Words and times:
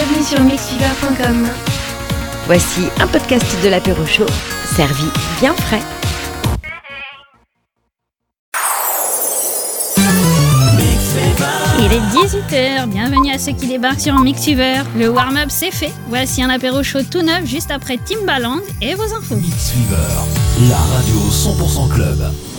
Bienvenue 0.00 0.24
sur 0.24 0.40
mixfever.com. 0.40 1.46
Voici 2.46 2.88
un 3.00 3.06
podcast 3.06 3.44
de 3.62 3.68
l'apéro 3.68 4.06
chaud, 4.06 4.24
servi 4.74 5.04
bien 5.40 5.52
frais. 5.52 5.82
Il 11.80 11.92
est 11.92 12.00
18h, 12.14 12.88
bienvenue 12.88 13.30
à 13.30 13.38
ceux 13.38 13.52
qui 13.52 13.66
débarquent 13.66 14.00
sur 14.00 14.18
Mixfever. 14.18 14.84
Le 14.96 15.10
warm-up 15.10 15.50
c'est 15.50 15.70
fait, 15.70 15.92
voici 16.08 16.42
un 16.42 16.48
apéro 16.48 16.82
chaud 16.82 17.02
tout 17.02 17.20
neuf 17.20 17.44
juste 17.44 17.70
après 17.70 17.98
Timbaland 17.98 18.60
et 18.80 18.94
vos 18.94 19.14
infos. 19.14 19.36
Mix 19.36 19.72
Fever, 19.72 20.70
la 20.70 20.78
radio 20.78 21.18
100% 21.30 21.92
club. 21.92 22.49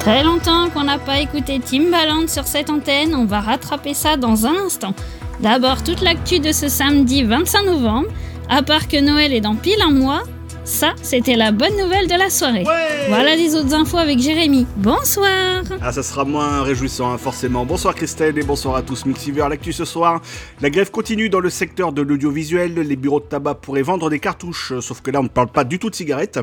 Très 0.00 0.24
longtemps 0.24 0.70
qu'on 0.70 0.84
n'a 0.84 0.98
pas 0.98 1.20
écouté 1.20 1.60
Timbaland 1.60 2.26
sur 2.26 2.46
cette 2.46 2.70
antenne, 2.70 3.14
on 3.14 3.26
va 3.26 3.40
rattraper 3.40 3.92
ça 3.92 4.16
dans 4.16 4.46
un 4.46 4.54
instant. 4.64 4.94
D'abord 5.40 5.84
toute 5.84 6.00
l'actu 6.00 6.40
de 6.40 6.52
ce 6.52 6.68
samedi 6.68 7.22
25 7.22 7.64
novembre, 7.64 8.08
à 8.48 8.62
part 8.62 8.88
que 8.88 8.98
Noël 8.98 9.34
est 9.34 9.42
dans 9.42 9.54
pile 9.56 9.80
un 9.86 9.90
mois, 9.90 10.22
ça 10.64 10.94
c'était 11.02 11.36
la 11.36 11.52
bonne 11.52 11.76
nouvelle 11.76 12.06
de 12.08 12.14
la 12.18 12.30
soirée. 12.30 12.64
Voilà 13.08 13.36
les 13.36 13.54
autres 13.54 13.74
infos 13.74 13.98
avec 13.98 14.18
Jérémy. 14.20 14.66
Bonsoir 14.76 15.62
Ah, 15.82 15.92
ça 15.92 16.02
sera 16.02 16.24
moins 16.24 16.62
réjouissant, 16.62 17.12
hein, 17.12 17.18
forcément. 17.18 17.66
Bonsoir 17.66 17.94
Christelle 17.94 18.38
et 18.38 18.42
bonsoir 18.42 18.76
à 18.76 18.82
tous. 18.82 19.04
Mixiver, 19.04 19.46
l'actu 19.50 19.74
ce 19.74 19.84
soir. 19.84 20.22
La 20.62 20.70
grève 20.70 20.90
continue 20.90 21.28
dans 21.28 21.40
le 21.40 21.50
secteur 21.50 21.92
de 21.92 22.00
l'audiovisuel. 22.00 22.72
Les 22.74 22.96
bureaux 22.96 23.20
de 23.20 23.26
tabac 23.26 23.56
pourraient 23.56 23.82
vendre 23.82 24.08
des 24.08 24.18
cartouches, 24.18 24.72
sauf 24.80 25.02
que 25.02 25.10
là, 25.10 25.20
on 25.20 25.24
ne 25.24 25.28
parle 25.28 25.48
pas 25.48 25.64
du 25.64 25.78
tout 25.78 25.90
de 25.90 25.94
cigarettes. 25.94 26.38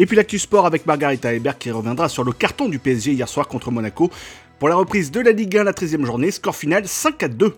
Et 0.00 0.06
puis 0.06 0.16
l'actu 0.16 0.38
sport 0.38 0.64
avec 0.64 0.86
Margarita 0.86 1.30
Hebert 1.30 1.58
qui 1.58 1.70
reviendra 1.70 2.08
sur 2.08 2.24
le 2.24 2.32
carton 2.32 2.70
du 2.70 2.78
PSG 2.78 3.12
hier 3.12 3.28
soir 3.28 3.46
contre 3.46 3.70
Monaco. 3.70 4.10
Pour 4.58 4.70
la 4.70 4.74
reprise 4.74 5.10
de 5.10 5.20
la 5.20 5.30
Ligue 5.30 5.58
1, 5.58 5.64
la 5.64 5.72
13e 5.72 6.06
journée, 6.06 6.30
score 6.30 6.56
final 6.56 6.88
5 6.88 7.22
à 7.22 7.28
2. 7.28 7.54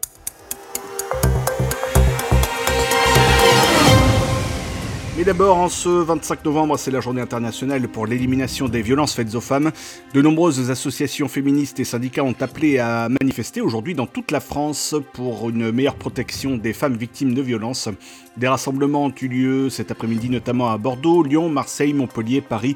Mais 5.14 5.24
d'abord, 5.24 5.58
en 5.58 5.68
ce 5.68 5.90
25 5.90 6.42
novembre, 6.46 6.78
c'est 6.78 6.90
la 6.90 7.00
journée 7.00 7.20
internationale 7.20 7.86
pour 7.86 8.06
l'élimination 8.06 8.66
des 8.66 8.80
violences 8.80 9.14
faites 9.14 9.34
aux 9.34 9.42
femmes. 9.42 9.70
De 10.14 10.22
nombreuses 10.22 10.70
associations 10.70 11.28
féministes 11.28 11.78
et 11.80 11.84
syndicats 11.84 12.24
ont 12.24 12.34
appelé 12.40 12.78
à 12.78 13.10
manifester 13.10 13.60
aujourd'hui 13.60 13.94
dans 13.94 14.06
toute 14.06 14.30
la 14.30 14.40
France 14.40 14.94
pour 15.12 15.50
une 15.50 15.70
meilleure 15.70 15.96
protection 15.96 16.56
des 16.56 16.72
femmes 16.72 16.96
victimes 16.96 17.34
de 17.34 17.42
violences. 17.42 17.90
Des 18.38 18.48
rassemblements 18.48 19.04
ont 19.04 19.14
eu 19.20 19.28
lieu 19.28 19.68
cet 19.68 19.90
après-midi, 19.90 20.30
notamment 20.30 20.70
à 20.70 20.78
Bordeaux, 20.78 21.22
Lyon, 21.22 21.50
Marseille, 21.50 21.92
Montpellier, 21.92 22.40
Paris 22.40 22.74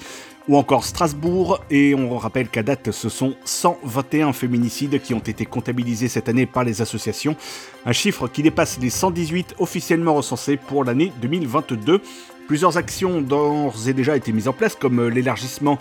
ou 0.49 0.57
encore 0.57 0.85
Strasbourg. 0.85 1.61
Et 1.71 1.95
on 1.95 2.17
rappelle 2.19 2.49
qu'à 2.49 2.63
date, 2.63 2.91
ce 2.91 3.09
sont 3.09 3.35
121 3.45 4.33
féminicides 4.33 5.01
qui 5.01 5.15
ont 5.15 5.19
été 5.19 5.47
comptabilisés 5.47 6.09
cette 6.09 6.29
année 6.29 6.47
par 6.47 6.65
les 6.65 6.83
associations. 6.83 7.37
Un 7.85 7.93
chiffre 7.93 8.29
qui 8.29 8.43
dépasse 8.43 8.79
les 8.81 8.91
118 8.91 9.57
officiellement 9.59 10.15
recensés 10.15 10.57
pour 10.57 10.85
l'année 10.85 11.13
2022. 11.21 12.01
Plusieurs 12.47 12.77
actions 12.77 13.17
ont 13.17 13.21
d'ores 13.21 13.89
et 13.89 13.93
déjà 13.93 14.17
été 14.17 14.31
mises 14.31 14.47
en 14.47 14.53
place, 14.53 14.77
comme 14.77 15.09
l'élargissement 15.09 15.81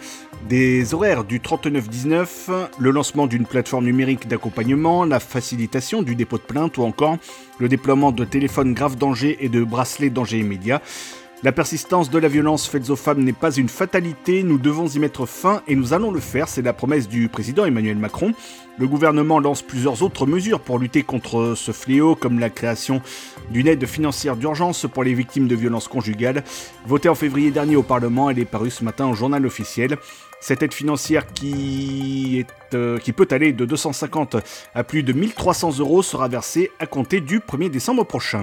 des 0.49 0.95
horaires 0.95 1.23
du 1.23 1.39
3919, 1.39 2.49
le 2.79 2.89
lancement 2.89 3.27
d'une 3.27 3.45
plateforme 3.45 3.85
numérique 3.85 4.27
d'accompagnement, 4.27 5.05
la 5.05 5.19
facilitation 5.19 6.01
du 6.01 6.15
dépôt 6.15 6.37
de 6.37 6.43
plainte 6.43 6.79
ou 6.79 6.83
encore 6.83 7.17
le 7.59 7.69
déploiement 7.69 8.11
de 8.11 8.25
téléphones 8.25 8.73
grave 8.73 8.95
danger 8.95 9.37
et 9.41 9.49
de 9.49 9.63
bracelets 9.63 10.09
danger 10.09 10.39
immédiat. 10.39 10.81
La 11.45 11.51
persistance 11.51 12.09
de 12.09 12.17
la 12.17 12.27
violence 12.27 12.67
faite 12.67 12.89
aux 12.89 12.95
femmes 12.95 13.23
n'est 13.23 13.31
pas 13.31 13.55
une 13.55 13.69
fatalité, 13.69 14.41
nous 14.41 14.57
devons 14.57 14.87
y 14.87 14.97
mettre 14.97 15.27
fin 15.27 15.61
et 15.67 15.75
nous 15.75 15.93
allons 15.93 16.09
le 16.09 16.19
faire, 16.19 16.49
c'est 16.49 16.63
la 16.63 16.73
promesse 16.73 17.07
du 17.07 17.29
président 17.29 17.65
Emmanuel 17.65 17.97
Macron. 17.97 18.33
Le 18.79 18.87
gouvernement 18.87 19.39
lance 19.39 19.61
plusieurs 19.61 20.01
autres 20.01 20.25
mesures 20.25 20.59
pour 20.59 20.79
lutter 20.79 21.03
contre 21.03 21.53
ce 21.55 21.71
fléau, 21.71 22.15
comme 22.15 22.39
la 22.39 22.49
création 22.49 22.99
d'une 23.51 23.67
aide 23.67 23.85
financière 23.85 24.37
d'urgence 24.37 24.87
pour 24.91 25.03
les 25.03 25.13
victimes 25.13 25.47
de 25.47 25.53
violences 25.53 25.87
conjugales. 25.87 26.43
Votée 26.87 27.09
en 27.09 27.15
février 27.15 27.51
dernier 27.51 27.75
au 27.75 27.83
Parlement, 27.83 28.31
elle 28.31 28.39
est 28.39 28.45
parue 28.45 28.71
ce 28.71 28.83
matin 28.83 29.05
au 29.07 29.13
journal 29.13 29.45
officiel. 29.45 29.99
Cette 30.39 30.63
aide 30.63 30.73
financière 30.73 31.31
qui, 31.31 32.43
euh, 32.73 32.97
peut 33.15 33.27
aller 33.29 33.53
de 33.53 33.65
250 33.65 34.37
à 34.73 34.83
plus 34.83 35.03
de 35.03 35.13
1300 35.13 35.77
euros 35.77 36.01
sera 36.01 36.27
versée 36.27 36.71
à 36.79 36.87
compter 36.87 37.21
du 37.21 37.39
1er 37.39 37.69
décembre 37.69 38.03
prochain. 38.03 38.41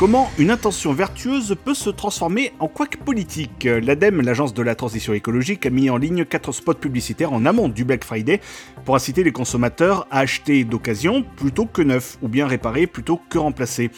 Comment 0.00 0.30
une 0.38 0.50
intention 0.50 0.94
vertueuse 0.94 1.54
peut 1.62 1.74
se 1.74 1.90
transformer 1.90 2.54
en 2.58 2.68
couac 2.68 2.96
politique 2.96 3.68
L'ADEME, 3.70 4.22
l'agence 4.22 4.54
de 4.54 4.62
la 4.62 4.74
transition 4.74 5.12
écologique, 5.12 5.66
a 5.66 5.70
mis 5.70 5.90
en 5.90 5.98
ligne 5.98 6.24
4 6.24 6.52
spots 6.52 6.72
publicitaires 6.72 7.34
en 7.34 7.44
amont 7.44 7.68
du 7.68 7.84
Black 7.84 8.04
Friday 8.04 8.40
pour 8.86 8.96
inciter 8.96 9.22
les 9.22 9.30
consommateurs 9.30 10.06
à 10.10 10.20
acheter 10.20 10.64
d'occasion 10.64 11.22
plutôt 11.36 11.66
que 11.66 11.82
neuf, 11.82 12.16
ou 12.22 12.28
bien 12.28 12.46
réparer 12.46 12.86
plutôt 12.86 13.20
que 13.28 13.36
remplacer. 13.36 13.90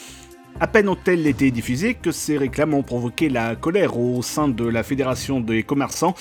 À 0.58 0.66
peine 0.66 0.88
ont-elles 0.88 1.24
été 1.28 1.52
diffusées 1.52 1.94
que 1.94 2.10
ces 2.10 2.36
réclames 2.36 2.74
ont 2.74 2.82
provoqué 2.82 3.28
la 3.28 3.54
colère 3.54 3.96
au 3.96 4.22
sein 4.22 4.48
de 4.48 4.64
la 4.64 4.82
Fédération 4.82 5.38
des 5.38 5.62
commerçants 5.62 6.16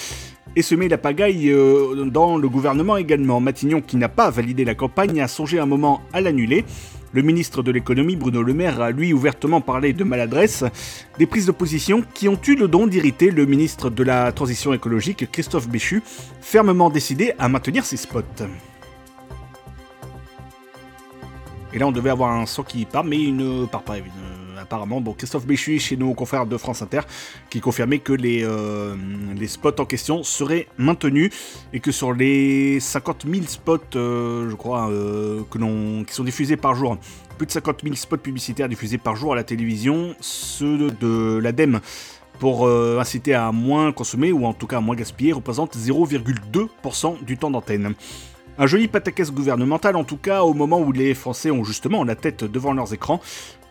et 0.56 0.62
semé 0.62 0.90
la 0.90 1.00
pagaille 1.00 1.50
euh, 1.50 2.06
dans 2.06 2.38
le 2.38 2.50
gouvernement 2.50 2.98
également. 2.98 3.40
Matignon, 3.40 3.82
qui 3.82 3.98
n'a 3.98 4.10
pas 4.10 4.30
validé 4.30 4.64
la 4.64 4.76
campagne, 4.76 5.20
a 5.22 5.28
songé 5.28 5.58
un 5.58 5.66
moment 5.66 6.02
à 6.14 6.22
l'annuler. 6.22 6.66
Le 7.14 7.22
ministre 7.22 7.62
de 7.62 7.72
l'économie, 7.72 8.16
Bruno 8.16 8.42
Le 8.42 8.54
Maire, 8.54 8.82
a 8.82 8.92
lui 8.92 9.12
ouvertement 9.12 9.60
parlé 9.60 9.92
de 9.92 10.04
maladresse, 10.06 10.64
des 11.18 11.26
prises 11.26 11.46
de 11.46 11.52
position 11.52 12.04
qui 12.14 12.30
ont 12.30 12.40
eu 12.48 12.56
le 12.56 12.70
don 12.70 12.88
d'irriter 12.88 13.32
le 13.32 13.46
ministre 13.46 13.90
de 13.90 14.04
la 14.04 14.32
Transition 14.32 14.74
écologique, 14.74 15.30
Christophe 15.30 15.68
Béchu, 15.68 16.02
fermement 16.40 16.90
décidé 16.90 17.34
à 17.38 17.50
maintenir 17.50 17.86
ses 17.86 17.98
spots. 17.98 18.22
Et 21.74 21.80
là, 21.80 21.88
on 21.88 21.92
devait 21.92 22.10
avoir 22.10 22.32
un 22.32 22.46
son 22.46 22.64
qui 22.64 22.86
part, 22.86 23.04
mais 23.04 23.18
il 23.18 23.36
ne 23.36 23.66
part 23.66 23.84
pas, 23.84 23.98
évidemment. 23.98 24.41
Apparemment, 24.62 25.02
Christophe 25.18 25.46
Béchu, 25.46 25.80
chez 25.80 25.98
nos 25.98 26.14
confrères 26.14 26.46
de 26.46 26.58
France 26.58 26.82
Inter, 26.82 27.02
qui 27.50 27.60
confirmait 27.60 28.00
que 28.00 28.14
les, 28.14 28.44
euh, 28.44 28.96
les 29.36 29.48
spots 29.48 29.80
en 29.80 29.86
question 29.86 30.24
seraient 30.24 30.68
maintenus 30.78 31.32
et 31.74 31.80
que 31.80 31.92
sur 31.92 32.14
les 32.14 32.80
50 32.80 33.26
000 33.32 33.46
spots, 33.48 33.80
euh, 33.96 34.50
je 34.50 34.56
crois, 34.56 34.90
euh, 34.90 35.42
que 35.50 35.58
qui 36.06 36.14
sont 36.14 36.24
diffusés 36.24 36.58
par 36.58 36.76
jour, 36.76 36.98
plus 37.38 37.48
de 37.48 37.52
50 37.52 37.82
000 37.84 37.96
spots 37.96 38.18
publicitaires 38.18 38.70
diffusés 38.70 38.98
par 38.98 39.16
jour 39.16 39.34
à 39.34 39.36
la 39.36 39.44
télévision, 39.44 40.16
ceux 40.20 40.92
de 40.92 41.40
l'ADEME 41.42 41.80
pour 42.40 42.68
inciter 42.68 43.36
à 43.36 43.52
moins 43.52 43.92
consommer 43.92 44.32
ou 44.32 44.48
en 44.48 44.54
tout 44.54 44.66
cas 44.66 44.78
à 44.78 44.82
moins 44.82 44.96
gaspiller 44.96 45.32
représentent 45.32 45.78
0,2% 45.78 47.24
du 47.24 47.38
temps 47.38 47.52
d'antenne. 47.52 47.94
Un 48.58 48.68
joli 48.68 48.88
pataquès 48.88 49.32
gouvernemental 49.32 49.96
en 49.96 50.04
tout 50.04 50.18
cas 50.18 50.42
au 50.44 50.54
moment 50.54 50.80
où 50.80 50.92
les 50.92 51.14
Français 51.14 51.52
ont 51.52 51.64
justement 51.64 52.04
la 52.04 52.16
tête 52.16 52.44
devant 52.44 52.74
leurs 52.74 52.94
écrans 52.94 53.22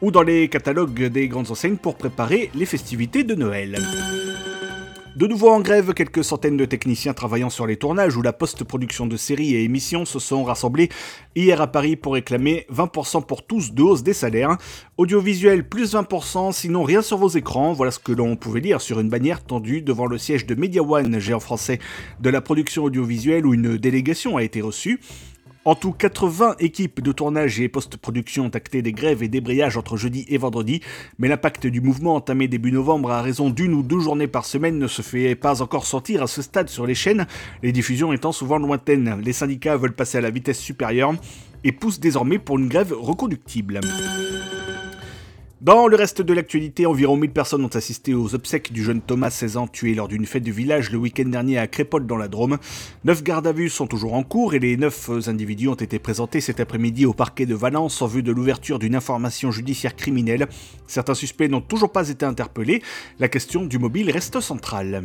ou 0.02 0.10
dans 0.10 0.22
les 0.22 0.48
catalogues 0.48 1.04
des 1.04 1.28
grandes 1.28 1.50
enseignes 1.50 1.76
pour 1.76 1.96
préparer 1.96 2.50
les 2.54 2.66
festivités 2.66 3.22
de 3.22 3.34
Noël. 3.34 3.78
De 5.16 5.26
nouveau 5.26 5.50
en 5.50 5.60
grève, 5.60 5.92
quelques 5.92 6.22
centaines 6.22 6.56
de 6.56 6.64
techniciens 6.64 7.14
travaillant 7.14 7.50
sur 7.50 7.66
les 7.66 7.76
tournages 7.76 8.16
ou 8.16 8.22
la 8.22 8.32
post-production 8.32 9.08
de 9.08 9.16
séries 9.16 9.56
et 9.56 9.64
émissions 9.64 10.04
se 10.04 10.20
sont 10.20 10.44
rassemblés 10.44 10.88
hier 11.34 11.60
à 11.60 11.66
Paris 11.66 11.96
pour 11.96 12.14
réclamer 12.14 12.64
20% 12.72 13.26
pour 13.26 13.44
tous 13.44 13.74
de 13.74 13.82
hausse 13.82 14.04
des 14.04 14.12
salaires. 14.12 14.56
Audiovisuel 14.98 15.68
plus 15.68 15.94
20%, 15.94 16.52
sinon 16.52 16.84
rien 16.84 17.02
sur 17.02 17.18
vos 17.18 17.28
écrans. 17.28 17.72
Voilà 17.72 17.90
ce 17.90 17.98
que 17.98 18.12
l'on 18.12 18.36
pouvait 18.36 18.60
lire 18.60 18.80
sur 18.80 19.00
une 19.00 19.08
bannière 19.08 19.42
tendue 19.42 19.82
devant 19.82 20.06
le 20.06 20.16
siège 20.16 20.46
de 20.46 20.54
Media 20.54 20.82
One, 20.82 21.18
géant 21.18 21.40
français 21.40 21.80
de 22.20 22.30
la 22.30 22.40
production 22.40 22.84
audiovisuelle 22.84 23.46
où 23.46 23.52
une 23.52 23.78
délégation 23.78 24.36
a 24.36 24.44
été 24.44 24.60
reçue. 24.60 25.00
En 25.66 25.74
tout, 25.74 25.92
80 25.92 26.56
équipes 26.58 27.02
de 27.02 27.12
tournage 27.12 27.60
et 27.60 27.68
post-production 27.68 28.46
ont 28.46 28.48
acté 28.48 28.80
des 28.80 28.94
grèves 28.94 29.22
et 29.22 29.28
débrayages 29.28 29.76
entre 29.76 29.98
jeudi 29.98 30.24
et 30.28 30.38
vendredi, 30.38 30.80
mais 31.18 31.28
l'impact 31.28 31.66
du 31.66 31.82
mouvement 31.82 32.14
entamé 32.14 32.48
début 32.48 32.72
novembre 32.72 33.10
à 33.10 33.20
raison 33.20 33.50
d'une 33.50 33.74
ou 33.74 33.82
deux 33.82 34.00
journées 34.00 34.26
par 34.26 34.46
semaine 34.46 34.78
ne 34.78 34.86
se 34.86 35.02
fait 35.02 35.34
pas 35.34 35.60
encore 35.60 35.84
sentir 35.84 36.22
à 36.22 36.26
ce 36.28 36.40
stade 36.40 36.70
sur 36.70 36.86
les 36.86 36.94
chaînes, 36.94 37.26
les 37.62 37.72
diffusions 37.72 38.14
étant 38.14 38.32
souvent 38.32 38.58
lointaines. 38.58 39.20
Les 39.22 39.34
syndicats 39.34 39.76
veulent 39.76 39.92
passer 39.92 40.16
à 40.16 40.22
la 40.22 40.30
vitesse 40.30 40.58
supérieure 40.58 41.12
et 41.62 41.72
poussent 41.72 42.00
désormais 42.00 42.38
pour 42.38 42.58
une 42.58 42.68
grève 42.68 42.94
reconductible. 42.98 43.80
Dans 45.60 45.88
le 45.88 45.96
reste 45.96 46.22
de 46.22 46.32
l'actualité, 46.32 46.86
environ 46.86 47.18
1000 47.18 47.32
personnes 47.32 47.62
ont 47.62 47.76
assisté 47.76 48.14
aux 48.14 48.34
obsèques 48.34 48.72
du 48.72 48.82
jeune 48.82 49.02
Thomas, 49.02 49.28
16 49.28 49.58
ans, 49.58 49.66
tué 49.66 49.94
lors 49.94 50.08
d'une 50.08 50.24
fête 50.24 50.42
du 50.42 50.52
village 50.52 50.90
le 50.90 50.96
week-end 50.96 51.26
dernier 51.26 51.58
à 51.58 51.66
Crépol 51.66 52.06
dans 52.06 52.16
la 52.16 52.28
Drôme. 52.28 52.56
Neuf 53.04 53.22
gardes 53.22 53.46
à 53.46 53.52
vue 53.52 53.68
sont 53.68 53.86
toujours 53.86 54.14
en 54.14 54.22
cours 54.22 54.54
et 54.54 54.58
les 54.58 54.78
neuf 54.78 55.10
individus 55.26 55.68
ont 55.68 55.74
été 55.74 55.98
présentés 55.98 56.40
cet 56.40 56.60
après-midi 56.60 57.04
au 57.04 57.12
parquet 57.12 57.44
de 57.44 57.54
Valence 57.54 58.00
en 58.00 58.06
vue 58.06 58.22
de 58.22 58.32
l'ouverture 58.32 58.78
d'une 58.78 58.94
information 58.94 59.50
judiciaire 59.50 59.96
criminelle. 59.96 60.48
Certains 60.86 61.12
suspects 61.12 61.50
n'ont 61.50 61.60
toujours 61.60 61.92
pas 61.92 62.08
été 62.08 62.24
interpellés. 62.24 62.82
La 63.18 63.28
question 63.28 63.66
du 63.66 63.78
mobile 63.78 64.10
reste 64.10 64.40
centrale. 64.40 65.04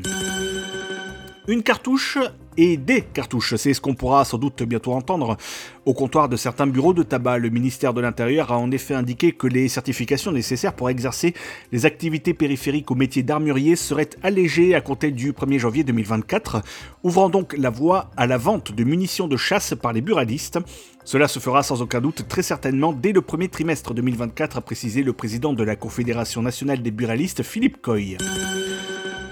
Une 1.48 1.62
cartouche 1.62 2.18
et 2.58 2.76
des 2.76 3.02
cartouches, 3.02 3.56
c'est 3.56 3.76
ce 3.76 3.80
qu'on 3.82 3.94
pourra 3.94 4.26
sans 4.26 4.40
doute 4.40 4.64
bientôt 4.64 4.94
entendre. 4.94 5.38
Au 5.86 5.94
comptoir 5.94 6.28
de 6.28 6.38
certains 6.38 6.66
bureaux 6.66 6.94
de 6.94 7.04
tabac, 7.04 7.38
le 7.38 7.50
ministère 7.52 7.94
de 7.94 8.02
l'Intérieur 8.02 8.52
a 8.52 8.58
en 8.58 8.72
effet 8.72 8.96
indiqué 8.96 9.32
que 9.32 9.46
les 9.46 9.68
certifications 9.68 10.32
nécessaires 10.32 10.74
pour 10.74 10.90
exercer 10.90 11.36
les 11.72 11.86
activités 11.86 12.34
périphériques 12.34 12.90
au 12.90 12.96
métier 12.96 13.22
d'armurier 13.22 13.76
seraient 13.76 14.10
allégées 14.24 14.74
à 14.74 14.82
compter 14.82 15.12
du 15.12 15.34
1er 15.34 15.60
janvier 15.60 15.84
2024, 15.84 16.64
ouvrant 17.04 17.30
donc 17.30 17.56
la 17.56 17.70
voie 17.70 18.10
à 18.18 18.26
la 18.26 18.40
vente 18.40 18.72
de 18.72 18.84
munitions 18.84 19.28
de 19.28 19.38
chasse 19.38 19.76
par 19.80 19.94
les 19.94 20.02
buralistes. 20.02 20.58
Cela 21.04 21.28
se 21.28 21.38
fera 21.38 21.62
sans 21.62 21.84
aucun 21.84 22.02
doute 22.02 22.28
très 22.28 22.42
certainement 22.42 22.92
dès 22.92 23.12
le 23.12 23.22
premier 23.22 23.50
trimestre 23.50 23.94
2024, 23.94 24.58
a 24.58 24.62
précisé 24.62 25.04
le 25.04 25.14
président 25.14 25.54
de 25.54 25.64
la 25.64 25.76
Confédération 25.76 26.42
nationale 26.42 26.82
des 26.82 26.92
buralistes, 26.92 27.44
Philippe 27.44 27.84
Coy. 27.84 28.18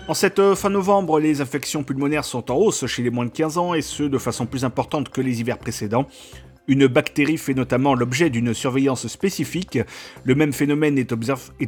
En 0.05 0.13
cette 0.13 0.39
euh, 0.39 0.53
fin 0.53 0.69
novembre, 0.69 1.17
les 1.21 1.39
infections 1.39 1.83
pulmonaires 1.83 2.25
sont 2.25 2.51
en 2.51 2.55
hausse 2.55 2.85
chez 2.87 3.03
les 3.03 3.09
moins 3.09 3.25
de 3.25 3.31
15 3.31 3.57
ans 3.57 3.73
et 3.73 3.81
ce 3.81 4.03
de 4.03 4.17
façon 4.17 4.45
plus 4.45 4.65
importante 4.65 5.07
que 5.07 5.21
les 5.21 5.39
hivers 5.39 5.57
précédents. 5.57 6.07
Une 6.67 6.87
bactérie 6.87 7.37
fait 7.37 7.53
notamment 7.53 7.95
l'objet 7.95 8.29
d'une 8.29 8.53
surveillance 8.53 9.07
spécifique. 9.07 9.79
Le 10.25 10.35
même 10.35 10.51
phénomène 10.51 10.97
est, 10.97 11.11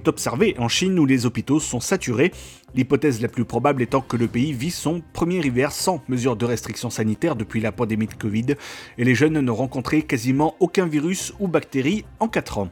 observé 0.08 0.56
en 0.58 0.68
Chine 0.68 1.00
où 1.00 1.06
les 1.06 1.26
hôpitaux 1.26 1.62
sont 1.62 1.80
saturés, 1.80 2.32
l'hypothèse 2.76 3.22
la 3.22 3.30
plus 3.30 3.46
probable 3.46 3.82
étant 3.82 4.02
que 4.02 4.18
le 4.18 4.28
pays 4.28 4.52
vit 4.52 4.72
son 4.72 5.02
premier 5.14 5.46
hiver 5.46 5.72
sans 5.72 6.02
mesure 6.10 6.36
de 6.36 6.46
restriction 6.46 6.90
sanitaire 6.90 7.38
depuis 7.38 7.62
la 7.62 7.72
pandémie 7.72 8.08
de 8.08 8.14
Covid 8.14 8.56
et 8.98 9.04
les 9.06 9.16
jeunes 9.16 9.40
n'ont 9.40 9.56
rencontré 9.56 10.02
quasiment 10.02 10.56
aucun 10.60 10.88
virus 10.88 11.34
ou 11.40 11.48
bactérie 11.48 12.04
en 12.20 12.28
4 12.28 12.58
ans. 12.58 12.70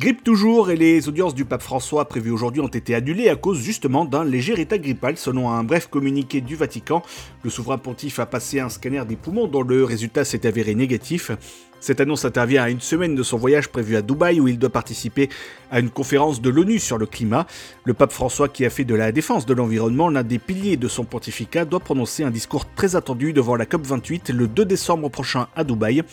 Grippe 0.00 0.24
toujours 0.24 0.70
et 0.70 0.76
les 0.76 1.10
audiences 1.10 1.34
du 1.34 1.44
pape 1.44 1.60
François 1.60 2.08
prévues 2.08 2.30
aujourd'hui 2.30 2.62
ont 2.62 2.68
été 2.68 2.94
annulées 2.94 3.28
à 3.28 3.36
cause 3.36 3.60
justement 3.60 4.06
d'un 4.06 4.24
léger 4.24 4.58
état 4.58 4.78
grippal 4.78 5.18
selon 5.18 5.50
un 5.50 5.62
bref 5.62 5.88
communiqué 5.88 6.40
du 6.40 6.56
Vatican. 6.56 7.02
Le 7.44 7.50
souverain 7.50 7.76
pontife 7.76 8.18
a 8.18 8.24
passé 8.24 8.60
un 8.60 8.70
scanner 8.70 9.02
des 9.06 9.16
poumons 9.16 9.46
dont 9.46 9.60
le 9.60 9.84
résultat 9.84 10.24
s'est 10.24 10.46
avéré 10.46 10.74
négatif. 10.74 11.32
Cette 11.80 12.00
annonce 12.00 12.24
intervient 12.24 12.62
à 12.62 12.70
une 12.70 12.80
semaine 12.80 13.14
de 13.14 13.22
son 13.22 13.36
voyage 13.36 13.68
prévu 13.68 13.94
à 13.94 14.00
Dubaï 14.00 14.40
où 14.40 14.48
il 14.48 14.58
doit 14.58 14.70
participer 14.70 15.28
à 15.70 15.80
une 15.80 15.90
conférence 15.90 16.40
de 16.40 16.48
l'ONU 16.48 16.78
sur 16.78 16.96
le 16.96 17.04
climat. 17.04 17.46
Le 17.84 17.92
pape 17.92 18.12
François 18.12 18.48
qui 18.48 18.64
a 18.64 18.70
fait 18.70 18.84
de 18.84 18.94
la 18.94 19.12
défense 19.12 19.44
de 19.44 19.52
l'environnement 19.52 20.08
l'un 20.08 20.22
des 20.22 20.38
piliers 20.38 20.78
de 20.78 20.88
son 20.88 21.04
pontificat 21.04 21.66
doit 21.66 21.80
prononcer 21.80 22.24
un 22.24 22.30
discours 22.30 22.64
très 22.74 22.96
attendu 22.96 23.34
devant 23.34 23.54
la 23.54 23.66
COP28 23.66 24.32
le 24.32 24.48
2 24.48 24.64
décembre 24.64 25.10
prochain 25.10 25.48
à 25.54 25.62
Dubaï. 25.62 26.04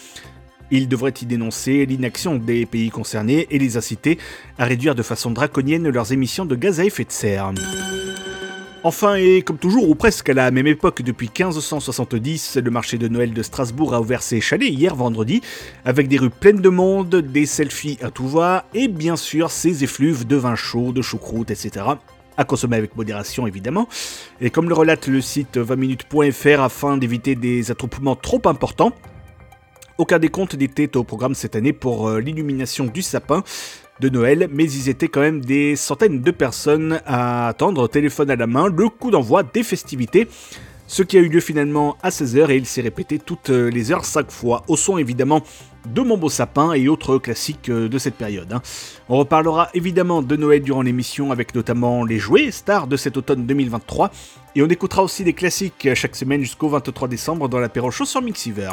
Il 0.72 0.88
devrait 0.88 1.14
y 1.22 1.26
dénoncer 1.26 1.86
l'inaction 1.86 2.36
des 2.38 2.66
pays 2.66 2.90
concernés 2.90 3.48
et 3.50 3.60
les 3.60 3.78
inciter 3.78 4.18
à 4.58 4.66
réduire 4.66 4.96
de 4.96 5.04
façon 5.04 5.32
draconienne 5.32 5.90
leurs 5.90 6.12
émissions 6.12 6.46
de 6.46 6.56
gaz 6.56 6.80
à 6.80 6.86
effet 6.86 7.06
de 7.06 7.12
serre. 7.12 7.54
Enfin, 8.84 9.16
et 9.16 9.42
comme 9.42 9.58
toujours, 9.58 9.90
ou 9.90 9.96
presque 9.96 10.30
à 10.30 10.34
la 10.34 10.52
même 10.52 10.68
époque 10.68 11.02
depuis 11.02 11.28
1570, 11.28 12.58
le 12.64 12.72
marché 12.72 12.98
de 12.98 13.08
Noël 13.08 13.34
de 13.34 13.44
Strasbourg 13.44 13.94
a 13.94 14.00
ouvert 14.00 14.22
ses 14.22 14.40
chalets 14.40 14.70
hier 14.70 14.96
vendredi, 14.96 15.42
avec 15.84 16.08
des 16.08 16.18
rues 16.18 16.30
pleines 16.30 16.62
de 16.62 16.70
monde, 16.70 17.16
des 17.16 17.46
selfies 17.46 17.98
à 18.02 18.12
tout 18.12 18.28
va, 18.28 18.66
et 18.74 18.88
bien 18.88 19.16
sûr 19.16 19.52
ses 19.52 19.84
effluves 19.84 20.28
de 20.28 20.36
vin 20.36 20.56
chaud, 20.56 20.92
de 20.92 21.02
choucroute, 21.02 21.52
etc 21.52 21.86
à 22.38 22.44
consommer 22.44 22.78
avec 22.78 22.96
modération 22.96 23.48
évidemment. 23.48 23.90
Et 24.40 24.52
comme 24.52 24.70
le 24.70 24.76
relate 24.76 25.08
le 25.08 25.22
site 25.22 25.58
20minutes.fr 25.58 26.62
afin 26.62 26.96
d'éviter 26.98 27.36
des 27.36 27.72
attroupements 27.72 28.16
trop 28.16 28.42
importants, 28.46 28.94
aucun 29.98 30.20
décompte 30.20 30.56
n'était 30.56 30.96
au 30.96 31.04
programme 31.04 31.36
cette 31.36 31.56
année 31.56 31.74
pour 31.74 32.08
euh, 32.08 32.20
l'illumination 32.20 32.86
du 32.86 33.02
sapin 33.02 33.44
de 34.00 34.10
Noël, 34.10 34.48
mais 34.52 34.66
ils 34.66 34.90
étaient 34.90 35.08
quand 35.08 35.22
même 35.22 35.44
des 35.44 35.76
centaines 35.76 36.22
de 36.22 36.32
personnes 36.32 37.02
à 37.06 37.48
attendre, 37.48 37.88
téléphone 37.88 38.30
à 38.30 38.36
la 38.36 38.46
main, 38.46 38.68
le 38.68 38.90
coup 38.90 39.10
d'envoi 39.10 39.44
des 39.44 39.64
festivités. 39.64 40.28
Ce 40.90 41.04
qui 41.04 41.18
a 41.18 41.20
eu 41.20 41.28
lieu 41.28 41.42
finalement 41.42 41.98
à 42.02 42.10
16h 42.10 42.50
et 42.50 42.56
il 42.56 42.66
s'est 42.66 42.82
répété 42.82 43.20
toutes 43.20 43.50
euh, 43.50 43.70
les 43.70 43.92
heures 43.92 44.06
5 44.06 44.32
fois, 44.32 44.64
au 44.70 44.78
son 44.78 44.98
évidemment 44.98 45.42
de 45.86 46.02
Mon 46.02 46.18
Beau 46.18 46.30
Sapin 46.30 46.72
et 46.72 46.88
autres 46.88 47.18
classiques 47.18 47.68
euh, 47.68 47.90
de 47.90 47.98
cette 47.98 48.16
période. 48.16 48.54
Hein. 48.54 48.62
On 49.10 49.18
reparlera 49.18 49.70
évidemment 49.74 50.22
de 50.22 50.36
Noël 50.38 50.62
durant 50.64 50.82
l'émission 50.82 51.34
avec 51.34 51.54
notamment 51.54 52.06
les 52.06 52.20
jouets 52.20 52.52
stars 52.52 52.88
de 52.88 52.96
cet 52.96 53.18
automne 53.18 53.46
2023 53.46 54.12
et 54.56 54.64
on 54.64 54.68
écoutera 54.68 55.04
aussi 55.04 55.26
des 55.26 55.34
classiques 55.34 55.90
chaque 55.94 56.16
semaine 56.16 56.40
jusqu'au 56.40 56.70
23 56.70 57.10
décembre 57.10 57.50
dans 57.50 57.60
l'apéro 57.60 57.92
chaud 57.92 58.06
sur 58.06 58.22
Mixiver. 58.22 58.70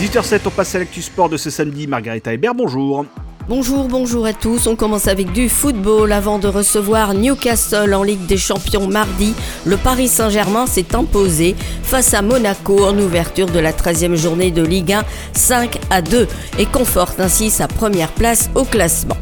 18h07, 0.00 0.40
on 0.46 0.50
passe 0.50 0.74
à 0.74 0.78
l'actu 0.78 1.02
sport 1.02 1.28
de 1.28 1.36
ce 1.36 1.50
samedi. 1.50 1.86
Margarita 1.86 2.32
Hébert, 2.32 2.54
bonjour. 2.54 3.04
Bonjour, 3.48 3.88
bonjour 3.88 4.26
à 4.26 4.34
tous. 4.34 4.66
On 4.66 4.76
commence 4.76 5.08
avec 5.08 5.32
du 5.32 5.48
football 5.48 6.12
avant 6.12 6.38
de 6.38 6.48
recevoir 6.48 7.14
Newcastle 7.14 7.94
en 7.94 8.02
Ligue 8.02 8.26
des 8.26 8.36
Champions 8.36 8.86
mardi. 8.86 9.32
Le 9.64 9.78
Paris 9.78 10.08
Saint-Germain 10.08 10.66
s'est 10.66 10.94
imposé 10.94 11.56
face 11.82 12.12
à 12.12 12.20
Monaco 12.20 12.84
en 12.84 12.98
ouverture 12.98 13.46
de 13.46 13.58
la 13.58 13.72
13e 13.72 14.16
journée 14.16 14.50
de 14.50 14.62
Ligue 14.62 14.92
1 14.92 15.02
5 15.32 15.80
à 15.88 16.02
2 16.02 16.28
et 16.58 16.66
conforte 16.66 17.20
ainsi 17.20 17.48
sa 17.48 17.68
première 17.68 18.12
place 18.12 18.50
au 18.54 18.64
classement. 18.64 19.16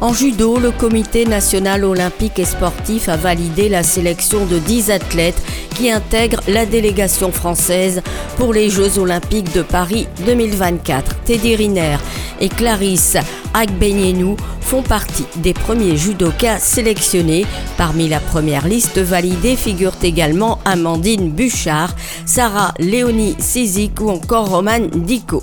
En 0.00 0.12
judo, 0.12 0.58
le 0.58 0.72
comité 0.72 1.24
national 1.24 1.82
olympique 1.82 2.38
et 2.38 2.44
sportif 2.44 3.08
a 3.08 3.16
validé 3.16 3.70
la 3.70 3.82
sélection 3.82 4.44
de 4.44 4.58
10 4.58 4.90
athlètes 4.90 5.42
qui 5.74 5.90
intègrent 5.90 6.42
la 6.48 6.66
délégation 6.66 7.32
française 7.32 8.02
pour 8.36 8.52
les 8.52 8.68
Jeux 8.68 8.98
olympiques 8.98 9.54
de 9.54 9.62
Paris 9.62 10.06
2024. 10.26 11.22
Teddy 11.24 11.56
Riner 11.56 11.96
et 12.40 12.50
Clarisse 12.50 13.16
Agbenienou 13.54 14.36
font 14.60 14.82
partie 14.82 15.24
des 15.36 15.54
premiers 15.54 15.96
judokas 15.96 16.58
sélectionnés. 16.58 17.46
Parmi 17.78 18.06
la 18.08 18.20
première 18.20 18.68
liste 18.68 18.98
validée 18.98 19.56
figurent 19.56 19.96
également 20.02 20.58
Amandine 20.66 21.30
Bouchard, 21.30 21.94
Sarah 22.26 22.74
Léonie 22.78 23.36
Sizik 23.38 24.00
ou 24.02 24.10
encore 24.10 24.50
Roman 24.50 24.88
Dico. 24.94 25.42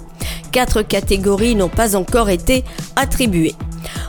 Quatre 0.54 0.84
catégories 0.84 1.56
n'ont 1.56 1.68
pas 1.68 1.96
encore 1.96 2.30
été 2.30 2.64
attribuées. 2.96 3.56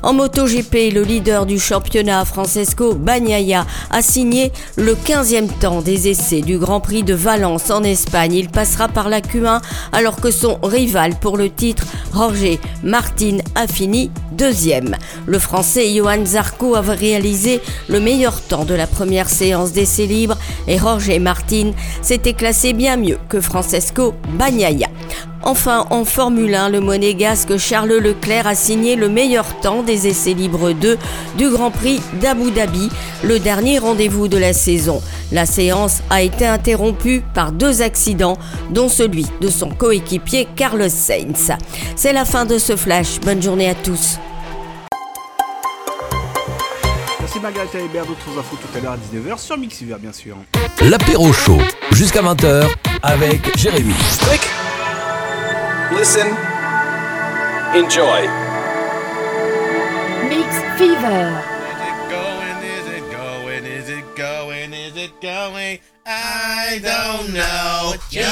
En 0.02 0.12
MotoGP, 0.12 0.92
le 0.92 1.00
leader 1.00 1.46
du 1.46 1.58
championnat, 1.58 2.26
Francesco 2.26 2.94
Bagnaia, 2.94 3.66
a 3.90 4.02
signé 4.02 4.52
le 4.76 4.94
15e 4.94 5.48
temps 5.58 5.80
des 5.80 6.08
essais 6.08 6.42
du 6.42 6.58
Grand 6.58 6.80
Prix 6.80 7.02
de 7.02 7.14
Valence 7.14 7.70
en 7.70 7.82
Espagne. 7.82 8.34
Il 8.34 8.50
passera 8.50 8.88
par 8.88 9.08
la 9.08 9.22
Q1 9.22 9.62
alors 9.92 10.16
que 10.16 10.30
son 10.30 10.58
rival 10.62 11.14
pour 11.18 11.38
le 11.38 11.48
titre, 11.48 11.86
Roger 12.12 12.60
Martin, 12.82 13.38
a 13.54 13.66
fini 13.66 14.10
deuxième. 14.32 14.96
Le 15.24 15.38
Français 15.38 15.94
Johan 15.94 16.26
Zarco 16.26 16.74
avait 16.74 16.92
réalisé 16.92 17.62
le 17.88 18.00
meilleur 18.00 18.42
temps 18.42 18.66
de 18.66 18.74
la 18.74 18.86
première 18.86 19.30
séance 19.30 19.72
d'essais 19.72 20.04
libres 20.04 20.36
et 20.68 20.76
Roger 20.76 21.18
Martin 21.20 21.70
s'était 22.02 22.34
classé 22.34 22.74
bien 22.74 22.98
mieux 22.98 23.18
que 23.30 23.40
Francesco 23.40 24.12
Bagnaia. 24.34 24.88
Enfin, 25.46 25.86
en 25.90 26.06
Formule 26.06 26.54
1, 26.54 26.70
le 26.70 26.80
monégasque 26.80 27.58
Charles 27.58 27.98
Leclerc 27.98 28.46
a 28.46 28.54
signé 28.54 28.96
le 28.96 29.10
meilleur 29.10 29.60
temps 29.60 29.82
des 29.82 30.06
essais 30.06 30.32
libres 30.32 30.72
2 30.72 30.96
du 31.36 31.50
Grand 31.50 31.70
Prix 31.70 32.00
d'Abu 32.18 32.50
Dhabi, 32.50 32.88
le 33.22 33.38
dernier 33.38 33.78
rendez-vous 33.78 34.26
de 34.26 34.38
la 34.38 34.54
saison. 34.54 35.02
La 35.32 35.44
séance 35.44 36.00
a 36.08 36.22
été 36.22 36.46
interrompue 36.46 37.22
par 37.34 37.52
deux 37.52 37.82
accidents, 37.82 38.38
dont 38.70 38.88
celui 38.88 39.26
de 39.42 39.48
son 39.48 39.68
coéquipier 39.68 40.48
Carlos 40.56 40.88
Sainz. 40.88 41.52
C'est 41.94 42.14
la 42.14 42.24
fin 42.24 42.46
de 42.46 42.56
ce 42.56 42.74
flash. 42.74 43.20
Bonne 43.20 43.42
journée 43.42 43.68
à 43.68 43.74
tous. 43.74 44.18
Merci 47.20 47.40
Margarita 47.40 47.80
Hébert, 47.80 48.06
d'autres 48.06 48.38
infos 48.38 48.56
tout 48.56 48.78
à 48.78 48.80
l'heure 48.80 48.92
à 48.92 48.96
19h 48.96 49.38
sur 49.38 49.58
Mixiver 49.58 49.96
bien 50.00 50.12
sûr. 50.12 50.36
L'apéro 50.80 51.32
chaud 51.34 51.58
jusqu'à 51.92 52.22
20h 52.22 52.66
avec 53.02 53.58
Jérémy. 53.58 53.94
Listen. 55.94 56.26
Enjoy. 57.74 58.26
Mix 60.28 60.50
Fever. 60.76 61.42
Is 61.70 61.80
it 61.80 61.98
going? 62.10 62.58
Is 62.64 62.86
it 62.88 63.12
going? 63.12 63.64
Is 63.64 63.88
it 63.88 64.16
going? 64.16 64.72
Is 64.72 64.96
it 64.96 65.20
going? 65.20 65.78
I 66.04 66.80
don't 66.82 67.32
know 67.32 67.92
what 67.92 68.12
you're 68.12 68.26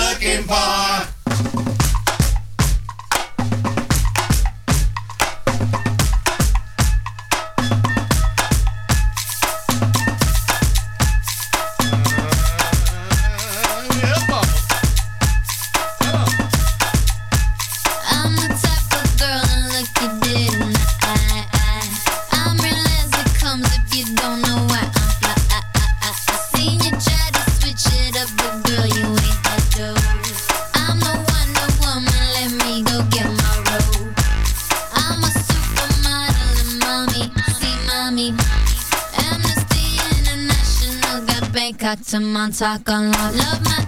looking 0.00 0.42
for. 0.44 1.15
Got 41.86 41.98
Bangkok 41.98 42.04
to 42.04 42.18
Montauk 42.18 42.88
on 42.90 43.12
lock. 43.12 43.34
Love 43.36 43.64
my 43.64 43.85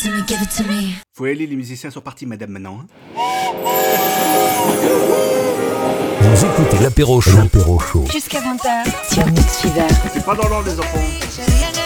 it 0.00 0.04
to 0.04 0.10
me, 0.10 0.22
give 0.26 0.42
it 0.42 0.50
to 0.56 0.62
me. 0.64 0.94
Faut 1.14 1.26
y 1.26 1.30
aller, 1.30 1.46
les 1.46 1.56
musiciens 1.56 1.90
sont 1.90 2.00
partis, 2.00 2.26
madame, 2.26 2.50
maintenant. 2.50 2.80
hein. 2.82 2.86
Vous 6.22 6.44
écoutez 6.44 6.78
l'apéro 6.82 7.20
chaud. 7.20 7.36
L'apéro 7.36 7.78
chaud. 7.78 8.04
Jusqu'à 8.10 8.40
20h 8.40 9.12
sur 9.12 9.26
Mix 9.26 9.58
Fever. 9.60 9.86
C'est 10.12 10.24
pas 10.24 10.34
dans 10.34 10.48
l'ordre, 10.48 10.68
les 10.68 10.78
enfants. 10.78 11.79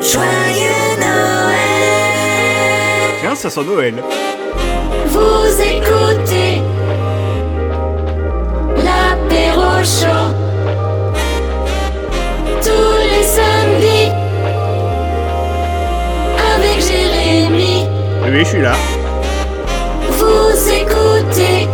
Joyeux 0.00 0.96
Noël. 0.98 1.56
Tiens, 3.20 3.34
ça 3.34 3.50
sent 3.50 3.64
Noël. 3.64 3.94
Vous 5.06 5.60
écoutez 5.60 6.62
l'apéro 8.76 9.82
chaud 9.82 10.34
tous 12.62 12.98
les 13.10 13.22
samedis 13.22 14.10
avec 16.54 16.80
Jérémy. 16.80 17.86
Oui, 18.24 18.38
je 18.40 18.44
suis 18.44 18.60
là. 18.60 18.74
Vous 20.10 20.68
écoutez 20.72 21.68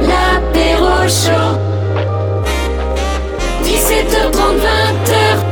l'apéro 0.00 1.08
chaud 1.08 1.58
17h30 3.64 4.60
20h 4.60 5.43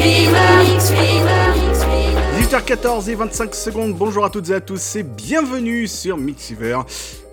sur 0.00 0.06
Mix 0.06 0.30
Viva. 0.30 0.62
Mix 0.64 0.90
Viva. 0.90 1.54
Mix 1.54 1.84
Viva. 1.84 2.58
18h14 2.58 3.10
et 3.10 3.14
25 3.14 3.54
secondes, 3.54 3.94
bonjour 3.94 4.24
à 4.24 4.30
toutes 4.30 4.48
et 4.50 4.54
à 4.54 4.60
tous 4.60 4.96
et 4.96 5.02
bienvenue 5.02 5.86
sur 5.86 6.16
Mixiver. 6.16 6.78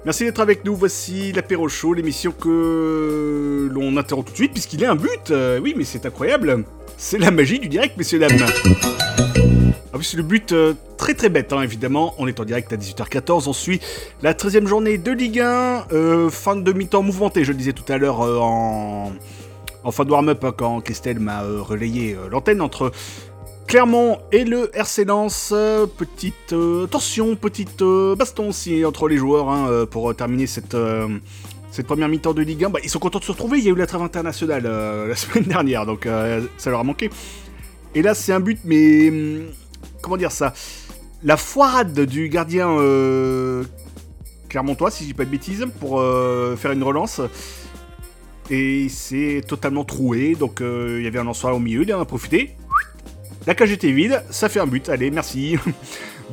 Merci 0.06 0.26
d'être 0.26 0.40
avec 0.40 0.64
nous, 0.66 0.76
voici 0.76 1.32
l'apéro 1.32 1.68
show, 1.70 1.94
l'émission 1.94 2.32
que 2.32 3.70
l'on 3.72 3.98
interrompt 3.98 4.28
tout 4.28 4.34
de 4.34 4.38
suite 4.38 4.54
puisqu'il 4.54 4.84
a 4.86 4.92
un 4.92 4.96
but. 4.96 5.32
Euh, 5.32 5.60
oui, 5.60 5.74
mais 5.78 5.84
c'est 5.84 6.06
incroyable. 6.06 6.64
C'est 6.98 7.18
la 7.18 7.32
magie 7.32 7.60
du 7.60 7.68
direct, 7.68 7.98
messieurs, 7.98 8.20
dames. 8.20 8.38
Ah 9.94 9.98
oui, 9.98 10.04
c'est 10.04 10.18
le 10.18 10.24
but 10.24 10.52
euh, 10.52 10.74
très 10.98 11.14
très 11.14 11.30
bête, 11.30 11.54
hein, 11.54 11.62
évidemment. 11.62 12.16
On 12.18 12.28
est 12.28 12.40
en 12.40 12.46
direct 12.46 12.72
à 12.74 12.76
18h14. 12.76 13.48
On 13.48 13.54
suit 13.54 13.80
la 14.22 14.34
13e 14.34 14.68
journée 14.68 14.98
de 14.98 15.12
Ligue 15.12 15.40
1. 15.40 15.88
euh, 15.94 16.30
fin 16.30 16.56
de 16.56 16.74
mi-temps 16.74 17.04
mouvementé, 17.04 17.44
je 17.44 17.52
le 17.52 17.58
disais 17.58 17.74
tout 17.74 17.92
à 17.92 17.98
l'heure 17.98 18.20
en, 18.22 19.12
en 19.88 19.92
fin 19.92 20.04
de 20.04 20.12
warm-up 20.12 20.44
hein, 20.44 20.54
quand 20.56 20.82
Christelle 20.82 21.20
m'a 21.20 21.44
euh, 21.44 21.62
relayé 21.62 22.14
euh, 22.14 22.28
l'antenne 22.30 22.60
entre 22.60 22.92
Clermont 23.68 24.20
et 24.34 24.44
le 24.44 24.70
RC 24.76 25.06
Lens. 25.06 25.52
Euh, 25.56 25.86
petite 25.86 26.54
tension, 26.92 27.38
petite 27.38 27.82
baston 28.18 28.50
aussi 28.50 28.84
entre 28.84 29.08
les 29.08 29.16
joueurs 29.16 29.50
hein, 29.50 29.86
pour 29.90 30.14
terminer 30.14 30.46
cette. 30.46 30.76
première 31.86 32.10
mi-temps 32.10 32.34
de 32.34 32.42
Ligue 32.42 32.66
1, 32.66 32.70
bah, 32.70 32.80
ils 32.84 32.90
sont 32.90 33.00
contents 33.00 33.20
de 33.20 33.24
se 33.24 33.32
retrouver. 33.32 33.60
Il 33.60 33.64
y 33.64 33.70
a 33.70 33.72
eu 33.72 33.76
la 33.76 33.88
trêve 33.88 34.02
internationale 34.02 34.64
la 35.08 35.16
semaine 35.16 35.46
dernière, 35.46 35.86
donc 35.86 36.08
ça 36.58 36.70
leur 36.70 36.82
a 36.82 36.84
manqué. 36.84 37.10
Et 37.96 38.02
là, 38.02 38.14
c'est 38.14 38.34
un 38.34 38.42
but, 38.42 38.60
mais 38.66 39.10
hum, 39.10 39.46
comment 40.02 40.18
dire 40.18 40.32
ça? 40.32 40.54
La 41.24 41.38
foirade 41.38 42.02
du 42.02 42.28
gardien 42.28 42.76
clermontois, 44.50 44.92
si 44.92 45.04
je 45.04 45.10
dis 45.10 45.14
pas 45.14 45.26
de 45.26 45.30
bêtises, 45.30 45.66
pour 45.80 46.02
faire 46.58 46.72
une 46.72 46.84
relance. 46.84 47.22
Et 48.50 48.88
c'est 48.90 49.42
totalement 49.46 49.84
troué, 49.84 50.36
donc 50.36 50.62
euh, 50.62 50.98
il 51.00 51.04
y 51.04 51.08
avait 51.08 51.20
un 51.20 51.26
lançoir 51.26 51.56
au 51.56 51.60
milieu, 51.60 51.84
il 51.84 51.94
en 51.94 52.00
a 52.00 52.06
profité. 52.06 52.56
La 53.46 53.56
cage 53.56 53.72
était 53.72 53.92
vide, 53.92 54.24
ça 54.30 54.50
fait 54.50 54.60
un 54.60 54.68
but, 54.68 54.90
allez, 54.90 55.12
merci. 55.12 55.58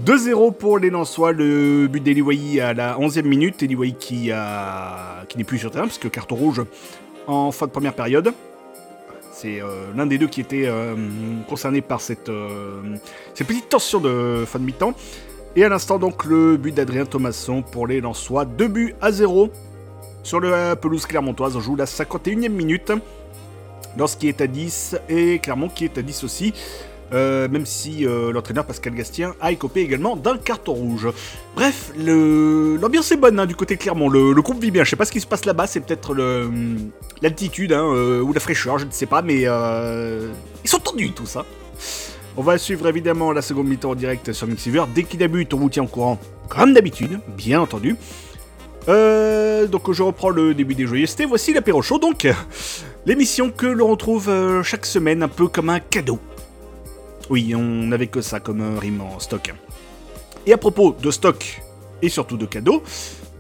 2-0 0.04 0.54
pour 0.54 0.78
les 0.78 0.90
Lensois, 0.90 1.33
le 1.33 1.87
but 1.87 2.02
d'Eliwayi 2.02 2.61
à 2.61 2.75
la 2.75 2.99
11e 2.99 3.23
minute. 3.23 3.62
Eliwayi 3.62 3.94
qui, 3.94 4.33
a... 4.33 5.25
qui 5.28 5.38
n'est 5.38 5.44
plus 5.44 5.59
sur 5.59 5.71
terrain, 5.71 5.87
puisque 5.87 6.11
carton 6.11 6.35
rouge 6.35 6.62
en 7.26 7.52
fin 7.52 7.66
de 7.66 7.71
première 7.71 7.94
période. 7.94 8.33
C'est 9.33 9.61
euh, 9.61 9.92
l'un 9.97 10.06
des 10.06 10.18
deux 10.18 10.26
qui 10.26 10.40
était 10.40 10.66
euh, 10.66 10.94
concerné 11.49 11.80
par 11.80 12.00
cette, 12.00 12.28
euh, 12.28 12.97
cette 13.35 13.47
petite 13.47 13.68
tension 13.68 14.00
de 14.00 14.44
fin 14.47 14.59
de 14.59 14.64
mi-temps. 14.64 14.94
Et 15.56 15.64
à 15.64 15.68
l'instant, 15.68 15.99
donc, 15.99 16.25
le 16.25 16.56
but 16.56 16.75
d'Adrien 16.75 17.04
Thomasson 17.04 17.62
pour 17.62 17.87
les 17.87 18.00
Lensois. 18.00 18.44
2 18.44 18.68
buts 18.68 18.94
à 19.00 19.12
0 19.12 19.50
sur 20.25 20.40
la 20.40 20.75
pelouse 20.75 21.07
clermontoise. 21.07 21.57
On 21.57 21.61
joue 21.61 21.76
la 21.76 21.85
51e 21.85 22.49
minute. 22.49 22.90
Lens 23.97 24.16
qui 24.16 24.28
est 24.28 24.40
à 24.40 24.49
10 24.49 24.97
et 25.09 25.38
Clermont 25.38 25.69
qui 25.69 25.85
est 25.85 25.97
à 25.97 26.02
10 26.02 26.25
aussi. 26.25 26.52
Euh, 27.12 27.49
même 27.49 27.66
si 27.66 28.07
euh, 28.07 28.33
l'entraîneur 28.33 28.64
Pascal 28.64 28.95
Gastien 28.95 29.35
a 29.40 29.52
écopé 29.52 29.83
également 29.83 30.16
d'un 30.16 30.37
carton 30.37 30.73
rouge. 30.73 31.09
Bref, 31.54 31.93
l'ambiance 31.97 33.12
est 33.12 33.16
bonne 33.16 33.38
hein, 33.38 33.47
du 33.47 33.54
côté 33.54 33.76
Clermont, 33.76 34.09
le, 34.09 34.35
groupe 34.40 34.61
vit 34.61 34.71
bien, 34.71 34.85
je 34.85 34.90
sais 34.90 34.97
pas 34.97 35.04
ce 35.04 35.12
qui 35.12 35.21
se 35.21 35.26
passe 35.26 35.45
là-bas, 35.45 35.66
c'est 35.66 35.81
peut-être 35.81 36.16
l'altitude 37.23 37.73
hein, 37.73 37.85
euh, 37.85 38.21
ou 38.21 38.33
la 38.33 38.40
fraîcheur, 38.40 38.78
je 38.78 38.87
ne 38.87 38.90
sais 38.90 39.07
pas, 39.07 39.23
mais 39.23 39.43
euh, 39.45 40.33
ils 40.64 40.71
sont 40.71 40.78
tendus 40.78 41.12
tout 41.12 41.26
ça. 41.26 41.45
On 42.37 42.43
va 42.43 42.59
suivre 42.59 42.88
évidemment 42.88 43.31
la 43.33 43.43
seconde 43.43 43.69
mi-temps 43.69 43.90
en 43.90 43.95
direct 43.95 44.33
sur 44.33 44.49
Mixiver. 44.49 44.83
Dès 44.93 45.04
qu'il 45.04 45.21
débute, 45.21 45.54
on 45.54 45.59
vous 45.59 45.71
tient 45.71 45.85
au 45.85 45.88
courant, 45.88 46.19
comme 46.49 46.73
d'habitude, 46.73 47.21
bien 47.37 47.61
entendu. 47.61 47.97
Euh, 48.88 49.67
donc 49.67 49.91
je 49.93 50.03
reprends 50.03 50.31
le 50.31 50.55
début 50.55 50.75
des 50.75 50.87
joyeusetés. 50.87 51.25
Voici 51.25 51.53
l'apéro 51.53 51.83
chaud, 51.83 51.99
donc 51.99 52.26
l'émission 53.07 53.50
que 53.50 53.67
l'on 53.67 53.88
retrouve 53.88 54.29
euh, 54.29 54.62
chaque 54.62 54.87
semaine 54.87 55.23
un 55.23 55.29
peu 55.29 55.49
comme 55.49 55.71
un 55.71 55.81
cadeau. 55.81 56.19
Oui, 57.31 57.55
on 57.55 57.62
n'avait 57.62 58.09
que 58.09 58.21
ça 58.21 58.41
comme 58.41 58.61
euh, 58.61 58.79
rime 58.79 59.00
en 59.00 59.19
stock. 59.19 59.55
Et 60.47 60.53
à 60.53 60.59
propos 60.59 60.95
de 61.00 61.11
stock 61.11 61.62
et 62.03 62.11
surtout 62.11 62.37
de 62.37 62.45
cadeaux, 62.45 62.83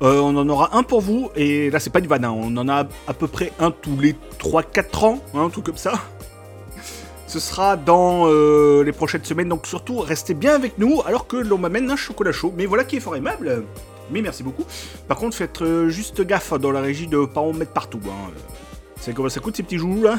on 0.00 0.36
en 0.36 0.48
aura 0.48 0.76
un 0.76 0.82
pour 0.82 1.00
vous. 1.00 1.30
Et 1.36 1.70
là, 1.70 1.78
c'est 1.80 1.90
pas 1.90 2.00
du 2.00 2.08
vanne, 2.08 2.24
on 2.24 2.56
en 2.56 2.68
a 2.68 2.86
à 3.06 3.14
peu 3.14 3.26
près 3.26 3.52
un 3.58 3.70
tous 3.70 3.98
les 4.00 4.14
3-4 4.38 5.04
ans, 5.04 5.20
hein, 5.34 5.44
un 5.44 5.50
truc 5.50 5.66
comme 5.66 5.76
ça. 5.76 5.92
Ce 7.26 7.38
sera 7.38 7.76
dans 7.76 8.26
les 8.82 8.92
prochaines 8.92 9.24
semaines, 9.24 9.48
donc 9.50 9.66
surtout 9.66 9.98
restez 9.98 10.32
bien 10.32 10.54
avec 10.54 10.78
nous 10.78 11.02
alors 11.04 11.26
que 11.26 11.36
l'on 11.36 11.58
m'amène 11.58 11.90
un 11.90 11.96
chocolat 11.96 12.32
chaud. 12.32 12.54
Mais 12.56 12.64
voilà 12.64 12.84
qui 12.84 12.96
est 12.96 13.00
fort 13.00 13.16
aimable. 13.16 13.64
Mais 14.10 14.22
merci 14.22 14.42
beaucoup. 14.42 14.64
Par 15.08 15.16
contre, 15.16 15.36
faites 15.36 15.62
euh, 15.62 15.88
juste 15.88 16.22
gaffe 16.22 16.52
dans 16.54 16.70
la 16.70 16.80
régie 16.80 17.06
de 17.06 17.24
pas 17.24 17.40
en 17.40 17.52
mettre 17.52 17.72
partout. 17.72 18.00
Hein. 18.06 18.30
C'est 19.00 19.14
comment 19.14 19.28
ça 19.28 19.40
coûte 19.40 19.56
ces 19.56 19.62
petits 19.62 19.78
joujoux 19.78 20.02
là 20.04 20.18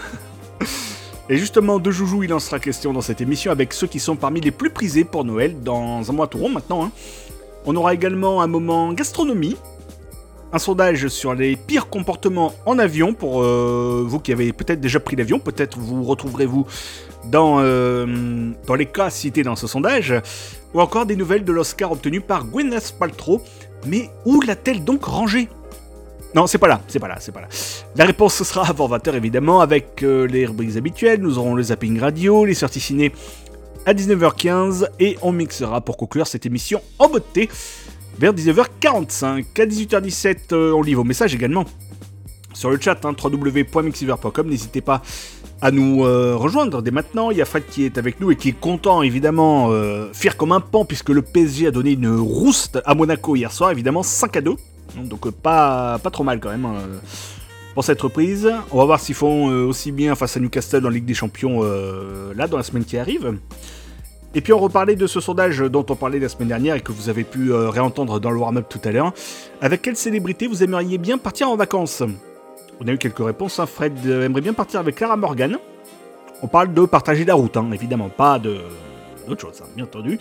Et 1.29 1.37
justement, 1.37 1.79
de 1.79 1.89
joujoux, 1.89 2.23
il 2.23 2.33
en 2.33 2.39
sera 2.39 2.59
question 2.59 2.93
dans 2.93 3.01
cette 3.01 3.19
émission 3.19 3.51
avec 3.51 3.73
ceux 3.73 3.87
qui 3.87 3.99
sont 3.99 4.15
parmi 4.15 4.41
les 4.41 4.51
plus 4.51 4.69
prisés 4.69 5.03
pour 5.03 5.25
Noël 5.25 5.59
dans 5.63 6.07
un 6.07 6.13
mois 6.13 6.27
tout 6.27 6.37
rond 6.37 6.49
maintenant. 6.49 6.83
hein. 6.85 6.91
On 7.65 7.75
aura 7.75 7.95
également 7.95 8.43
un 8.43 8.47
moment 8.47 8.93
gastronomie, 8.93 9.57
un 10.53 10.59
sondage 10.59 11.07
sur 11.07 11.33
les 11.33 11.55
pires 11.55 11.89
comportements 11.89 12.53
en 12.67 12.77
avion 12.77 13.15
pour 13.15 13.41
euh, 13.41 14.03
vous 14.05 14.19
qui 14.19 14.31
avez 14.31 14.53
peut-être 14.53 14.79
déjà 14.79 14.99
pris 14.99 15.15
l'avion, 15.15 15.39
peut-être 15.39 15.79
vous 15.79 16.03
retrouverez-vous 16.03 16.67
dans, 17.31 17.57
euh, 17.59 18.51
dans 18.67 18.75
les 18.75 18.85
cas 18.85 19.09
cités 19.09 19.41
dans 19.41 19.55
ce 19.55 19.65
sondage, 19.65 20.13
ou 20.75 20.79
encore 20.79 21.07
des 21.07 21.15
nouvelles 21.15 21.43
de 21.43 21.51
l'Oscar 21.51 21.91
obtenu 21.91 22.21
par 22.21 22.45
Gwyneth 22.45 22.95
Paltrow. 22.99 23.41
Mais 23.85 24.09
où 24.25 24.41
l'a-t-elle 24.41 24.83
donc 24.83 25.03
rangé 25.05 25.49
non, 26.35 26.47
c'est 26.47 26.57
pas 26.57 26.67
là, 26.67 26.81
c'est 26.89 26.99
pas 26.99 27.07
là, 27.07 27.15
c'est 27.17 27.31
pas 27.31 27.39
là. 27.39 27.47
La 27.95 28.03
réponse 28.03 28.43
sera 28.43 28.67
avant 28.67 28.89
20h 28.89 29.15
évidemment 29.15 29.61
avec 29.61 30.03
euh, 30.03 30.27
les 30.27 30.45
rubriques 30.45 30.75
habituelles. 30.75 31.21
Nous 31.21 31.37
aurons 31.37 31.55
le 31.55 31.63
zapping 31.63 31.97
radio, 31.97 32.43
les 32.43 32.53
sorties 32.53 32.81
ciné 32.81 33.13
à 33.85 33.93
19h15 33.93 34.89
et 34.99 35.17
on 35.21 35.31
mixera 35.31 35.79
pour 35.79 35.95
conclure 35.95 36.27
cette 36.27 36.45
émission 36.45 36.81
en 36.99 37.07
beauté 37.07 37.49
vers 38.19 38.33
19h45. 38.33 39.45
À 39.61 39.65
18h17, 39.65 40.37
euh, 40.51 40.73
on 40.73 40.81
lit 40.81 40.93
vos 40.93 41.05
messages 41.05 41.33
également 41.33 41.63
sur 42.53 42.69
le 42.69 42.79
chat 42.81 43.05
hein, 43.05 43.15
www.mixiver.com. 43.21 44.49
N'hésitez 44.49 44.81
pas 44.81 45.01
à 45.65 45.71
nous 45.71 46.05
euh, 46.05 46.35
rejoindre 46.35 46.83
dès 46.83 46.91
maintenant. 46.91 47.31
Il 47.31 47.37
y 47.37 47.41
a 47.41 47.45
Fred 47.45 47.63
qui 47.65 47.85
est 47.85 47.97
avec 47.97 48.21
nous 48.21 48.29
et 48.29 48.35
qui 48.35 48.49
est 48.49 48.59
content 48.59 49.01
évidemment, 49.01 49.69
euh, 49.71 50.13
fier 50.13 50.37
comme 50.37 50.51
un 50.51 50.59
pan 50.59 50.85
puisque 50.85 51.09
le 51.09 51.23
PSG 51.23 51.65
a 51.65 51.71
donné 51.71 51.93
une 51.93 52.15
rouste 52.15 52.79
à 52.85 52.93
Monaco 52.93 53.35
hier 53.35 53.51
soir, 53.51 53.71
évidemment 53.71 54.03
5 54.03 54.37
à 54.37 54.41
2. 54.41 54.53
Donc 55.05 55.25
euh, 55.25 55.31
pas, 55.31 55.99
trop 56.13 56.23
mal 56.23 56.39
quand 56.39 56.51
même. 56.51 56.65
hein, 56.65 56.75
pour 57.73 57.83
cette 57.83 57.99
reprise. 57.99 58.47
On 58.71 58.77
va 58.77 58.85
voir 58.85 58.99
s'ils 58.99 59.15
font 59.15 59.47
aussi 59.67 59.91
bien 59.91 60.13
face 60.13 60.37
à 60.37 60.39
Newcastle 60.39 60.85
en 60.85 60.89
Ligue 60.89 61.03
des 61.03 61.15
Champions 61.15 61.61
là 62.33 62.47
dans 62.47 62.57
la 62.57 62.63
semaine 62.63 62.85
qui 62.85 62.97
arrive. 62.97 63.37
Et 64.33 64.41
puis 64.41 64.53
on 64.53 64.59
reparlait 64.59 64.95
de 64.95 65.07
ce 65.07 65.19
sondage 65.19 65.59
dont 65.59 65.85
on 65.89 65.95
parlait 65.95 66.19
la 66.19 66.29
semaine 66.29 66.47
dernière 66.47 66.75
et 66.75 66.81
que 66.81 66.91
vous 66.93 67.09
avez 67.09 67.23
pu 67.23 67.51
réentendre 67.51 68.21
dans 68.21 68.31
le 68.31 68.37
warm-up 68.37 68.67
tout 68.69 68.79
à 68.85 68.91
l'heure. 68.91 69.13
Avec 69.61 69.81
quelle 69.81 69.97
célébrité 69.97 70.47
vous 70.47 70.63
aimeriez 70.63 70.99
bien 70.99 71.17
partir 71.17 71.49
en 71.49 71.57
vacances? 71.57 72.03
On 72.81 72.87
a 72.87 72.91
eu 72.91 72.97
quelques 72.97 73.19
réponses. 73.25 73.59
hein. 73.59 73.65
Fred 73.65 73.93
euh, 74.05 74.25
aimerait 74.25 74.41
bien 74.41 74.53
partir 74.53 74.79
avec 74.79 74.95
Clara 74.95 75.15
Morgan. 75.17 75.57
On 76.41 76.47
parle 76.47 76.73
de 76.73 76.85
partager 76.85 77.23
la 77.25 77.33
route, 77.33 77.55
hein, 77.57 77.67
évidemment, 77.73 78.09
pas 78.09 78.39
de 78.39 78.57
d'autre 79.27 79.41
chose, 79.41 79.61
hein, 79.63 79.67
bien 79.75 79.85
entendu. 79.85 80.19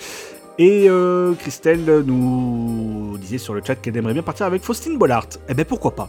Et 0.58 0.86
euh, 0.88 1.34
Christelle 1.34 1.84
nous 2.06 3.18
disait 3.18 3.38
sur 3.38 3.52
le 3.54 3.62
chat 3.66 3.74
qu'elle 3.74 3.96
aimerait 3.96 4.12
bien 4.14 4.22
partir 4.22 4.46
avec 4.46 4.62
Faustine 4.62 4.96
Bollard. 4.96 5.26
Eh 5.48 5.54
ben 5.54 5.64
pourquoi 5.64 5.94
pas? 5.94 6.08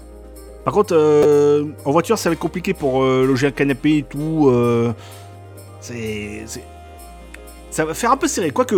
Par 0.64 0.74
contre, 0.74 0.94
euh, 0.96 1.66
en 1.84 1.92
voiture, 1.92 2.18
ça 2.18 2.30
va 2.30 2.34
être 2.34 2.40
compliqué 2.40 2.74
pour 2.74 3.04
loger 3.04 3.48
un 3.48 3.52
canapé 3.52 3.98
et 3.98 4.04
tout. 4.04 4.52
c'est- 5.82 6.46
Ça 7.76 7.84
va 7.84 7.94
faire 7.94 8.10
un 8.14 8.16
peu 8.16 8.30
serré. 8.30 8.52
Quoique, 8.52 8.74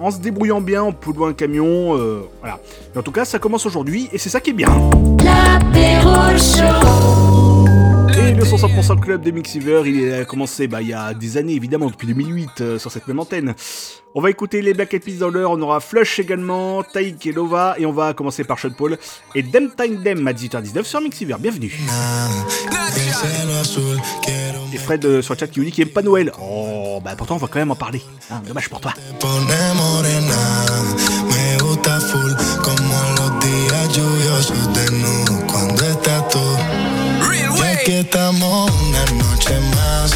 en 0.00 0.10
se 0.10 0.18
débrouillant 0.18 0.60
bien, 0.60 0.82
on 0.82 0.92
peut 0.92 1.12
louer 1.12 1.28
un 1.28 1.32
camion. 1.34 1.96
euh, 1.96 2.22
voilà. 2.40 2.58
Mais 2.92 2.98
en 2.98 3.02
tout 3.04 3.12
cas, 3.12 3.24
ça 3.24 3.38
commence 3.38 3.64
aujourd'hui 3.64 4.08
et 4.10 4.18
c'est 4.18 4.28
ça 4.28 4.40
qui 4.40 4.50
est 4.50 4.54
bien. 4.54 4.66
Et 8.20 8.32
le 8.34 8.44
100% 8.44 9.00
Club 9.00 9.22
des 9.22 9.32
Mixiver, 9.32 9.82
il 9.86 10.12
a 10.12 10.24
commencé 10.26 10.68
bah, 10.68 10.82
il 10.82 10.88
y 10.88 10.92
a 10.92 11.14
des 11.14 11.38
années 11.38 11.54
évidemment, 11.54 11.86
depuis 11.86 12.06
2008 12.06 12.60
euh, 12.60 12.78
sur 12.78 12.92
cette 12.92 13.08
même 13.08 13.18
antenne. 13.18 13.54
On 14.14 14.20
va 14.20 14.28
écouter 14.28 14.60
les 14.60 14.74
Black 14.74 14.92
Eyed 14.92 15.02
Peas 15.02 15.18
dans 15.18 15.30
l'heure, 15.30 15.52
on 15.52 15.60
aura 15.62 15.80
Flush 15.80 16.18
également, 16.18 16.82
Taïk 16.82 17.24
et 17.26 17.32
Lova, 17.32 17.76
et 17.78 17.86
on 17.86 17.92
va 17.92 18.12
commencer 18.12 18.44
par 18.44 18.58
Sean 18.58 18.70
Paul 18.76 18.98
et 19.34 19.42
Dem 19.42 19.70
Time 19.74 20.02
Dem 20.02 20.28
à 20.28 20.32
18h19 20.32 20.84
sur 20.84 21.00
Mixiver. 21.00 21.36
Bienvenue. 21.38 21.80
Et 24.72 24.78
Fred 24.78 25.04
euh, 25.04 25.22
sur 25.22 25.34
le 25.34 25.38
chat 25.38 25.46
qui 25.46 25.60
nous 25.60 25.64
dit 25.64 25.72
qu'il 25.72 25.82
aime 25.82 25.92
pas 25.92 26.02
Noël. 26.02 26.30
Oh, 26.42 27.00
bah 27.02 27.14
pourtant 27.16 27.36
on 27.36 27.38
va 27.38 27.48
quand 27.48 27.58
même 27.58 27.70
en 27.70 27.76
parler. 27.76 28.02
Hein, 28.30 28.42
dommage 28.46 28.68
pour 28.68 28.80
toi. 28.80 28.92
Que 37.90 37.98
estamos 37.98 38.70
una 38.82 39.04
noche 39.24 39.58
más 39.74 40.12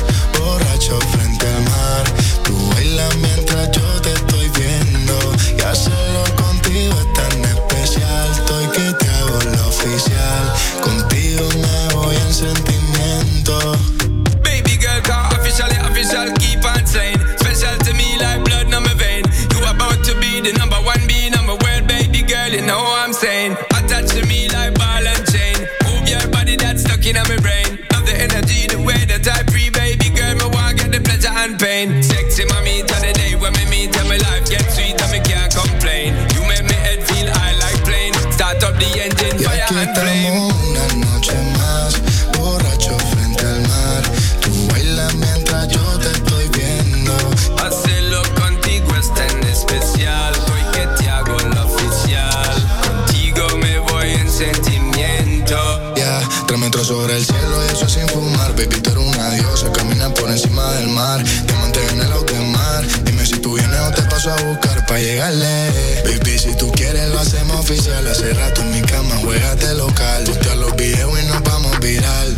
sobre 57.04 57.18
el 57.18 57.26
cielo 57.26 57.62
y 57.62 57.72
eso 57.72 57.86
sin 57.86 58.08
fumar. 58.08 58.52
Baby, 58.56 58.80
tú 58.80 58.90
eres 58.90 59.04
una 59.04 59.30
diosa, 59.32 59.70
camina 59.72 60.08
por 60.14 60.30
encima 60.30 60.72
del 60.72 60.88
mar. 60.88 61.22
Diamante 61.46 61.80
en 61.90 62.00
el 62.00 62.12
auto 62.12 62.32
de 62.32 62.40
mar. 62.40 62.82
Dime 63.04 63.26
si 63.26 63.38
tú 63.40 63.56
vienes 63.56 63.78
o 63.80 63.90
te 63.90 64.00
paso 64.02 64.32
a 64.32 64.36
buscar 64.42 64.86
pa' 64.86 64.98
llegarle. 64.98 65.70
Baby, 66.04 66.38
si 66.38 66.56
tú 66.56 66.72
quieres 66.72 67.10
lo 67.10 67.20
hacemos 67.20 67.56
oficial. 67.56 68.06
Hace 68.06 68.32
rato 68.32 68.62
en 68.62 68.70
mi 68.70 68.80
cama, 68.80 69.16
juegate 69.16 69.74
local. 69.74 70.24
Usted 70.26 70.54
los 70.54 70.74
videos 70.76 71.12
y 71.20 71.26
nos 71.26 71.42
vamos 71.42 71.78
viral. 71.80 72.36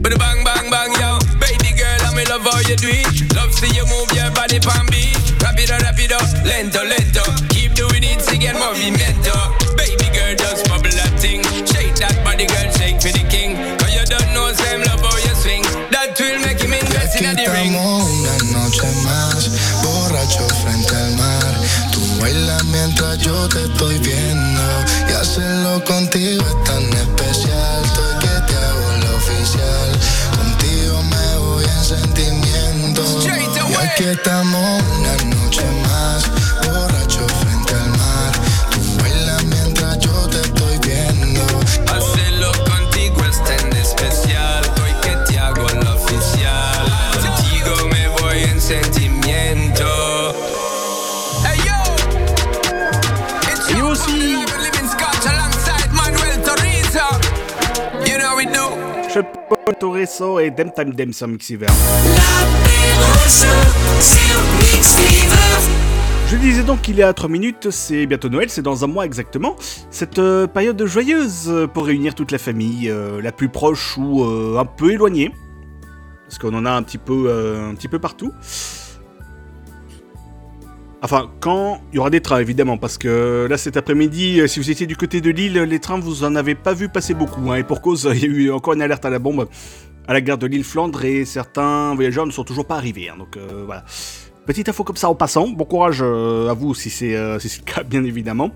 But 0.00 0.18
bang 0.18 0.42
bang 0.44 0.70
bang 0.70 0.92
yo, 0.98 1.18
baby 1.38 1.74
girl, 1.76 2.00
I'm 2.08 2.18
in 2.18 2.28
love 2.28 2.46
how 2.46 2.60
you 2.60 2.76
do 2.76 2.88
it. 2.88 3.34
Love 3.34 3.52
see 3.52 3.68
you 3.76 3.84
move 3.84 4.08
your 4.14 4.30
body 4.32 4.60
pan 4.60 4.86
beat. 4.90 5.12
Rap 5.42 5.58
it 5.58 5.70
up, 5.70 5.82
rap 5.82 5.98
it 5.98 6.12
up, 6.12 6.24
lento 6.42 6.82
lento. 6.84 7.22
Keep 7.50 7.74
doing 7.74 8.04
it 8.04 8.24
get 8.40 8.56
movimiento. 8.56 9.15
Contigo 25.86 26.42
es 26.44 26.64
tan 26.64 26.82
especial. 26.82 27.84
Estoy 27.84 28.18
que 28.20 28.34
te 28.46 28.56
hago 28.56 28.92
la 29.02 29.10
oficial. 29.16 29.90
Contigo 30.36 31.02
me 31.02 31.36
voy 31.38 31.64
en 31.64 31.84
sentimiento. 31.84 33.02
Y 33.22 34.02
que 34.02 34.12
estamos 34.12 34.82
una 34.98 35.35
Je 66.28 66.36
disais 66.36 66.64
donc 66.64 66.82
qu'il 66.82 66.98
est 66.98 67.04
à 67.04 67.12
3 67.12 67.28
minutes, 67.28 67.70
c'est 67.70 68.06
bientôt 68.06 68.28
Noël, 68.28 68.50
c'est 68.50 68.62
dans 68.62 68.82
un 68.84 68.88
mois 68.88 69.04
exactement. 69.04 69.54
Cette 69.90 70.18
euh, 70.18 70.48
période 70.48 70.84
joyeuse 70.84 71.44
euh, 71.48 71.66
pour 71.68 71.86
réunir 71.86 72.16
toute 72.16 72.32
la 72.32 72.38
famille, 72.38 72.90
euh, 72.90 73.22
la 73.22 73.30
plus 73.30 73.48
proche 73.48 73.96
ou 73.96 74.24
un 74.24 74.64
peu 74.64 74.92
éloignée. 74.92 75.32
Parce 76.24 76.38
qu'on 76.38 76.54
en 76.54 76.66
a 76.66 76.72
un 76.72 76.82
petit 76.82 76.98
peu, 76.98 77.30
un 77.30 77.74
petit 77.76 77.86
peu 77.86 78.00
partout. 78.00 78.32
Enfin, 81.06 81.30
quand 81.38 81.80
il 81.92 81.96
y 81.96 81.98
aura 82.00 82.10
des 82.10 82.20
trains, 82.20 82.40
évidemment, 82.40 82.78
parce 82.78 82.98
que 82.98 83.46
là, 83.48 83.56
cet 83.56 83.76
après-midi, 83.76 84.40
euh, 84.40 84.48
si 84.48 84.58
vous 84.58 84.72
étiez 84.72 84.88
du 84.88 84.96
côté 84.96 85.20
de 85.20 85.30
Lille, 85.30 85.56
les 85.56 85.78
trains, 85.78 86.00
vous 86.00 86.24
en 86.24 86.34
avez 86.34 86.56
pas 86.56 86.74
vu 86.74 86.88
passer 86.88 87.14
beaucoup. 87.14 87.52
hein, 87.52 87.54
et 87.54 87.62
pour 87.62 87.80
cause, 87.80 88.10
il 88.16 88.20
y 88.20 88.24
a 88.24 88.26
eu 88.26 88.50
encore 88.50 88.74
une 88.74 88.82
alerte 88.82 89.04
à 89.04 89.10
la 89.10 89.20
bombe 89.20 89.46
à 90.08 90.12
la 90.12 90.20
gare 90.20 90.36
de 90.36 90.48
Lille-Flandre 90.48 91.04
et 91.04 91.24
certains 91.24 91.94
voyageurs 91.94 92.26
ne 92.26 92.32
sont 92.32 92.42
toujours 92.42 92.64
pas 92.64 92.74
arrivés. 92.74 93.08
hein, 93.08 93.14
donc 93.16 93.36
euh, 93.36 93.62
voilà. 93.64 93.84
Petite 94.46 94.68
info 94.68 94.82
comme 94.82 94.96
ça 94.96 95.08
en 95.08 95.14
passant. 95.14 95.46
Bon 95.46 95.64
courage 95.64 96.00
euh, 96.02 96.48
à 96.48 96.54
vous 96.54 96.74
si 96.74 96.90
c'est 96.90 97.12
le 97.12 97.64
cas, 97.64 97.84
bien 97.84 98.02
évidemment. 98.02 98.50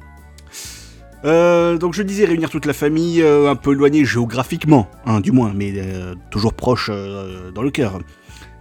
Donc 1.23 1.95
je 1.95 2.03
disais 2.03 2.25
réunir 2.25 2.51
toute 2.51 2.67
la 2.67 2.73
famille, 2.73 3.23
un 3.23 3.55
peu 3.55 3.75
éloignée 3.75 4.05
géographiquement, 4.05 4.89
hein, 5.07 5.21
du 5.21 5.31
moins, 5.31 5.53
mais 5.55 5.73
toujours 6.33 6.55
proche 6.55 6.91
dans 7.55 7.63
le 7.63 7.71
cœur. 7.71 8.01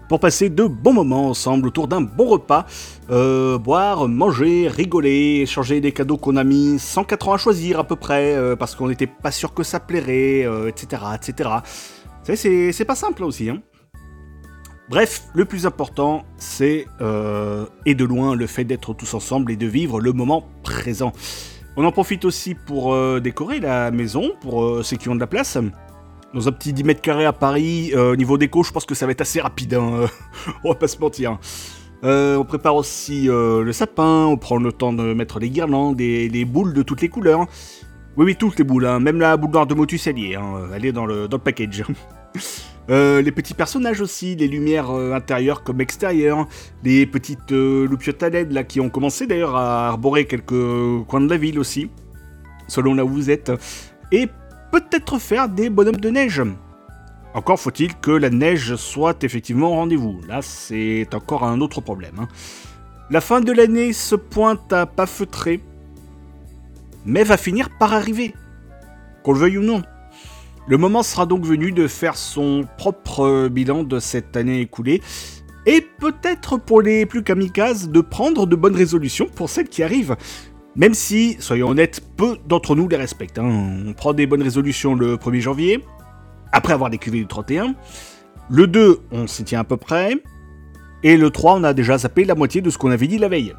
Pour 0.09 0.19
passer 0.19 0.49
de 0.49 0.65
bons 0.65 0.93
moments 0.93 1.29
ensemble 1.29 1.67
autour 1.67 1.87
d'un 1.87 2.01
bon 2.01 2.25
repas, 2.25 2.65
euh, 3.11 3.59
boire, 3.59 4.07
manger, 4.07 4.67
rigoler, 4.67 5.41
échanger 5.43 5.81
des 5.81 5.91
cadeaux 5.91 6.17
qu'on 6.17 6.35
a 6.35 6.43
mis 6.43 6.79
104 6.79 7.27
ans 7.29 7.33
à 7.33 7.37
choisir 7.37 7.77
à 7.79 7.83
peu 7.83 7.95
près, 7.95 8.33
euh, 8.33 8.55
parce 8.55 8.73
qu'on 8.73 8.87
n'était 8.87 9.05
pas 9.05 9.29
sûr 9.29 9.53
que 9.53 9.61
ça 9.61 9.79
plairait, 9.79 10.45
euh, 10.45 10.67
etc., 10.67 11.03
etc. 11.15 11.49
C'est- 12.23 12.85
pas 12.85 12.95
simple 12.95 13.21
là 13.21 13.27
aussi. 13.27 13.51
Hein. 13.51 13.61
Bref, 14.89 15.25
le 15.35 15.45
plus 15.45 15.67
important, 15.67 16.23
c'est, 16.37 16.87
euh, 17.01 17.67
et 17.85 17.93
de 17.93 18.03
loin, 18.03 18.33
le 18.33 18.47
fait 18.47 18.63
d'être 18.63 18.95
tous 18.95 19.13
ensemble 19.13 19.51
et 19.51 19.57
de 19.57 19.67
vivre 19.67 20.01
le 20.01 20.11
moment 20.11 20.45
présent. 20.63 21.13
On 21.77 21.85
en 21.85 21.91
profite 21.91 22.25
aussi 22.25 22.55
pour 22.55 22.97
décorer 23.21 23.59
la 23.59 23.91
maison, 23.91 24.31
pour 24.41 24.83
ceux 24.83 24.97
qui 24.97 25.07
ont 25.07 25.15
de 25.15 25.19
la 25.19 25.27
place. 25.27 25.59
Dans 26.33 26.47
un 26.47 26.51
petit 26.51 26.73
10 26.73 26.83
mètres 26.83 27.01
carrés 27.01 27.25
à 27.25 27.33
Paris, 27.33 27.91
euh, 27.95 28.15
niveau 28.15 28.37
déco, 28.37 28.61
je 28.61 28.71
pense 28.71 28.85
que 28.85 28.93
ça 28.93 29.07
va 29.07 29.13
être 29.13 29.21
assez 29.21 29.41
rapide, 29.41 29.73
hein, 29.73 30.05
on 30.63 30.69
va 30.69 30.75
pas 30.75 30.87
se 30.87 30.99
mentir. 30.99 31.39
Euh, 32.03 32.37
on 32.37 32.45
prépare 32.45 32.75
aussi 32.75 33.27
euh, 33.27 33.63
le 33.63 33.73
sapin, 33.73 34.25
on 34.25 34.37
prend 34.37 34.57
le 34.57 34.71
temps 34.71 34.93
de 34.93 35.13
mettre 35.13 35.39
les 35.39 35.49
guirlandes 35.49 35.99
et 35.99 36.29
les 36.29 36.45
boules 36.45 36.73
de 36.73 36.83
toutes 36.83 37.01
les 37.01 37.09
couleurs. 37.09 37.47
Oui, 38.15 38.25
oui, 38.25 38.35
toutes 38.35 38.59
les 38.59 38.63
boules, 38.63 38.85
hein, 38.85 38.99
même 38.99 39.19
la 39.19 39.37
boule 39.37 39.51
noire 39.51 39.65
de 39.65 39.73
Motus, 39.73 40.05
elle 40.05 40.17
hein, 40.35 40.69
elle 40.73 40.85
est 40.85 40.91
dans 40.91 41.05
le, 41.07 41.27
package. 41.27 41.83
Les 42.89 43.31
petits 43.31 43.53
personnages 43.53 44.01
aussi, 44.01 44.35
les 44.35 44.47
lumières 44.47 44.89
intérieures 44.89 45.61
comme 45.61 45.79
extérieures, 45.79 46.47
les 46.83 47.05
petites 47.05 47.51
loupiottes 47.51 48.23
à 48.23 48.29
là 48.31 48.63
qui 48.63 48.79
ont 48.79 48.89
commencé 48.89 49.27
d'ailleurs 49.27 49.55
à 49.55 49.89
arborer 49.89 50.25
quelques 50.25 51.05
coins 51.07 51.21
de 51.21 51.29
la 51.29 51.37
ville 51.37 51.59
aussi, 51.59 51.91
selon 52.67 52.95
là 52.95 53.05
où 53.05 53.09
vous 53.09 53.29
êtes, 53.29 53.51
et 54.11 54.27
peut-être 54.71 55.19
faire 55.19 55.49
des 55.49 55.69
bonhommes 55.69 55.97
de 55.97 56.09
neige. 56.09 56.41
Encore 57.33 57.59
faut-il 57.59 57.95
que 57.95 58.11
la 58.11 58.29
neige 58.29 58.75
soit 58.75 59.23
effectivement 59.23 59.71
au 59.71 59.75
rendez-vous. 59.75 60.19
Là, 60.27 60.41
c'est 60.41 61.07
encore 61.13 61.43
un 61.43 61.61
autre 61.61 61.81
problème. 61.81 62.15
hein. 62.19 62.27
La 63.11 63.21
fin 63.21 63.41
de 63.41 63.51
l'année 63.51 63.93
se 63.93 64.15
pointe 64.15 64.71
à 64.71 64.85
pas 64.85 65.05
feutrer, 65.05 65.61
mais 67.05 67.23
va 67.23 67.37
finir 67.37 67.69
par 67.79 67.93
arriver, 67.93 68.35
qu'on 69.23 69.33
le 69.33 69.39
veuille 69.39 69.57
ou 69.57 69.63
non. 69.63 69.81
Le 70.67 70.77
moment 70.77 71.01
sera 71.01 71.25
donc 71.25 71.43
venu 71.43 71.71
de 71.71 71.87
faire 71.87 72.15
son 72.15 72.67
propre 72.77 73.47
bilan 73.47 73.83
de 73.83 73.99
cette 73.99 74.37
année 74.37 74.61
écoulée, 74.61 75.01
et 75.65 75.81
peut-être 75.81 76.57
pour 76.57 76.81
les 76.81 77.05
plus 77.05 77.23
kamikazes 77.23 77.89
de 77.89 78.01
prendre 78.01 78.45
de 78.45 78.55
bonnes 78.55 78.75
résolutions 78.75 79.27
pour 79.27 79.49
celles 79.49 79.69
qui 79.69 79.81
arrivent. 79.81 80.15
Même 80.79 80.93
si, 80.93 81.35
soyons 81.39 81.67
honnêtes, 81.69 82.01
peu 82.17 82.37
d'entre 82.47 82.73
nous 82.75 82.87
les 82.87 82.95
respectent. 82.97 83.37
hein. 83.37 83.83
On 83.85 83.93
prend 83.93 84.13
des 84.13 84.25
bonnes 84.25 84.41
résolutions 84.41 84.95
le 84.95 85.17
1er 85.17 85.41
janvier, 85.41 85.83
après 86.53 86.73
avoir 86.73 86.89
décuvé 86.89 87.19
du 87.19 87.27
31. 87.27 87.75
Le 88.49 88.65
2, 88.65 88.99
on 89.11 89.27
s'y 89.27 89.43
tient 89.43 89.59
à 89.59 89.63
peu 89.65 89.75
près. 89.77 90.15
Et 91.03 91.17
le 91.17 91.29
3, 91.29 91.55
on 91.55 91.63
a 91.65 91.73
déjà 91.73 91.97
zappé 91.97 92.23
la 92.23 92.33
moitié 92.33 92.61
de 92.61 92.69
ce 92.69 92.77
qu'on 92.77 92.91
avait 92.91 93.07
dit 93.07 93.17
la 93.17 93.27
veille. 93.27 93.53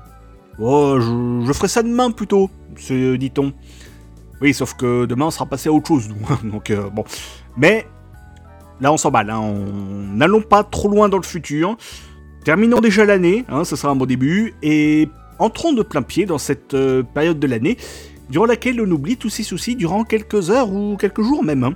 Oh, 0.59 0.97
je, 0.99 1.53
ferai 1.53 1.69
ça 1.69 1.83
demain 1.83 2.11
plutôt, 2.11 2.51
se 2.77 3.17
dit-on. 3.17 3.53
Oui, 4.41 4.55
sauf 4.55 4.73
que 4.75 5.05
demain, 5.05 5.27
on 5.27 5.31
sera 5.31 5.45
passé 5.47 5.69
à 5.69 5.73
autre 5.73 5.89
chose, 5.89 6.09
nous. 6.09 6.51
Donc, 6.51 6.71
euh, 6.71 6.89
bon. 6.89 7.05
Mais, 7.57 7.87
là, 8.81 8.93
on 8.93 8.97
s'emballe. 8.97 9.29
Hein. 9.29 9.41
On- 9.41 10.17
N'allons 10.17 10.41
pas 10.41 10.65
trop 10.65 10.89
loin 10.89 11.11
dans 11.11 11.19
le 11.19 11.23
futur. 11.23 11.77
Terminons 12.45 12.81
déjà 12.81 13.05
l'année, 13.05 13.45
hein, 13.51 13.65
ce 13.65 13.77
sera 13.77 13.93
un 13.93 13.97
bon 13.97 14.07
début. 14.07 14.55
Et 14.63 15.09
entrons 15.41 15.73
de 15.73 15.83
plein 15.83 16.03
pied 16.03 16.27
dans 16.27 16.39
cette 16.39 16.75
euh, 16.75 17.03
période 17.03 17.41
de 17.41 17.47
l'année, 17.49 17.77
durant 18.29 18.47
laquelle 18.47 18.81
on 18.81 18.89
oublie 18.91 19.17
tous 19.17 19.31
ces 19.31 19.43
soucis 19.43 19.75
durant 19.75 20.05
quelques 20.05 20.51
heures 20.51 20.71
ou 20.73 20.97
quelques 20.97 21.23
jours 21.23 21.43
même. 21.43 21.65
hein. 21.65 21.73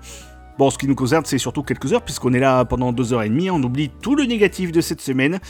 Bon, 0.57 0.71
ce 0.71 0.79
qui 0.79 0.87
nous 0.87 0.95
concerne, 0.95 1.25
c'est 1.25 1.39
surtout 1.39 1.65
quelques 1.65 1.93
heures, 1.93 2.03
puisqu'on 2.03 2.33
est 2.33 2.39
là 2.39 2.65
pendant 2.65 2.93
deux 2.93 3.13
heures 3.13 3.25
et 3.25 3.29
demie. 3.29 3.51
On 3.51 3.61
oublie 3.61 3.91
tout 4.01 4.15
le 4.15 4.23
négatif 4.25 4.71
de 4.71 4.81
cette 4.81 5.01
semaine. 5.01 5.41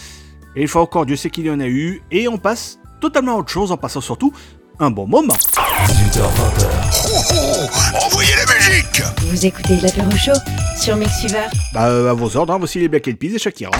Et 0.56 0.62
une 0.62 0.68
fois 0.68 0.80
encore, 0.80 1.04
Dieu 1.04 1.16
sait 1.16 1.28
qu'il 1.28 1.44
y 1.44 1.50
en 1.50 1.60
a 1.60 1.66
eu. 1.66 2.00
Et 2.10 2.26
on 2.26 2.38
passe 2.38 2.78
totalement 3.02 3.34
à 3.34 3.38
autre 3.40 3.50
chose, 3.50 3.70
en 3.70 3.76
passant 3.76 4.00
surtout 4.00 4.32
un 4.80 4.90
bon 4.90 5.06
moment. 5.06 5.34
18h20. 5.88 8.06
Envoyez 8.06 8.30
la 8.34 8.54
musique 8.54 9.02
Vous 9.30 9.44
écoutez 9.44 9.76
l'apéro 9.80 10.10
chaud 10.12 10.32
sur 10.80 10.96
Mixiver. 10.96 11.46
Bah, 11.74 11.88
euh, 11.88 12.10
à 12.10 12.14
vos 12.14 12.34
ordres, 12.36 12.54
hein, 12.54 12.58
voici 12.58 12.78
les 12.78 12.88
Black 12.88 13.06
Eyed 13.06 13.18
Peas 13.18 13.34
et 13.34 13.38
Shakira. 13.38 13.72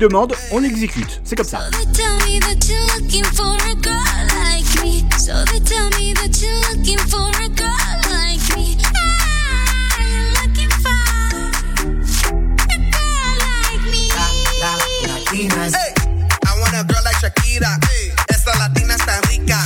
Demande, 0.00 0.34
on 0.50 0.64
exécute. 0.64 1.20
C'est 1.24 1.36
comme 1.36 1.44
ça. 1.44 1.60
So 1.60 1.76
they 1.76 1.84
tell 1.92 2.16
me 2.24 2.40
that 2.40 2.66
you're 2.66 2.86
looking 2.96 3.24
for 3.34 3.54
a 3.54 3.74
girl 3.82 4.00
like 4.40 4.64
me. 4.82 5.04
So 5.18 5.44
they 5.52 5.60
tell 5.60 5.90
me 5.90 6.14
that 6.14 6.40
you're 6.40 6.58
looking 6.72 6.98
for 7.00 7.28
a 7.28 7.48
girl 7.50 8.00
like 8.08 8.40
me. 8.56 8.78
You're 10.00 10.32
looking 10.40 10.70
for 10.80 10.88
a 12.64 12.78
girl 12.80 13.36
like 13.44 13.84
me. 13.92 14.08
Hey, 15.70 15.92
I 16.46 16.58
want 16.58 16.72
a 16.72 16.82
girl 16.82 17.02
like 17.04 17.16
Shakira. 17.20 17.78
Esa 18.30 18.56
latina 18.58 18.94
está 18.94 19.20
rica. 19.28 19.58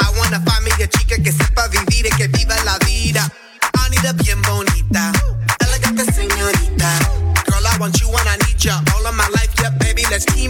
I 0.00 0.18
want 0.18 0.32
a 0.32 0.40
familia 0.50 0.88
chica 0.88 1.22
que 1.22 1.30
sepa 1.30 1.68
vivir 1.68 2.06
y 2.06 2.10
que 2.16 2.28
viva 2.28 2.56
la 2.64 2.78
vida. 2.86 3.30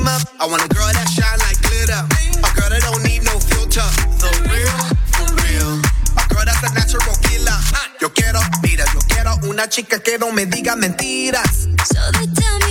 Up. 0.07 0.23
I 0.41 0.47
want 0.47 0.65
a 0.65 0.69
girl 0.69 0.89
that 0.93 1.09
shine 1.09 1.39
like 1.45 1.61
glitter. 1.63 2.03
A 2.41 2.51
girl 2.55 2.71
that 2.71 2.83
don't 2.83 3.03
need 3.05 3.23
no 3.25 3.39
filter. 3.39 3.85
The 4.21 4.31
real, 4.49 4.79
for 5.13 5.29
real. 5.45 5.81
A 6.17 6.25
girl 6.33 6.45
that's 6.45 6.63
a 6.63 6.71
natural 6.75 7.17
killer. 7.25 7.59
Yo 8.01 8.09
quiero, 8.11 8.41
mira, 8.63 8.85
yo 8.93 9.01
quiero 9.09 9.37
una 9.49 9.69
chica 9.69 9.99
que 10.01 10.19
no 10.19 10.33
me 10.33 10.47
diga 10.47 10.77
mentiras. 10.77 11.69
So 11.87 12.01
they 12.13 12.27
tell 12.33 12.59
me 12.61 12.64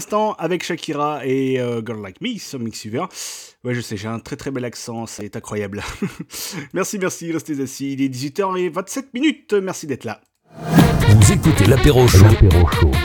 l'instant 0.00 0.32
avec 0.38 0.64
Shakira 0.64 1.26
et 1.26 1.60
euh, 1.60 1.82
Girl 1.84 2.00
Like 2.00 2.22
Me 2.22 2.38
sur 2.38 2.58
Mixiver. 2.58 3.04
Ouais, 3.64 3.74
je 3.74 3.82
sais, 3.82 3.98
j'ai 3.98 4.08
un 4.08 4.18
très 4.18 4.36
très 4.36 4.50
bel 4.50 4.64
accent, 4.64 5.04
ça 5.04 5.22
est 5.22 5.36
incroyable. 5.36 5.82
merci, 6.72 6.98
merci, 6.98 7.30
restez 7.30 7.60
assis. 7.60 7.92
Il 7.92 8.00
est 8.00 8.08
18h27 8.08 9.08
minutes. 9.12 9.52
Merci 9.52 9.86
d'être 9.86 10.04
là. 10.04 10.22
Vous 10.56 11.32
écoutez 11.32 11.66
l'apéro 11.66 12.08
chaud, 12.08 12.24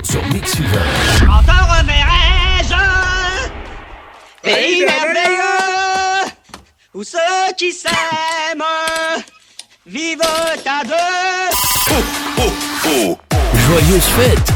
sur 0.04 0.26
Mixiver. 0.30 0.70
Quand 1.20 1.44
te 1.44 1.52
reverrai-je 1.52 2.76
Pays 4.42 4.86
merveilleux 4.86 6.32
Où 6.94 7.04
ceux 7.04 7.18
qui 7.58 7.74
s'aiment 7.74 8.64
Vivent 9.86 10.22
à 10.66 10.86
deux 10.86 11.56
Joyeuse 13.54 14.06
fête 14.06 14.54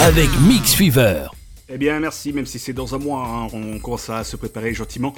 avec 0.00 0.28
Mix 0.42 0.74
Fever. 0.74 1.26
Eh 1.74 1.78
bien, 1.78 1.98
merci, 2.00 2.34
même 2.34 2.44
si 2.44 2.58
c'est 2.58 2.74
dans 2.74 2.94
un 2.94 2.98
mois, 2.98 3.26
hein, 3.26 3.48
on 3.54 3.78
commence 3.78 4.10
à 4.10 4.24
se 4.24 4.36
préparer 4.36 4.74
gentiment 4.74 5.14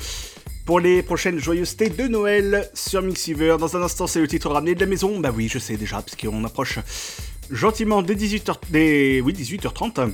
pour 0.64 0.78
les 0.78 1.02
prochaines 1.02 1.40
joyeusetés 1.40 1.88
de 1.88 2.04
Noël 2.04 2.70
sur 2.74 3.02
Mixiver. 3.02 3.56
Dans 3.58 3.76
un 3.76 3.82
instant, 3.82 4.06
c'est 4.06 4.20
le 4.20 4.28
titre 4.28 4.48
ramené 4.50 4.76
de 4.76 4.80
la 4.80 4.86
maison. 4.86 5.18
Bah 5.18 5.32
oui, 5.34 5.48
je 5.50 5.58
sais 5.58 5.76
déjà, 5.76 5.96
parce 5.96 6.14
qu'on 6.14 6.44
approche 6.44 6.78
gentiment 7.50 8.02
des 8.02 8.14
18h... 8.14 8.54
Des... 8.70 9.20
Oui, 9.24 9.32
18h30. 9.32 10.12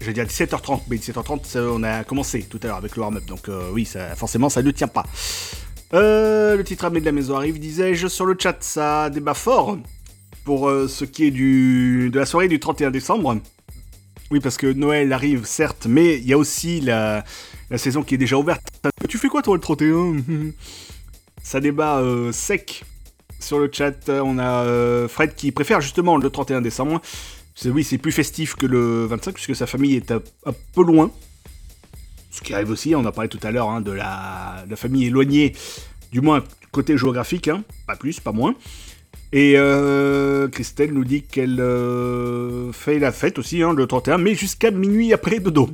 J'allais 0.00 0.12
dire 0.14 0.24
17h30, 0.24 0.80
mais 0.88 0.96
17h30, 0.96 1.44
ça, 1.44 1.60
on 1.70 1.82
a 1.82 2.04
commencé 2.04 2.42
tout 2.44 2.58
à 2.62 2.68
l'heure 2.68 2.76
avec 2.76 2.96
le 2.96 3.02
warm-up, 3.02 3.26
donc 3.26 3.50
euh, 3.50 3.68
oui, 3.72 3.86
forcément, 4.14 4.48
ça 4.48 4.62
ne 4.62 4.70
tient 4.70 4.88
pas. 4.88 5.04
Euh, 5.92 6.56
le 6.56 6.64
titre 6.64 6.84
ramené 6.84 7.00
de 7.00 7.06
la 7.06 7.12
maison 7.12 7.36
arrive, 7.36 7.58
disais-je, 7.58 8.06
sur 8.06 8.24
le 8.24 8.34
chat, 8.38 8.56
ça 8.60 9.10
débat 9.10 9.34
fort 9.34 9.76
pour 10.44 10.70
euh, 10.70 10.88
ce 10.88 11.04
qui 11.04 11.26
est 11.26 11.30
du, 11.30 12.08
de 12.10 12.18
la 12.18 12.24
soirée 12.24 12.48
du 12.48 12.60
31 12.60 12.90
décembre. 12.90 13.36
Oui, 14.30 14.40
parce 14.40 14.56
que 14.56 14.66
Noël 14.66 15.12
arrive, 15.12 15.44
certes, 15.44 15.86
mais 15.88 16.16
il 16.16 16.26
y 16.26 16.32
a 16.32 16.38
aussi 16.38 16.80
la, 16.80 17.24
saison 17.76 18.02
qui 18.02 18.16
est 18.16 18.18
déjà 18.18 18.36
ouverte. 18.36 18.66
Tu 19.08 19.18
fais 19.18 19.28
quoi, 19.28 19.42
toi, 19.42 19.54
le 19.54 19.60
31 19.60 20.16
Ça 21.42 21.60
débat 21.60 21.98
euh, 21.98 22.32
sec 22.32 22.84
sur 23.38 23.60
le 23.60 23.70
chat. 23.72 24.08
On 24.08 24.38
a 24.38 24.64
euh, 24.64 25.06
Fred 25.06 25.34
qui 25.36 25.52
préfère 25.52 25.80
justement 25.80 26.16
le 26.16 26.28
31 26.28 26.60
décembre. 26.60 27.00
Oui, 27.66 27.84
c'est 27.84 27.98
plus 27.98 28.12
festif 28.12 28.56
que 28.56 28.66
le 28.66 29.06
25, 29.06 29.34
puisque 29.34 29.54
sa 29.54 29.66
famille 29.66 29.94
est 29.94 30.10
un, 30.10 30.20
peu 30.74 30.82
loin. 30.82 31.12
Ce 32.30 32.40
qui 32.40 32.52
arrive 32.52 32.70
aussi, 32.70 32.94
on 32.94 33.04
a 33.06 33.12
parlé 33.12 33.28
tout 33.28 33.40
à 33.44 33.50
l'heure 33.52 33.70
hein, 33.70 33.80
de, 33.80 33.92
la, 33.92 34.64
de 34.66 34.70
la 34.70 34.76
famille 34.76 35.06
éloignée, 35.06 35.54
du 36.10 36.20
moins 36.20 36.42
côté 36.72 36.98
géographique, 36.98 37.48
hein, 37.48 37.62
pas 37.86 37.96
plus, 37.96 38.20
pas 38.20 38.32
moins. 38.32 38.54
Et 39.36 39.52
euh, 39.56 40.48
Christelle 40.48 40.94
nous 40.94 41.04
dit 41.04 41.20
qu'elle 41.20 41.60
euh, 41.60 42.72
fait 42.72 42.98
la 42.98 43.12
fête 43.12 43.38
aussi, 43.38 43.62
hein, 43.62 43.74
le 43.74 43.86
31, 43.86 44.16
mais 44.16 44.34
jusqu'à 44.34 44.70
minuit 44.70 45.12
après 45.12 45.40
dodo. 45.40 45.68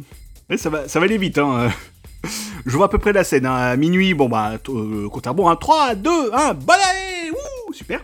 Ouais, 0.51 0.57
ça, 0.57 0.69
va, 0.69 0.81
aller 0.97 1.17
vite, 1.17 1.39
hein. 1.39 1.71
Je 2.67 2.77
vois 2.77 2.87
à 2.87 2.89
peu 2.89 2.99
près 2.99 3.13
la 3.13 3.23
scène, 3.23 3.47
hein. 3.47 3.55
à 3.55 3.77
minuit, 3.77 4.15
bon 4.15 4.29
bah, 4.29 4.55
euh, 4.69 5.09
compte 5.09 5.29
à 5.29 5.31
rebours, 5.31 5.49
hein. 5.49 5.55
3, 5.55 5.95
2, 5.95 6.11
1, 6.35 6.55
bonne 6.55 6.75
année 6.75 7.31
Wouh 7.31 7.73
Super 7.73 8.03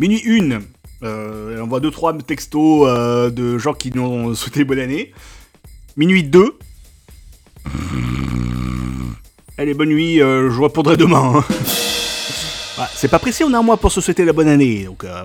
Minuit 0.00 0.20
1, 0.26 0.58
euh, 1.04 1.54
elle 1.54 1.62
envoie 1.62 1.78
2-3 1.78 2.20
textos 2.20 3.32
de 3.32 3.58
gens 3.58 3.74
qui 3.74 3.92
nous 3.94 4.02
ont 4.02 4.34
souhaité 4.34 4.64
bonne 4.64 4.80
année. 4.80 5.12
Minuit 5.96 6.24
2, 6.24 6.58
Allez, 9.56 9.74
bonne 9.74 9.90
nuit, 9.90 10.16
je 10.16 10.60
répondrai 10.60 10.96
demain. 10.96 11.44
Ouais, 12.78 12.84
c'est 12.94 13.08
pas 13.08 13.18
pressé, 13.18 13.42
on 13.44 13.52
a 13.54 13.58
un 13.58 13.62
mois 13.62 13.78
pour 13.78 13.90
se 13.90 14.00
souhaiter 14.00 14.24
la 14.24 14.32
bonne 14.34 14.48
année, 14.48 14.84
donc 14.84 15.02
euh, 15.04 15.22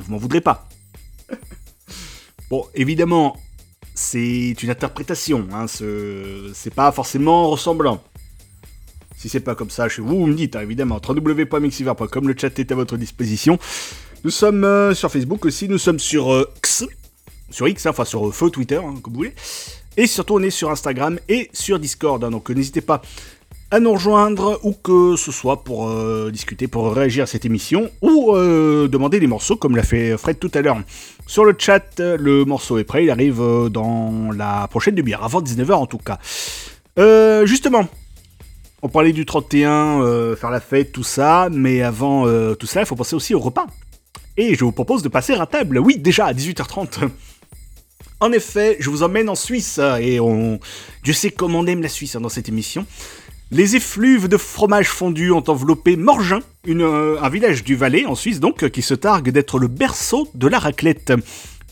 vous 0.00 0.12
m'en 0.12 0.18
voudrez 0.18 0.40
pas. 0.40 0.68
bon, 2.50 2.64
évidemment, 2.74 3.36
c'est 3.94 4.54
une 4.62 4.70
interprétation, 4.70 5.48
hein, 5.52 5.66
ce- 5.66 6.52
c'est 6.54 6.72
pas 6.74 6.92
forcément 6.92 7.48
ressemblant. 7.50 8.02
Si 9.16 9.28
c'est 9.28 9.40
pas 9.40 9.54
comme 9.54 9.70
ça 9.70 9.88
chez 9.88 10.00
vous, 10.02 10.16
vous 10.20 10.26
me 10.26 10.34
dites, 10.34 10.54
hein, 10.56 10.60
évidemment, 10.62 11.00
www.mixiver.com, 11.06 12.28
le 12.28 12.34
chat 12.38 12.56
est 12.58 12.70
à 12.72 12.74
votre 12.74 12.96
disposition. 12.96 13.58
Nous 14.24 14.30
sommes 14.30 14.62
euh, 14.64 14.94
sur 14.94 15.10
Facebook 15.10 15.44
aussi, 15.44 15.68
nous 15.68 15.78
sommes 15.78 15.98
sur 15.98 16.32
euh, 16.32 16.48
X, 16.58 16.84
sur 17.50 17.66
X, 17.66 17.84
hein, 17.86 17.90
enfin 17.90 18.04
sur 18.04 18.28
euh, 18.28 18.30
feu 18.32 18.50
Twitter, 18.50 18.76
hein, 18.76 18.94
comme 19.02 19.12
vous 19.12 19.18
voulez. 19.18 19.34
Et 19.96 20.06
surtout, 20.06 20.34
on 20.36 20.42
est 20.42 20.50
sur 20.50 20.70
Instagram 20.70 21.18
et 21.28 21.50
sur 21.52 21.78
Discord, 21.80 22.20
donc 22.30 22.48
euh, 22.50 22.54
n'hésitez 22.54 22.80
pas 22.80 23.02
à 23.72 23.80
nous 23.80 23.92
rejoindre 23.94 24.60
ou 24.64 24.74
que 24.74 25.16
ce 25.16 25.32
soit 25.32 25.64
pour 25.64 25.88
euh, 25.88 26.30
discuter, 26.30 26.68
pour 26.68 26.92
réagir 26.92 27.24
à 27.24 27.26
cette 27.26 27.46
émission 27.46 27.90
ou 28.02 28.36
euh, 28.36 28.86
demander 28.86 29.18
des 29.18 29.26
morceaux 29.26 29.56
comme 29.56 29.76
l'a 29.76 29.82
fait 29.82 30.18
Fred 30.18 30.38
tout 30.38 30.50
à 30.52 30.60
l'heure. 30.60 30.78
Sur 31.26 31.46
le 31.46 31.54
chat, 31.56 31.98
le 31.98 32.44
morceau 32.44 32.76
est 32.76 32.84
prêt, 32.84 33.04
il 33.04 33.10
arrive 33.10 33.40
euh, 33.40 33.70
dans 33.70 34.30
la 34.30 34.68
prochaine 34.68 34.94
demi-heure, 34.94 35.24
avant 35.24 35.40
19h 35.40 35.72
en 35.72 35.86
tout 35.86 35.98
cas. 35.98 36.18
Justement, 37.46 37.88
on 38.82 38.90
parlait 38.90 39.12
du 39.12 39.24
31, 39.24 40.02
euh, 40.02 40.36
faire 40.36 40.50
la 40.50 40.60
fête, 40.60 40.92
tout 40.92 41.02
ça, 41.02 41.48
mais 41.50 41.80
avant 41.80 42.26
tout 42.56 42.66
ça, 42.66 42.80
il 42.80 42.86
faut 42.86 42.96
penser 42.96 43.16
aussi 43.16 43.34
au 43.34 43.40
repas. 43.40 43.66
Et 44.36 44.54
je 44.54 44.64
vous 44.64 44.72
propose 44.72 45.02
de 45.02 45.08
passer 45.08 45.32
à 45.32 45.46
table, 45.46 45.78
oui, 45.78 45.96
déjà 45.96 46.26
à 46.26 46.34
18h30. 46.34 47.08
En 48.20 48.30
effet, 48.30 48.76
je 48.80 48.90
vous 48.90 49.02
emmène 49.02 49.28
en 49.28 49.34
Suisse, 49.34 49.80
et 50.00 50.20
on... 50.20 50.60
Dieu 51.02 51.12
sait 51.12 51.30
comme 51.30 51.54
on 51.54 51.66
aime 51.66 51.82
la 51.82 51.88
Suisse 51.88 52.14
hein, 52.14 52.20
dans 52.20 52.28
cette 52.28 52.48
émission. 52.48 52.86
Les 53.52 53.76
effluves 53.76 54.28
de 54.28 54.38
fromage 54.38 54.88
fondu 54.88 55.30
ont 55.30 55.44
enveloppé 55.46 55.96
Morgin, 55.96 56.40
euh, 56.66 57.18
un 57.20 57.28
village 57.28 57.62
du 57.64 57.76
Valais, 57.76 58.06
en 58.06 58.14
Suisse 58.14 58.40
donc, 58.40 58.66
qui 58.70 58.80
se 58.80 58.94
targue 58.94 59.28
d'être 59.28 59.58
le 59.58 59.68
berceau 59.68 60.26
de 60.32 60.48
la 60.48 60.58
raclette. 60.58 61.12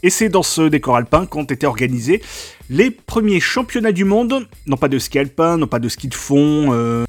Et 0.03 0.11
c'est 0.11 0.29
dans 0.29 0.43
ce 0.43 0.61
décor 0.69 0.97
alpin 0.97 1.25
qu'ont 1.25 1.45
été 1.45 1.66
organisés 1.66 2.21
les 2.69 2.90
premiers 2.90 3.40
championnats 3.40 3.93
du 3.93 4.05
monde, 4.05 4.47
non 4.66 4.77
pas 4.77 4.88
de 4.88 4.99
ski 4.99 5.21
alpin, 5.21 5.57
non 5.57 5.66
pas 5.66 5.79
de 5.79 5.88
ski 5.88 6.09
de 6.09 6.14
fond, 6.14 6.69
euh, 6.75 7.07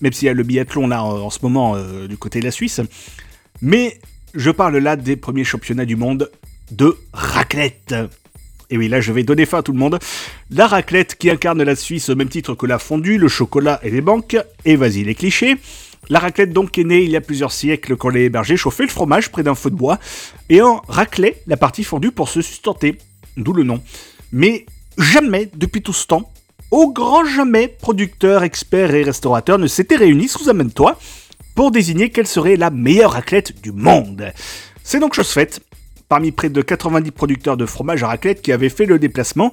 même 0.00 0.12
s'il 0.12 0.26
y 0.26 0.28
a 0.28 0.34
le 0.34 0.42
biathlon 0.42 0.88
là 0.88 1.04
en 1.04 1.30
ce 1.30 1.38
moment 1.42 1.76
euh, 1.76 2.08
du 2.08 2.16
côté 2.16 2.40
de 2.40 2.44
la 2.44 2.50
Suisse, 2.50 2.80
mais 3.60 3.96
je 4.34 4.50
parle 4.50 4.76
là 4.78 4.96
des 4.96 5.14
premiers 5.14 5.44
championnats 5.44 5.84
du 5.84 5.94
monde 5.94 6.32
de 6.72 6.96
raclette. 7.12 7.94
Et 8.72 8.78
oui, 8.78 8.88
là 8.88 9.02
je 9.02 9.12
vais 9.12 9.22
donner 9.22 9.44
fin 9.44 9.58
à 9.58 9.62
tout 9.62 9.72
le 9.72 9.78
monde. 9.78 9.98
La 10.50 10.66
raclette 10.66 11.16
qui 11.16 11.28
incarne 11.28 11.62
la 11.62 11.76
Suisse 11.76 12.08
au 12.08 12.16
même 12.16 12.30
titre 12.30 12.54
que 12.54 12.64
la 12.64 12.78
fondue, 12.78 13.18
le 13.18 13.28
chocolat 13.28 13.78
et 13.82 13.90
les 13.90 14.00
banques. 14.00 14.38
Et 14.64 14.76
vas-y 14.76 15.04
les 15.04 15.14
clichés. 15.14 15.58
La 16.08 16.18
raclette 16.18 16.54
donc 16.54 16.78
est 16.78 16.84
née 16.84 17.02
il 17.02 17.10
y 17.10 17.16
a 17.16 17.20
plusieurs 17.20 17.52
siècles 17.52 17.96
quand 17.96 18.08
les 18.08 18.30
bergers 18.30 18.56
chauffaient 18.56 18.84
le 18.84 18.88
fromage 18.88 19.30
près 19.30 19.42
d'un 19.42 19.54
feu 19.54 19.68
de 19.68 19.76
bois 19.76 19.98
et 20.48 20.62
en 20.62 20.82
raclaient 20.88 21.42
la 21.46 21.58
partie 21.58 21.84
fondue 21.84 22.12
pour 22.12 22.30
se 22.30 22.40
sustenter, 22.40 22.96
d'où 23.36 23.52
le 23.52 23.62
nom. 23.62 23.82
Mais 24.32 24.64
jamais, 24.96 25.50
depuis 25.54 25.82
tout 25.82 25.92
ce 25.92 26.06
temps, 26.06 26.32
au 26.70 26.90
grand 26.90 27.26
jamais, 27.26 27.68
producteurs, 27.68 28.42
experts 28.42 28.94
et 28.94 29.02
restaurateurs 29.02 29.58
ne 29.58 29.66
s'étaient 29.66 29.96
réunis 29.96 30.28
sous 30.28 30.48
un 30.48 30.54
même 30.54 30.72
toit 30.72 30.98
pour 31.54 31.70
désigner 31.72 32.08
quelle 32.08 32.26
serait 32.26 32.56
la 32.56 32.70
meilleure 32.70 33.12
raclette 33.12 33.60
du 33.60 33.70
monde. 33.70 34.32
C'est 34.82 34.98
donc 34.98 35.12
chose 35.12 35.28
faite. 35.28 35.60
Parmi 36.12 36.30
près 36.30 36.50
de 36.50 36.60
90 36.60 37.10
producteurs 37.10 37.56
de 37.56 37.64
fromage 37.64 38.02
à 38.02 38.08
raclette 38.08 38.42
qui 38.42 38.52
avaient 38.52 38.68
fait 38.68 38.84
le 38.84 38.98
déplacement, 38.98 39.50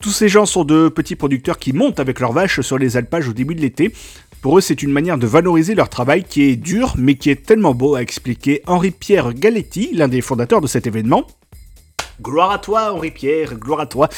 Tous 0.00 0.08
ces 0.08 0.30
gens 0.30 0.46
sont 0.46 0.64
de 0.64 0.88
petits 0.88 1.16
producteurs 1.16 1.58
qui 1.58 1.74
montent 1.74 2.00
avec 2.00 2.20
leurs 2.20 2.32
vaches 2.32 2.62
sur 2.62 2.78
les 2.78 2.96
alpages 2.96 3.28
au 3.28 3.34
début 3.34 3.54
de 3.54 3.60
l'été. 3.60 3.92
Pour 4.40 4.56
eux, 4.56 4.62
c'est 4.62 4.82
une 4.82 4.90
manière 4.90 5.18
de 5.18 5.26
valoriser 5.26 5.74
leur 5.74 5.90
travail 5.90 6.24
qui 6.24 6.44
est 6.44 6.56
dur, 6.56 6.94
mais 6.96 7.16
qui 7.16 7.28
est 7.28 7.44
tellement 7.44 7.74
beau, 7.74 7.94
a 7.94 8.00
expliqué 8.00 8.62
Henri-Pierre 8.66 9.34
Galetti, 9.34 9.90
l'un 9.92 10.08
des 10.08 10.22
fondateurs 10.22 10.62
de 10.62 10.66
cet 10.66 10.86
événement. 10.86 11.26
Gloire 12.22 12.52
à 12.52 12.58
toi, 12.58 12.94
Henri-Pierre, 12.94 13.56
gloire 13.56 13.80
à 13.80 13.86
toi. 13.86 14.08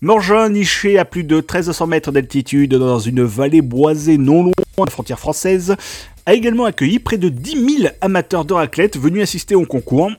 Morgin, 0.00 0.48
niché 0.48 0.98
à 0.98 1.04
plus 1.04 1.24
de 1.24 1.36
1300 1.36 1.86
mètres 1.86 2.12
d'altitude 2.12 2.76
dans 2.76 2.98
une 2.98 3.24
vallée 3.24 3.60
boisée 3.60 4.16
non 4.16 4.42
loin 4.42 4.52
de 4.56 4.84
la 4.86 4.90
frontière 4.90 5.18
française, 5.18 5.76
a 6.24 6.32
également 6.32 6.64
accueilli 6.64 6.98
près 6.98 7.18
de 7.18 7.28
10 7.28 7.78
000 7.82 7.92
amateurs 8.00 8.46
de 8.46 8.54
raclette 8.54 8.96
venus 8.96 9.22
assister 9.22 9.54
au 9.54 9.66
concours. 9.66 10.10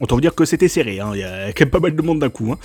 Autant 0.00 0.14
vous 0.16 0.20
dire 0.20 0.34
que 0.34 0.44
c'était 0.44 0.68
serré, 0.68 0.98
hein, 1.00 1.10
il 1.14 1.20
y 1.20 1.24
a 1.24 1.52
quand 1.52 1.64
même 1.64 1.70
pas 1.70 1.80
mal 1.80 1.94
de 1.94 2.02
monde 2.02 2.18
d'un 2.20 2.30
coup. 2.30 2.50
hein. 2.52 2.58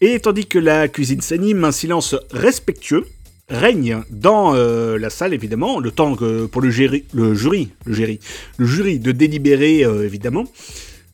Et 0.00 0.18
tandis 0.20 0.46
que 0.46 0.58
la 0.58 0.88
cuisine 0.88 1.20
s'anime, 1.20 1.64
un 1.64 1.72
silence 1.72 2.14
respectueux 2.30 3.04
règne 3.48 3.98
dans 4.10 4.54
euh, 4.54 4.96
la 4.98 5.10
salle, 5.10 5.34
évidemment, 5.34 5.80
le 5.80 5.90
temps 5.90 6.14
que 6.14 6.46
pour 6.46 6.62
le, 6.62 6.70
géri- 6.70 7.04
le 7.12 7.34
jury, 7.34 7.70
le 7.84 7.92
jury, 7.92 8.20
le 8.56 8.66
jury 8.66 8.98
de 9.00 9.12
délibérer, 9.12 9.84
euh, 9.84 10.04
évidemment. 10.04 10.44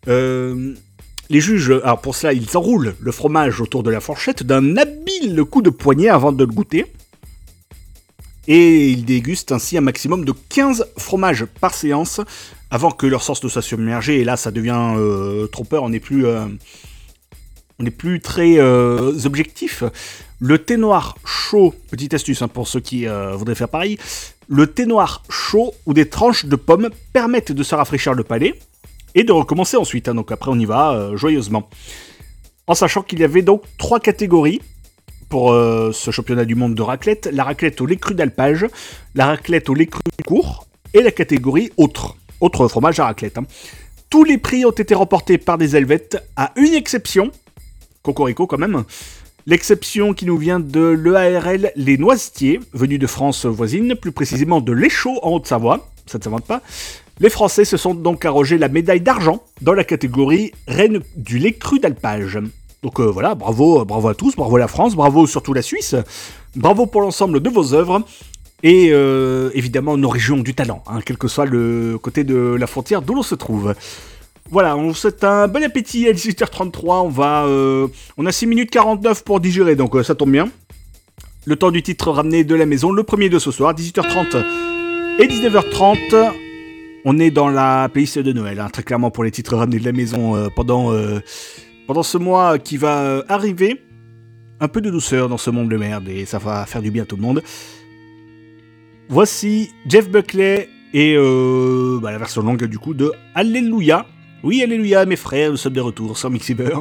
Euh, 0.09 0.75
les 1.31 1.41
juges, 1.41 1.71
alors 1.83 2.01
pour 2.01 2.15
cela, 2.15 2.33
ils 2.35 2.57
enroulent 2.57 2.95
le 3.01 3.11
fromage 3.11 3.61
autour 3.61 3.83
de 3.83 3.91
la 3.91 4.01
fourchette 4.01 4.45
d'un 4.45 4.77
habile 4.77 5.43
coup 5.51 5.63
de 5.63 5.71
poignet 5.71 6.09
avant 6.09 6.31
de 6.31 6.45
le 6.45 6.53
goûter. 6.53 6.85
Et 8.49 8.89
ils 8.91 9.05
dégustent 9.05 9.53
ainsi 9.53 9.77
un 9.77 9.81
maximum 9.81 10.25
de 10.25 10.33
15 10.49 10.93
fromages 10.99 11.45
par 11.45 11.75
séance 11.75 12.21
avant 12.71 12.91
que 12.91 13.07
leur 13.07 13.23
sens 13.23 13.43
ne 13.43 13.49
soit 13.49 13.63
submergé. 13.63 14.21
Et 14.21 14.25
là, 14.25 14.37
ça 14.37 14.51
devient 14.51 14.95
euh, 14.97 15.47
trop 15.49 15.65
peur, 15.65 15.83
on 15.83 15.89
n'est 15.89 16.01
plus, 16.01 16.27
euh, 16.27 16.47
plus 17.97 18.21
très 18.21 18.59
euh, 18.59 19.13
objectif. 19.25 19.83
Le 20.39 20.59
thé 20.59 20.77
noir 20.77 21.17
chaud, 21.25 21.75
petite 21.91 22.15
astuce 22.15 22.43
hein, 22.43 22.49
pour 22.49 22.69
ceux 22.69 22.81
qui 22.81 23.07
voudraient 23.07 23.55
faire 23.55 23.69
pareil, 23.69 23.99
le 24.49 24.67
thé 24.67 24.87
noir 24.87 25.23
chaud 25.31 25.75
ou 25.87 25.95
des 25.95 26.09
tranches 26.09 26.45
de 26.45 26.57
pommes 26.57 26.91
permettent 27.13 27.53
de 27.53 27.63
se 27.63 27.75
rafraîchir 27.75 28.13
le 28.15 28.23
palais 28.23 28.55
et 29.15 29.25
de 29.25 29.33
recommencer 29.33 29.77
ensuite. 29.77 30.09
hein. 30.09 30.15
donc 30.15 30.31
après, 30.31 30.51
on 30.51 30.59
y 30.59 30.67
va 30.67 31.11
joyeusement. 31.15 31.69
En 32.67 32.75
sachant 32.75 33.03
qu'il 33.03 33.21
y 33.21 33.25
avait 33.25 33.43
donc 33.43 33.63
trois 33.79 33.99
catégories 33.99 34.61
pour 35.29 35.53
euh, 35.53 35.91
ce 35.93 36.11
championnat 36.11 36.45
du 36.45 36.55
monde 36.55 36.75
de 36.75 36.83
raclette 36.83 37.29
la 37.33 37.45
raclette 37.45 37.81
au 37.81 37.87
lait 37.87 37.97
cru 37.97 38.15
d'alpage, 38.15 38.67
la 39.15 39.27
raclette 39.27 39.69
au 39.69 39.75
lait 39.75 39.87
cru 39.87 40.01
court 40.27 40.67
et 40.95 41.03
la 41.03 41.11
catégorie 41.11 41.71
autre, 41.77 42.17
autre 42.41 42.69
fromage 42.69 43.01
à 43.01 43.07
raclette. 43.07 43.39
hein. 43.39 43.45
Tous 44.09 44.25
les 44.25 44.39
prix 44.39 44.65
ont 44.65 44.71
été 44.71 44.95
remportés 44.95 45.37
par 45.37 45.59
des 45.59 45.77
Helvètes, 45.77 46.17
à 46.37 46.53
une 46.57 46.75
exception, 46.75 47.33
Cocorico 48.03 48.47
quand 48.47 48.59
même. 48.59 48.85
L'exception 49.47 50.15
qui 50.15 50.27
nous 50.27 50.39
vient 50.39 50.61
de 50.61 50.81
l'EARL 50.81 51.73
Les 51.77 51.99
Noisetiers, 51.99 52.61
venu 52.73 52.99
de 52.99 53.07
France 53.07 53.47
voisine, 53.47 53.95
plus 53.95 54.13
précisément 54.13 54.61
de 54.61 54.73
l'Échaud 54.73 55.19
en 55.23 55.33
Haute-Savoie, 55.33 55.89
ça 56.07 56.19
ne 56.19 56.23
s'invente 56.23 56.47
pas. 56.47 56.63
Les 57.19 57.31
Français 57.31 57.65
se 57.65 57.77
sont 57.77 57.95
donc 57.95 58.25
arrogés 58.25 58.59
la 58.59 58.69
médaille 58.69 59.01
d'argent 59.01 59.43
dans 59.61 59.73
la 59.73 59.85
catégorie 59.85 60.53
Reine 60.69 61.01
du 61.17 61.39
lait 61.39 61.53
cru 61.53 61.79
d'alpage. 61.79 62.39
Donc 62.83 63.01
euh, 63.01 63.05
voilà, 63.05 63.35
bravo, 63.35 63.85
bravo 63.85 64.09
à 64.09 64.15
tous, 64.15 64.37
bravo 64.37 64.57
à 64.57 64.59
la 64.61 64.69
France, 64.69 64.95
bravo 64.95 65.27
surtout 65.27 65.53
la 65.53 65.63
Suisse, 65.63 65.97
bravo 66.55 66.87
pour 66.87 67.01
l'ensemble 67.01 67.41
de 67.41 67.51
vos 67.51 67.75
œuvres 67.75 68.03
et 68.63 68.89
euh, 68.91 69.51
évidemment 69.55 69.97
nos 69.97 70.09
régions 70.09 70.39
du 70.39 70.55
talent, 70.55 70.83
hein, 70.87 71.01
quel 71.05 71.19
que 71.19 71.29
soit 71.29 71.47
le 71.47 71.99
côté 72.01 72.25
de 72.25 72.57
la 72.59 72.67
frontière 72.67 73.03
d'où 73.03 73.15
l'on 73.15 73.23
se 73.23 73.35
trouve. 73.35 73.75
Voilà, 74.51 74.77
on 74.77 74.89
vous 74.89 74.95
souhaite 74.95 75.25
un 75.25 75.49
bon 75.49 75.63
appétit 75.65 76.07
à 76.07 76.13
18h33. 76.13 77.03
On 77.03 77.09
va, 77.09 77.47
euh, 77.47 77.89
on 78.17 78.27
a 78.27 78.33
6 78.33 78.47
minutes 78.47 78.71
49 78.71 79.25
pour 79.25 79.41
digérer, 79.41 79.75
donc 79.75 79.97
euh, 79.97 80.05
ça 80.05 80.15
tombe 80.15 80.31
bien. 80.31 80.49
Le 81.47 81.57
temps 81.57 81.73
du 81.73 81.83
titre 81.83 82.11
ramené 82.13 82.45
de 82.45 82.55
la 82.55 82.67
maison, 82.67 82.93
le 82.93 83.03
premier 83.03 83.29
de 83.29 83.41
ce 83.41 83.51
soir, 83.51 83.75
18h30 83.75 84.45
et 85.19 85.27
19h30. 85.27 86.33
On 87.05 87.19
est 87.19 87.31
dans 87.31 87.49
la 87.49 87.89
playlist 87.89 88.19
de 88.19 88.33
Noël, 88.33 88.61
hein, 88.61 88.69
très 88.69 88.83
clairement 88.83 89.11
pour 89.11 89.25
les 89.25 89.31
titres 89.31 89.57
ramenés 89.57 89.79
de 89.79 89.85
la 89.85 89.93
maison 89.93 90.37
euh, 90.37 90.49
pendant, 90.55 90.93
euh, 90.93 91.21
pendant 91.87 92.03
ce 92.03 92.19
mois 92.19 92.59
qui 92.59 92.77
va 92.77 93.01
euh, 93.03 93.23
arriver. 93.29 93.83
Un 94.61 94.69
peu 94.69 94.81
de 94.81 94.91
douceur 94.91 95.29
dans 95.29 95.37
ce 95.37 95.51
monde 95.51 95.69
de 95.69 95.77
merde 95.77 96.09
et 96.09 96.25
ça 96.25 96.39
va 96.39 96.65
faire 96.67 96.83
du 96.83 96.91
bien 96.91 97.03
à 97.03 97.07
tout 97.07 97.17
le 97.17 97.23
monde. 97.23 97.43
Voici 99.09 99.71
Jeff 99.87 100.09
Buckley 100.11 100.69
et 100.95 101.15
euh, 101.17 101.99
bah, 102.01 102.11
la 102.11 102.19
version 102.19 102.43
longue 102.43 102.65
du 102.65 102.79
coup 102.79 102.95
de 102.95 103.13
Alléluia. 103.35 104.07
Oui, 104.43 104.63
Alléluia, 104.63 105.05
mes 105.05 105.17
frères, 105.17 105.51
nous 105.51 105.57
sommes 105.57 105.75
de 105.75 105.81
retour 105.81 106.17
sur 106.17 106.31
Mixiver. 106.31 106.75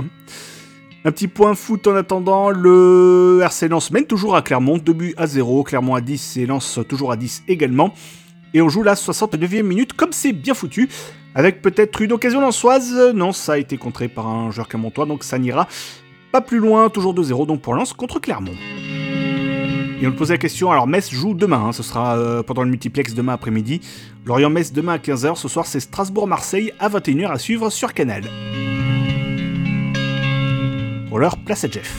Un 1.04 1.12
petit 1.12 1.28
point 1.28 1.54
foot 1.54 1.86
en 1.88 1.96
attendant, 1.96 2.50
le 2.50 3.40
RC 3.44 3.68
Lens 3.68 3.92
mène 3.92 4.06
toujours 4.06 4.36
à 4.36 4.42
Clermont, 4.42 4.78
2 4.78 4.94
buts 4.94 5.14
à 5.18 5.28
0, 5.28 5.64
Clermont 5.64 5.96
à 5.96 6.02
10 6.02 6.38
et 6.38 6.46
Lens 6.46 6.80
toujours 6.88 7.12
à 7.12 7.18
10 7.18 7.44
également. 7.48 7.94
Et 8.54 8.62
on 8.62 8.70
joue 8.70 8.84
la 8.84 8.96
69e 8.96 9.64
minute 9.64 9.94
comme 9.94 10.14
c'est 10.14 10.32
bien 10.34 10.54
foutu, 10.54 10.90
avec 11.36 11.62
peut-être 11.62 12.02
une 12.02 12.14
occasion 12.14 12.42
lançoise. 12.42 13.12
Non, 13.14 13.34
ça 13.34 13.54
a 13.54 13.58
été 13.58 13.78
contré 13.78 14.08
par 14.08 14.28
un 14.28 14.50
joueur 14.50 14.68
clermontois, 14.68 15.06
donc 15.06 15.24
ça 15.24 15.38
n'ira 15.38 15.68
pas 16.32 16.42
plus 16.42 16.58
loin, 16.58 16.90
toujours 16.90 17.14
2-0 17.14 17.46
donc 17.46 17.62
pour 17.62 17.76
Lens 17.76 17.94
contre 17.94 18.20
Clermont. 18.20 18.56
Et 20.02 20.08
on 20.08 20.12
te 20.12 20.18
posait 20.18 20.34
la 20.34 20.38
question, 20.38 20.72
alors 20.72 20.88
Metz 20.88 21.10
joue 21.12 21.34
demain, 21.34 21.68
hein, 21.68 21.72
ce 21.72 21.82
sera 21.82 22.18
euh, 22.18 22.44
pendant 22.44 22.64
le 22.64 22.70
multiplex 22.70 23.14
demain 23.14 23.34
après-midi. 23.34 23.80
Lorient-Metz 24.26 24.74
demain 24.74 24.94
à 24.94 24.98
15h, 24.98 25.36
ce 25.36 25.48
soir 25.48 25.66
c'est 25.66 25.80
Strasbourg-Marseille 25.80 26.74
à 26.80 26.90
21h 26.90 27.32
à 27.32 27.40
suivre 27.40 27.70
sur 27.70 27.94
Canal. 27.94 28.24
Pour 31.08 31.20
l'heure, 31.20 31.38
place 31.38 31.64
à 31.64 31.70
Jeff. 31.70 31.96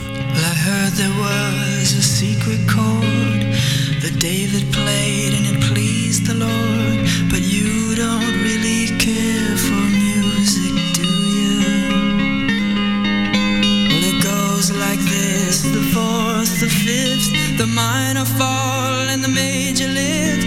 The 16.61 16.69
fifth, 16.69 17.59
the 17.59 17.67
minor 17.67 18.25
fall, 18.25 19.09
and 19.11 19.23
the 19.23 19.29
major 19.29 19.89
lift. 19.89 20.46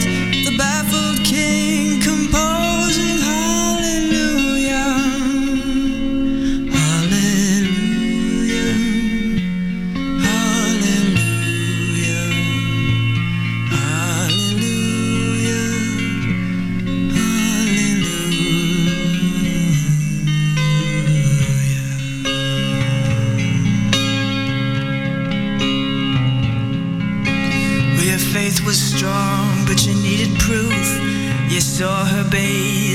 Saw 31.79 32.03
her 32.03 32.25
bathing 32.29 32.88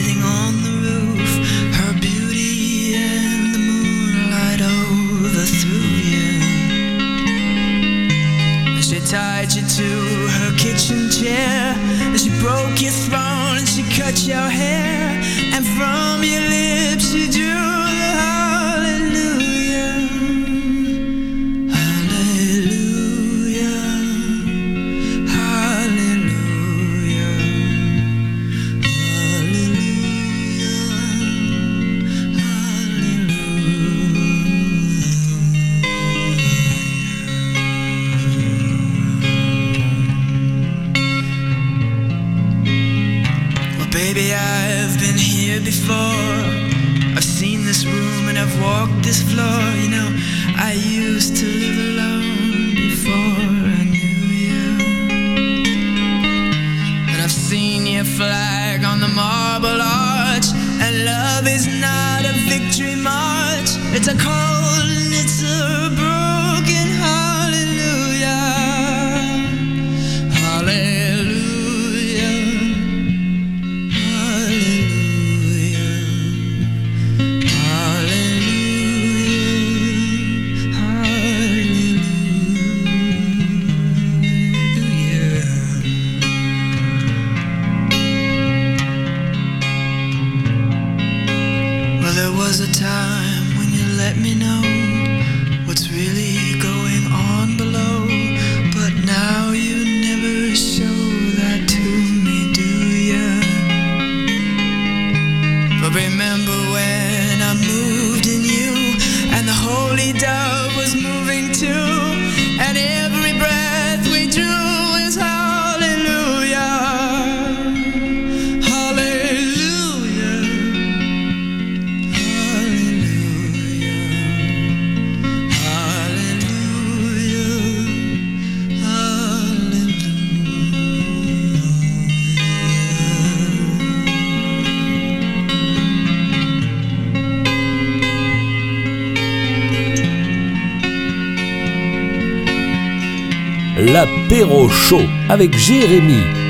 avec 145.35 145.59
Jérémy. 145.59 146.44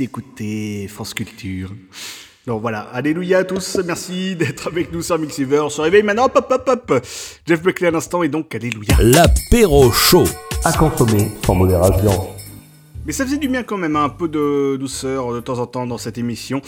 D'écouter 0.00 0.88
France 0.88 1.12
Culture. 1.12 1.70
Donc 2.46 2.62
voilà, 2.62 2.80
alléluia 2.80 3.40
à 3.40 3.44
tous, 3.44 3.78
merci 3.84 4.34
d'être 4.34 4.68
avec 4.68 4.92
nous 4.92 5.02
sur 5.02 5.18
Mixiver. 5.18 5.60
On 5.60 5.68
se 5.68 5.82
réveille 5.82 6.02
maintenant, 6.02 6.24
hop 6.24 6.38
hop 6.50 6.50
hop 6.66 6.68
hop. 6.88 7.06
Jeff 7.46 7.62
Buckley 7.62 7.88
à 7.88 7.90
l'instant 7.90 8.22
et 8.22 8.30
donc 8.30 8.54
alléluia. 8.54 8.96
L'apéro 8.98 9.92
chaud. 9.92 10.24
À 10.64 10.72
consommer 10.72 11.28
sans 11.44 11.54
modération. 11.54 12.28
Mais 13.04 13.12
ça 13.12 13.26
faisait 13.26 13.36
du 13.36 13.48
bien 13.48 13.62
quand 13.62 13.76
même, 13.76 13.94
hein, 13.94 14.04
un 14.04 14.08
peu 14.08 14.26
de 14.26 14.76
douceur 14.76 15.34
de 15.34 15.40
temps 15.40 15.58
en 15.58 15.66
temps 15.66 15.86
dans 15.86 15.98
cette 15.98 16.16
émission. 16.16 16.62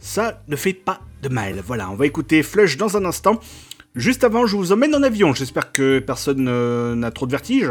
Ça 0.00 0.42
ne 0.48 0.56
fait 0.56 0.72
pas 0.72 1.00
de 1.22 1.28
mal. 1.28 1.62
Voilà, 1.64 1.88
on 1.88 1.94
va 1.94 2.06
écouter 2.06 2.42
Flush 2.42 2.76
dans 2.76 2.96
un 2.96 3.04
instant. 3.04 3.38
Juste 3.94 4.24
avant, 4.24 4.44
je 4.46 4.56
vous 4.56 4.72
emmène 4.72 4.92
en 4.92 5.04
avion. 5.04 5.34
J'espère 5.34 5.70
que 5.70 6.00
personne 6.00 6.48
euh, 6.48 6.96
n'a 6.96 7.12
trop 7.12 7.26
de 7.26 7.30
vertige. 7.30 7.70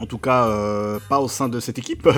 En 0.00 0.06
tout 0.06 0.18
cas, 0.18 0.48
euh, 0.48 0.98
pas 1.08 1.20
au 1.20 1.28
sein 1.28 1.48
de 1.48 1.60
cette 1.60 1.78
équipe. 1.78 2.08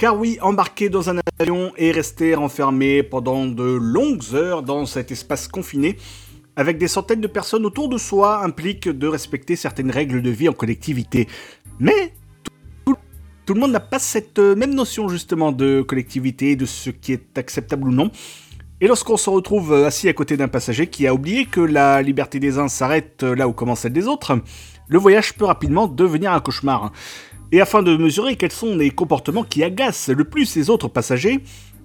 Car 0.00 0.18
oui, 0.18 0.38
embarquer 0.40 0.88
dans 0.88 1.10
un 1.10 1.20
avion 1.38 1.72
et 1.76 1.92
rester 1.92 2.34
enfermé 2.34 3.02
pendant 3.02 3.44
de 3.44 3.64
longues 3.64 4.32
heures 4.32 4.62
dans 4.62 4.86
cet 4.86 5.12
espace 5.12 5.46
confiné, 5.46 5.98
avec 6.56 6.78
des 6.78 6.88
centaines 6.88 7.20
de 7.20 7.26
personnes 7.26 7.66
autour 7.66 7.90
de 7.90 7.98
soi, 7.98 8.42
implique 8.42 8.88
de 8.88 9.06
respecter 9.06 9.56
certaines 9.56 9.90
règles 9.90 10.22
de 10.22 10.30
vie 10.30 10.48
en 10.48 10.54
collectivité. 10.54 11.28
Mais 11.78 12.14
tout, 12.86 12.96
le 13.52 13.60
monde 13.60 13.72
n'a 13.72 13.80
pas 13.80 13.98
cette 13.98 14.38
euh, 14.38 14.56
même 14.56 14.72
notion 14.72 15.06
justement 15.10 15.52
de 15.52 15.82
collectivité, 15.82 16.56
de 16.56 16.64
ce 16.64 16.88
qui 16.88 17.12
est 17.12 17.36
acceptable 17.36 17.88
ou 17.88 17.92
non. 17.92 18.10
Et 18.80 18.86
lorsqu'on 18.86 19.18
se 19.18 19.28
retrouve 19.28 19.74
euh, 19.74 19.86
assis 19.86 20.08
à 20.08 20.14
côté 20.14 20.38
d'un 20.38 20.48
passager 20.48 20.86
qui 20.86 21.06
a 21.06 21.12
oublié 21.12 21.44
que 21.44 21.60
la 21.60 22.00
liberté 22.00 22.40
des 22.40 22.58
uns 22.58 22.68
s'arrête 22.68 23.22
euh, 23.22 23.34
là 23.34 23.46
où 23.46 23.52
commence 23.52 23.80
celle 23.80 23.92
des 23.92 24.06
autres, 24.06 24.40
le 24.88 24.98
voyage 24.98 25.34
peut 25.34 25.44
rapidement 25.44 25.86
devenir 25.86 26.32
un 26.32 26.40
cauchemar. 26.40 26.90
Et 27.52 27.60
afin 27.60 27.82
de 27.82 27.96
mesurer 27.96 28.36
quels 28.36 28.52
sont 28.52 28.76
les 28.76 28.90
comportements 28.90 29.44
qui 29.44 29.64
agacent 29.64 30.08
le 30.08 30.24
plus 30.24 30.54
les 30.56 30.70
autres 30.70 30.88
passagers, 30.88 31.40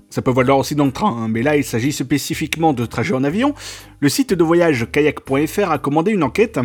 ça 0.10 0.22
peut 0.22 0.32
valoir 0.32 0.60
aussi 0.60 0.76
dans 0.76 0.86
le 0.86 0.92
train, 0.92 1.10
hein, 1.10 1.28
mais 1.28 1.42
là 1.42 1.58
il 1.58 1.64
s'agit 1.64 1.92
spécifiquement 1.92 2.74
de 2.74 2.86
trajets 2.86 3.16
en 3.16 3.24
avion, 3.24 3.54
le 4.00 4.08
site 4.08 4.34
de 4.34 4.44
voyage 4.44 4.88
kayak.fr 4.92 5.72
a 5.72 5.78
commandé 5.80 6.12
une 6.12 6.24
enquête. 6.24 6.60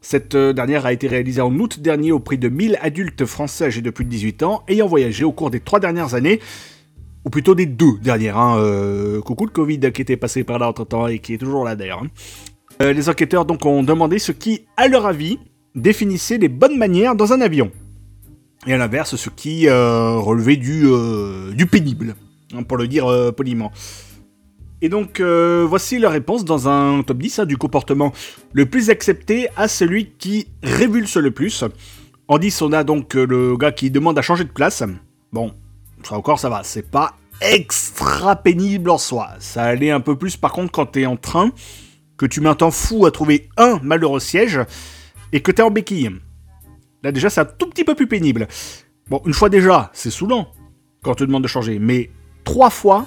Cette 0.00 0.36
euh, 0.36 0.52
dernière 0.52 0.86
a 0.86 0.92
été 0.92 1.08
réalisée 1.08 1.40
en 1.40 1.52
août 1.58 1.80
dernier 1.80 2.12
auprès 2.12 2.36
de 2.36 2.48
1000 2.48 2.78
adultes 2.80 3.26
français 3.26 3.66
âgés 3.66 3.82
de 3.82 3.90
plus 3.90 4.04
de 4.04 4.10
18 4.10 4.42
ans 4.44 4.62
ayant 4.68 4.86
voyagé 4.86 5.24
au 5.24 5.32
cours 5.32 5.50
des 5.50 5.60
trois 5.60 5.80
dernières 5.80 6.14
années, 6.14 6.40
ou 7.24 7.30
plutôt 7.30 7.54
des 7.54 7.66
deux 7.66 7.98
dernières. 8.02 8.38
Hein, 8.38 8.58
euh, 8.58 9.20
coucou 9.20 9.46
le 9.46 9.50
Covid 9.50 9.80
qui 9.92 10.02
était 10.02 10.16
passé 10.16 10.44
par 10.44 10.58
là 10.58 10.68
entre 10.68 10.84
temps 10.84 11.06
et 11.08 11.18
qui 11.18 11.34
est 11.34 11.38
toujours 11.38 11.64
là 11.64 11.74
d'ailleurs. 11.74 12.02
hein. 12.04 12.08
Euh, 12.82 12.92
les 12.92 13.08
enquêteurs 13.08 13.44
donc 13.44 13.66
ont 13.66 13.82
demandé 13.82 14.18
ce 14.18 14.32
qui, 14.32 14.66
à 14.76 14.88
leur 14.88 15.06
avis, 15.06 15.38
définissait 15.74 16.38
les 16.38 16.48
bonnes 16.48 16.76
manières 16.76 17.14
dans 17.14 17.32
un 17.32 17.40
avion. 17.40 17.70
Et 18.66 18.72
à 18.72 18.78
l'inverse, 18.78 19.16
ce 19.16 19.30
qui 19.30 19.68
euh, 19.68 20.16
relevait 20.16 20.56
du, 20.56 20.84
euh, 20.86 21.52
du 21.52 21.66
pénible, 21.66 22.16
hein, 22.54 22.62
pour 22.62 22.78
le 22.78 22.88
dire 22.88 23.06
euh, 23.06 23.30
poliment. 23.30 23.70
Et 24.80 24.88
donc, 24.88 25.20
voici 25.20 25.98
la 25.98 26.10
réponse 26.10 26.44
dans 26.44 26.68
un 26.68 27.02
top 27.02 27.16
10 27.16 27.38
hein, 27.38 27.46
du 27.46 27.56
comportement 27.56 28.12
le 28.52 28.66
plus 28.66 28.90
accepté 28.90 29.48
à 29.56 29.66
celui 29.66 30.10
qui 30.18 30.48
révulse 30.62 31.16
le 31.16 31.30
plus. 31.30 31.64
En 32.28 32.36
10, 32.36 32.60
on 32.60 32.72
a 32.72 32.84
donc 32.84 33.14
le 33.14 33.56
gars 33.56 33.72
qui 33.72 33.90
demande 33.90 34.18
à 34.18 34.22
changer 34.22 34.44
de 34.44 34.50
place. 34.50 34.82
Bon, 35.32 35.54
ça 36.02 36.16
encore, 36.16 36.38
ça 36.38 36.50
va. 36.50 36.64
C'est 36.64 36.90
pas 36.90 37.16
extra 37.40 38.36
pénible 38.36 38.90
en 38.90 38.98
soi. 38.98 39.30
Ça 39.38 39.62
allait 39.62 39.90
un 39.90 40.00
peu 40.00 40.16
plus 40.16 40.36
par 40.36 40.52
contre 40.52 40.70
quand 40.70 40.86
t'es 40.86 41.06
en 41.06 41.16
train, 41.16 41.50
que 42.18 42.26
tu 42.26 42.42
mets 42.42 42.50
un 42.50 42.54
temps 42.54 42.70
fou 42.70 43.06
à 43.06 43.10
trouver 43.10 43.48
un 43.56 43.78
malheureux 43.82 44.20
siège 44.20 44.60
et 45.32 45.40
que 45.40 45.50
t'es 45.50 45.62
en 45.62 45.70
béquille. 45.70 46.10
Là 47.04 47.12
déjà, 47.12 47.28
c'est 47.28 47.42
un 47.42 47.44
tout 47.44 47.68
petit 47.68 47.84
peu 47.84 47.94
plus 47.94 48.06
pénible. 48.06 48.48
Bon, 49.10 49.20
une 49.26 49.34
fois 49.34 49.50
déjà, 49.50 49.90
c'est 49.92 50.10
saoulant 50.10 50.48
quand 51.02 51.10
on 51.10 51.14
te 51.14 51.24
demande 51.24 51.42
de 51.42 51.48
changer. 51.48 51.78
Mais 51.78 52.10
trois 52.44 52.70
fois, 52.70 53.06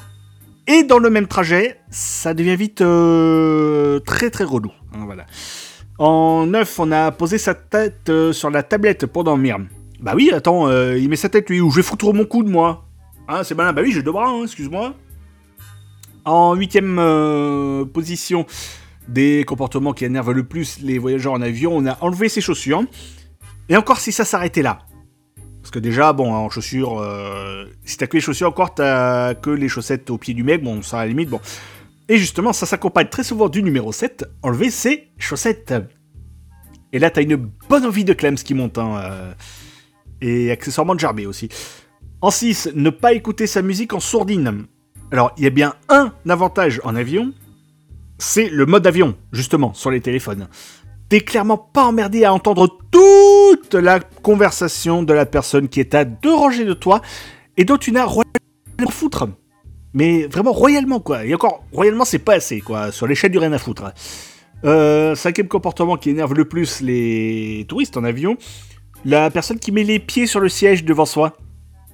et 0.68 0.84
dans 0.84 1.00
le 1.00 1.10
même 1.10 1.26
trajet, 1.26 1.80
ça 1.90 2.36
devient 2.36 2.56
vite 2.56 2.82
euh, 2.82 4.00
très 4.02 4.30
très 4.30 4.44
relou. 4.44 4.72
Hein, 4.94 5.06
voilà. 5.06 5.26
En 5.98 6.46
9, 6.46 6.80
on 6.80 6.92
a 6.92 7.12
posé 7.12 7.40
sa 7.40 7.56
tête 7.56 8.10
euh, 8.10 8.34
sur 8.34 8.52
la 8.52 8.62
tablette 8.62 9.08
pour 9.08 9.24
dormir. 9.24 9.58
Bah 10.00 10.14
oui, 10.16 10.30
attends, 10.32 10.68
euh, 10.68 10.96
il 10.96 11.10
met 11.10 11.16
sa 11.16 11.30
tête 11.30 11.50
lui, 11.50 11.60
où 11.60 11.72
je 11.72 11.78
vais 11.78 11.82
foutre 11.82 12.14
mon 12.14 12.26
coude 12.26 12.48
moi. 12.48 12.86
Hein, 13.28 13.44
c'est 13.44 13.56
malin, 13.56 13.74
bah 13.74 13.82
oui, 13.84 13.92
j'ai 13.92 14.04
deux 14.04 14.12
bras, 14.12 14.32
excuse-moi. 14.44 14.94
En 16.24 16.54
huitième 16.54 16.98
position 17.94 18.46
des 19.08 19.44
comportements 19.48 19.94
qui 19.94 20.06
énervent 20.06 20.34
le 20.34 20.44
plus 20.44 20.80
les 20.82 21.00
voyageurs 21.00 21.34
en 21.34 21.42
avion, 21.42 21.76
on 21.76 21.86
a 21.88 21.98
enlevé 22.02 22.30
ses 22.30 22.42
chaussures. 22.42 22.84
Et 23.70 23.78
encore 23.78 24.00
si 24.00 24.12
ça 24.12 24.26
s'arrêtait 24.26 24.62
là. 24.62 24.80
Parce 25.62 25.72
que 25.72 25.80
déjà, 25.80 26.14
bon, 26.14 26.34
en 26.34 26.50
chaussures, 26.50 27.00
euh, 27.00 27.66
si 27.84 27.98
t'as 27.98 28.08
que 28.08 28.16
les 28.16 28.22
chaussures, 28.22 28.48
encore 28.48 28.74
t'as 28.74 29.34
que 29.36 29.50
les 29.50 29.68
chaussettes 29.68 30.10
au 30.10 30.18
pied 30.18 30.34
du 30.34 30.44
mec, 30.44 30.64
bon, 30.64 30.82
ça 30.82 31.00
à 31.00 31.04
la 31.04 31.10
limite, 31.10 31.30
bon. 31.30 31.42
Et 32.10 32.18
justement, 32.18 32.54
ça 32.54 32.66
s'accompagne 32.66 33.08
très 33.08 33.24
souvent 33.24 33.50
du 33.50 33.62
numéro 33.62 33.92
7, 33.92 34.26
enlever 34.44 34.70
ses 34.70 35.10
chaussettes. 35.18 35.74
Et 36.94 37.00
là, 37.00 37.10
t'as 37.10 37.22
une 37.22 37.36
bonne 37.36 37.86
envie 37.86 38.06
de 38.06 38.14
Clems 38.14 38.36
qui 38.36 38.54
monte, 38.54 38.78
hein, 38.78 38.98
euh, 38.98 39.34
et 40.22 40.52
accessoirement 40.52 40.96
de 40.96 41.02
Jarbé 41.02 41.26
aussi. 41.26 41.50
En 42.22 42.32
6, 42.32 42.70
ne 42.74 42.90
pas 42.90 43.12
écouter 43.14 43.46
sa 43.46 43.62
musique 43.62 43.94
en 43.94 44.00
sourdine. 44.00 44.68
Alors, 45.12 45.34
il 45.38 45.44
y 45.44 45.48
a 45.48 45.50
bien 45.50 45.76
un 45.90 46.14
avantage 46.30 46.80
en 46.86 46.96
avion, 46.96 47.34
c'est 48.20 48.50
le 48.50 48.66
mode 48.66 48.88
avion, 48.88 49.16
justement, 49.32 49.74
sur 49.74 49.92
les 49.92 50.02
téléphones. 50.02 50.48
T'es 51.10 51.22
clairement 51.22 51.58
pas 51.58 51.86
emmerdé 51.86 52.26
à 52.26 52.34
entendre 52.34 52.68
toute 52.92 53.74
la 53.74 54.00
conversation 54.00 55.04
de 55.04 55.14
la 55.14 55.26
personne 55.26 55.70
qui 55.70 55.80
est 55.80 55.96
à 55.96 56.04
deux 56.04 56.34
rangées 56.34 56.66
de 56.66 56.74
toi 56.74 57.02
et 57.56 57.64
dont 57.64 57.78
tu 57.78 57.94
n'as 57.94 58.04
royalement 58.04 58.88
à 58.88 58.92
foutre. 58.92 59.28
Mais 59.94 60.28
vraiment 60.28 60.52
royalement, 60.52 61.00
quoi. 61.00 61.26
Et 61.26 61.34
encore, 61.34 61.64
royalement, 61.72 62.04
c'est 62.04 62.20
pas 62.20 62.34
assez, 62.34 62.60
quoi. 62.60 62.92
Sur 62.92 63.08
l'échelle 63.08 63.32
du 63.32 63.38
rien 63.38 63.54
à 63.54 63.58
foutre. 63.58 63.94
Euh, 64.66 65.16
cinquième 65.16 65.48
comportement 65.48 65.96
qui 65.96 66.10
énerve 66.10 66.34
le 66.34 66.46
plus 66.46 66.82
les 66.82 67.66
touristes 67.70 67.96
en 67.96 68.04
avion, 68.04 68.36
la 69.06 69.30
personne 69.30 69.60
qui 69.60 69.72
met 69.72 69.84
les 69.84 70.00
pieds 70.00 70.28
sur 70.28 70.40
le 70.40 70.50
siège 70.50 70.84
devant 70.84 71.06
soi. 71.06 71.38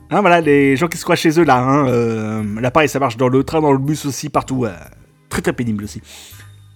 Hein, 0.09 0.21
voilà, 0.21 0.41
les 0.41 0.75
gens 0.75 0.87
qui 0.87 0.97
se 0.97 1.03
croient 1.03 1.15
chez 1.15 1.39
eux 1.39 1.43
là. 1.43 1.57
Hein, 1.57 1.87
euh, 1.87 2.61
là, 2.61 2.71
pareil, 2.71 2.89
ça 2.89 2.99
marche 2.99 3.17
dans 3.17 3.27
le 3.27 3.43
train, 3.43 3.61
dans 3.61 3.71
le 3.73 3.77
bus 3.77 4.05
aussi, 4.05 4.29
partout. 4.29 4.65
euh, 4.65 4.73
très 5.29 5.41
très 5.41 5.53
pénible 5.53 5.83
aussi. 5.83 6.01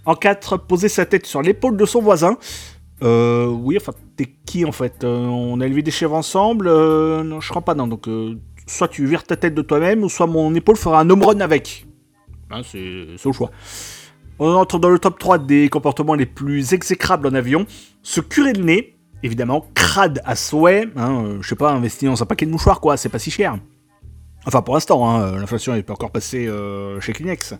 En 0.07 0.15
4, 0.15 0.57
poser 0.57 0.87
sa 0.87 1.05
tête 1.05 1.25
sur 1.25 1.41
l'épaule 1.41 1.75
de 1.75 1.85
son 1.85 2.01
voisin. 2.01 2.37
Euh, 3.03 3.45
oui, 3.45 3.77
enfin, 3.79 3.91
t'es 4.15 4.25
qui 4.45 4.63
en 4.63 4.71
fait? 4.71 5.03
Euh, 5.03 5.17
On 5.25 5.59
a 5.59 5.65
élevé 5.65 5.81
des 5.83 5.91
chèvres 5.91 6.15
ensemble 6.15 6.67
Euh, 6.69 7.23
Non, 7.23 7.41
je 7.41 7.49
crois 7.49 7.61
pas, 7.61 7.75
non. 7.75 7.87
Donc, 7.87 8.07
euh, 8.07 8.35
soit 8.67 8.87
tu 8.87 9.05
vires 9.05 9.25
ta 9.25 9.35
tête 9.35 9.53
de 9.53 9.61
toi-même, 9.61 10.03
ou 10.03 10.09
soit 10.09 10.25
mon 10.25 10.55
épaule 10.55 10.77
fera 10.77 11.01
un 11.01 11.09
home 11.09 11.23
run 11.23 11.41
avec. 11.41 11.85
Hein, 12.49 12.61
c'est 12.63 13.05
au 13.25 13.33
choix. 13.33 13.51
On 14.39 14.53
entre 14.53 14.79
dans 14.79 14.89
le 14.89 14.97
top 14.97 15.19
3 15.19 15.39
des 15.39 15.67
comportements 15.67 16.13
les 16.15 16.25
plus 16.25 16.73
exécrables 16.73 17.27
en 17.27 17.33
avion. 17.33 17.65
Se 18.01 18.21
curer 18.21 18.53
le 18.53 18.63
nez, 18.63 18.95
évidemment, 19.23 19.67
crade 19.73 20.21
à 20.23 20.37
souhait. 20.37 20.87
Hein, 20.95 21.39
je 21.41 21.49
sais 21.49 21.55
pas, 21.55 21.71
investir 21.73 22.09
dans 22.11 22.23
un 22.23 22.25
paquet 22.25 22.45
de 22.45 22.51
mouchoirs, 22.51 22.79
quoi, 22.79 22.95
c'est 22.95 23.09
pas 23.09 23.19
si 23.19 23.29
cher. 23.29 23.57
Enfin, 24.45 24.61
pour 24.61 24.73
l'instant, 24.75 25.09
hein, 25.09 25.33
l'inflation 25.37 25.73
n'est 25.73 25.83
pas 25.83 25.93
encore 25.93 26.11
passée 26.11 26.49
chez 27.01 27.11
Kleenex. 27.11 27.55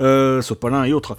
Euh, 0.00 0.42
Sopalin 0.42 0.84
et 0.84 0.92
autres. 0.92 1.16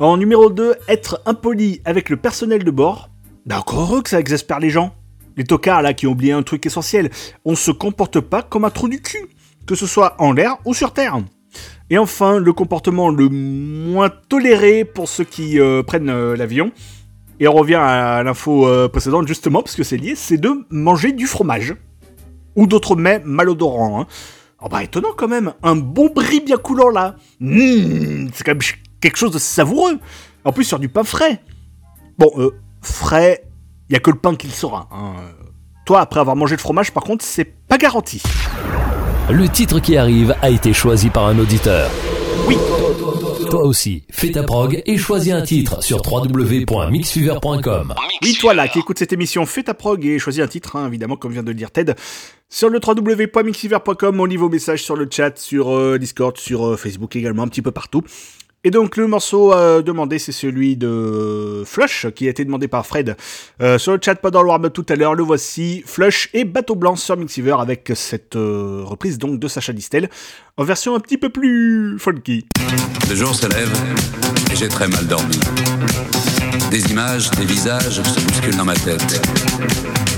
En 0.00 0.16
numéro 0.16 0.48
2, 0.48 0.76
être 0.86 1.20
impoli 1.26 1.80
avec 1.84 2.08
le 2.08 2.16
personnel 2.16 2.62
de 2.62 2.70
bord. 2.70 3.10
Bah 3.46 3.58
encore 3.58 3.80
heureux 3.80 4.02
que 4.02 4.10
ça 4.10 4.20
exaspère 4.20 4.60
les 4.60 4.70
gens. 4.70 4.94
Les 5.36 5.42
tocards 5.42 5.82
là 5.82 5.92
qui 5.92 6.06
ont 6.06 6.12
oublié 6.12 6.30
un 6.30 6.44
truc 6.44 6.64
essentiel. 6.66 7.10
On 7.44 7.56
se 7.56 7.72
comporte 7.72 8.20
pas 8.20 8.42
comme 8.42 8.64
un 8.64 8.70
trou 8.70 8.88
du 8.88 9.02
cul, 9.02 9.26
que 9.66 9.74
ce 9.74 9.88
soit 9.88 10.14
en 10.18 10.30
l'air 10.30 10.58
ou 10.64 10.72
sur 10.72 10.92
terre. 10.92 11.18
Et 11.90 11.98
enfin, 11.98 12.38
le 12.38 12.52
comportement 12.52 13.08
le 13.08 13.28
moins 13.28 14.08
toléré 14.08 14.84
pour 14.84 15.08
ceux 15.08 15.24
qui 15.24 15.58
euh, 15.58 15.82
prennent 15.82 16.10
euh, 16.10 16.36
l'avion. 16.36 16.70
Et 17.40 17.48
on 17.48 17.54
revient 17.54 17.80
à 17.80 18.22
l'info 18.22 18.68
euh, 18.68 18.88
précédente 18.88 19.26
justement, 19.26 19.62
parce 19.62 19.74
que 19.74 19.82
c'est 19.82 19.96
lié, 19.96 20.14
c'est 20.14 20.38
de 20.38 20.64
manger 20.70 21.10
du 21.10 21.26
fromage. 21.26 21.74
Ou 22.54 22.68
d'autres 22.68 22.94
mets 22.94 23.20
malodorants. 23.24 24.00
Hein. 24.00 24.06
Oh 24.62 24.68
bah 24.68 24.84
étonnant 24.84 25.12
quand 25.16 25.28
même, 25.28 25.54
un 25.64 25.74
bon 25.74 26.08
brie 26.14 26.40
bien 26.40 26.56
coulant 26.56 26.90
là. 26.90 27.16
Mmh, 27.40 28.28
c'est 28.32 28.44
quand 28.44 28.52
même 28.52 28.60
quelque 29.00 29.16
chose 29.16 29.32
de 29.32 29.38
savoureux. 29.38 29.98
En 30.44 30.52
plus 30.52 30.64
sur 30.64 30.78
du 30.78 30.88
pain 30.88 31.04
frais. 31.04 31.42
Bon, 32.18 32.30
euh, 32.36 32.50
frais, 32.80 33.44
il 33.88 33.92
y 33.92 33.96
a 33.96 34.00
que 34.00 34.10
le 34.10 34.18
pain 34.18 34.34
qui 34.34 34.46
le 34.46 34.52
saura. 34.52 34.88
hein. 34.92 35.14
Toi, 35.84 36.00
après 36.00 36.20
avoir 36.20 36.36
mangé 36.36 36.54
le 36.54 36.60
fromage, 36.60 36.92
par 36.92 37.02
contre, 37.02 37.24
c'est 37.24 37.44
pas 37.44 37.78
garanti. 37.78 38.22
Le 39.30 39.48
titre 39.48 39.78
qui 39.80 39.96
arrive 39.96 40.34
a 40.42 40.50
été 40.50 40.72
choisi 40.72 41.10
par 41.10 41.26
un 41.26 41.38
auditeur. 41.38 41.90
Oui. 42.46 42.56
Toi 43.50 43.64
aussi, 43.64 44.04
fais 44.10 44.30
ta 44.30 44.42
prog 44.42 44.82
et 44.84 44.98
choisis 44.98 45.32
un 45.32 45.40
titre 45.42 45.82
sur 45.82 46.02
www.mixfever.com. 46.06 47.94
Oui, 48.22 48.34
toi 48.38 48.52
là, 48.54 48.68
qui 48.68 48.78
écoute 48.78 48.98
cette 48.98 49.12
émission, 49.14 49.46
fais 49.46 49.62
ta 49.62 49.72
prog 49.74 50.04
et 50.04 50.18
choisis 50.18 50.42
un 50.42 50.48
titre, 50.48 50.76
hein, 50.76 50.86
évidemment, 50.86 51.16
comme 51.16 51.32
vient 51.32 51.42
de 51.42 51.48
le 51.48 51.54
dire 51.54 51.70
Ted. 51.70 51.94
Sur 52.50 52.68
le 52.68 52.78
www.mixiver.com, 52.86 54.20
on 54.20 54.24
lit 54.24 54.36
vos 54.36 54.48
messages 54.50 54.82
sur 54.82 54.96
le 54.96 55.08
chat, 55.10 55.38
sur 55.38 55.74
euh, 55.74 55.98
Discord, 55.98 56.36
sur 56.36 56.66
euh, 56.66 56.76
Facebook 56.76 57.16
également, 57.16 57.42
un 57.42 57.48
petit 57.48 57.62
peu 57.62 57.70
partout. 57.70 58.02
Et 58.64 58.70
donc 58.70 58.96
le 58.96 59.06
morceau 59.06 59.54
demandé, 59.82 60.18
c'est 60.18 60.32
celui 60.32 60.76
de 60.76 61.62
Flush, 61.64 62.06
qui 62.14 62.26
a 62.26 62.30
été 62.30 62.44
demandé 62.44 62.68
par 62.68 62.86
Fred 62.86 63.16
euh, 63.60 63.78
sur 63.78 63.92
le 63.92 64.00
chat, 64.02 64.16
pas 64.16 64.30
dans 64.30 64.42
le 64.42 64.68
tout 64.70 64.86
à 64.88 64.96
l'heure. 64.96 65.14
Le 65.14 65.22
voici, 65.22 65.82
Flush 65.86 66.30
et 66.34 66.44
Bateau 66.44 66.74
Blanc 66.74 66.96
sur 66.96 67.16
Mixiver 67.16 67.56
avec 67.58 67.92
cette 67.94 68.36
euh, 68.36 68.82
reprise 68.84 69.18
donc 69.18 69.38
de 69.38 69.48
Sacha 69.48 69.72
Distel 69.72 70.08
en 70.56 70.64
version 70.64 70.94
un 70.94 71.00
petit 71.00 71.18
peu 71.18 71.30
plus 71.30 71.98
funky. 71.98 72.46
Le 73.08 73.14
jour 73.14 73.34
se 73.34 73.46
lève 73.46 73.70
et 74.52 74.56
j'ai 74.56 74.68
très 74.68 74.88
mal 74.88 75.06
dormi. 75.06 75.38
Des 76.70 76.90
images, 76.90 77.30
des 77.32 77.44
visages 77.44 78.02
se 78.02 78.20
bousculent 78.20 78.56
dans 78.56 78.64
ma 78.64 78.74
tête. 78.74 80.17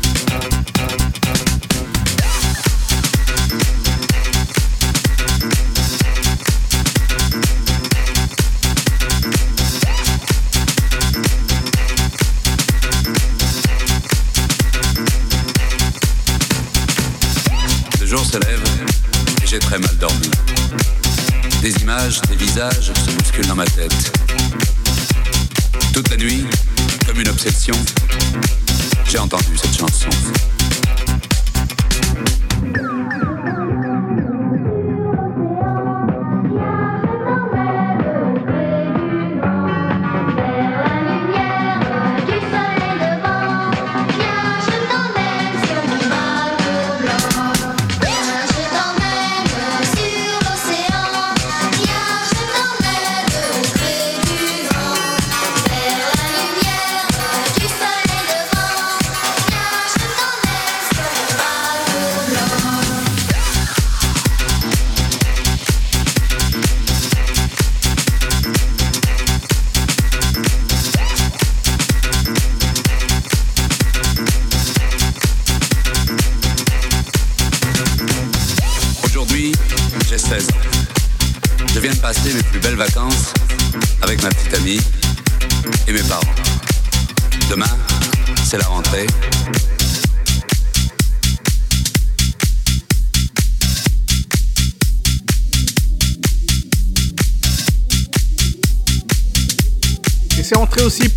Toute 25.93 26.09
la 26.09 26.17
nuit, 26.17 26.43
comme 27.05 27.19
une 27.19 27.29
obsession, 27.29 27.75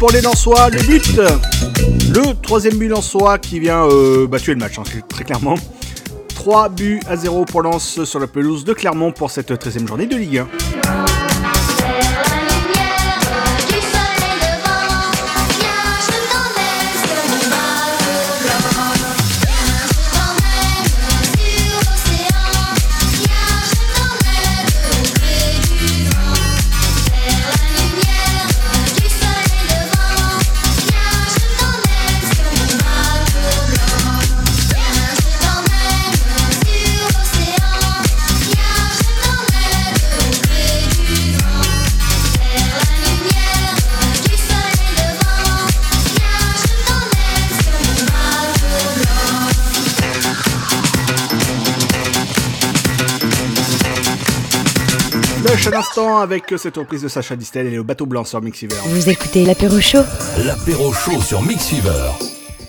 pour 0.04 0.12
les 0.12 0.20
Lensois, 0.20 0.68
le 0.68 0.82
but 0.82 1.16
Le 1.16 2.38
troisième 2.42 2.76
but 2.76 2.88
Lensois 2.88 3.38
qui 3.38 3.58
vient 3.58 3.86
euh, 3.86 4.26
bah, 4.26 4.36
le 4.46 4.56
match, 4.56 4.78
hein, 4.78 4.82
très 5.08 5.24
clairement. 5.24 5.54
3 6.34 6.68
buts 6.68 7.00
à 7.08 7.16
0 7.16 7.46
pour 7.46 7.62
Lens 7.62 8.04
sur 8.04 8.20
la 8.20 8.26
pelouse 8.26 8.66
de 8.66 8.74
Clermont 8.74 9.12
pour 9.12 9.30
cette 9.30 9.50
13e 9.50 9.88
journée 9.88 10.04
de 10.04 10.16
Ligue 10.16 10.38
1. 10.40 10.63
Avec 56.04 56.52
cette 56.58 56.76
reprise 56.76 57.00
de 57.02 57.08
Sacha 57.08 57.34
Distel 57.34 57.66
et 57.66 57.70
le 57.70 57.82
bateau 57.82 58.04
blanc 58.04 58.24
sur 58.24 58.42
Mixiver. 58.42 58.76
Vous 58.84 59.08
écoutez 59.08 59.46
l'apéro 59.46 59.80
chaud 59.80 60.02
L'apéro 60.44 60.92
chaud 60.92 61.18
sur 61.22 61.40
Mixfever. 61.40 62.10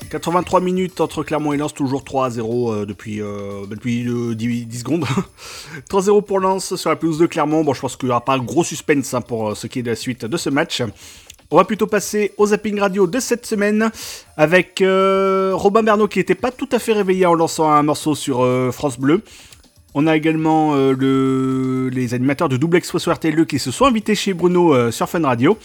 83 0.10 0.62
minutes 0.62 1.02
entre 1.02 1.22
Clermont 1.22 1.52
et 1.52 1.58
Lens, 1.58 1.74
toujours 1.74 2.06
3 2.06 2.28
à 2.28 2.30
0 2.30 2.72
euh, 2.72 2.86
depuis, 2.86 3.22
euh, 3.22 3.66
depuis 3.70 4.08
euh, 4.08 4.36
10, 4.36 4.68
10 4.68 4.80
secondes. 4.80 5.06
3-0 5.90 6.24
pour 6.24 6.40
Lens 6.40 6.76
sur 6.76 6.90
la 6.90 6.96
pelouse 6.96 7.20
de 7.20 7.26
Clermont. 7.26 7.66
Bon, 7.66 7.74
je 7.74 7.82
pense 7.82 7.98
qu'il 7.98 8.08
n'y 8.08 8.12
aura 8.12 8.24
pas 8.24 8.36
un 8.36 8.40
gros 8.40 8.64
suspense 8.64 9.14
hein, 9.14 9.20
pour 9.20 9.50
euh, 9.50 9.56
ce 9.56 9.68
qui 9.68 9.80
est 9.80 9.84
de 9.84 9.90
la 9.90 9.98
suite 9.98 10.24
de 10.26 10.38
ce 10.38 10.50
match. 10.50 10.82
On 11.52 11.58
va 11.58 11.64
plutôt 11.64 11.86
passer 11.86 12.34
au 12.38 12.48
zapping 12.48 12.80
radio 12.80 13.06
de 13.06 13.20
cette 13.20 13.46
semaine 13.46 13.92
avec 14.36 14.82
euh, 14.82 15.52
Robin 15.54 15.84
Bernot 15.84 16.08
qui 16.08 16.18
n'était 16.18 16.34
pas 16.34 16.52
tout 16.52 16.68
à 16.72 16.80
fait 16.80 16.94
réveillé 16.94 17.28
en 17.28 17.36
lançant 17.36 17.70
un 17.70 17.84
morceau 17.84 18.16
sur 18.16 18.44
euh, 18.44 18.72
France 18.72 19.00
Bleu. 19.00 19.22
On 19.98 20.08
a 20.08 20.16
également 20.18 20.76
euh, 20.76 20.94
le- 20.94 21.90
les 21.90 22.14
animateurs 22.14 22.50
de 22.50 22.58
Double 22.58 22.76
Expresso 22.78 23.10
RTLE 23.12 23.46
qui 23.46 23.60
se 23.60 23.72
sont 23.72 23.86
invités 23.86 24.14
chez 24.14 24.34
Bruno 24.34 24.74
euh, 24.76 24.92
sur 24.92 25.08
Fun 25.10 25.24
Radio. 25.24 25.58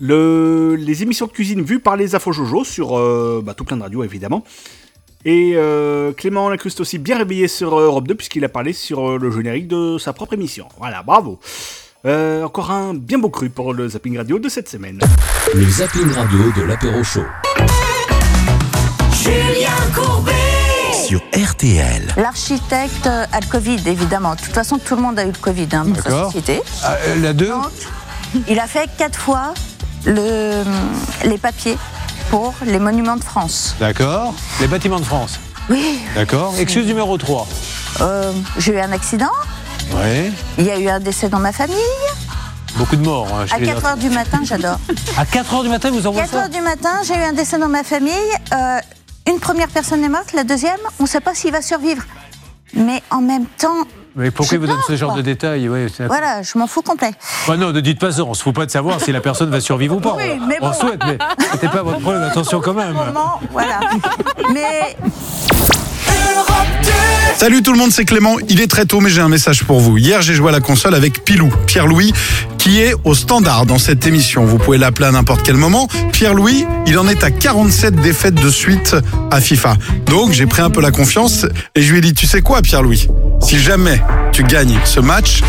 Le- 0.00 0.74
les 0.76 1.02
émissions 1.04 1.26
de 1.26 1.30
cuisine 1.30 1.62
vues 1.62 1.78
par 1.78 1.96
les 1.96 2.16
Afro 2.16 2.32
Jojo 2.32 2.64
sur 2.64 2.98
euh, 2.98 3.40
bah, 3.44 3.54
tout 3.54 3.64
plein 3.64 3.76
de 3.76 3.82
radios 3.82 4.02
évidemment. 4.02 4.44
Et 5.24 5.56
Clément 6.18 6.50
Lacruste 6.50 6.80
aussi 6.80 6.98
bien 6.98 7.16
réveillé 7.16 7.48
sur 7.48 7.78
Europe 7.78 8.06
2 8.06 8.14
puisqu'il 8.14 8.44
a 8.44 8.50
parlé 8.50 8.74
sur 8.74 9.16
le 9.18 9.30
générique 9.30 9.68
de 9.68 9.96
sa 9.96 10.12
propre 10.12 10.34
émission. 10.34 10.66
Voilà, 10.78 11.02
bravo. 11.02 11.38
Encore 12.04 12.70
un 12.70 12.92
bien 12.92 13.18
beau 13.18 13.30
cru 13.30 13.48
pour 13.48 13.72
le 13.72 13.88
zapping 13.88 14.18
radio 14.18 14.38
de 14.38 14.50
cette 14.50 14.68
semaine. 14.68 15.00
Le 15.54 15.64
zapping 15.64 16.10
radio 16.12 16.40
de 16.58 16.62
l'apéro 16.68 17.02
chaud. 17.02 17.22
RTL. 21.64 22.14
L'architecte 22.18 23.06
a 23.06 23.40
le 23.40 23.46
Covid, 23.50 23.80
évidemment. 23.86 24.34
De 24.34 24.40
toute 24.40 24.52
façon, 24.52 24.78
tout 24.78 24.96
le 24.96 25.02
monde 25.02 25.18
a 25.18 25.22
eu 25.24 25.28
le 25.28 25.38
Covid 25.40 25.66
hein, 25.72 25.84
dans 25.86 25.94
sa 25.94 26.02
D'accord. 26.02 26.26
société. 26.26 26.62
Ah, 26.82 26.96
euh, 27.06 27.20
la 27.22 27.32
2 27.32 27.52
Il 28.48 28.60
a 28.60 28.66
fait 28.66 28.86
quatre 28.98 29.18
fois 29.18 29.54
le, 30.04 30.62
les 31.24 31.38
papiers 31.38 31.78
pour 32.28 32.52
les 32.66 32.78
monuments 32.78 33.16
de 33.16 33.24
France. 33.24 33.76
D'accord. 33.80 34.34
Les 34.60 34.66
bâtiments 34.66 35.00
de 35.00 35.06
France. 35.06 35.40
Oui. 35.70 36.00
D'accord. 36.14 36.52
Excuse 36.58 36.86
numéro 36.86 37.16
3. 37.16 37.46
Euh, 38.02 38.32
J'ai 38.58 38.74
eu 38.74 38.80
un 38.80 38.92
accident. 38.92 39.32
Ouais. 39.94 40.30
Il 40.58 40.66
y 40.66 40.70
a 40.70 40.78
eu 40.78 40.88
un 40.88 41.00
décès 41.00 41.30
dans 41.30 41.38
ma 41.40 41.52
famille. 41.52 41.76
Beaucoup 42.76 42.96
de 42.96 43.02
morts. 43.04 43.28
hein, 43.34 43.46
chez 43.46 43.54
À 43.54 43.58
les 43.58 43.66
4 43.68 43.86
heures 43.86 43.96
du 43.96 44.10
matin, 44.10 44.40
j'adore. 44.44 44.78
À 45.16 45.24
4 45.24 45.54
heures 45.54 45.62
du 45.62 45.68
matin, 45.70 45.90
vous 45.90 46.06
envoyez 46.06 46.26
4 46.28 46.30
ça 46.30 46.42
heures 46.42 46.48
du 46.50 46.60
matin, 46.60 46.90
j'ai 47.06 47.14
eu 47.14 47.22
un 47.22 47.32
décès 47.32 47.56
dans 47.56 47.68
ma 47.68 47.84
famille. 47.84 48.12
Euh, 48.52 48.80
une 49.28 49.40
première 49.40 49.68
personne 49.68 50.02
est 50.04 50.08
morte, 50.08 50.32
la 50.32 50.44
deuxième, 50.44 50.78
on 50.98 51.04
ne 51.04 51.08
sait 51.08 51.20
pas 51.20 51.34
s'il 51.34 51.52
va 51.52 51.62
survivre. 51.62 52.02
Mais 52.74 53.02
en 53.10 53.20
même 53.20 53.46
temps, 53.46 53.84
Mais 54.16 54.30
pourquoi 54.32 54.58
vous 54.58 54.66
donne 54.66 54.80
ce 54.86 54.96
genre 54.96 55.12
quoi. 55.12 55.18
de 55.18 55.22
détails 55.24 55.68
ouais, 55.68 55.86
voilà, 56.06 56.42
je 56.42 56.58
m'en 56.58 56.66
fous 56.66 56.82
complet. 56.82 57.12
Bah 57.46 57.56
non, 57.56 57.70
ne 57.72 57.80
dites 57.80 58.00
pas 58.00 58.10
ça. 58.10 58.24
On 58.24 58.34
se 58.34 58.42
fout 58.42 58.54
pas 58.54 58.66
de 58.66 58.70
savoir 58.70 59.00
si 59.00 59.12
la 59.12 59.20
personne 59.20 59.48
va 59.50 59.60
survivre 59.60 59.96
ou 59.96 60.00
pas. 60.00 60.14
Oui, 60.16 60.40
mais 60.48 60.58
on 60.60 60.68
bon. 60.68 60.72
souhaite, 60.72 61.00
mais 61.06 61.18
c'était 61.52 61.68
pas 61.68 61.82
votre 61.82 62.00
problème. 62.00 62.22
Attention 62.24 62.60
quand 62.60 62.74
même. 62.74 62.92
Moment, 62.94 63.40
voilà. 63.52 63.80
Mais 64.52 64.96
Salut 67.36 67.62
tout 67.62 67.72
le 67.72 67.78
monde, 67.78 67.90
c'est 67.92 68.04
Clément. 68.04 68.36
Il 68.48 68.60
est 68.60 68.68
très 68.68 68.86
tôt, 68.86 69.00
mais 69.00 69.10
j'ai 69.10 69.20
un 69.20 69.28
message 69.28 69.64
pour 69.64 69.80
vous. 69.80 69.98
Hier, 69.98 70.22
j'ai 70.22 70.34
joué 70.34 70.48
à 70.48 70.52
la 70.52 70.60
console 70.60 70.94
avec 70.94 71.24
Pilou, 71.24 71.52
Pierre-Louis, 71.66 72.12
qui 72.56 72.80
est 72.80 72.94
au 73.04 73.14
standard 73.14 73.66
dans 73.66 73.78
cette 73.78 74.06
émission. 74.06 74.46
Vous 74.46 74.56
pouvez 74.56 74.78
l'appeler 74.78 75.08
à 75.08 75.10
n'importe 75.10 75.42
quel 75.42 75.56
moment. 75.56 75.88
Pierre-Louis, 76.12 76.64
il 76.86 76.98
en 76.98 77.06
est 77.08 77.22
à 77.22 77.30
47 77.30 77.96
défaites 77.96 78.34
de 78.34 78.48
suite 78.48 78.96
à 79.30 79.40
FIFA. 79.40 79.76
Donc, 80.06 80.32
j'ai 80.32 80.46
pris 80.46 80.62
un 80.62 80.70
peu 80.70 80.80
la 80.80 80.90
confiance 80.90 81.44
et 81.74 81.82
je 81.82 81.92
lui 81.92 81.98
ai 81.98 82.00
dit, 82.00 82.14
tu 82.14 82.26
sais 82.26 82.40
quoi, 82.40 82.62
Pierre-Louis? 82.62 83.08
Si 83.42 83.58
jamais 83.58 84.00
tu 84.32 84.44
gagnes 84.44 84.78
ce 84.84 85.00
match, 85.00 85.42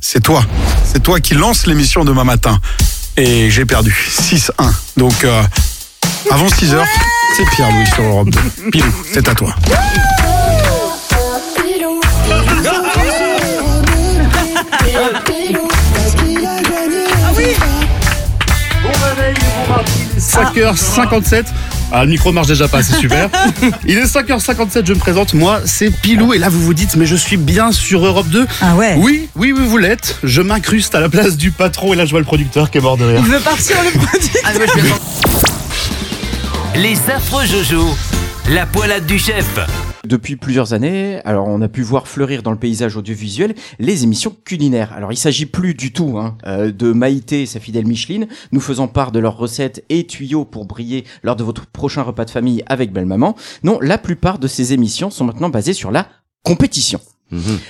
c'est 0.00 0.22
toi. 0.22 0.44
C'est 0.84 1.02
toi 1.02 1.20
qui 1.20 1.34
lance 1.34 1.66
l'émission 1.66 2.04
demain 2.04 2.24
matin. 2.24 2.60
Et 3.16 3.48
j'ai 3.48 3.64
perdu 3.64 3.96
6-1. 4.10 4.50
Donc, 4.98 5.24
euh, 5.24 5.42
avant 6.30 6.48
6 6.48 6.74
heures, 6.74 6.86
c'est 7.36 7.44
Pierre-Louis 7.50 7.86
sur 7.94 8.02
Europe 8.02 8.30
2. 8.30 8.70
Pilou, 8.70 8.92
c'est 9.12 9.28
à 9.28 9.34
toi. 9.34 9.54
Ah 9.68 9.80
oui 17.36 17.44
5h57. 20.18 21.44
Ah, 21.92 22.04
le 22.04 22.10
micro 22.10 22.32
marche 22.32 22.46
déjà 22.46 22.68
pas, 22.68 22.82
c'est 22.82 22.96
super. 22.96 23.28
Il 23.86 23.98
est 23.98 24.04
5h57, 24.04 24.86
je 24.86 24.94
me 24.94 24.98
présente. 24.98 25.34
Moi, 25.34 25.60
c'est 25.66 25.90
Pilou. 25.90 26.32
Et 26.32 26.38
là, 26.38 26.48
vous 26.48 26.60
vous 26.60 26.74
dites, 26.74 26.96
mais 26.96 27.06
je 27.06 27.16
suis 27.16 27.36
bien 27.36 27.70
sur 27.70 28.04
Europe 28.04 28.28
2. 28.28 28.46
Ah 28.62 28.74
ouais 28.76 28.94
Oui, 28.98 29.28
oui, 29.36 29.52
oui, 29.52 29.64
vous 29.66 29.76
l'êtes. 29.78 30.18
Je 30.24 30.40
m'incruste 30.40 30.94
à 30.94 31.00
la 31.00 31.08
place 31.10 31.36
du 31.36 31.50
patron. 31.50 31.92
Et 31.92 31.96
là, 31.96 32.06
je 32.06 32.10
vois 32.10 32.20
le 32.20 32.26
producteur 32.26 32.70
qui 32.70 32.78
est 32.78 32.80
mort 32.80 32.96
de 32.96 33.04
rire. 33.04 33.20
Il 33.22 33.30
veut 33.30 33.40
partir 33.40 33.76
le 33.84 33.90
produit 33.98 34.30
Les 36.82 37.10
affreux 37.10 37.46
Jojo, 37.46 37.82
la 38.50 38.66
poilade 38.66 39.06
du 39.06 39.18
chef. 39.18 39.58
Depuis 40.04 40.36
plusieurs 40.36 40.74
années, 40.74 41.22
alors 41.24 41.48
on 41.48 41.62
a 41.62 41.68
pu 41.68 41.80
voir 41.80 42.06
fleurir 42.06 42.42
dans 42.42 42.50
le 42.50 42.58
paysage 42.58 42.98
audiovisuel 42.98 43.54
les 43.78 44.04
émissions 44.04 44.36
culinaires. 44.44 44.92
Alors 44.92 45.10
il 45.10 45.16
s'agit 45.16 45.46
plus 45.46 45.72
du 45.72 45.94
tout 45.94 46.18
hein, 46.18 46.36
euh, 46.46 46.70
de 46.70 46.92
Maïté 46.92 47.42
et 47.42 47.46
sa 47.46 47.60
fidèle 47.60 47.86
Micheline, 47.86 48.28
nous 48.52 48.60
faisant 48.60 48.88
part 48.88 49.10
de 49.10 49.18
leurs 49.18 49.38
recettes 49.38 49.86
et 49.88 50.06
tuyaux 50.06 50.44
pour 50.44 50.66
briller 50.66 51.04
lors 51.22 51.36
de 51.36 51.44
votre 51.44 51.64
prochain 51.64 52.02
repas 52.02 52.26
de 52.26 52.30
famille 52.30 52.62
avec 52.66 52.92
belle 52.92 53.06
maman. 53.06 53.36
Non, 53.62 53.78
la 53.80 53.96
plupart 53.96 54.38
de 54.38 54.46
ces 54.46 54.74
émissions 54.74 55.08
sont 55.08 55.24
maintenant 55.24 55.48
basées 55.48 55.72
sur 55.72 55.90
la 55.90 56.08
compétition. 56.42 57.00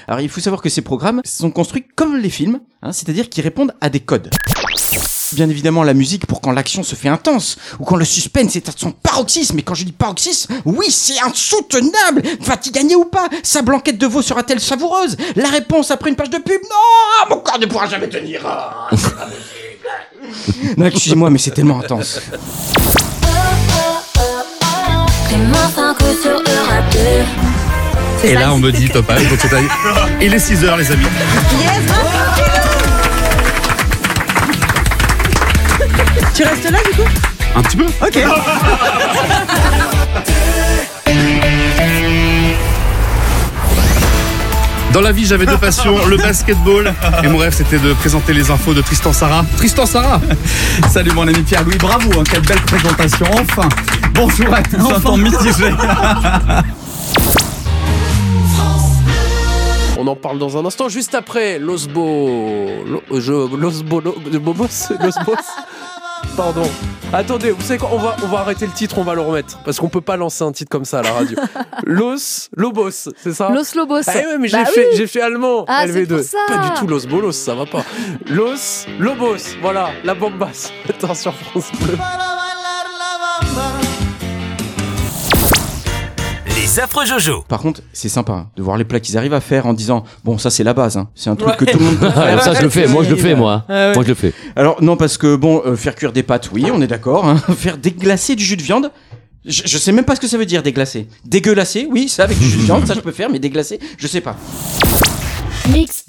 Alors 0.09 0.21
il 0.21 0.29
faut 0.29 0.41
savoir 0.41 0.61
que 0.61 0.69
ces 0.69 0.83
programmes 0.83 1.21
sont 1.25 1.53
construits 1.53 1.85
comme 1.95 2.17
les 2.17 2.29
films, 2.29 2.59
hein, 2.83 2.91
c'est-à-dire 2.91 3.29
qu'ils 3.29 3.45
répondent 3.45 3.73
à 3.81 3.89
des 3.89 4.01
codes. 4.01 4.31
Bien 5.35 5.49
évidemment 5.51 5.83
la 5.83 5.93
musique 5.95 6.27
pour 6.27 6.41
quand 6.41 6.53
l'action 6.53 6.83
se 6.83 6.95
fait 6.95 7.09
intense 7.09 7.57
ou 7.79 7.85
quand 7.85 7.97
le 7.97 8.05
suspense 8.05 8.55
est 8.57 8.69
à 8.69 8.73
son 8.77 8.93
paroxysme. 8.93 9.59
Et 9.59 9.63
quand 9.63 9.75
je 9.75 9.85
dis 9.85 9.93
paroxysme, 9.93 10.55
oui, 10.65 10.87
c'est 10.91 11.21
insoutenable. 11.21 12.23
Va-t-il 12.41 12.73
gagner 12.73 12.95
ou 12.97 13.05
pas? 13.05 13.29
Sa 13.43 13.63
blanquette 13.63 13.99
de 13.99 14.07
veau 14.07 14.23
sera-t-elle 14.23 14.61
savoureuse? 14.61 15.17
La 15.35 15.49
réponse 15.49 15.91
après 15.91 16.11
une 16.11 16.17
page 16.17 16.31
de 16.31 16.39
pub? 16.39 16.61
Non 16.63 17.35
Mon 17.37 17.41
corps 17.43 17.59
ne 17.59 17.67
pourra 17.67 17.87
jamais 17.89 18.09
tenir. 18.09 18.41
Ah, 18.47 18.89
c'est 18.97 19.15
pas 19.15 19.27
possible. 19.27 20.75
Non, 20.77 20.87
excusez-moi, 20.87 21.31
mais 21.31 21.39
c'est 21.39 21.51
tellement 21.53 21.81
intense. 21.81 22.21
Et 28.25 28.35
là, 28.35 28.53
on 28.53 28.59
me 28.59 28.71
dit 28.73 28.89
topage. 28.89 29.29
Donc, 29.29 29.39
c'est-à-dire- 29.41 29.71
Il 30.21 30.33
est 30.35 30.39
6h, 30.39 30.77
les 30.79 30.91
amis. 30.91 31.07
Tu 36.37 36.45
restes 36.45 36.71
là 36.71 36.79
du 36.85 36.91
coup 36.95 37.09
Un 37.55 37.63
petit 37.63 37.77
peu 37.79 37.87
Ok. 38.03 38.19
Dans 44.93 45.01
la 45.03 45.13
vie, 45.13 45.27
j'avais 45.27 45.45
deux 45.47 45.59
passions, 45.59 46.07
le 46.07 46.17
basketball 46.17 46.95
et 47.23 47.29
mon 47.29 47.37
rêve, 47.39 47.53
c'était 47.55 47.79
de 47.79 47.93
présenter 47.95 48.33
les 48.33 48.51
infos 48.51 48.73
de 48.73 48.81
Tristan 48.81 49.13
Sarah. 49.13 49.45
Tristan 49.59 49.85
Sarah 49.85 50.21
Salut 50.91 51.11
mon 51.13 51.29
ami 51.29 51.43
Pierre-Louis, 51.43 51.77
bravo, 51.77 52.11
hein, 52.19 52.23
quelle 52.31 52.41
belle 52.43 52.61
présentation, 52.61 53.27
enfin 53.33 53.69
Bonjour 54.15 54.55
à 54.55 54.63
tous, 54.63 54.91
un 54.91 55.01
temps 55.01 55.17
mitigé 55.19 55.71
On 59.99 60.07
en 60.07 60.17
parle 60.17 60.39
dans 60.39 60.57
un 60.57 60.65
instant, 60.65 60.89
juste 60.89 61.15
après 61.15 61.59
Losbo. 61.59 62.71
Losbo. 63.11 64.01
Lo- 64.01 64.17
de 64.31 64.39
Bobos 64.39 64.69
Losbos 65.01 65.35
Pardon. 66.37 66.69
Attendez, 67.13 67.51
vous 67.53 67.63
savez 67.63 67.79
quoi 67.79 67.89
on 67.93 67.99
va, 67.99 68.17
on 68.23 68.27
va 68.27 68.41
arrêter 68.41 68.67
le 68.67 68.73
titre, 68.73 68.99
on 68.99 69.05
va 69.05 69.15
le 69.15 69.21
remettre. 69.21 69.59
Parce 69.65 69.79
qu'on 69.79 69.89
peut 69.89 70.01
pas 70.01 70.17
lancer 70.17 70.43
un 70.43 70.51
titre 70.53 70.69
comme 70.71 70.85
ça 70.85 70.99
à 70.99 71.03
la 71.03 71.13
radio. 71.13 71.39
Los 71.85 72.49
Lobos, 72.57 72.91
c'est 73.23 73.33
ça 73.33 73.49
Los 73.51 73.75
Lobos. 73.77 74.01
Ah 74.07 74.13
ouais, 74.13 74.39
mais 74.39 74.49
j'ai 74.49 74.57
Bah 74.59 74.65
fait, 74.67 74.89
oui. 74.91 74.97
j'ai 74.97 75.07
fait 75.07 75.21
allemand. 75.21 75.65
Ah, 75.69 75.85
c'est 75.87 76.03
LV2. 76.05 76.09
pour 76.17 76.25
ça. 76.25 76.39
Pas 76.49 76.59
du 76.69 76.71
tout 76.81 76.87
Los 76.89 77.07
Bolos, 77.07 77.33
ça 77.33 77.55
va 77.55 77.65
pas. 77.65 77.85
Los 78.29 78.87
Lobos, 78.99 79.37
voilà, 79.63 79.91
la 80.05 80.15
bombasse. 80.15 80.73
Attends 80.89 81.15
sur 81.15 81.33
France 81.35 81.71
Bleu. 81.81 81.97
Les 86.77 86.83
affreux 86.83 87.07
Jojo. 87.07 87.43
Par 87.49 87.61
contre, 87.61 87.81
c'est 87.95 88.11
sympa 88.11 88.33
hein, 88.35 88.51
de 88.55 88.63
voir 88.63 88.77
les 88.77 88.85
plats 88.85 89.01
qu'ils 89.01 89.17
arrivent 89.17 89.33
à 89.33 89.41
faire 89.41 89.65
en 89.67 89.73
disant 89.73 90.05
bon 90.25 90.37
ça 90.37 90.51
c'est 90.51 90.63
la 90.63 90.75
base, 90.75 90.99
hein. 90.99 91.09
c'est 91.15 91.31
un 91.31 91.37
truc 91.37 91.49
Ouais. 91.49 91.57
que 91.57 91.65
tout 91.65 91.79
le 91.79 91.85
monde 91.87 91.99
peut 91.99 92.11
faire. 92.15 92.43
ça, 92.43 92.53
je 92.53 92.61
le 92.63 92.69
fais, 92.69 92.87
moi, 92.87 93.03
je 93.03 93.09
le 93.09 93.17
fais, 93.17 93.35
moi. 93.35 93.65
Ouais. 93.67 93.95
Moi, 93.95 94.03
je 94.03 94.09
le 94.09 94.15
fais. 94.15 94.35
Alors 94.57 94.83
non 94.83 94.99
parce 94.99 95.17
que 95.17 95.37
bon 95.37 95.63
euh, 95.65 95.75
faire 95.75 95.95
cuire 95.95 96.13
des 96.13 96.23
pâtes 96.23 96.51
oui 96.53 96.67
on 96.71 96.83
est 96.83 96.87
d'accord, 96.87 97.27
hein. 97.27 97.39
faire 97.57 97.79
déglacer 97.79 98.37
du 98.37 98.45
jus 98.45 98.59
de 98.59 98.63
viande. 98.63 98.91
Je, 99.47 99.63
je 99.65 99.79
sais 99.79 99.93
même 99.93 100.05
pas 100.05 100.17
ce 100.17 100.21
que 100.21 100.29
ça 100.29 100.37
veut 100.37 100.45
dire 100.45 100.63
déglacer. 100.63 101.09
Dégueulasser, 101.25 101.89
oui, 101.91 102.09
ça 102.11 102.25
avec 102.25 102.39
du 102.39 102.45
jus 102.47 102.59
de 102.59 102.63
viande, 102.65 102.87
ça 102.87 102.93
je 102.95 103.01
peux 103.01 103.13
faire, 103.13 103.31
mais 103.31 103.39
déglacer, 103.39 103.79
je 103.97 104.07
sais 104.07 104.21
pas. 104.21 104.37
Mix 105.71 106.05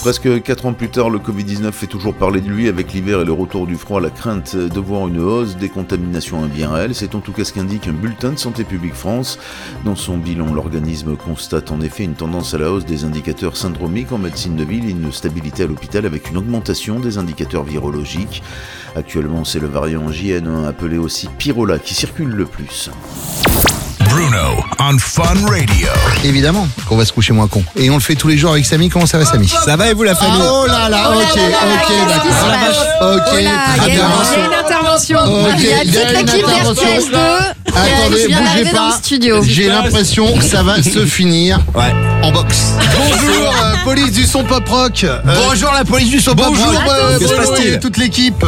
Presque 0.00 0.42
4 0.42 0.66
ans 0.66 0.72
plus 0.72 0.88
tard, 0.88 1.10
le 1.10 1.18
Covid-19 1.18 1.72
fait 1.72 1.86
toujours 1.86 2.14
parler 2.14 2.40
de 2.40 2.48
lui 2.48 2.68
avec 2.68 2.92
l'hiver 2.92 3.20
et 3.20 3.24
le 3.24 3.32
retour 3.32 3.66
du 3.66 3.76
froid, 3.76 4.00
la 4.00 4.10
crainte 4.10 4.56
de 4.56 4.80
voir 4.80 5.06
une 5.08 5.20
hausse 5.20 5.56
des 5.56 5.68
contaminations 5.68 6.44
est 6.44 6.48
bien 6.48 6.70
réelle. 6.70 6.94
C'est 6.94 7.14
en 7.14 7.20
tout 7.20 7.32
cas 7.32 7.44
ce 7.44 7.52
qu'indique 7.52 7.88
un 7.88 7.92
bulletin 7.92 8.32
de 8.32 8.38
Santé 8.38 8.64
publique 8.64 8.94
France. 8.94 9.38
Dans 9.84 9.96
son 9.96 10.16
bilan, 10.16 10.52
l'organisme 10.52 11.16
constate 11.16 11.70
en 11.70 11.80
effet 11.80 12.04
une 12.04 12.14
tendance 12.14 12.54
à 12.54 12.58
la 12.58 12.70
hausse 12.70 12.84
des 12.84 13.04
indicateurs 13.04 13.56
syndromiques 13.56 14.12
en 14.12 14.18
médecine 14.18 14.56
de 14.56 14.64
ville 14.64 14.86
et 14.86 14.90
une 14.90 15.12
stabilité 15.12 15.64
à 15.64 15.66
l'hôpital 15.66 16.06
avec 16.06 16.30
une 16.30 16.36
augmentation 16.36 16.98
des 16.98 17.18
indicateurs 17.18 17.64
virologiques. 17.64 18.42
Actuellement, 18.96 19.44
c'est 19.44 19.60
le 19.60 19.68
variant 19.68 20.10
JN1 20.10 20.66
appelé 20.66 20.98
aussi 20.98 21.28
Pyrola 21.38 21.78
qui 21.78 21.94
circule 21.94 22.30
le 22.30 22.44
plus. 22.44 22.90
Bruno 24.08 24.64
on 24.78 24.96
Fun 24.98 25.22
Radio. 25.48 25.88
Évidemment 26.24 26.66
qu'on 26.88 26.96
va 26.96 27.04
se 27.04 27.12
coucher 27.12 27.32
moins 27.32 27.48
con. 27.48 27.62
Et 27.76 27.90
on 27.90 27.94
le 27.94 28.00
fait 28.00 28.14
tous 28.14 28.28
les 28.28 28.36
jours 28.38 28.52
avec 28.52 28.64
Samy. 28.64 28.88
Comment 28.88 29.06
ça 29.06 29.18
va, 29.18 29.24
Samy? 29.24 29.48
Ça 29.48 29.76
va 29.76 29.88
et 29.90 29.94
vous, 29.94 30.02
la 30.04 30.14
famille? 30.14 30.40
Oh 30.42 30.66
là 30.66 30.88
là, 30.88 31.10
ok, 31.10 31.16
ok, 31.20 31.38
d'accord. 32.08 32.76
Ok, 33.00 33.00
Oh 33.00 33.16
très 33.26 33.42
bien. 33.42 33.52
il 33.76 33.84
y 33.84 34.42
a 34.42 34.46
une 34.46 34.54
intervention. 34.54 35.18
Il 35.58 35.64
y 35.64 35.72
a 35.72 35.78
toute 35.80 36.10
une 36.10 36.16
l'équipe 36.16 36.44
intervention. 36.46 36.84
d'RTS2 36.84 37.38
qui 37.66 37.72
Attendez, 37.72 38.08
bougez 38.10 38.28
d'arriver 38.28 38.70
dans 38.72 38.86
le 38.86 38.90
pas. 38.90 38.96
studio. 38.96 39.42
J'ai 39.44 39.68
l'impression 39.68 40.36
que 40.36 40.44
ça 40.44 40.62
va 40.62 40.82
se 40.82 41.04
finir 41.06 41.60
en 42.22 42.32
boxe. 42.32 42.72
Bonjour, 42.98 43.54
euh, 43.62 43.74
police 43.84 44.12
du 44.12 44.24
son 44.24 44.42
pop 44.42 44.66
rock. 44.68 45.04
Euh, 45.04 45.18
Bonjour, 45.48 45.70
la 45.72 45.84
police 45.84 46.10
du 46.10 46.20
son 46.20 46.34
pop 46.34 46.46
Bonjour, 46.48 46.66
rock. 46.66 46.82
euh, 46.90 47.74
et 47.74 47.78
toute 47.78 47.96
l'équipe. 47.98 48.44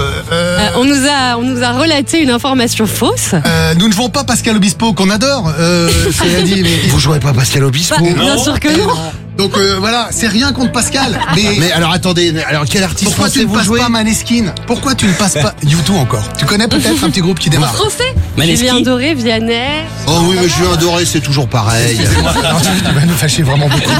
On, 0.77 0.85
nous 0.85 1.07
a, 1.07 1.37
on 1.37 1.43
nous 1.43 1.63
a 1.63 1.71
relaté 1.73 2.21
une 2.23 2.31
information 2.31 2.87
fausse. 2.87 3.35
nous 3.79 3.89
ne 3.89 3.93
jouons 3.93 4.09
pas 4.09 4.25
Pascal 4.25 4.57
Obispo 4.57 4.93
qu'on 4.95 5.11
adore. 5.11 5.50
Euh, 5.59 5.91
c'est 6.13 6.43
dit, 6.43 6.63
mais 6.63 6.77
vous 6.89 6.99
jouez 6.99 7.21
pas 7.21 7.33
Pascal 7.33 7.65
Obispo 7.65 7.97
Bah, 8.03 8.11
bien 8.21 8.37
sûr 8.39 8.59
que 8.61 8.69
non. 8.69 8.89
Donc 9.37 9.57
euh, 9.57 9.77
voilà, 9.79 10.09
c'est 10.11 10.29
rien 10.29 10.53
contre 10.53 10.73
Pascal. 10.73 11.19
Mais, 11.35 11.43
mais 11.59 11.73
alors 11.73 11.93
attendez, 11.93 12.33
mais 12.33 12.45
alors 12.45 12.65
quel 12.69 12.83
artiste 12.83 13.11
Pourquoi 13.11 13.31
tu 13.31 13.47
ne 13.47 13.53
passes 13.53 13.69
pas 13.69 13.89
Maneskin 13.89 14.53
Pourquoi 14.67 14.95
tu 14.95 15.07
ne 15.07 15.13
passes 15.13 15.35
pas 15.35 15.55
YouTube 15.63 15.97
encore 15.97 16.25
Tu 16.37 16.45
connais 16.45 16.69
peut-être 16.69 17.05
un 17.05 17.11
petit 17.11 17.21
groupe 17.21 17.39
qui 17.39 17.51
démarre 17.51 17.75
Français 17.75 18.15
Maneskin. 18.37 18.67
Julien 18.67 18.81
Doré, 18.83 19.15
Vianney. 19.15 19.85
Oh 20.07 20.19
oui, 20.29 20.37
mais 20.41 20.49
Julien 20.49 20.77
Doré, 20.77 21.05
c'est 21.05 21.21
toujours 21.21 21.49
pareil. 21.49 21.97
tu 21.97 22.93
vas 22.95 23.07
nous 23.07 23.15
fâcher 23.15 23.43
vraiment 23.43 23.69
beaucoup. 23.69 23.91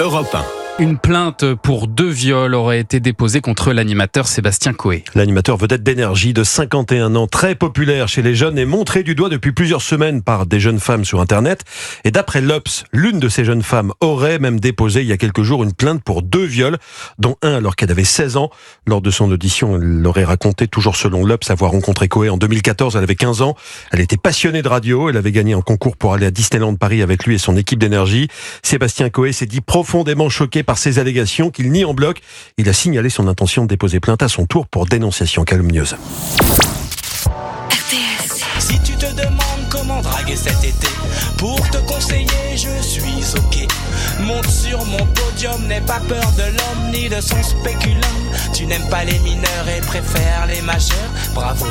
Europe 0.00 0.34
1. 0.34 0.57
Une 0.80 0.96
plainte 0.96 1.54
pour 1.54 1.88
deux 1.88 2.08
viols 2.08 2.54
aurait 2.54 2.78
été 2.78 3.00
déposée 3.00 3.40
contre 3.40 3.72
l'animateur 3.72 4.28
Sébastien 4.28 4.72
Coé. 4.72 5.02
L'animateur 5.16 5.56
vedette 5.56 5.82
d'énergie 5.82 6.32
de 6.32 6.44
51 6.44 7.16
ans, 7.16 7.26
très 7.26 7.56
populaire 7.56 8.06
chez 8.06 8.22
les 8.22 8.36
jeunes, 8.36 8.56
est 8.58 8.64
montré 8.64 9.02
du 9.02 9.16
doigt 9.16 9.28
depuis 9.28 9.50
plusieurs 9.50 9.82
semaines 9.82 10.22
par 10.22 10.46
des 10.46 10.60
jeunes 10.60 10.78
femmes 10.78 11.04
sur 11.04 11.20
Internet. 11.20 11.64
Et 12.04 12.12
d'après 12.12 12.40
l'Obs, 12.40 12.84
l'une 12.92 13.18
de 13.18 13.28
ces 13.28 13.44
jeunes 13.44 13.64
femmes 13.64 13.92
aurait 14.00 14.38
même 14.38 14.60
déposé 14.60 15.00
il 15.00 15.08
y 15.08 15.12
a 15.12 15.16
quelques 15.16 15.42
jours 15.42 15.64
une 15.64 15.72
plainte 15.72 16.00
pour 16.04 16.22
deux 16.22 16.44
viols, 16.44 16.78
dont 17.18 17.34
un 17.42 17.54
alors 17.54 17.74
qu'elle 17.74 17.90
avait 17.90 18.04
16 18.04 18.36
ans. 18.36 18.50
Lors 18.86 19.00
de 19.00 19.10
son 19.10 19.28
audition, 19.32 19.80
elle 19.82 20.06
aurait 20.06 20.22
raconté, 20.22 20.68
toujours 20.68 20.94
selon 20.94 21.24
l'Obs, 21.24 21.50
avoir 21.50 21.72
rencontré 21.72 22.06
Coé 22.06 22.28
en 22.28 22.36
2014. 22.36 22.94
Elle 22.94 23.02
avait 23.02 23.16
15 23.16 23.42
ans. 23.42 23.56
Elle 23.90 24.00
était 24.00 24.16
passionnée 24.16 24.62
de 24.62 24.68
radio. 24.68 25.10
Elle 25.10 25.16
avait 25.16 25.32
gagné 25.32 25.54
un 25.54 25.60
concours 25.60 25.96
pour 25.96 26.14
aller 26.14 26.26
à 26.26 26.30
Disneyland 26.30 26.76
Paris 26.76 27.02
avec 27.02 27.26
lui 27.26 27.34
et 27.34 27.38
son 27.38 27.56
équipe 27.56 27.80
d'énergie. 27.80 28.28
Sébastien 28.62 29.10
Coé 29.10 29.32
s'est 29.32 29.46
dit 29.46 29.60
profondément 29.60 30.28
choqué 30.28 30.62
par 30.68 30.76
ces 30.76 30.98
allégations 30.98 31.50
qu'il 31.50 31.72
nie 31.72 31.86
en 31.86 31.94
bloc. 31.94 32.20
Il 32.58 32.68
a 32.68 32.74
signalé 32.74 33.08
son 33.08 33.26
intention 33.26 33.62
de 33.62 33.68
déposer 33.68 34.00
plainte 34.00 34.22
à 34.22 34.28
son 34.28 34.44
tour 34.44 34.66
pour 34.66 34.84
dénonciation 34.84 35.42
calomnieuse. 35.42 35.96
Si 38.58 38.78
tu 38.80 38.92
te 38.96 39.06
demandes 39.14 39.66
comment 39.70 40.02
draguer 40.02 40.36
cet 40.36 40.62
été, 40.62 40.88
pour 41.38 41.58
te 41.70 41.78
conseiller, 41.78 42.26
je 42.54 42.82
suis 42.82 43.34
ok. 43.34 43.66
Monte 44.20 44.50
sur 44.50 44.84
mon 44.84 45.06
podium, 45.06 45.66
n'aie 45.68 45.80
pas 45.80 46.00
peur 46.06 46.30
de 46.32 46.42
l'homme 46.42 46.92
ni 46.92 47.08
de 47.08 47.18
son 47.22 47.42
spéculum. 47.42 48.02
Tu 48.52 48.66
n'aimes 48.66 48.90
pas 48.90 49.04
les 49.04 49.18
mineurs 49.20 49.68
et 49.74 49.80
préfères 49.80 50.46
les 50.48 50.60
majeurs. 50.60 51.10
Bravo, 51.34 51.64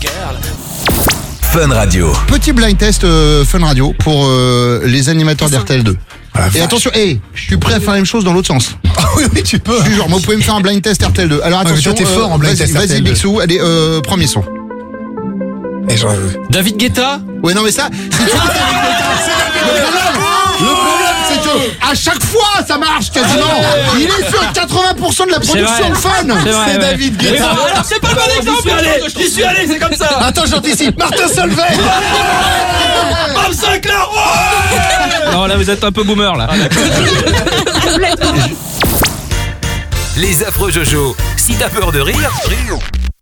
girl. 0.00 1.31
Fun 1.52 1.68
Radio. 1.68 2.10
Petit 2.28 2.52
blind 2.52 2.78
test 2.78 3.04
euh, 3.04 3.44
Fun 3.44 3.58
Radio 3.58 3.92
pour 3.98 4.24
euh, 4.26 4.80
les 4.86 5.10
animateurs 5.10 5.50
d'RTL2. 5.50 5.94
Et 6.54 6.62
attention, 6.62 6.90
hé, 6.94 7.20
je 7.34 7.42
suis 7.42 7.58
prêt 7.58 7.74
à 7.74 7.80
faire 7.80 7.90
la 7.90 7.96
même 7.96 8.06
chose 8.06 8.24
dans 8.24 8.32
l'autre 8.32 8.46
sens. 8.46 8.76
Ah 8.96 9.08
oui, 9.16 9.24
oui, 9.34 9.42
tu 9.42 9.58
peux. 9.58 9.78
Je 9.80 9.84
suis 9.84 9.96
genre, 9.96 10.08
moi, 10.08 10.18
vous 10.18 10.24
pouvez 10.24 10.36
me 10.36 10.42
faire 10.42 10.54
un 10.54 10.60
blind 10.60 10.80
test 10.80 11.02
RTL2. 11.02 11.40
Alors 11.42 11.60
Ah, 11.60 11.64
mais 11.64 11.70
attention, 11.72 11.92
toi, 11.92 12.04
t'es 12.04 12.10
fort 12.10 12.30
en 12.32 12.38
blind 12.38 12.54
vas-y, 12.56 12.72
test 12.72 12.74
Vas-y, 12.74 13.00
RTL2. 13.00 13.02
Bixou, 13.02 13.40
allez, 13.40 13.58
euh, 13.60 14.00
premier 14.00 14.26
son. 14.26 14.42
Et 15.90 15.96
genre, 15.98 16.14
David 16.48 16.78
Guetta? 16.78 17.20
Ouais, 17.42 17.52
non, 17.52 17.62
mais 17.64 17.72
ça, 17.72 17.90
si 17.92 18.08
tu 18.24 18.36
à 21.90 21.94
chaque 21.94 22.22
fois, 22.22 22.64
ça 22.66 22.78
marche 22.78 23.10
quasiment. 23.10 23.44
Il 23.96 24.04
est 24.04 24.30
sur 24.30 24.42
80% 24.42 25.26
de 25.26 25.30
la 25.32 25.40
production 25.40 25.90
de 25.90 25.94
fun. 25.94 26.10
C'est 26.66 26.78
David 26.78 27.16
Guetta. 27.16 27.50
Alors, 27.50 27.84
c'est 27.84 28.00
pas 28.00 28.08
le 28.10 28.14
bon 28.14 28.22
exemple, 28.38 28.70
J'y 29.16 29.30
suis 29.30 29.44
allé, 29.44 29.66
c'est 29.66 29.78
comme 29.78 29.94
ça 29.94 30.18
Attends, 30.20 30.46
j'anticipe. 30.46 30.98
Martin 30.98 31.28
Solveig. 31.28 31.78
Bob 33.34 33.52
Sinclair 33.52 34.08
Non, 35.32 35.46
là 35.46 35.56
vous 35.56 35.70
êtes 35.70 35.84
un 35.84 35.92
peu 35.92 36.02
boomer 36.02 36.34
là. 36.36 36.48
Les 40.16 40.44
affreux 40.44 40.70
Jojo. 40.70 41.16
Si 41.36 41.54
t'as 41.54 41.68
peur 41.68 41.90
de 41.92 42.00
rire, 42.00 42.30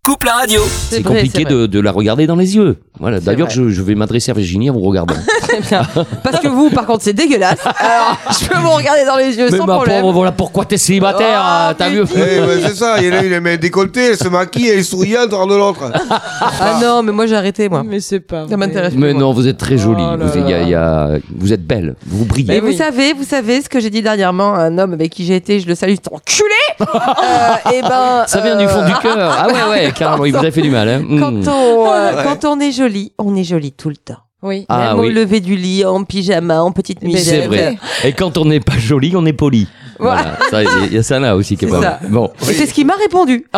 coupe 0.05 0.25
la 0.25 0.33
radio. 0.33 0.61
C'est 0.89 1.03
compliqué 1.03 1.45
de, 1.45 1.67
de 1.67 1.81
la 1.81 1.93
regarder 1.93 2.27
dans 2.27 2.37
les 2.37 2.57
yeux. 2.57 2.79
Voilà. 2.99 3.21
D'ailleurs, 3.21 3.47
vrai. 3.49 3.55
je, 3.57 3.69
je 3.71 3.83
vais 3.83 3.95
m'adresser 3.95 4.31
à 4.31 4.35
Virginie 4.35 4.69
en 4.71 4.75
vous 4.75 4.81
regardant. 4.81 5.15
Très 5.43 5.61
bien. 5.61 5.83
Parce 6.23 6.41
que 6.41 6.49
vous, 6.49 6.69
par 6.71 6.85
contre, 6.87 7.03
c'est 7.03 7.13
dégueulasse. 7.15 7.59
Alors, 7.65 8.19
je 8.41 8.47
peux 8.47 8.59
vous 8.59 8.71
regarder 8.71 9.05
dans 9.07 9.17
les 9.17 9.37
yeux 9.37 9.49
Mais 9.51 9.57
sans 9.59 9.67
ma 9.67 9.77
problème. 9.77 10.03
pauvre, 10.03 10.13
voilà 10.13 10.33
pourquoi 10.33 10.65
t'es 10.67 10.77
célibataire. 10.77 11.41
Oh, 11.43 11.71
euh, 11.71 11.75
T'as 11.77 11.89
vu 11.89 12.03
Eh 12.15 12.19
ben, 12.41 12.61
c'est 12.67 12.75
ça, 12.75 12.97
il 13.01 13.07
y 13.07 13.11
en 13.11 13.15
a 13.19 13.23
une, 13.23 13.33
elle 13.33 13.41
met 13.41 13.57
décolleté, 13.59 14.09
elle 14.11 14.17
se 14.17 14.29
maquille, 14.29 14.69
elle 14.69 14.81
est 14.81 14.83
souriante, 14.83 15.33
hors 15.33 15.47
de 15.47 15.55
l'autre. 15.57 15.91
Ah 16.11 16.79
non, 16.83 17.03
mais 17.03 17.13
moi 17.13 17.27
j'ai 17.27 17.37
arrêté, 17.37 17.69
moi. 17.69 17.83
Mais 17.87 18.01
c'est 18.01 18.21
pas. 18.21 18.47
Ça 18.49 18.57
m'intéresse 18.57 18.93
Mais 18.97 19.15
non, 19.15 19.33
vous 19.33 19.47
êtes 19.49 19.59
très 19.59 19.79
jolie. 19.79 20.03
Oh 20.07 20.17
là 20.17 20.25
vous, 20.27 20.39
il 20.39 20.49
y 20.49 20.53
a- 20.55 20.63
il 20.63 20.69
y 20.69 20.75
a- 20.75 21.11
vous 21.35 21.53
êtes 21.53 21.67
belle. 21.67 21.95
Vous 22.07 22.25
brillez. 22.27 22.49
Mais 22.49 22.61
vous 22.61 22.73
savez, 22.77 23.13
vous 23.15 23.25
savez 23.25 23.63
ce 23.63 23.69
que 23.69 23.81
j'ai 23.81 23.91
dit 23.91 24.03
dernièrement 24.03 24.55
à 24.55 24.61
un 24.61 24.77
homme 24.79 24.93
avec 24.93 25.11
qui 25.11 25.25
j'ai 25.25 25.37
été, 25.37 25.61
je 25.61 25.67
le 25.67 25.75
salue, 25.75 25.95
c'est 26.03 26.13
enculé 26.13 26.49
euh, 26.81 27.73
Et 27.73 27.81
ben. 27.83 28.25
Ça 28.27 28.41
vient 28.41 28.57
du 28.57 28.69
fond 28.69 28.85
du 28.85 28.93
cœur. 28.95 29.17
Ah 29.39 29.47
ouais, 29.49 29.71
ouais, 29.71 29.90
carrément. 29.97 30.25
Il 30.25 30.35
vous 30.35 30.45
a 30.45 30.51
fait 30.51 30.63
du 30.63 30.71
mal. 30.71 30.89
Hein. 30.89 31.03
Quand 31.19 31.31
Mm. 31.33 31.49
on, 31.49 31.87
euh, 31.93 32.17
Ouais. 32.17 32.23
quand 32.25 32.45
on 32.45 32.61
est 32.61 32.73
joli, 32.73 33.13
on 33.19 33.35
est 33.37 33.45
joli 33.45 33.73
tout 33.73 33.89
le 33.89 33.97
temps. 33.97 34.19
Oui. 34.43 34.65
Ah 34.71 34.95
Même 34.95 35.01
au 35.01 35.09
lever 35.09 35.41
du 35.41 35.55
lit, 35.55 35.85
en 35.85 36.03
pyjama, 36.05 36.63
en 36.63 36.73
petite 36.73 37.01
Oui, 37.03 37.13
C'est 37.19 37.47
misère. 37.47 37.49
vrai. 37.49 37.79
Et 38.05 38.13
quand 38.15 38.39
on 38.39 38.47
n'est 38.47 38.61
pas 38.61 38.79
joli, 38.79 39.13
on 39.15 39.27
est 39.27 39.35
poli. 39.35 39.69
Voilà. 39.99 40.23
Voilà. 40.51 40.65
Ça, 40.67 40.87
Il 40.87 40.95
y 40.95 40.99
a 40.99 41.03
ça 41.03 41.19
là 41.19 41.37
aussi 41.37 41.59
qui 41.59 41.67
est 41.67 41.69
C'est 41.69 41.75
pas 41.75 41.83
ça. 41.83 41.99
mal. 42.01 42.11
Bon. 42.11 42.31
Et 42.49 42.55
c'est 42.55 42.65
ce 42.65 42.73
qu'il 42.73 42.87
m'a 42.87 42.95
répondu. 42.95 43.45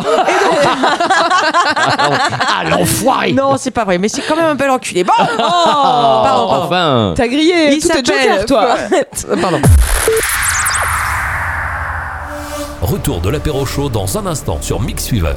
Ah, 1.95 2.65
l'enfoiré 2.69 3.33
Non, 3.33 3.57
c'est 3.59 3.71
pas 3.71 3.85
vrai, 3.85 3.99
mais 3.99 4.09
c'est 4.09 4.23
quand 4.23 4.35
même 4.37 4.47
un 4.47 4.57
peu 4.57 4.67
l'enculé. 4.67 5.05
Bon, 5.05 5.13
pardon, 5.17 6.23
pardon. 6.25 6.65
Enfin. 6.65 7.15
T'as 7.17 7.29
grillé 7.29 7.73
Il 7.75 7.81
tout 7.81 7.89
s'appelle- 7.89 8.05
jokers, 8.07 8.47
toi. 8.47 8.75
Pardon. 9.41 9.61
Retour 12.83 13.21
de 13.21 13.31
l'apéro 13.31 13.65
chaud 13.65 13.89
dans 13.89 14.19
un 14.19 14.27
instant 14.27 14.59
sur 14.61 14.81
Mix 14.81 15.05
Suiveur. 15.05 15.37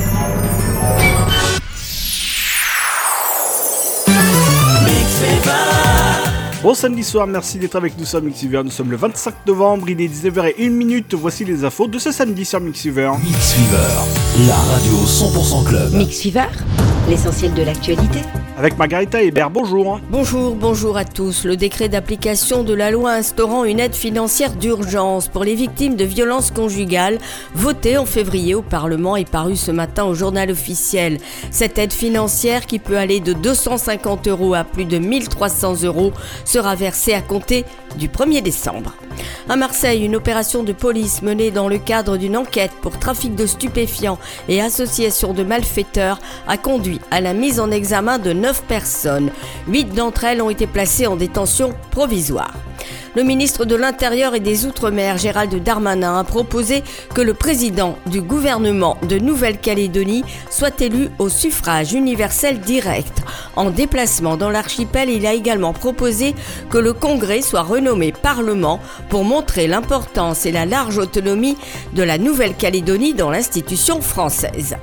Bon 6.63 6.75
samedi 6.75 7.03
soir, 7.03 7.25
merci 7.25 7.57
d'être 7.57 7.75
avec 7.75 7.97
nous 7.97 8.05
sur 8.05 8.21
Mixiver. 8.21 8.61
Nous 8.63 8.69
sommes 8.69 8.91
le 8.91 8.97
25 8.97 9.47
novembre, 9.47 9.89
il 9.89 9.99
est 9.99 10.07
19h01 10.07 11.15
Voici 11.15 11.43
les 11.43 11.63
infos 11.65 11.87
de 11.87 11.97
ce 11.97 12.11
samedi 12.11 12.45
sur 12.45 12.59
Mixiver. 12.59 13.09
Mixiver, 13.23 14.47
la 14.47 14.55
radio 14.55 14.93
100% 14.93 15.67
club. 15.67 15.93
Mix 15.93 16.21
Fever, 16.21 16.45
l'essentiel 17.09 17.51
de 17.55 17.63
l'actualité. 17.63 18.19
Avec 18.57 18.77
Margarita 18.77 19.23
Hébert, 19.23 19.49
bonjour. 19.49 19.99
Bonjour, 20.11 20.55
bonjour 20.55 20.95
à 20.95 21.03
tous. 21.03 21.45
Le 21.45 21.57
décret 21.57 21.89
d'application 21.89 22.63
de 22.63 22.75
la 22.75 22.91
loi 22.91 23.13
instaurant 23.13 23.63
une 23.63 23.79
aide 23.79 23.95
financière 23.95 24.53
d'urgence 24.53 25.29
pour 25.29 25.43
les 25.43 25.55
victimes 25.55 25.95
de 25.95 26.05
violences 26.05 26.51
conjugales, 26.51 27.17
voté 27.55 27.97
en 27.97 28.05
février 28.05 28.53
au 28.53 28.61
Parlement, 28.61 29.15
est 29.15 29.27
paru 29.27 29.55
ce 29.55 29.71
matin 29.71 30.03
au 30.03 30.13
journal 30.13 30.51
officiel. 30.51 31.17
Cette 31.49 31.79
aide 31.79 31.91
financière, 31.91 32.67
qui 32.67 32.77
peut 32.77 32.97
aller 32.97 33.19
de 33.19 33.33
250 33.33 34.27
euros 34.27 34.53
à 34.53 34.63
plus 34.63 34.85
de 34.85 34.99
1300 34.99 35.83
euros, 35.83 36.11
sera 36.51 36.75
versée 36.75 37.13
à 37.13 37.21
compter 37.21 37.63
du 37.97 38.09
1er 38.09 38.41
décembre. 38.41 38.93
À 39.47 39.55
Marseille, 39.55 40.03
une 40.03 40.17
opération 40.17 40.63
de 40.63 40.73
police 40.73 41.21
menée 41.21 41.49
dans 41.49 41.69
le 41.69 41.77
cadre 41.77 42.17
d'une 42.17 42.35
enquête 42.35 42.71
pour 42.81 42.99
trafic 42.99 43.35
de 43.35 43.45
stupéfiants 43.45 44.19
et 44.49 44.61
association 44.61 45.33
de 45.33 45.43
malfaiteurs 45.43 46.19
a 46.47 46.57
conduit 46.57 46.99
à 47.09 47.21
la 47.21 47.33
mise 47.33 47.59
en 47.61 47.71
examen 47.71 48.19
de 48.19 48.33
9 48.33 48.63
personnes. 48.63 49.31
8 49.67 49.95
d'entre 49.95 50.25
elles 50.25 50.41
ont 50.41 50.49
été 50.49 50.67
placées 50.67 51.07
en 51.07 51.15
détention 51.15 51.73
provisoire. 51.91 52.51
Le 53.13 53.23
ministre 53.23 53.65
de 53.65 53.75
l'Intérieur 53.75 54.35
et 54.35 54.39
des 54.39 54.65
Outre-mer, 54.65 55.17
Gérald 55.17 55.53
Darmanin, 55.61 56.17
a 56.17 56.23
proposé 56.23 56.81
que 57.13 57.19
le 57.19 57.33
président 57.33 57.97
du 58.05 58.21
gouvernement 58.21 58.97
de 59.07 59.17
Nouvelle-Calédonie 59.17 60.23
soit 60.49 60.79
élu 60.79 61.09
au 61.19 61.27
suffrage 61.27 61.91
universel 61.91 62.61
direct. 62.61 63.21
En 63.57 63.69
déplacement 63.69 64.37
dans 64.37 64.49
l'archipel, 64.49 65.09
il 65.09 65.25
a 65.27 65.33
également 65.33 65.73
proposé 65.73 66.35
que 66.69 66.77
le 66.77 66.93
Congrès 66.93 67.41
soit 67.41 67.61
renommé 67.61 68.11
Parlement 68.11 68.79
pour 69.09 69.23
montrer 69.23 69.67
l'importance 69.67 70.45
et 70.45 70.51
la 70.51 70.65
large 70.65 70.97
autonomie 70.97 71.57
de 71.93 72.03
la 72.03 72.17
Nouvelle-Calédonie 72.17 73.13
dans 73.13 73.29
l'institution 73.29 74.01
française. 74.01 74.77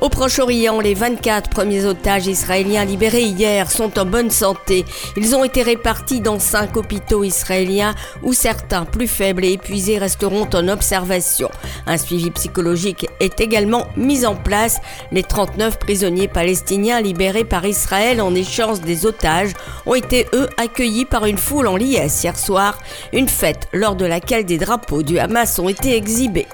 Au 0.00 0.08
Proche-Orient, 0.08 0.80
les 0.80 0.94
24 0.94 1.48
premiers 1.50 1.84
otages 1.84 2.26
israéliens 2.26 2.84
libérés 2.84 3.22
hier 3.22 3.70
sont 3.70 3.96
en 3.98 4.04
bonne 4.04 4.30
santé. 4.30 4.84
Ils 5.16 5.36
ont 5.36 5.44
été 5.44 5.62
répartis 5.62 6.20
dans 6.20 6.40
cinq 6.40 6.76
hôpitaux 6.76 7.22
israéliens 7.22 7.94
où 8.22 8.32
certains 8.32 8.84
plus 8.84 9.06
faibles 9.06 9.44
et 9.44 9.52
épuisés 9.52 9.98
resteront 9.98 10.48
en 10.52 10.68
observation. 10.68 11.48
Un 11.86 11.96
suivi 11.96 12.30
psychologique 12.32 13.06
est 13.20 13.40
également 13.40 13.86
mis 13.96 14.26
en 14.26 14.34
place. 14.34 14.80
Les 15.12 15.22
39 15.22 15.78
prisonniers 15.78 16.28
palestiniens 16.28 17.00
libérés 17.00 17.44
par 17.44 17.64
Israël 17.64 18.20
en 18.20 18.34
échange 18.34 18.80
des 18.80 19.06
otages 19.06 19.52
ont 19.86 19.94
été 19.94 20.26
eux 20.34 20.48
accueillis 20.58 21.04
par 21.06 21.24
une 21.24 21.38
foule 21.38 21.68
en 21.68 21.76
liesse 21.76 22.24
hier 22.24 22.38
soir, 22.38 22.78
une 23.12 23.28
fête 23.28 23.68
lors 23.72 23.94
de 23.94 24.06
laquelle 24.06 24.44
des 24.44 24.58
drapeaux 24.58 25.04
du 25.04 25.20
Hamas 25.20 25.58
ont 25.60 25.68
été 25.68 25.96
exhibés. 25.96 26.48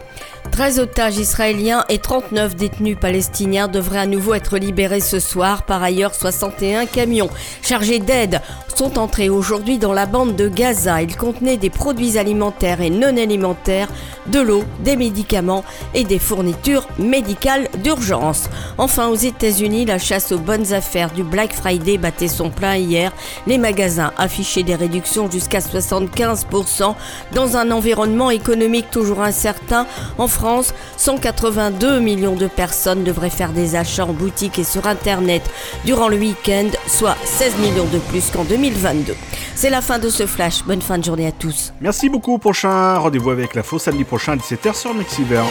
13 0.51 0.81
otages 0.81 1.19
israéliens 1.19 1.85
et 1.89 1.99
39 1.99 2.57
détenus 2.57 2.97
palestiniens 3.01 3.69
devraient 3.69 4.01
à 4.01 4.07
nouveau 4.07 4.35
être 4.35 4.59
libérés 4.59 5.01
ce 5.01 5.21
soir. 5.21 5.63
Par 5.63 5.83
ailleurs, 5.83 6.15
61 6.15 6.87
camions 6.87 7.31
chargés 7.63 7.99
d'aide 7.99 8.41
sont 8.81 8.99
entrés 8.99 9.29
aujourd'hui 9.29 9.77
dans 9.77 9.93
la 9.93 10.07
bande 10.07 10.37
de 10.37 10.49
Gaza. 10.49 11.03
Ils 11.03 11.15
contenaient 11.15 11.59
des 11.59 11.69
produits 11.69 12.17
alimentaires 12.17 12.81
et 12.81 12.89
non 12.89 13.17
alimentaires, 13.17 13.89
de 14.27 14.41
l'eau, 14.41 14.65
des 14.83 14.97
médicaments 14.97 15.65
et 15.93 16.05
des 16.05 16.19
fournitures 16.19 16.87
médicales 16.99 17.69
d'urgence. 17.83 18.49
Enfin, 18.79 19.09
aux 19.09 19.17
États-Unis, 19.17 19.85
la 19.85 19.99
chasse 19.99 20.33
aux 20.33 20.39
bonnes 20.39 20.73
affaires 20.73 21.11
du 21.11 21.23
Black 21.23 21.53
Friday 21.53 21.99
battait 21.99 22.29
son 22.29 22.49
plein 22.49 22.77
hier. 22.77 23.13
Les 23.47 23.59
magasins 23.59 24.13
affichaient 24.17 24.63
des 24.63 24.77
réductions 24.77 25.31
jusqu'à 25.31 25.59
75% 25.59 26.95
dans 27.35 27.57
un 27.59 27.71
environnement 27.71 28.31
économique 28.31 28.91
toujours 28.91 29.21
incertain. 29.21 29.87
En 30.19 30.29
France, 30.29 30.75
182 30.97 32.01
millions 32.01 32.37
de 32.37 32.47
personnes 32.47 33.05
devraient 33.05 33.31
faire 33.31 33.53
des 33.53 33.77
achats 33.77 34.05
en 34.05 34.13
boutique 34.13 34.59
et 34.59 34.65
sur 34.65 34.87
Internet 34.87 35.43
durant 35.85 36.09
le 36.09 36.17
week-end, 36.17 36.69
soit 36.87 37.17
16 37.25 37.57
millions 37.59 37.87
de 37.93 37.99
plus 37.99 38.31
qu'en 38.31 38.45
2022. 38.45 39.15
C'est 39.55 39.71
la 39.71 39.81
fin 39.81 39.99
de 39.99 40.09
ce 40.09 40.27
flash. 40.27 40.65
Bonne 40.65 40.83
fin 40.83 40.99
de 40.99 41.05
journée 41.05 41.27
à 41.27 41.33
tous. 41.33 41.73
Merci 41.81 42.09
beaucoup. 42.09 42.39
Prochain 42.39 42.99
rendez-vous 42.99 43.31
avec 43.31 43.55
la 43.55 43.63
fausse 43.63 43.85
samedi 43.85 44.05
prochain 44.05 44.33
à 44.33 44.37
17h 44.37 44.75
sur 44.75 44.95
Mixiver. 44.95 45.43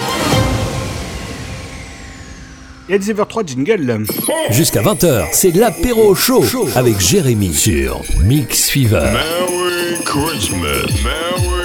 Et 2.90 2.96
à 2.96 2.98
19h03, 2.98 3.48
jingle. 3.48 4.06
Jusqu'à 4.50 4.82
20h, 4.82 5.28
c'est 5.32 5.56
l'apéro 5.56 6.16
chaud 6.16 6.44
avec 6.76 7.00
Jérémy 7.00 7.54
sur 7.54 8.02
Mix 8.24 8.70
Fever. 8.70 9.12
Merry 9.14 10.04
Christmas. 10.04 10.88
Merry 11.04 11.59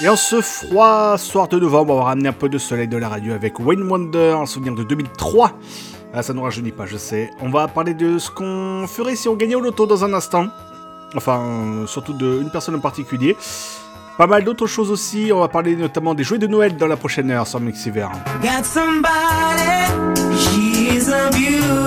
Et 0.00 0.08
en 0.08 0.16
ce 0.16 0.40
froid 0.40 1.16
soir 1.18 1.46
de 1.46 1.58
novembre, 1.58 1.94
on 1.94 1.98
va 1.98 2.04
ramener 2.04 2.28
un 2.28 2.32
peu 2.32 2.48
de 2.48 2.58
soleil 2.58 2.88
de 2.88 2.96
la 2.96 3.08
radio 3.08 3.32
avec 3.32 3.60
Wayne 3.60 3.82
Wonder, 3.88 4.36
un 4.40 4.46
souvenir 4.46 4.74
de 4.74 4.82
2003. 4.82 5.52
Ah, 6.12 6.22
ça 6.22 6.32
ne 6.32 6.40
rajeunit 6.40 6.72
pas, 6.72 6.84
je 6.84 6.96
sais. 6.96 7.30
On 7.40 7.48
va 7.48 7.68
parler 7.68 7.94
de 7.94 8.18
ce 8.18 8.28
qu'on 8.30 8.86
ferait 8.88 9.14
si 9.14 9.28
on 9.28 9.34
gagnait 9.34 9.54
au 9.54 9.60
loto 9.60 9.86
dans 9.86 10.04
un 10.04 10.12
instant. 10.12 10.48
Enfin, 11.16 11.40
euh, 11.40 11.86
surtout 11.86 12.12
d'une 12.12 12.50
personne 12.50 12.74
en 12.74 12.80
particulier. 12.80 13.36
Pas 14.18 14.26
mal 14.26 14.42
d'autres 14.42 14.66
choses 14.66 14.90
aussi. 14.90 15.30
On 15.32 15.38
va 15.40 15.48
parler 15.48 15.76
notamment 15.76 16.14
des 16.14 16.24
jouets 16.24 16.38
de 16.38 16.46
Noël 16.48 16.76
dans 16.76 16.88
la 16.88 16.96
prochaine 16.96 17.30
heure 17.30 17.46
sur 17.46 17.60
Mixiver. 17.60 18.08
Got 18.42 18.64
somebody, 18.64 19.14
she's 20.36 21.08
a 21.08 21.30
beauty, 21.30 21.83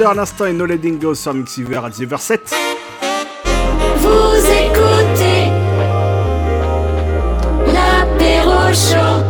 Wonder 0.00 0.12
à 0.12 0.14
l'instant 0.14 0.46
et 0.46 0.52
No 0.54 0.64
Letting 0.64 0.98
Go 0.98 1.14
sur 1.14 1.34
Mixiver 1.34 1.76
à 1.76 1.90
19h07. 1.90 2.38
Vous 3.98 4.36
écoutez 4.46 5.50
l'apéro 7.66 8.72
chaud 8.72 9.22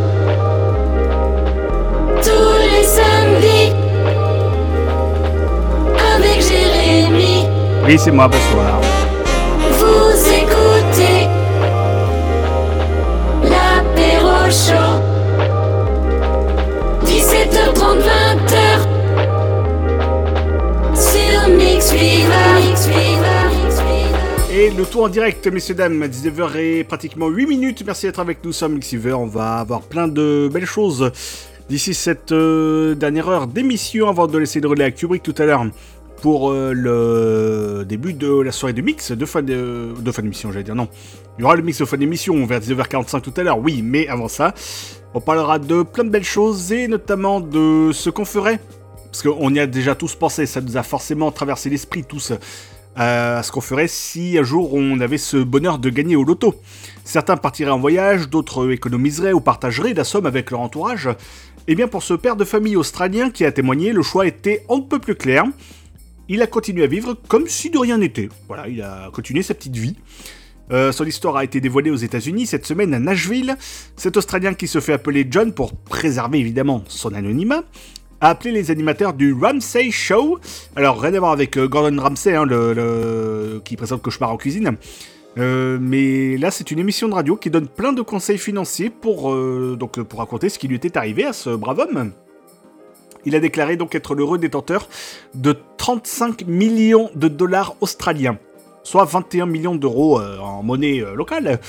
tous 2.23 2.57
les 2.61 2.83
samedis 2.83 3.73
avec 6.15 6.41
Jérémy. 6.41 7.47
Oui, 7.85 7.99
c'est 7.99 8.11
moi, 8.11 8.29
bonsoir. 8.29 8.90
Le 24.81 24.87
tour 24.87 25.03
en 25.03 25.09
direct, 25.09 25.45
messieurs, 25.45 25.75
dames, 25.75 26.03
19h 26.05 26.57
et 26.57 26.83
pratiquement 26.83 27.27
8 27.27 27.45
minutes. 27.45 27.83
Merci 27.85 28.07
d'être 28.07 28.19
avec 28.19 28.43
nous 28.43 28.51
sur 28.51 28.67
Mixiver. 28.67 29.13
On 29.13 29.27
va 29.27 29.59
avoir 29.59 29.81
plein 29.81 30.07
de 30.07 30.49
belles 30.51 30.65
choses 30.65 31.11
d'ici 31.69 31.93
cette 31.93 32.31
euh, 32.31 32.95
dernière 32.95 33.29
heure 33.29 33.45
d'émission 33.45 34.09
avant 34.09 34.25
de 34.25 34.39
laisser 34.39 34.59
le 34.59 34.67
relais 34.67 34.85
à 34.85 34.89
Kubrick 34.89 35.21
tout 35.21 35.35
à 35.37 35.45
l'heure 35.45 35.63
pour 36.23 36.49
euh, 36.49 36.73
le 36.73 37.85
début 37.85 38.13
de 38.13 38.41
la 38.41 38.51
soirée 38.51 38.73
de 38.73 38.81
mix 38.81 39.11
de 39.11 39.23
fin 39.27 39.43
de, 39.43 39.93
de 39.99 40.11
fin 40.11 40.23
d'émission, 40.23 40.51
j'allais 40.51 40.63
dire 40.63 40.73
non. 40.73 40.87
Il 41.37 41.41
y 41.41 41.45
aura 41.45 41.55
le 41.55 41.61
mix 41.61 41.77
de 41.77 41.85
fin 41.85 41.97
d'émission 41.97 42.43
vers 42.47 42.59
19h45 42.59 43.21
tout 43.21 43.33
à 43.37 43.43
l'heure, 43.43 43.59
oui, 43.59 43.83
mais 43.83 44.07
avant 44.07 44.29
ça, 44.29 44.55
on 45.13 45.21
parlera 45.21 45.59
de 45.59 45.83
plein 45.83 46.05
de 46.05 46.09
belles 46.09 46.23
choses 46.23 46.71
et 46.71 46.87
notamment 46.87 47.39
de 47.39 47.91
ce 47.93 48.09
qu'on 48.09 48.25
ferait. 48.25 48.59
Parce 49.11 49.21
qu'on 49.21 49.53
y 49.53 49.59
a 49.59 49.67
déjà 49.67 49.93
tous 49.93 50.15
pensé, 50.15 50.47
ça 50.47 50.59
nous 50.59 50.75
a 50.75 50.81
forcément 50.81 51.31
traversé 51.31 51.69
l'esprit 51.69 52.03
tous 52.03 52.33
à 52.95 53.41
ce 53.43 53.51
qu'on 53.51 53.61
ferait 53.61 53.87
si 53.87 54.37
un 54.37 54.43
jour 54.43 54.73
on 54.73 54.99
avait 54.99 55.17
ce 55.17 55.37
bonheur 55.37 55.79
de 55.79 55.89
gagner 55.89 56.15
au 56.15 56.23
loto. 56.23 56.55
Certains 57.03 57.37
partiraient 57.37 57.71
en 57.71 57.79
voyage, 57.79 58.29
d'autres 58.29 58.71
économiseraient 58.71 59.33
ou 59.33 59.41
partageraient 59.41 59.93
la 59.93 60.03
somme 60.03 60.25
avec 60.25 60.51
leur 60.51 60.59
entourage. 60.59 61.09
Et 61.67 61.75
bien 61.75 61.87
pour 61.87 62.03
ce 62.03 62.13
père 62.13 62.35
de 62.35 62.43
famille 62.43 62.75
australien 62.75 63.29
qui 63.29 63.45
a 63.45 63.51
témoigné, 63.51 63.93
le 63.93 64.01
choix 64.01 64.25
était 64.27 64.65
on 64.67 64.77
ne 64.77 64.83
peut 64.83 64.99
plus 64.99 65.15
clair. 65.15 65.45
Il 66.27 66.41
a 66.41 66.47
continué 66.47 66.83
à 66.83 66.87
vivre 66.87 67.15
comme 67.27 67.47
si 67.47 67.69
de 67.69 67.77
rien 67.77 67.97
n'était. 67.97 68.29
Voilà, 68.47 68.67
il 68.67 68.81
a 68.81 69.09
continué 69.13 69.43
sa 69.43 69.53
petite 69.53 69.75
vie. 69.75 69.95
Euh, 70.71 70.91
son 70.91 71.05
histoire 71.05 71.35
a 71.35 71.43
été 71.43 71.59
dévoilée 71.59 71.91
aux 71.91 71.97
États-Unis 71.97 72.45
cette 72.45 72.65
semaine 72.65 72.93
à 72.93 72.99
Nashville. 72.99 73.57
Cet 73.97 74.15
Australien 74.15 74.53
qui 74.53 74.67
se 74.67 74.79
fait 74.79 74.93
appeler 74.93 75.27
John 75.29 75.53
pour 75.53 75.73
préserver 75.73 76.39
évidemment 76.39 76.83
son 76.87 77.13
anonymat 77.13 77.63
a 78.21 78.29
appelé 78.29 78.51
les 78.51 78.71
animateurs 78.71 79.13
du 79.13 79.33
Ramsay 79.33 79.89
Show. 79.89 80.39
Alors 80.75 81.01
rien 81.01 81.13
à 81.15 81.19
voir 81.19 81.31
avec 81.31 81.57
euh, 81.57 81.67
Gordon 81.67 81.99
Ramsay, 81.99 82.35
hein, 82.35 82.45
qui 83.65 83.75
présente 83.75 84.01
Cauchemar 84.01 84.31
en 84.31 84.37
cuisine. 84.37 84.77
Euh, 85.37 85.79
mais 85.81 86.37
là, 86.37 86.51
c'est 86.51 86.71
une 86.71 86.79
émission 86.79 87.07
de 87.07 87.15
radio 87.15 87.35
qui 87.35 87.49
donne 87.49 87.67
plein 87.67 87.93
de 87.93 88.01
conseils 88.01 88.37
financiers 88.37 88.89
pour, 88.89 89.33
euh, 89.33 89.75
donc, 89.77 89.95
raconter 90.15 90.49
ce 90.49 90.59
qui 90.59 90.67
lui 90.67 90.75
était 90.75 90.97
arrivé 90.97 91.25
à 91.25 91.33
ce 91.33 91.49
brave 91.49 91.79
homme. 91.79 92.11
Il 93.25 93.35
a 93.35 93.39
déclaré 93.39 93.75
donc 93.75 93.95
être 93.95 94.13
l'heureux 94.13 94.37
détenteur 94.37 94.87
de 95.33 95.55
35 95.77 96.45
millions 96.47 97.09
de 97.15 97.27
dollars 97.27 97.75
australiens, 97.81 98.37
soit 98.83 99.05
21 99.05 99.45
millions 99.45 99.75
d'euros 99.75 100.19
en 100.19 100.63
monnaie 100.63 101.03
locale. 101.15 101.59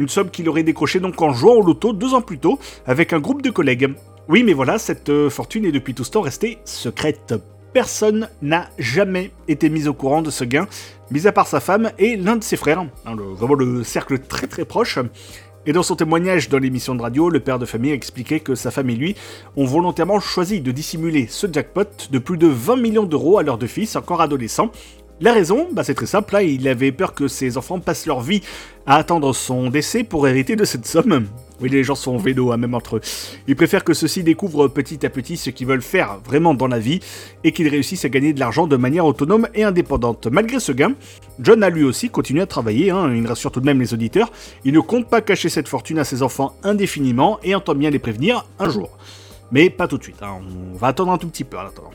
Une 0.00 0.08
somme 0.08 0.30
qu'il 0.30 0.48
aurait 0.48 0.64
décrochée 0.64 0.98
donc 0.98 1.22
en 1.22 1.32
jouant 1.32 1.54
au 1.54 1.62
loto 1.62 1.92
deux 1.92 2.12
ans 2.12 2.22
plus 2.22 2.38
tôt 2.38 2.58
avec 2.86 3.12
un 3.12 3.20
groupe 3.20 3.40
de 3.40 3.50
collègues. 3.50 3.94
Oui, 4.28 4.42
mais 4.42 4.54
voilà, 4.54 4.76
cette 4.78 5.08
euh, 5.08 5.30
fortune 5.30 5.64
est 5.66 5.72
depuis 5.72 5.94
tout 5.94 6.02
ce 6.02 6.10
temps 6.10 6.20
restée 6.20 6.58
secrète. 6.64 7.34
Personne 7.72 8.28
n'a 8.42 8.68
jamais 8.76 9.30
été 9.46 9.68
mis 9.68 9.86
au 9.86 9.94
courant 9.94 10.20
de 10.20 10.30
ce 10.30 10.42
gain, 10.42 10.66
mis 11.12 11.28
à 11.28 11.32
part 11.32 11.46
sa 11.46 11.60
femme 11.60 11.92
et 11.96 12.16
l'un 12.16 12.34
de 12.34 12.42
ses 12.42 12.56
frères, 12.56 12.80
hein, 12.80 12.88
vraiment 13.14 13.54
le 13.54 13.84
cercle 13.84 14.18
très 14.18 14.48
très 14.48 14.64
proche. 14.64 14.98
Et 15.64 15.72
dans 15.72 15.84
son 15.84 15.94
témoignage 15.94 16.48
dans 16.48 16.58
l'émission 16.58 16.96
de 16.96 17.02
radio, 17.02 17.30
le 17.30 17.38
père 17.38 17.60
de 17.60 17.66
famille 17.66 17.92
a 17.92 17.94
expliqué 17.94 18.40
que 18.40 18.56
sa 18.56 18.72
femme 18.72 18.90
et 18.90 18.96
lui 18.96 19.14
ont 19.56 19.64
volontairement 19.64 20.18
choisi 20.18 20.60
de 20.60 20.72
dissimuler 20.72 21.28
ce 21.28 21.46
jackpot 21.52 22.08
de 22.10 22.18
plus 22.18 22.36
de 22.36 22.48
20 22.48 22.76
millions 22.76 23.04
d'euros 23.04 23.38
à 23.38 23.44
leurs 23.44 23.58
deux 23.58 23.68
fils 23.68 23.94
encore 23.94 24.20
adolescents. 24.20 24.72
La 25.20 25.32
raison, 25.32 25.68
bah 25.72 25.84
c'est 25.84 25.94
très 25.94 26.06
simple, 26.06 26.34
hein, 26.34 26.42
il 26.42 26.66
avait 26.66 26.90
peur 26.90 27.14
que 27.14 27.28
ses 27.28 27.56
enfants 27.56 27.78
passent 27.78 28.06
leur 28.06 28.20
vie 28.20 28.42
à 28.86 28.96
attendre 28.96 29.32
son 29.32 29.70
décès 29.70 30.02
pour 30.02 30.26
hériter 30.26 30.56
de 30.56 30.64
cette 30.64 30.86
somme. 30.86 31.26
Oui, 31.60 31.70
les 31.70 31.84
gens 31.84 31.94
sont 31.94 32.18
vélos, 32.18 32.52
hein, 32.52 32.58
même 32.58 32.74
entre 32.74 32.96
eux. 32.96 33.00
Il 33.48 33.56
préfère 33.56 33.82
que 33.82 33.94
ceux-ci 33.94 34.22
découvrent 34.22 34.68
petit 34.68 35.06
à 35.06 35.10
petit 35.10 35.38
ce 35.38 35.48
qu'ils 35.48 35.66
veulent 35.66 35.80
faire 35.82 36.18
vraiment 36.24 36.52
dans 36.52 36.66
la 36.66 36.78
vie 36.78 37.00
et 37.44 37.52
qu'ils 37.52 37.68
réussissent 37.68 38.04
à 38.04 38.10
gagner 38.10 38.34
de 38.34 38.40
l'argent 38.40 38.66
de 38.66 38.76
manière 38.76 39.06
autonome 39.06 39.48
et 39.54 39.64
indépendante. 39.64 40.26
Malgré 40.26 40.60
ce 40.60 40.72
gain, 40.72 40.92
John 41.40 41.62
a 41.62 41.70
lui 41.70 41.82
aussi 41.84 42.10
continué 42.10 42.42
à 42.42 42.46
travailler, 42.46 42.90
hein, 42.90 43.10
il 43.14 43.26
rassure 43.26 43.50
tout 43.50 43.60
de 43.60 43.66
même 43.66 43.80
les 43.80 43.94
auditeurs. 43.94 44.30
Il 44.64 44.74
ne 44.74 44.80
compte 44.80 45.08
pas 45.08 45.22
cacher 45.22 45.48
cette 45.48 45.68
fortune 45.68 45.98
à 45.98 46.04
ses 46.04 46.22
enfants 46.22 46.54
indéfiniment 46.62 47.38
et 47.42 47.54
entend 47.54 47.74
bien 47.74 47.88
les 47.88 47.98
prévenir 47.98 48.46
un 48.58 48.68
jour. 48.68 48.98
Mais 49.50 49.70
pas 49.70 49.88
tout 49.88 49.96
de 49.96 50.02
suite, 50.02 50.22
hein, 50.22 50.40
on 50.74 50.76
va 50.76 50.88
attendre 50.88 51.12
un 51.12 51.18
tout 51.18 51.28
petit 51.28 51.44
peu 51.44 51.56
en 51.56 51.66
attendant. 51.66 51.90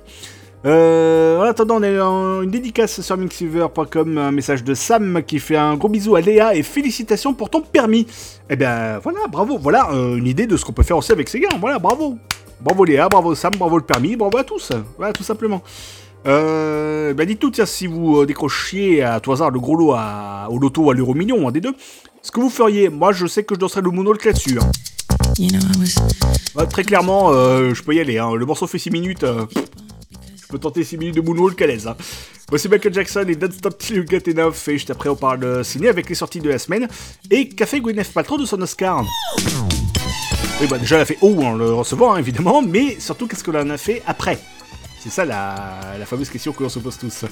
Euh, 0.65 1.39
en 1.39 1.43
attendant, 1.43 1.77
on 1.79 1.83
a 1.83 1.87
un- 2.03 2.41
une 2.43 2.51
dédicace 2.51 3.01
sur 3.01 3.17
mixiver.com, 3.17 4.17
un 4.17 4.31
message 4.31 4.63
de 4.63 4.73
Sam 4.75 5.23
qui 5.25 5.39
fait 5.39 5.55
un 5.57 5.75
gros 5.75 5.89
bisou 5.89 6.15
à 6.15 6.21
Léa 6.21 6.53
et 6.55 6.61
félicitations 6.61 7.33
pour 7.33 7.49
ton 7.49 7.61
permis. 7.61 8.05
Eh 8.49 8.55
ben 8.55 8.99
voilà, 9.01 9.19
bravo, 9.31 9.57
voilà 9.57 9.89
euh, 9.91 10.17
une 10.17 10.27
idée 10.27 10.45
de 10.45 10.55
ce 10.57 10.63
qu'on 10.65 10.73
peut 10.73 10.83
faire 10.83 10.97
aussi 10.97 11.11
avec 11.11 11.29
ces 11.29 11.39
gars, 11.39 11.49
voilà, 11.59 11.79
bravo. 11.79 12.17
Bravo 12.61 12.85
Léa, 12.85 13.09
bravo 13.09 13.33
Sam, 13.33 13.53
bravo 13.57 13.77
le 13.77 13.83
permis, 13.83 14.15
bravo 14.15 14.37
à 14.37 14.43
tous, 14.43 14.71
voilà, 14.97 15.13
tout 15.13 15.23
simplement. 15.23 15.63
Euh, 16.27 17.15
ben 17.15 17.25
dites-nous, 17.25 17.49
tiens, 17.49 17.65
si 17.65 17.87
vous 17.87 18.17
euh, 18.21 18.25
décrochiez 18.27 19.01
à 19.01 19.19
tout 19.19 19.31
hasard 19.31 19.49
le 19.49 19.59
gros 19.59 19.75
lot 19.75 19.93
à- 19.93 20.47
au 20.51 20.59
loto 20.59 20.83
ou 20.83 20.91
à 20.91 20.93
l'euro 20.93 21.15
million, 21.15 21.47
un 21.47 21.51
des 21.51 21.61
deux, 21.61 21.73
ce 22.21 22.29
que 22.31 22.39
vous 22.39 22.51
feriez, 22.51 22.89
moi 22.89 23.11
je 23.13 23.25
sais 23.25 23.43
que 23.43 23.55
je 23.55 23.59
danserais 23.59 23.81
le 23.81 23.89
moonwalk 23.89 24.23
là-dessus. 24.25 24.59
hein. 24.61 24.69
Très 26.69 26.83
clairement, 26.83 27.31
euh, 27.31 27.73
je 27.73 27.81
peux 27.81 27.95
y 27.95 27.99
aller, 27.99 28.19
hein. 28.19 28.35
le 28.35 28.45
morceau 28.45 28.67
fait 28.67 28.77
6 28.77 28.91
minutes. 28.91 29.23
euh, 29.23 29.45
peux 30.51 30.59
tenter 30.59 30.83
6 30.83 30.97
minutes 30.97 31.15
de 31.15 31.21
moonwalk 31.21 31.61
à 31.61 31.67
l'aise. 31.67 31.87
Hein. 31.87 31.95
Voici 32.49 32.67
Michael 32.69 32.93
Jackson 32.93 33.25
et 33.27 33.35
Don't 33.35 33.51
Stop 33.51 33.77
Till 33.77 33.97
You 33.97 34.05
Get 34.07 34.29
Enough. 34.29 34.53
Et 34.67 34.73
juste 34.73 34.89
après, 34.89 35.09
on 35.09 35.15
parle 35.15 35.39
de 35.39 35.63
ciné 35.63 35.87
avec 35.87 36.09
les 36.09 36.15
sorties 36.15 36.41
de 36.41 36.49
la 36.49 36.59
semaine. 36.59 36.87
Et 37.29 37.49
Café 37.49 37.79
Gwyneth 37.79 38.13
Paltrow 38.13 38.37
de 38.37 38.45
son 38.45 38.61
Oscar. 38.61 39.03
Oui, 40.59 40.67
bah 40.69 40.77
déjà, 40.77 40.97
elle 40.97 41.01
a 41.01 41.05
fait 41.05 41.17
haut 41.21 41.41
en 41.41 41.53
le 41.53 41.73
recevant, 41.73 42.13
hein, 42.13 42.17
évidemment. 42.17 42.61
Mais 42.61 42.99
surtout, 42.99 43.25
qu'est-ce 43.27 43.43
qu'elle 43.43 43.57
en 43.57 43.69
a 43.69 43.77
fait 43.77 44.03
après? 44.05 44.37
C'est 44.99 45.09
ça 45.09 45.25
la, 45.25 45.79
la 45.97 46.05
fameuse 46.05 46.29
question 46.29 46.51
que 46.53 46.61
l'on 46.61 46.69
se 46.69 46.77
pose 46.77 46.97
tous. 46.97 47.25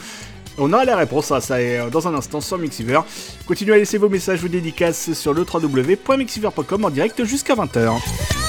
On 0.57 0.73
a 0.73 0.83
la 0.83 0.97
réponse 0.97 1.31
à 1.31 1.39
ça 1.39 1.61
et, 1.61 1.79
euh, 1.79 1.89
dans 1.89 2.07
un 2.07 2.13
instant 2.15 2.41
sur 2.41 2.57
Mixiver. 2.57 2.99
Continuez 3.47 3.75
à 3.75 3.77
laisser 3.77 3.97
vos 3.97 4.09
messages, 4.09 4.41
vos 4.41 4.47
dédicaces 4.47 5.13
sur 5.13 5.33
le 5.33 5.45
www.mixiver.com 5.51 6.85
en 6.85 6.89
direct 6.89 7.23
jusqu'à 7.23 7.55
20h. 7.55 8.48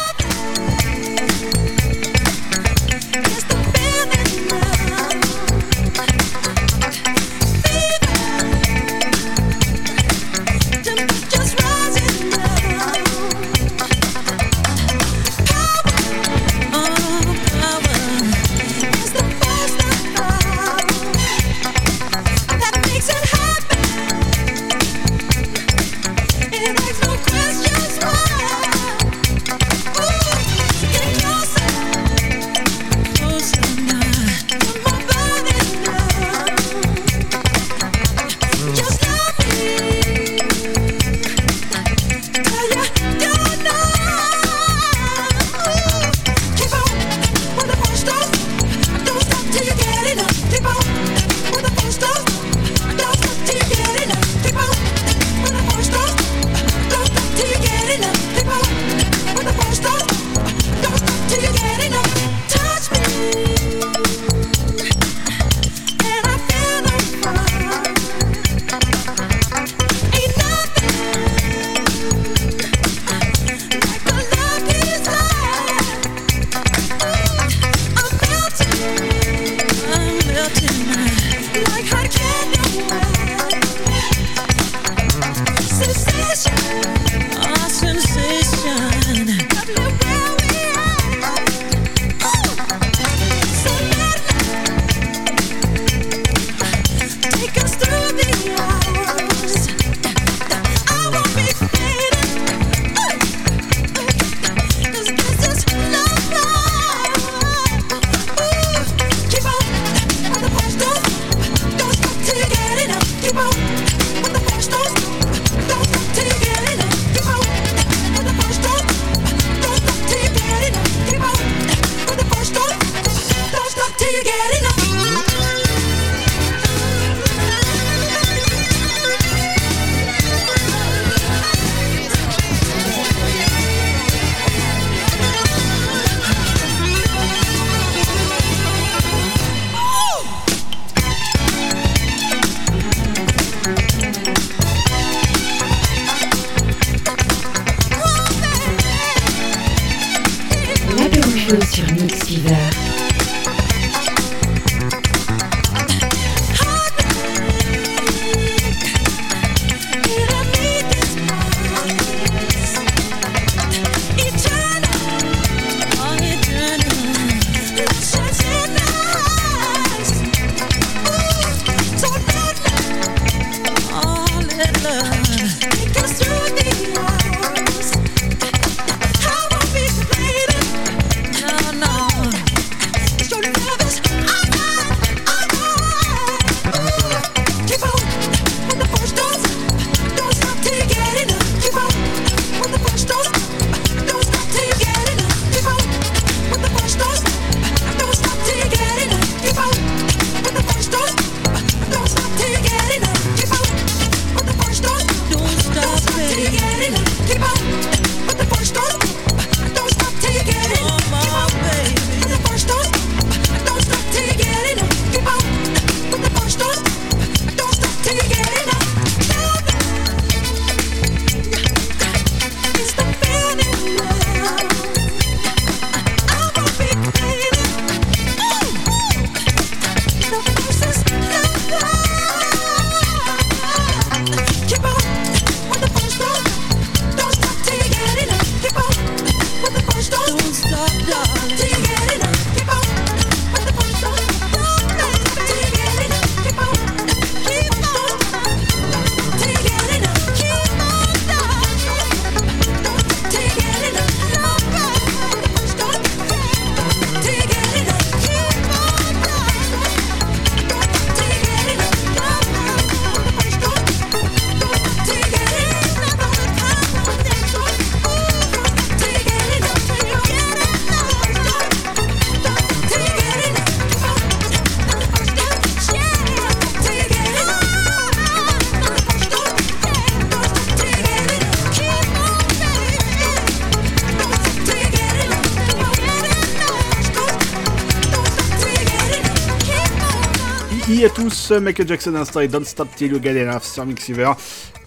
Michael 291.59 291.89
Jackson 291.89 292.15
Insta 292.15 292.47
Don't 292.47 292.65
Stop 292.65 292.89
Till 292.95 293.13
You 293.13 293.21
Get 293.21 293.37
Enough 293.43 293.63
sur 293.63 293.85
Mixiver. 293.85 294.31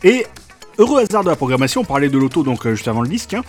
Et 0.04 0.26
heureux 0.78 1.02
hasard 1.02 1.24
de 1.24 1.30
la 1.30 1.36
programmation, 1.36 1.82
on 1.82 1.86
parlait 1.86 2.10
de 2.10 2.18
l'auto 2.18 2.44
donc 2.44 2.66
euh, 2.66 2.76
juste 2.76 2.88
avant 2.88 3.02
le 3.02 3.10
disque. 3.10 3.34
hein. 3.34 3.44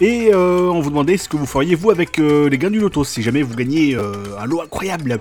et 0.00 0.30
euh, 0.34 0.68
on 0.70 0.80
vous 0.80 0.90
demandait 0.90 1.16
ce 1.16 1.28
que 1.28 1.36
vous 1.36 1.46
feriez 1.46 1.74
vous 1.74 1.90
avec 1.90 2.18
euh, 2.18 2.48
les 2.50 2.58
gains 2.58 2.70
du 2.70 2.80
loto 2.80 3.04
si 3.04 3.22
jamais 3.22 3.42
vous 3.42 3.54
gagnez 3.54 3.96
un 3.96 4.44
lot 4.44 4.60
incroyable. 4.60 5.20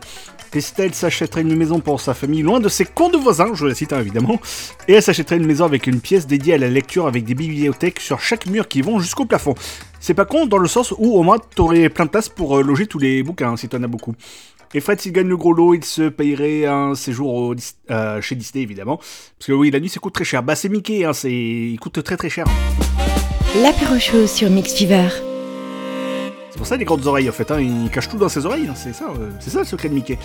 Estelle 0.53 0.95
s'achèterait 0.95 1.41
une 1.41 1.55
maison 1.55 1.79
pour 1.79 2.01
sa 2.01 2.15
famille 2.15 2.41
loin 2.41 2.59
de 2.59 2.67
ses 2.67 2.83
cons 2.85 3.09
de 3.09 3.17
voisins, 3.17 3.53
je 3.53 3.63
la 3.67 3.75
cite 3.75 3.93
hein, 3.93 3.99
évidemment, 3.99 4.39
et 4.87 4.93
elle 4.93 5.03
s'achèterait 5.03 5.37
une 5.37 5.45
maison 5.45 5.65
avec 5.65 5.85
une 5.85 5.99
pièce 5.99 6.25
dédiée 6.25 6.55
à 6.55 6.57
la 6.57 6.67
lecture 6.67 7.05
avec 7.05 7.25
des 7.25 7.35
bibliothèques 7.35 7.99
sur 7.99 8.19
chaque 8.19 8.47
mur 8.47 8.67
qui 8.67 8.81
vont 8.81 8.97
jusqu'au 8.97 9.25
plafond. 9.25 9.53
C'est 9.99 10.15
pas 10.15 10.25
con 10.25 10.47
dans 10.47 10.57
le 10.57 10.67
sens 10.67 10.95
où 10.97 11.15
au 11.15 11.21
moins 11.21 11.37
t'aurais 11.55 11.89
plein 11.89 12.05
de 12.05 12.09
place 12.09 12.27
pour 12.27 12.63
loger 12.63 12.87
tous 12.87 12.97
les 12.97 13.21
bouquins 13.21 13.51
hein, 13.51 13.57
si 13.57 13.69
t'en 13.69 13.83
as 13.83 13.87
beaucoup. 13.87 14.15
Et 14.73 14.79
Fred, 14.81 14.99
s'il 14.99 15.13
gagne 15.13 15.27
le 15.27 15.37
gros 15.37 15.53
lot, 15.53 15.73
il 15.73 15.83
se 15.83 16.09
payerait 16.09 16.65
un 16.65 16.93
séjour 16.95 17.33
au 17.33 17.55
euh, 17.89 18.21
chez 18.21 18.35
Disney, 18.35 18.63
évidemment. 18.63 18.97
Parce 18.97 19.47
que 19.47 19.53
oui, 19.53 19.71
la 19.71 19.79
nuit, 19.79 19.89
ça 19.89 19.99
coûte 19.99 20.13
très 20.13 20.25
cher. 20.25 20.43
Bah, 20.43 20.55
c'est 20.55 20.69
Mickey, 20.69 21.05
hein, 21.05 21.13
c'est... 21.13 21.31
il 21.31 21.77
coûte 21.79 22.03
très 22.03 22.17
très 22.17 22.29
cher. 22.29 22.45
L'apéro 23.61 23.97
chaud 23.97 24.27
sur 24.27 24.49
Mix 24.49 24.73
Fever. 24.73 25.07
C'est 26.51 26.57
pour 26.57 26.67
ça 26.67 26.75
les 26.75 26.85
grandes 26.85 27.05
oreilles, 27.07 27.29
en 27.29 27.33
fait. 27.33 27.49
Hein, 27.49 27.61
il 27.61 27.89
cache 27.89 28.09
tout 28.09 28.17
dans 28.17 28.29
ses 28.29 28.45
oreilles. 28.45 28.67
hein, 28.69 28.75
c'est 28.75 28.93
ça, 28.93 29.05
euh, 29.05 29.29
c'est 29.39 29.51
ça 29.51 29.59
le 29.59 29.65
secret 29.65 29.89
de 29.89 29.93
Mickey. 29.93 30.17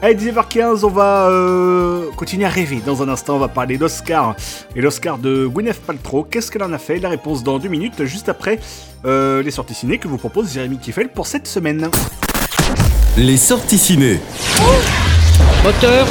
Allez, 0.00 0.14
10h15, 0.14 0.84
on 0.84 0.90
va 0.90 1.28
euh, 1.28 2.10
continuer 2.16 2.44
à 2.44 2.48
rêver. 2.48 2.80
Dans 2.84 3.02
un 3.02 3.08
instant, 3.08 3.36
on 3.36 3.40
va 3.40 3.48
parler 3.48 3.78
d'Oscar. 3.78 4.36
Et 4.76 4.80
l'Oscar 4.80 5.18
de 5.18 5.46
Gwyneth 5.46 5.80
Paltrow, 5.80 6.24
qu'est-ce 6.24 6.52
qu'elle 6.52 6.62
en 6.62 6.72
a 6.72 6.78
fait? 6.78 6.98
La 6.98 7.08
réponse 7.08 7.42
dans 7.42 7.58
deux 7.58 7.68
minutes, 7.68 8.04
juste 8.04 8.28
après 8.28 8.60
euh, 9.04 9.42
les 9.42 9.50
sorties 9.50 9.74
ciné 9.74 9.98
que 9.98 10.06
vous 10.06 10.18
propose 10.18 10.52
Jérémy 10.52 10.78
Kiffel 10.78 11.08
pour 11.10 11.26
cette 11.26 11.48
semaine. 11.48 11.90
Les 13.18 13.36
sorties 13.36 13.78
ciné. 13.78 14.20
Moteur, 15.64 16.06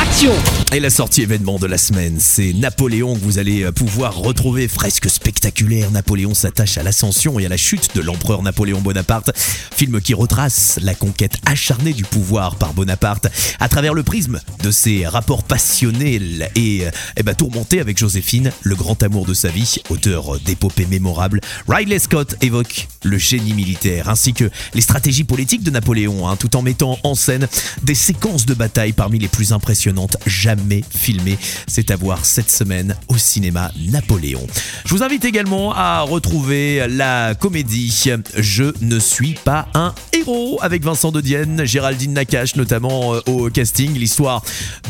action 0.00 0.32
Et 0.72 0.80
la 0.80 0.90
sortie 0.90 1.22
événement 1.22 1.60
de 1.60 1.66
la 1.66 1.78
semaine, 1.78 2.16
c'est 2.18 2.52
Napoléon 2.52 3.14
que 3.14 3.20
vous 3.20 3.38
allez 3.38 3.62
euh, 3.62 3.70
pouvoir 3.70 4.16
retrouver. 4.16 4.66
Fresque 4.66 5.08
spectaculaire, 5.08 5.92
Napoléon 5.92 6.34
s'attache 6.34 6.76
à 6.76 6.82
l'ascension 6.82 7.38
et 7.38 7.46
à 7.46 7.48
la 7.48 7.56
chute 7.56 7.94
de 7.94 8.00
l'empereur 8.00 8.42
Napoléon 8.42 8.80
Bonaparte. 8.80 9.30
Film 9.36 10.00
qui 10.00 10.12
retrace 10.12 10.80
la 10.82 10.96
conquête 10.96 11.36
acharnée 11.46 11.92
du 11.92 12.02
pouvoir 12.02 12.56
par 12.56 12.74
Bonaparte 12.74 13.28
à 13.60 13.68
travers 13.68 13.94
le 13.94 14.02
prisme 14.02 14.40
de 14.64 14.72
ses 14.72 15.06
rapports 15.06 15.44
passionnels 15.44 16.50
et 16.56 16.84
euh, 16.84 16.90
eh 17.16 17.22
ben, 17.22 17.34
tourmentés 17.34 17.78
avec 17.78 17.96
Joséphine, 17.96 18.50
le 18.62 18.74
grand 18.74 19.00
amour 19.04 19.24
de 19.24 19.34
sa 19.34 19.50
vie, 19.50 19.76
auteur 19.88 20.40
d'épopées 20.40 20.86
mémorables. 20.86 21.40
Ridley 21.68 22.00
Scott 22.00 22.34
évoque 22.42 22.88
le 23.04 23.18
génie 23.18 23.54
militaire 23.54 24.08
ainsi 24.08 24.34
que 24.34 24.50
les 24.74 24.80
stratégies 24.80 25.24
politiques 25.24 25.62
de 25.62 25.70
Napoléon, 25.70 26.28
hein, 26.28 26.34
tout 26.34 26.56
en 26.56 26.62
mettant 26.62 26.98
en 27.04 27.14
scène 27.14 27.46
des 27.84 27.94
séquences 27.94 28.46
de 28.46 28.54
bataille 28.54 28.92
parmi 28.92 29.20
les 29.20 29.28
plus 29.28 29.52
impressionnantes 29.52 30.16
jamais 30.26 30.55
filmées. 30.90 31.38
C'est 31.66 31.90
à 31.90 31.96
voir 31.96 32.24
cette 32.24 32.50
semaine 32.50 32.96
au 33.08 33.16
cinéma 33.16 33.70
Napoléon. 33.90 34.46
Je 34.84 34.94
vous 34.94 35.02
invite 35.02 35.24
également 35.24 35.72
à 35.74 36.00
retrouver 36.00 36.86
la 36.88 37.34
comédie 37.34 38.10
Je 38.36 38.72
ne 38.80 38.98
suis 38.98 39.34
pas 39.34 39.68
un 39.74 39.94
héros 40.12 40.58
avec 40.62 40.82
Vincent 40.84 41.12
de 41.12 41.20
Dienne, 41.20 41.64
Géraldine 41.64 42.12
Nakache 42.12 42.56
notamment 42.56 43.14
euh, 43.14 43.20
au 43.26 43.50
casting. 43.50 43.94
L'histoire 43.94 44.42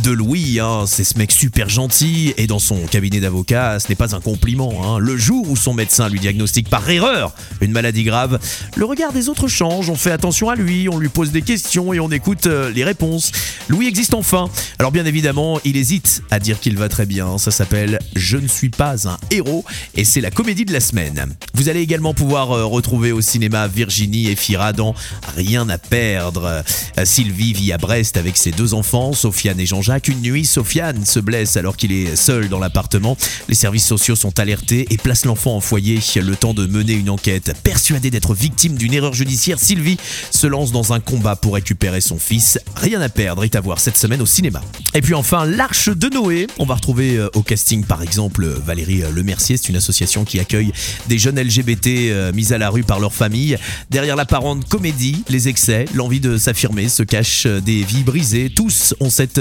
de 0.02 0.10
Louis, 0.10 0.60
hein, 0.60 0.84
c'est 0.86 1.04
ce 1.04 1.18
mec 1.18 1.32
super 1.32 1.68
gentil 1.68 2.34
et 2.36 2.46
dans 2.46 2.58
son 2.58 2.86
cabinet 2.86 3.20
d'avocat, 3.20 3.78
ce 3.80 3.88
n'est 3.88 3.94
pas 3.94 4.14
un 4.14 4.20
compliment. 4.20 4.72
hein. 4.84 4.98
Le 4.98 5.16
jour 5.16 5.48
où 5.50 5.56
son 5.56 5.74
médecin 5.74 6.08
lui 6.08 6.20
diagnostique 6.20 6.68
par 6.68 6.88
erreur 6.88 7.34
une 7.60 7.72
maladie 7.72 8.04
grave, 8.04 8.38
le 8.76 8.84
regard 8.84 9.12
des 9.12 9.28
autres 9.28 9.48
change, 9.48 9.90
on 9.90 9.96
fait 9.96 10.10
attention 10.10 10.50
à 10.50 10.54
lui, 10.54 10.88
on 10.88 10.98
lui 10.98 11.08
pose 11.08 11.30
des 11.30 11.42
questions 11.42 11.92
et 11.92 12.00
on 12.00 12.10
écoute 12.10 12.46
euh, 12.46 12.70
les 12.70 12.84
réponses. 12.84 13.32
Louis 13.68 13.86
existe 13.86 14.14
enfin. 14.14 14.48
Alors 14.78 14.92
bien 14.92 15.06
évidemment, 15.06 15.55
il 15.64 15.76
hésite 15.76 16.22
à 16.30 16.38
dire 16.38 16.60
qu'il 16.60 16.76
va 16.76 16.88
très 16.88 17.06
bien. 17.06 17.38
Ça 17.38 17.50
s'appelle 17.50 17.98
Je 18.14 18.36
ne 18.36 18.48
suis 18.48 18.70
pas 18.70 19.08
un 19.08 19.16
héros 19.30 19.64
et 19.94 20.04
c'est 20.04 20.20
la 20.20 20.30
comédie 20.30 20.64
de 20.64 20.72
la 20.72 20.80
semaine. 20.80 21.26
Vous 21.54 21.68
allez 21.68 21.80
également 21.80 22.14
pouvoir 22.14 22.52
euh, 22.52 22.64
retrouver 22.64 23.12
au 23.12 23.20
cinéma 23.20 23.68
Virginie 23.68 24.28
et 24.28 24.36
Fira 24.36 24.72
dans 24.72 24.94
Rien 25.36 25.68
à 25.68 25.78
perdre. 25.78 26.62
Euh, 26.98 27.04
Sylvie 27.04 27.52
vit 27.52 27.72
à 27.72 27.78
Brest 27.78 28.16
avec 28.16 28.36
ses 28.36 28.50
deux 28.50 28.74
enfants, 28.74 29.12
Sofiane 29.12 29.60
et 29.60 29.66
Jean-Jacques. 29.66 30.08
Une 30.08 30.20
nuit, 30.20 30.44
Sofiane 30.44 31.04
se 31.04 31.20
blesse 31.20 31.56
alors 31.56 31.76
qu'il 31.76 31.92
est 31.92 32.16
seul 32.16 32.48
dans 32.48 32.58
l'appartement. 32.58 33.16
Les 33.48 33.54
services 33.54 33.86
sociaux 33.86 34.16
sont 34.16 34.38
alertés 34.38 34.86
et 34.90 34.96
placent 34.96 35.24
l'enfant 35.24 35.56
en 35.56 35.60
foyer 35.60 36.00
le 36.20 36.36
temps 36.36 36.54
de 36.54 36.66
mener 36.66 36.92
une 36.92 37.10
enquête. 37.10 37.54
Persuadée 37.62 38.10
d'être 38.10 38.34
victime 38.34 38.76
d'une 38.76 38.94
erreur 38.94 39.12
judiciaire, 39.12 39.58
Sylvie 39.58 39.98
se 40.30 40.46
lance 40.46 40.72
dans 40.72 40.92
un 40.92 41.00
combat 41.00 41.36
pour 41.36 41.54
récupérer 41.54 42.00
son 42.00 42.18
fils. 42.18 42.58
Rien 42.74 43.00
à 43.00 43.08
perdre 43.08 43.44
est 43.44 43.54
à 43.54 43.60
voir 43.60 43.80
cette 43.80 43.96
semaine 43.96 44.22
au 44.22 44.26
cinéma. 44.26 44.60
Et 44.94 45.02
puis 45.02 45.14
enfin, 45.14 45.45
l'Arche 45.46 45.88
de 45.88 46.08
Noé. 46.08 46.46
On 46.58 46.66
va 46.66 46.74
retrouver 46.74 47.16
euh, 47.16 47.28
au 47.34 47.42
casting 47.42 47.84
par 47.84 48.02
exemple 48.02 48.44
euh, 48.44 48.58
Valérie 48.64 49.02
euh, 49.02 49.10
Lemercier. 49.10 49.56
C'est 49.56 49.68
une 49.68 49.76
association 49.76 50.24
qui 50.24 50.40
accueille 50.40 50.72
des 51.08 51.18
jeunes 51.18 51.40
LGBT 51.40 52.32
mis 52.34 52.52
à 52.52 52.58
la 52.58 52.70
rue 52.70 52.82
par 52.82 53.00
leur 53.00 53.12
famille. 53.12 53.56
Derrière 53.90 54.16
l'apparente 54.16 54.68
comédie, 54.68 55.24
les 55.28 55.48
excès, 55.48 55.86
l'envie 55.94 56.20
de 56.20 56.36
s'affirmer 56.36 56.88
se 56.88 57.02
cachent 57.02 57.46
des 57.46 57.82
vies 57.82 58.02
brisées. 58.02 58.50
Tous 58.54 58.94
ont 59.00 59.10
cette 59.10 59.40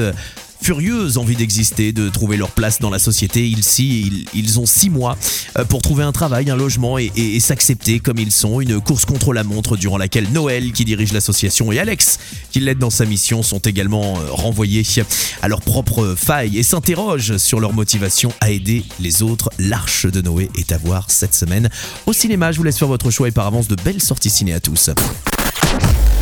euh, 0.66 0.76
furieuse 0.76 1.18
envie 1.18 1.36
d'exister, 1.36 1.92
de 1.92 2.10
trouver 2.10 2.38
leur 2.38 2.50
place 2.52 2.80
dans 2.80 2.90
la 2.90 3.00
société. 3.00 3.48
Ils, 3.48 3.64
si, 3.64 4.02
ils, 4.02 4.26
ils 4.34 4.60
ont 4.60 4.66
six 4.66 4.90
mois 4.90 5.18
euh, 5.58 5.66
pour 5.66 5.82
trouver 5.82 6.04
un 6.04 6.12
travail, 6.12 6.50
un 6.50 6.56
logement 6.56 6.98
et, 6.98 7.12
et- 7.16 7.36
et 7.36 7.40
s'accepter 7.40 8.00
comme 8.00 8.18
ils 8.18 8.32
sont. 8.32 8.62
Une 8.62 8.80
course 8.82 9.06
contre 9.06 9.34
la 9.34 9.44
montre 9.44 9.78
durant 9.78 9.98
laquelle 9.98 10.28
Noël, 10.32 10.72
qui 10.72 10.86
dirige 10.86 11.14
l'association, 11.14 11.72
et 11.72 11.80
Alex, 11.80 12.20
qui 12.52 12.60
l'aide 12.60 12.80
dans 12.80 12.90
sa 12.90 13.06
mission, 13.06 13.44
sont 13.44 13.60
également 13.60 14.18
euh, 14.18 14.32
renvoyés 14.32 14.84
à 15.42 15.48
leurs 15.48 15.62
propres 15.62 16.16
failles 16.18 16.58
et 16.58 16.64
s'interrogent 16.64 17.38
sur 17.38 17.60
leur 17.60 17.74
motivation 17.74 18.32
à 18.42 18.50
aider 18.52 18.84
les 19.00 19.22
autres. 19.22 19.50
L'Arche 19.60 20.06
de 20.06 20.22
Noé 20.22 20.50
est 20.58 20.72
à 20.72 20.78
voir 20.78 21.06
cette 21.10 21.34
semaine 21.36 21.70
au 22.06 22.14
cinéma. 22.14 22.52
Je 22.52 22.58
vous 22.58 22.64
laisse 22.64 22.78
faire 22.78 22.88
votre 22.88 23.12
choix 23.12 23.28
et 23.28 23.32
par 23.32 23.46
avance 23.48 23.68
de 23.68 23.76
belles 23.76 24.02
sorties 24.02 24.30
ciné 24.30 24.54
à 24.54 24.60
tous. 24.60 24.90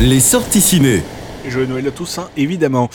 Les 0.00 0.20
sorties 0.20 0.60
ciné. 0.60 1.02
Joyeux 1.48 1.66
Noël 1.66 1.86
à 1.86 1.90
tous, 1.90 2.18
hein, 2.18 2.28
évidemment. 2.36 2.88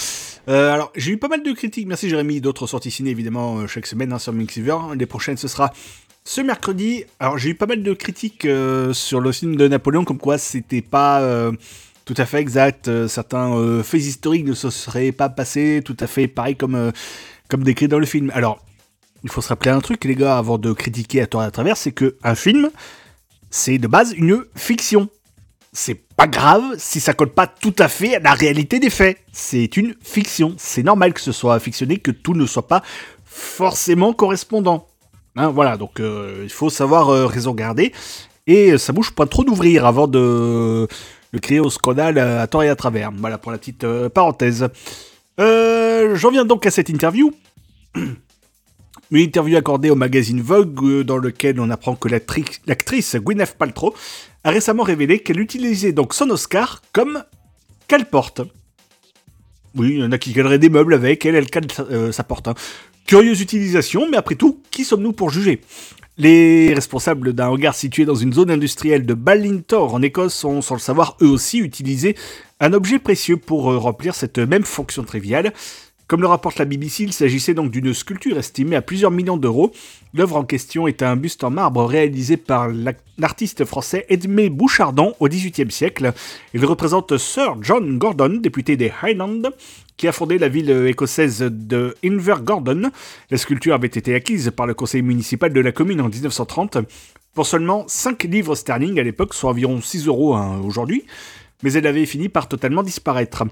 Euh, 0.49 0.73
alors, 0.73 0.91
j'ai 0.95 1.11
eu 1.11 1.17
pas 1.17 1.27
mal 1.27 1.43
de 1.43 1.51
critiques. 1.51 1.87
Merci 1.87 2.09
Jérémy. 2.09 2.41
D'autres 2.41 2.65
sorties 2.65 2.91
ciné, 2.91 3.11
évidemment, 3.11 3.59
euh, 3.59 3.67
chaque 3.67 3.85
semaine 3.85 4.11
hein, 4.11 4.19
sur 4.19 4.33
Mixiver. 4.33 4.77
Les 4.97 5.05
prochaines, 5.05 5.37
ce 5.37 5.47
sera 5.47 5.71
ce 6.23 6.41
mercredi. 6.41 7.03
Alors, 7.19 7.37
j'ai 7.37 7.49
eu 7.49 7.55
pas 7.55 7.67
mal 7.67 7.83
de 7.83 7.93
critiques 7.93 8.45
euh, 8.45 8.91
sur 8.93 9.19
le 9.19 9.31
film 9.31 9.55
de 9.55 9.67
Napoléon, 9.67 10.03
comme 10.05 10.17
quoi 10.17 10.37
c'était 10.37 10.81
pas 10.81 11.21
tout 12.05 12.15
à 12.17 12.25
fait 12.25 12.39
exact. 12.39 13.07
Certains 13.07 13.83
faits 13.83 14.01
historiques 14.01 14.45
ne 14.45 14.53
se 14.53 14.71
seraient 14.71 15.11
pas 15.11 15.29
passés 15.29 15.81
tout 15.85 15.97
à 15.99 16.07
fait 16.07 16.27
pareil 16.27 16.55
comme, 16.55 16.91
comme 17.49 17.63
décrit 17.63 17.87
dans 17.87 17.99
le 17.99 18.07
film. 18.07 18.31
Alors, 18.33 18.65
il 19.23 19.29
faut 19.29 19.41
se 19.41 19.49
rappeler 19.49 19.69
un 19.69 19.81
truc, 19.81 20.03
les 20.05 20.15
gars, 20.15 20.37
avant 20.37 20.57
de 20.57 20.73
critiquer 20.73 21.21
à 21.21 21.27
tort 21.27 21.43
et 21.43 21.45
à 21.45 21.51
travers, 21.51 21.77
c'est 21.77 21.91
que 21.91 22.15
un 22.23 22.33
film, 22.33 22.71
c'est 23.51 23.77
de 23.77 23.87
base 23.87 24.13
une 24.13 24.43
fiction 24.55 25.09
c'est 25.71 25.95
pas 26.15 26.27
grave 26.27 26.63
si 26.77 26.99
ça 26.99 27.13
colle 27.13 27.29
pas 27.31 27.47
tout 27.47 27.75
à 27.79 27.87
fait 27.87 28.15
à 28.15 28.19
la 28.19 28.33
réalité 28.33 28.79
des 28.79 28.89
faits. 28.89 29.17
C'est 29.31 29.77
une 29.77 29.95
fiction. 30.01 30.55
C'est 30.57 30.83
normal 30.83 31.13
que 31.13 31.21
ce 31.21 31.31
soit 31.31 31.59
fictionné, 31.59 31.97
que 31.97 32.11
tout 32.11 32.33
ne 32.33 32.45
soit 32.45 32.67
pas 32.67 32.81
forcément 33.25 34.13
correspondant. 34.13 34.87
Hein, 35.35 35.49
voilà, 35.49 35.77
donc 35.77 35.99
euh, 35.99 36.41
il 36.43 36.49
faut 36.49 36.69
savoir 36.69 37.09
euh, 37.09 37.25
raison 37.27 37.53
garder. 37.53 37.93
Et 38.47 38.71
euh, 38.71 38.77
ça 38.77 38.93
bouge 38.93 39.11
pas 39.11 39.27
trop 39.27 39.43
d'ouvrir 39.43 39.85
avant 39.85 40.07
de 40.07 40.87
le 41.31 41.39
créer 41.39 41.59
au 41.59 41.69
scandale 41.69 42.17
à 42.17 42.47
tort 42.47 42.63
et 42.63 42.69
à 42.69 42.75
travers. 42.75 43.11
Voilà 43.15 43.37
pour 43.37 43.51
la 43.51 43.59
petite 43.59 43.83
euh, 43.83 44.09
parenthèse. 44.09 44.67
Euh, 45.39 46.15
J'en 46.15 46.31
viens 46.31 46.45
donc 46.45 46.65
à 46.65 46.71
cette 46.71 46.89
interview. 46.89 47.31
Une 49.11 49.21
interview 49.21 49.57
accordée 49.57 49.89
au 49.89 49.95
magazine 49.95 50.41
Vogue 50.41 50.83
euh, 50.83 51.03
dans 51.03 51.17
lequel 51.17 51.59
on 51.59 51.69
apprend 51.71 51.95
que 51.95 52.07
l'actri- 52.07 52.59
l'actrice 52.67 53.15
Gwyneth 53.15 53.55
Paltrow 53.57 53.95
a 54.43 54.51
récemment 54.51 54.83
révélé 54.83 55.19
qu'elle 55.19 55.39
utilisait 55.39 55.91
donc 55.91 56.13
son 56.13 56.29
Oscar 56.29 56.81
comme 56.93 57.23
cale-porte. 57.87 58.41
Oui, 59.75 59.91
il 59.93 59.99
y 59.99 60.03
en 60.03 60.11
a 60.11 60.17
qui 60.17 60.33
caleraient 60.33 60.59
des 60.59 60.69
meubles 60.69 60.93
avec, 60.93 61.25
elle, 61.25 61.35
elle 61.35 61.49
cale 61.49 61.71
sa, 61.71 61.83
euh, 61.83 62.11
porte. 62.27 62.47
hein. 62.47 62.55
Curieuse 63.05 63.41
utilisation, 63.41 64.07
mais 64.09 64.17
après 64.17 64.35
tout, 64.35 64.61
qui 64.71 64.83
sommes-nous 64.83 65.13
pour 65.13 65.29
juger? 65.29 65.61
Les 66.17 66.73
responsables 66.73 67.33
d'un 67.33 67.47
hangar 67.47 67.73
situé 67.73 68.05
dans 68.05 68.15
une 68.15 68.33
zone 68.33 68.51
industrielle 68.51 69.05
de 69.05 69.13
Ballintor 69.13 69.93
en 69.93 70.01
Écosse 70.01 70.43
ont, 70.43 70.61
sans 70.61 70.75
le 70.75 70.79
savoir, 70.79 71.15
eux 71.21 71.27
aussi 71.29 71.59
utilisé 71.59 72.15
un 72.59 72.73
objet 72.73 72.99
précieux 72.99 73.37
pour 73.37 73.71
euh, 73.71 73.77
remplir 73.77 74.15
cette 74.15 74.37
même 74.37 74.63
fonction 74.63 75.03
triviale. 75.03 75.53
Comme 76.09 76.21
le 76.21 76.27
rapporte 76.27 76.57
la 76.57 76.65
BBC, 76.65 77.03
il 77.03 77.13
s'agissait 77.13 77.53
donc 77.53 77.69
d'une 77.69 77.93
sculpture 77.93 78.39
estimée 78.39 78.75
à 78.75 78.81
plusieurs 78.81 79.11
millions 79.11 79.37
d'euros. 79.37 79.71
L'œuvre 80.15 80.37
en 80.37 80.43
question 80.43 80.87
est 80.87 81.03
un 81.03 81.15
buste 81.15 81.43
en 81.43 81.51
marbre 81.51 81.85
réalisé 81.85 82.35
par 82.35 82.67
l'artiste 83.19 83.63
français 83.63 84.07
Edmé 84.09 84.49
Bouchardon 84.49 85.13
au 85.19 85.27
XVIIIe 85.27 85.69
siècle. 85.69 86.11
Il 86.55 86.65
représente 86.65 87.15
Sir 87.19 87.57
John 87.61 87.99
Gordon, 87.99 88.39
député 88.41 88.75
des 88.75 88.91
Highlands, 89.03 89.51
qui 89.97 90.07
a 90.07 90.11
fondé 90.11 90.39
la 90.39 90.49
ville 90.49 90.71
écossaise 90.87 91.41
de 91.41 91.93
Invergordon. 92.03 92.89
La 93.29 93.37
sculpture 93.37 93.75
avait 93.75 93.85
été 93.85 94.15
acquise 94.15 94.49
par 94.49 94.65
le 94.65 94.73
conseil 94.73 95.03
municipal 95.03 95.53
de 95.53 95.61
la 95.61 95.71
commune 95.71 96.01
en 96.01 96.09
1930 96.09 96.79
pour 97.35 97.45
seulement 97.45 97.83
5 97.87 98.23
livres 98.23 98.55
sterling 98.55 98.99
à 98.99 99.03
l'époque, 99.03 99.35
soit 99.35 99.51
environ 99.51 99.79
6 99.79 100.07
euros 100.07 100.33
hein, 100.33 100.59
aujourd'hui, 100.65 101.05
mais 101.61 101.73
elle 101.73 101.85
avait 101.85 102.07
fini 102.07 102.29
par 102.29 102.47
totalement 102.47 102.81
disparaître. 102.81 103.43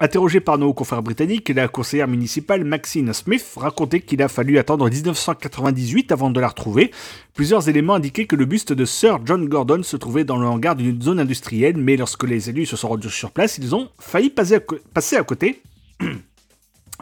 Interrogé 0.00 0.38
par 0.38 0.58
nos 0.58 0.72
confrères 0.72 1.02
britanniques, 1.02 1.48
la 1.48 1.66
conseillère 1.66 2.06
municipale 2.06 2.62
Maxine 2.64 3.12
Smith 3.12 3.44
racontait 3.56 3.98
qu'il 4.00 4.22
a 4.22 4.28
fallu 4.28 4.56
attendre 4.58 4.88
1998 4.88 6.12
avant 6.12 6.30
de 6.30 6.38
la 6.38 6.46
retrouver. 6.46 6.92
Plusieurs 7.34 7.68
éléments 7.68 7.94
indiquaient 7.94 8.26
que 8.26 8.36
le 8.36 8.44
buste 8.44 8.72
de 8.72 8.84
Sir 8.84 9.18
John 9.24 9.48
Gordon 9.48 9.82
se 9.82 9.96
trouvait 9.96 10.22
dans 10.22 10.38
le 10.38 10.46
hangar 10.46 10.76
d'une 10.76 11.02
zone 11.02 11.18
industrielle, 11.18 11.76
mais 11.78 11.96
lorsque 11.96 12.22
les 12.22 12.48
élus 12.48 12.66
se 12.66 12.76
sont 12.76 12.90
rendus 12.90 13.10
sur 13.10 13.32
place, 13.32 13.58
ils 13.58 13.74
ont 13.74 13.88
failli 13.98 14.30
passer 14.30 14.54
à, 14.54 14.60
co- 14.60 14.78
passer 14.94 15.16
à 15.16 15.24
côté. 15.24 15.62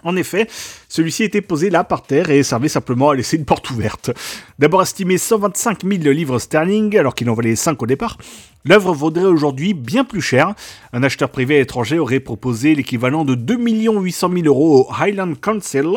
En 0.07 0.15
effet, 0.15 0.47
celui-ci 0.89 1.25
était 1.25 1.41
posé 1.41 1.69
là 1.69 1.83
par 1.83 2.03
terre 2.03 2.31
et 2.31 2.45
servait 2.45 2.69
simplement 2.69 3.11
à 3.11 3.17
laisser 3.17 3.37
une 3.37 3.45
porte 3.45 3.69
ouverte. 3.71 4.13
D'abord 4.61 4.81
estimé 4.81 5.19
125 5.19 5.83
000 5.83 5.95
livres 6.13 6.39
sterling, 6.39 6.97
alors 6.97 7.17
qu'il 7.17 7.29
en 7.29 7.35
valait 7.35 7.57
5 7.57 7.83
au 7.83 7.87
départ, 7.87 8.17
l'œuvre 8.65 8.93
vaudrait 8.93 9.25
aujourd'hui 9.25 9.75
bien 9.75 10.05
plus 10.05 10.21
cher. 10.21 10.55
Un 10.93 11.03
acheteur 11.03 11.29
privé 11.29 11.59
étranger 11.59 11.99
aurait 11.99 12.21
proposé 12.21 12.77
l'équivalent 12.77 13.25
de 13.25 13.35
2 13.35 13.57
800 13.59 14.31
000 14.33 14.47
euros 14.47 14.87
au 14.89 14.95
Highland 14.95 15.35
Council, 15.41 15.89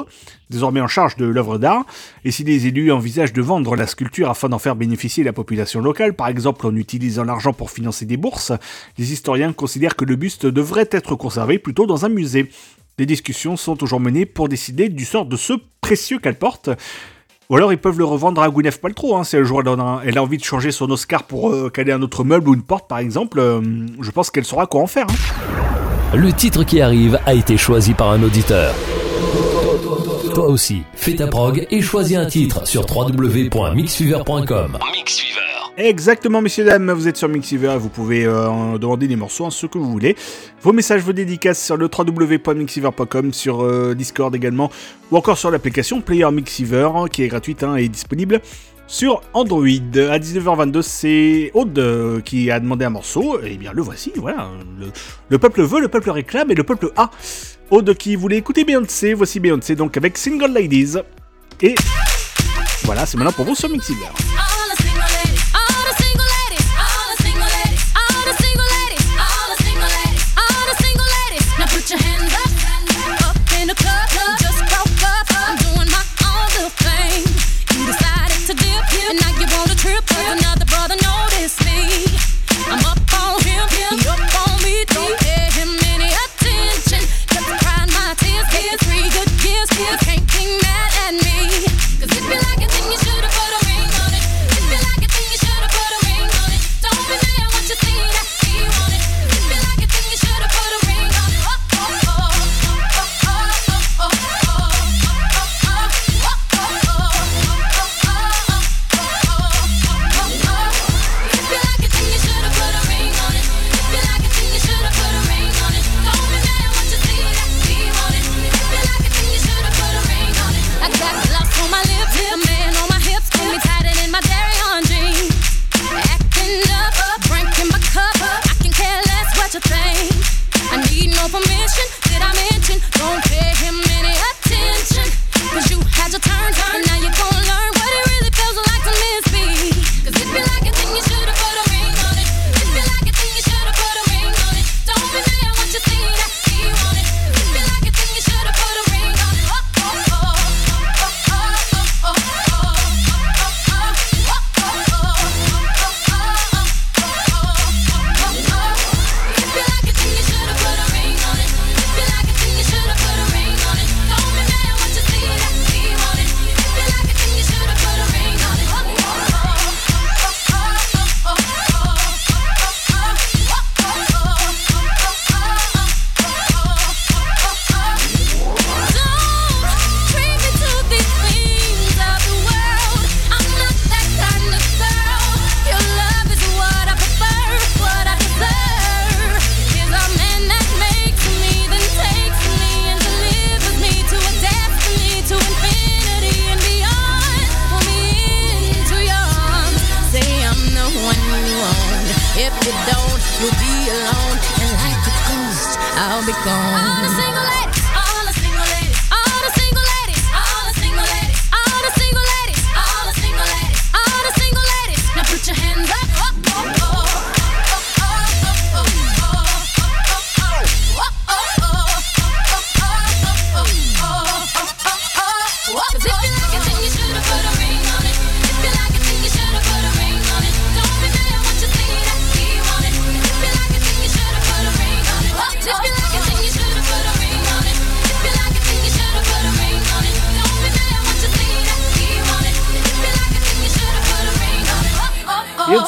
désormais 0.50 0.82
en 0.82 0.88
charge 0.88 1.16
de 1.16 1.26
l'œuvre 1.26 1.60
d'art. 1.60 1.86
Et 2.26 2.32
si 2.32 2.44
les 2.44 2.66
élus 2.66 2.92
envisagent 2.92 3.34
de 3.34 3.44
vendre 3.44 3.76
la 3.76 3.86
sculpture 3.86 4.32
afin 4.32 4.50
d'en 4.50 4.58
faire 4.58 4.76
bénéficier 4.76 5.24
la 5.24 5.34
population 5.34 5.82
locale, 5.82 6.16
par 6.16 6.30
exemple 6.30 6.66
en 6.66 6.76
utilisant 6.76 7.26
l'argent 7.26 7.54
pour 7.54 7.70
financer 7.70 8.06
des 8.06 8.18
bourses, 8.18 8.54
les 8.98 9.14
historiens 9.14 9.54
considèrent 9.54 9.96
que 9.96 10.06
le 10.06 10.16
buste 10.16 10.48
devrait 10.48 10.90
être 10.90 11.14
conservé 11.14 11.60
plutôt 11.60 11.86
dans 11.86 12.06
un 12.06 12.10
musée. 12.10 12.50
Des 13.00 13.06
discussions 13.06 13.56
sont 13.56 13.78
toujours 13.78 14.02
menées 14.02 14.26
pour 14.26 14.50
décider 14.50 14.90
du 14.90 15.06
sort 15.06 15.26
de 15.26 15.38
ce 15.38 15.54
précieux 15.80 16.20
qu'elle 16.20 16.36
porte. 16.38 16.70
Ou 17.50 17.56
alors 17.56 17.72
ils 17.72 17.78
peuvent 17.78 17.98
le 17.98 18.04
revendre 18.04 18.42
à 18.42 18.50
Gwyneth 18.50 18.82
Paltrow, 18.82 19.16
hein, 19.16 19.24
si 19.24 19.38
un 19.38 19.44
jour 19.44 19.62
elle, 19.62 19.70
en 19.70 19.80
a, 19.80 20.02
elle 20.04 20.18
a 20.18 20.22
envie 20.22 20.38
de 20.38 20.44
changer 20.44 20.72
son 20.72 20.92
Oscar 20.92 21.24
pour 21.24 21.50
euh, 21.50 21.70
caler 21.70 21.94
un 21.94 22.02
autre 22.02 22.26
meuble 22.26 22.50
ou 22.50 22.54
une 22.54 22.62
porte 22.62 22.90
par 22.90 22.98
exemple, 23.00 23.40
euh, 23.40 23.62
je 24.02 24.12
pense 24.12 24.32
qu'elle 24.32 24.44
saura 24.44 24.66
quoi 24.68 24.82
en 24.82 24.88
faire. 24.88 25.08
hein. 25.10 26.18
Le 26.18 26.34
titre 26.34 26.66
qui 26.66 26.82
arrive 26.82 27.18
a 27.26 27.34
été 27.34 27.56
choisi 27.56 27.94
par 27.94 28.12
un 28.12 28.22
auditeur. 28.22 28.76
Toi 30.36 30.48
aussi, 30.50 30.82
fais 30.94 31.16
ta 31.16 31.28
prog 31.28 31.66
et 31.72 31.82
choisis 31.82 32.18
un 32.18 32.26
titre 32.26 32.68
sur 32.68 32.82
www.mixfever.com. 32.94 34.78
Exactement, 35.82 36.42
messieurs, 36.42 36.66
dames, 36.66 36.92
vous 36.92 37.08
êtes 37.08 37.16
sur 37.16 37.30
Mixiver 37.30 37.72
et 37.74 37.78
vous 37.78 37.88
pouvez 37.88 38.26
euh, 38.26 38.78
demander 38.78 39.08
des 39.08 39.16
morceaux, 39.16 39.46
hein, 39.46 39.50
ce 39.50 39.66
que 39.66 39.78
vous 39.78 39.90
voulez. 39.90 40.14
Vos 40.62 40.74
messages, 40.74 41.02
vos 41.02 41.14
dédicaces 41.14 41.64
sur 41.64 41.78
le 41.78 41.86
www.mixiver.com, 41.86 43.32
sur 43.32 43.64
euh, 43.64 43.96
Discord 43.96 44.36
également, 44.36 44.70
ou 45.10 45.16
encore 45.16 45.38
sur 45.38 45.52
l'application 45.52 46.02
Player 46.02 46.30
Mixiver, 46.34 46.90
hein, 46.94 47.06
qui 47.10 47.24
est 47.24 47.30
gratuite 47.30 47.64
hein, 47.64 47.78
et 47.78 47.88
disponible 47.88 48.42
sur 48.88 49.22
Android. 49.32 49.62
À 49.64 50.20
19h22, 50.20 50.82
c'est 50.82 51.52
Aude 51.54 51.80
euh, 51.80 52.20
qui 52.20 52.52
a 52.52 52.60
demandé 52.60 52.84
un 52.84 52.90
morceau, 52.90 53.40
et 53.42 53.56
bien 53.56 53.72
le 53.72 53.82
voici, 53.82 54.12
voilà. 54.18 54.50
Le, 54.78 54.88
le 55.30 55.38
peuple 55.38 55.62
veut, 55.62 55.80
le 55.80 55.88
peuple 55.88 56.12
réclame, 56.12 56.52
et 56.52 56.56
le 56.56 56.64
peuple 56.64 56.92
a. 56.98 57.10
Aude 57.72 57.94
qui 57.94 58.18
voulait 58.18 58.38
écouter 58.38 58.66
Beyoncé, 58.66 59.14
voici 59.14 59.40
Beyoncé 59.40 59.76
donc 59.76 59.96
avec 59.96 60.18
Single 60.18 60.52
Ladies. 60.52 60.98
Et 61.62 61.76
voilà, 62.84 63.06
c'est 63.06 63.16
maintenant 63.16 63.32
pour 63.32 63.46
vous 63.46 63.56
sur 63.56 63.70
Mixiver. 63.70 64.08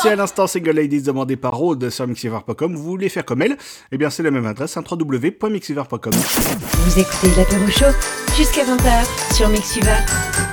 Aussi 0.02 0.10
à 0.10 0.16
l'instant, 0.16 0.48
Single 0.48 0.72
Ladies 0.72 1.04
demandé 1.04 1.36
par 1.36 1.54
Rode 1.54 1.90
sur 1.92 2.08
mixiver.com. 2.08 2.76
Vous 2.76 2.84
voulez 2.84 3.08
faire 3.08 3.24
comme 3.24 3.44
elle 3.44 3.56
Eh 3.92 3.98
bien, 3.98 4.10
c'est 4.10 4.24
la 4.24 4.32
même 4.32 4.48
adresse, 4.48 4.76
hein, 4.76 4.84
www.mixiver.com. 4.90 6.12
Vous 6.14 7.00
écoutez 7.00 7.28
l'apéro 7.38 7.68
chaud 7.68 7.96
jusqu'à 8.36 8.64
20h 8.64 9.36
sur 9.36 9.48
Mixiver. 9.50 9.98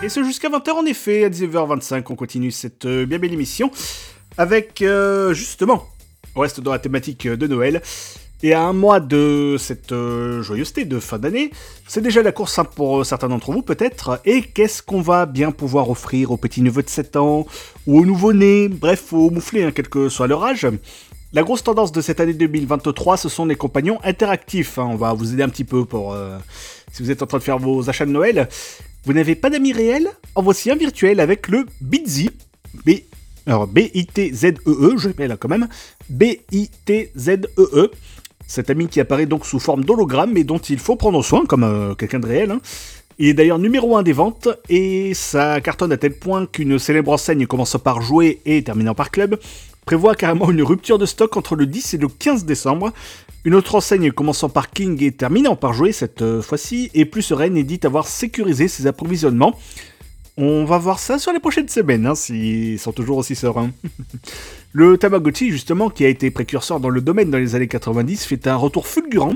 Et 0.02 0.10
ce 0.10 0.22
jusqu'à 0.22 0.50
20h, 0.50 0.70
en 0.72 0.84
effet, 0.84 1.24
à 1.24 1.30
19h25, 1.30 2.04
on 2.10 2.14
continue 2.14 2.50
cette 2.50 2.84
euh, 2.84 3.06
bien 3.06 3.18
belle 3.18 3.32
émission 3.32 3.70
avec, 4.36 4.82
euh, 4.82 5.32
justement, 5.32 5.86
on 6.34 6.40
reste 6.40 6.60
dans 6.60 6.72
la 6.72 6.78
thématique 6.78 7.26
de 7.26 7.46
Noël. 7.46 7.80
Et 8.42 8.52
à 8.52 8.62
un 8.62 8.72
mois 8.72 9.00
de 9.00 9.56
cette 9.58 9.90
euh, 9.90 10.42
joyeuseté 10.42 10.84
de 10.84 11.00
fin 11.00 11.18
d'année, 11.18 11.50
c'est 11.88 12.00
déjà 12.00 12.22
la 12.22 12.30
course 12.30 12.58
hein, 12.58 12.64
pour 12.64 13.04
certains 13.04 13.28
d'entre 13.28 13.50
vous 13.50 13.62
peut-être. 13.62 14.20
Et 14.24 14.42
qu'est-ce 14.42 14.82
qu'on 14.82 15.00
va 15.00 15.26
bien 15.26 15.50
pouvoir 15.50 15.90
offrir 15.90 16.30
aux 16.30 16.36
petits 16.36 16.62
neveux 16.62 16.84
de 16.84 16.88
7 16.88 17.16
ans 17.16 17.46
ou 17.86 17.98
aux 17.98 18.06
nouveau-nés, 18.06 18.68
bref, 18.68 19.12
aux 19.12 19.30
mouflés, 19.30 19.64
hein, 19.64 19.72
quel 19.74 19.88
que 19.88 20.08
soit 20.08 20.26
leur 20.26 20.44
âge 20.44 20.68
la 21.34 21.42
grosse 21.42 21.62
tendance 21.62 21.92
de 21.92 22.00
cette 22.00 22.20
année 22.20 22.32
2023, 22.32 23.18
ce 23.18 23.28
sont 23.28 23.44
les 23.44 23.54
compagnons 23.54 23.98
interactifs. 24.02 24.78
hein. 24.78 24.88
On 24.92 24.96
va 24.96 25.12
vous 25.12 25.34
aider 25.34 25.42
un 25.42 25.50
petit 25.50 25.64
peu 25.64 25.84
pour 25.84 26.14
euh, 26.14 26.38
si 26.90 27.02
vous 27.02 27.10
êtes 27.10 27.22
en 27.22 27.26
train 27.26 27.36
de 27.36 27.42
faire 27.42 27.58
vos 27.58 27.90
achats 27.90 28.06
de 28.06 28.10
Noël. 28.10 28.48
Vous 29.04 29.12
n'avez 29.12 29.34
pas 29.34 29.50
d'amis 29.50 29.74
réels? 29.74 30.08
En 30.34 30.42
voici 30.42 30.70
un 30.70 30.74
virtuel 30.74 31.20
avec 31.20 31.48
le 31.48 31.66
Bitzy. 31.82 32.30
B 32.86 32.92
alors 33.48 33.66
B-I-T-Z-E-E, 33.66 34.92
E, 34.94 34.98
je 34.98 35.08
répète 35.08 35.28
là 35.28 35.36
quand 35.38 35.48
même. 35.48 35.68
B-I-T-Z-E-E. 36.10 37.90
Cet 38.48 38.70
ami 38.70 38.88
qui 38.88 38.98
apparaît 38.98 39.26
donc 39.26 39.46
sous 39.46 39.60
forme 39.60 39.84
d'hologramme 39.84 40.36
et 40.36 40.42
dont 40.42 40.58
il 40.58 40.78
faut 40.78 40.96
prendre 40.96 41.22
soin 41.22 41.44
comme 41.46 41.62
euh, 41.62 41.94
quelqu'un 41.94 42.18
de 42.18 42.26
réel. 42.26 42.50
hein. 42.50 42.60
Il 43.20 43.28
est 43.28 43.34
d'ailleurs 43.34 43.58
numéro 43.58 43.96
1 43.96 44.02
des 44.04 44.12
ventes 44.12 44.48
et 44.68 45.12
ça 45.12 45.60
cartonne 45.60 45.92
à 45.92 45.96
tel 45.96 46.14
point 46.14 46.46
qu'une 46.46 46.78
célèbre 46.78 47.12
enseigne 47.12 47.46
commençant 47.46 47.80
par 47.80 48.00
jouer 48.00 48.40
et 48.46 48.62
terminant 48.62 48.94
par 48.94 49.10
club 49.10 49.38
prévoit 49.84 50.14
carrément 50.14 50.50
une 50.50 50.62
rupture 50.62 50.98
de 50.98 51.06
stock 51.06 51.36
entre 51.36 51.56
le 51.56 51.66
10 51.66 51.94
et 51.94 51.98
le 51.98 52.08
15 52.08 52.44
décembre. 52.44 52.92
Une 53.44 53.54
autre 53.54 53.74
enseigne 53.74 54.12
commençant 54.12 54.48
par 54.48 54.70
King 54.70 55.02
et 55.02 55.12
terminant 55.12 55.56
par 55.56 55.72
jouer 55.72 55.92
cette 55.92 56.22
euh, 56.22 56.42
fois-ci 56.42 56.90
est 56.94 57.04
plus 57.04 57.22
sereine 57.22 57.56
et 57.56 57.64
dit 57.64 57.80
avoir 57.84 58.06
sécurisé 58.06 58.68
ses 58.68 58.86
approvisionnements. 58.86 59.58
On 60.36 60.64
va 60.64 60.78
voir 60.78 61.00
ça 61.00 61.18
sur 61.18 61.32
les 61.32 61.40
prochaines 61.40 61.68
semaines, 61.68 62.06
hein, 62.06 62.14
s'ils 62.14 62.78
sont 62.78 62.92
toujours 62.92 63.18
aussi 63.18 63.34
sereins. 63.34 63.70
le 64.72 64.98
Tamagotchi, 64.98 65.50
justement, 65.50 65.88
qui 65.88 66.04
a 66.04 66.08
été 66.08 66.30
précurseur 66.30 66.78
dans 66.78 66.90
le 66.90 67.00
domaine 67.00 67.30
dans 67.30 67.38
les 67.38 67.54
années 67.54 67.68
90, 67.68 68.26
fait 68.26 68.46
un 68.46 68.56
retour 68.56 68.86
fulgurant, 68.86 69.34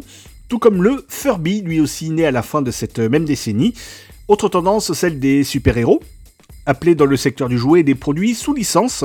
tout 0.48 0.58
comme 0.58 0.82
le 0.82 1.04
Furby, 1.08 1.62
lui 1.62 1.80
aussi 1.80 2.10
né 2.10 2.26
à 2.26 2.30
la 2.30 2.42
fin 2.42 2.60
de 2.60 2.70
cette 2.70 2.98
même 2.98 3.24
décennie. 3.24 3.74
Autre 4.28 4.48
tendance, 4.48 4.92
celle 4.92 5.18
des 5.18 5.42
super-héros, 5.42 6.02
appelés 6.66 6.94
dans 6.94 7.06
le 7.06 7.16
secteur 7.16 7.48
du 7.48 7.58
jouet 7.58 7.82
des 7.82 7.94
produits 7.94 8.34
sous 8.34 8.52
licence. 8.52 9.04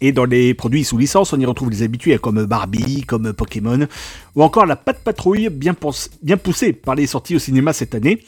Et 0.00 0.12
dans 0.12 0.24
les 0.24 0.54
produits 0.54 0.84
sous 0.84 0.96
licence, 0.96 1.32
on 1.32 1.40
y 1.40 1.44
retrouve 1.44 1.70
les 1.70 1.82
habitués 1.82 2.16
comme 2.18 2.46
Barbie, 2.46 3.02
comme 3.02 3.32
Pokémon, 3.32 3.86
ou 4.36 4.42
encore 4.42 4.64
la 4.64 4.76
patte 4.76 5.02
patrouille 5.04 5.50
bien 5.50 5.74
poussée 5.74 6.72
par 6.72 6.94
les 6.94 7.06
sorties 7.06 7.36
au 7.36 7.38
cinéma 7.40 7.72
cette 7.72 7.94
année. 7.94 8.22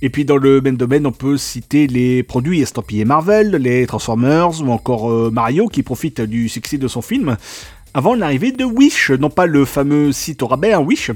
Et 0.00 0.10
puis 0.10 0.24
dans 0.24 0.36
le 0.36 0.60
même 0.60 0.76
domaine, 0.76 1.06
on 1.06 1.12
peut 1.12 1.36
citer 1.36 1.86
les 1.86 2.22
produits 2.22 2.60
estampillés 2.60 3.04
Marvel, 3.04 3.50
les 3.50 3.86
Transformers 3.86 4.62
ou 4.62 4.70
encore 4.70 5.10
euh, 5.10 5.30
Mario 5.30 5.66
qui 5.66 5.82
profite 5.82 6.20
du 6.20 6.48
succès 6.48 6.78
de 6.78 6.86
son 6.86 7.02
film 7.02 7.36
avant 7.94 8.14
l'arrivée 8.14 8.52
de 8.52 8.64
Wish, 8.64 9.10
non 9.10 9.30
pas 9.30 9.46
le 9.46 9.64
fameux 9.64 10.12
site 10.12 10.42
au 10.42 10.46
rabais, 10.46 10.72
hein, 10.72 10.80
Wish, 10.80 11.10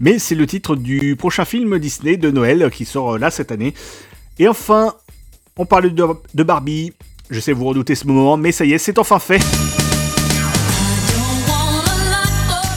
mais 0.00 0.18
c'est 0.18 0.34
le 0.34 0.46
titre 0.46 0.76
du 0.76 1.16
prochain 1.16 1.44
film 1.44 1.78
Disney 1.78 2.16
de 2.16 2.30
Noël 2.30 2.70
qui 2.72 2.84
sort 2.84 3.14
euh, 3.14 3.18
là 3.18 3.30
cette 3.30 3.52
année. 3.52 3.74
Et 4.38 4.48
enfin, 4.48 4.94
on 5.58 5.66
parle 5.66 5.92
de, 5.92 6.42
Barbie. 6.42 6.92
Je 7.30 7.40
sais 7.40 7.52
vous 7.52 7.64
redoutez 7.64 7.94
ce 7.94 8.06
moment, 8.06 8.36
mais 8.36 8.52
ça 8.52 8.64
y 8.64 8.72
est, 8.72 8.78
c'est 8.78 8.98
enfin 8.98 9.18
fait. 9.18 9.40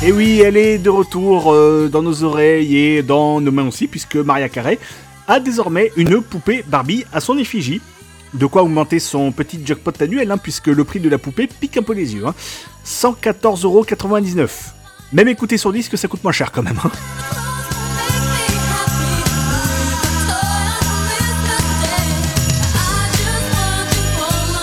Et 0.06 0.12
oui, 0.12 0.42
elle 0.42 0.58
est 0.58 0.78
de 0.78 0.90
retour 0.90 1.54
euh, 1.54 1.90
dans 1.92 2.02
nos 2.02 2.24
oreilles 2.24 2.78
et 2.78 3.04
dans 3.04 3.42
nos 3.42 3.52
mains 3.52 3.68
aussi, 3.68 3.88
puisque 3.88 4.18
Maria 4.18 4.50
Carey 4.50 4.78
a 5.28 5.40
désormais 5.40 5.92
une 5.96 6.22
poupée 6.22 6.64
Barbie 6.68 7.06
à 7.14 7.20
son 7.20 7.38
effigie. 7.38 7.82
De 8.34 8.46
quoi 8.46 8.64
augmenter 8.64 9.00
son 9.00 9.32
petit 9.32 9.60
jackpot 9.66 9.92
annuel, 10.02 10.30
hein, 10.32 10.38
puisque 10.38 10.68
le 10.68 10.84
prix 10.84 11.00
de 11.00 11.08
la 11.10 11.18
poupée 11.18 11.48
pique 11.48 11.78
un 11.78 11.82
peu 11.84 11.94
les 11.94 12.14
yeux. 12.16 12.26
Hein. 12.28 12.34
114,99€. 12.86 14.50
Même 15.14 15.28
écouter 15.30 15.58
sur 15.58 15.72
disque, 15.72 15.98
ça 15.98 16.08
coûte 16.08 16.24
moins 16.24 16.34
cher 16.34 16.52
quand 16.52 16.64
même. 16.64 16.78
hein. 16.84 16.92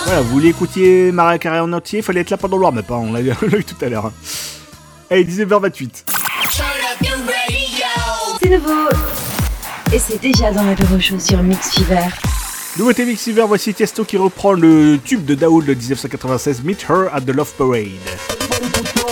Voilà, 0.05 0.21
vous 0.21 0.29
voulez 0.29 0.49
écouter 0.49 1.11
Maria 1.11 1.39
Carey 1.39 1.59
en 1.59 1.71
entier, 1.73 2.01
fallait 2.01 2.21
être 2.21 2.29
là 2.29 2.37
pendant 2.37 2.57
le 2.57 2.63
warm-up, 2.63 2.85
hein, 2.91 2.95
on 2.99 3.11
l'a 3.13 3.21
eu 3.21 3.63
tout 3.63 3.83
à 3.83 3.89
l'heure. 3.89 4.07
hein. 4.07 4.13
Allez, 5.09 5.25
19h28. 5.25 6.03
C'est 8.41 8.49
nouveau. 8.49 8.89
Et 9.93 9.99
c'est 9.99 10.19
déjà 10.19 10.51
dans 10.51 10.63
l'apéro 10.63 10.99
chaud 10.99 11.19
sur 11.19 11.43
Mix 11.43 11.75
Fever. 11.75 12.07
Nouveauté 12.79 13.05
Mixiver, 13.05 13.45
voici 13.47 13.75
Tiesto 13.75 14.03
qui 14.03 14.17
reprend 14.17 14.53
le 14.53 14.97
tube 14.97 15.23
de 15.23 15.35
Daoud 15.35 15.65
de 15.65 15.75
1996, 15.75 16.63
Meet 16.63 16.87
Her 16.89 17.13
at 17.13 17.21
the 17.21 17.27
Love 17.29 17.53
Parade. 17.55 19.02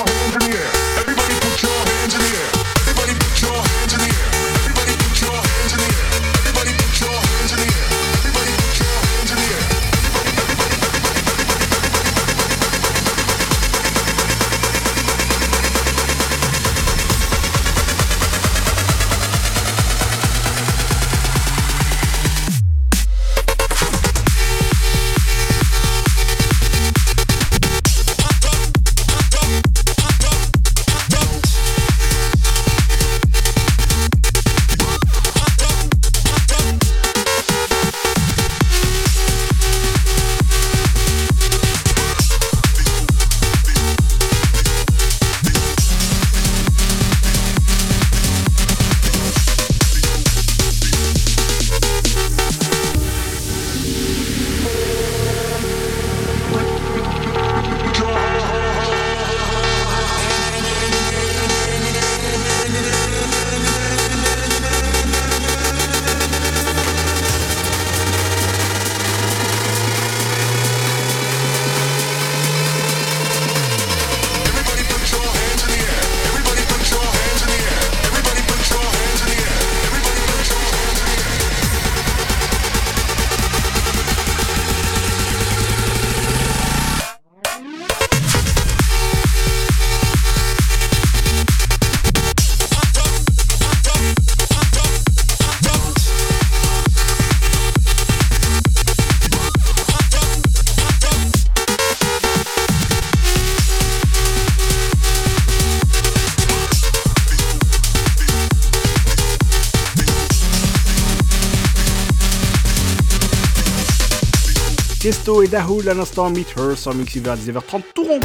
Tiesto 115.31 115.43
et 115.43 115.47
Dahoul 115.47 115.87
à 115.87 115.93
l'instant 115.93 116.29
Meet 116.29 116.55
Her 116.57 116.77
sur 116.77 116.93
Mixiver 116.93 117.29
à 117.29 117.35
19h30 117.35 117.81
tout 117.95 118.03
rond. 118.03 118.19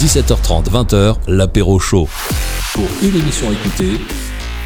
17h30, 0.00 0.68
20h, 0.70 1.16
l'apéro 1.28 1.78
chaud. 1.78 2.08
Pour 2.72 2.88
une 3.02 3.16
émission 3.16 3.52
écoutée, 3.52 4.00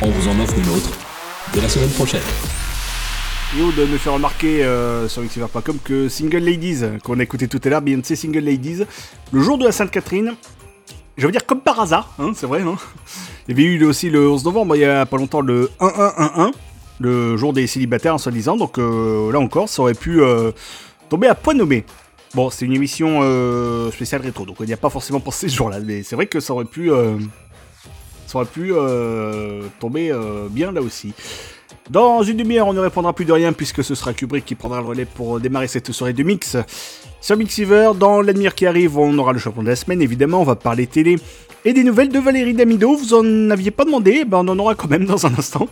on 0.01 0.09
vous 0.09 0.29
en 0.29 0.41
offre 0.41 0.55
une 0.57 0.69
autre 0.71 0.91
de 1.55 1.61
la 1.61 1.69
semaine 1.69 1.91
prochaine. 1.91 2.23
Yo 3.59 3.73
de 3.73 3.85
me 3.85 3.99
faire 3.99 4.15
remarquer 4.15 4.65
euh, 4.65 5.09
sur 5.09 5.23
Mixiver.com 5.23 5.79
que 5.85 6.09
Single 6.09 6.39
Ladies, 6.39 6.83
qu'on 7.05 7.19
a 7.19 7.23
écouté 7.23 7.47
tout 7.47 7.61
à 7.65 7.69
l'heure, 7.69 7.83
Beyoncé 7.83 8.17
Single 8.17 8.41
Ladies, 8.41 8.85
le 9.33 9.43
jour 9.43 9.59
de 9.59 9.65
la 9.65 9.73
Sainte-Catherine, 9.73 10.35
je 11.19 11.27
veux 11.27 11.33
dire 11.33 11.45
comme 11.45 11.61
par 11.61 11.81
hasard, 11.81 12.15
hein, 12.19 12.33
c'est 12.35 12.47
vrai, 12.47 12.63
hein. 12.63 12.77
il 13.49 13.59
y 13.59 13.61
avait 13.61 13.71
eu 13.71 13.85
aussi 13.85 14.09
le 14.09 14.31
11 14.31 14.45
novembre, 14.45 14.77
il 14.77 14.81
y 14.81 14.85
a 14.87 15.05
pas 15.05 15.19
longtemps, 15.19 15.41
le 15.41 15.71
1111, 15.81 16.53
le 17.01 17.37
jour 17.37 17.53
des 17.53 17.67
célibataires 17.67 18.15
en 18.15 18.19
soi-disant, 18.19 18.57
donc 18.57 18.79
euh, 18.79 19.33
là 19.33 19.41
encore, 19.41 19.69
ça 19.69 19.83
aurait 19.83 19.95
pu 19.95 20.23
euh, 20.23 20.53
tomber 21.11 21.27
à 21.27 21.35
point 21.35 21.53
nommé. 21.53 21.85
Bon, 22.35 22.49
c'est 22.49 22.65
une 22.65 22.73
émission 22.73 23.21
euh, 23.23 23.91
spéciale 23.91 24.23
rétro, 24.23 24.47
donc 24.47 24.61
on 24.61 24.65
n'y 24.65 24.73
a 24.73 24.77
pas 24.79 24.89
forcément 24.89 25.19
pensé 25.19 25.49
ce 25.49 25.57
jour-là, 25.57 25.81
mais 25.81 26.05
c'est 26.05 26.15
vrai 26.15 26.27
que 26.27 26.39
ça 26.39 26.55
aurait 26.55 26.65
pu, 26.65 26.93
euh, 26.93 27.19
ça 28.29 28.39
aurait 28.39 28.47
pu 28.47 28.73
euh, 28.73 29.65
tomber 29.81 30.15
bien 30.49 30.73
là 30.73 30.81
aussi. 30.81 31.13
Dans 31.91 32.23
une 32.23 32.37
demi-heure, 32.37 32.69
on 32.69 32.73
ne 32.73 32.79
répondra 32.79 33.13
plus 33.13 33.25
de 33.25 33.33
rien 33.33 33.53
puisque 33.53 33.83
ce 33.83 33.97
sera 33.97 34.13
Kubrick 34.15 34.45
qui 34.45 34.55
prendra 34.55 34.81
le 34.81 34.87
relais 34.87 35.05
pour 35.05 35.41
démarrer 35.41 35.67
cette 35.67 35.91
soirée 35.91 36.13
de 36.13 36.23
mix. 36.23 36.57
Sur 37.21 37.37
Mixiver, 37.37 37.91
dans 37.99 38.23
la 38.23 38.33
demi-heure 38.33 38.55
qui 38.55 38.65
arrive, 38.65 38.97
on 38.97 39.19
aura 39.19 39.33
le 39.33 39.41
champion 39.41 39.63
de 39.63 39.69
la 39.69 39.77
semaine, 39.77 40.01
évidemment, 40.01 40.41
on 40.41 40.45
va 40.45 40.55
parler 40.55 40.87
télé 40.87 41.17
et 41.65 41.73
des 41.73 41.85
nouvelles 41.85 42.09
de 42.09 42.19
Valérie 42.19 42.55
Damido. 42.55 42.95
Vous 42.95 43.15
en 43.15 43.51
aviez 43.51 43.71
pas 43.71 43.85
demandé, 43.85 44.25
ben 44.25 44.39
on 44.39 44.49
en 44.49 44.59
aura 44.59 44.75
quand 44.75 44.89
même 44.89 45.05
dans 45.05 45.27
un 45.27 45.33
instant. 45.39 45.69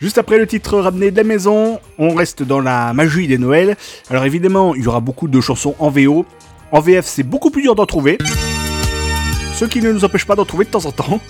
Juste 0.00 0.18
après 0.18 0.38
le 0.38 0.46
titre 0.46 0.78
ramené 0.78 1.10
de 1.10 1.16
la 1.16 1.24
maison, 1.24 1.78
on 1.98 2.14
reste 2.14 2.42
dans 2.42 2.60
la 2.60 2.92
magie 2.92 3.26
des 3.26 3.38
Noëls. 3.38 3.76
Alors 4.08 4.24
évidemment, 4.24 4.74
il 4.74 4.84
y 4.84 4.86
aura 4.86 5.00
beaucoup 5.00 5.28
de 5.28 5.40
chansons 5.40 5.74
en 5.78 5.90
VO. 5.90 6.24
En 6.72 6.80
VF, 6.80 7.06
c'est 7.06 7.22
beaucoup 7.22 7.50
plus 7.50 7.62
dur 7.62 7.74
d'en 7.74 7.86
trouver. 7.86 8.16
Ce 9.54 9.64
qui 9.66 9.80
ne 9.80 9.92
nous 9.92 10.04
empêche 10.04 10.24
pas 10.24 10.36
d'en 10.36 10.46
trouver 10.46 10.64
de 10.64 10.70
temps 10.70 10.86
en 10.86 10.92
temps. 10.92 11.20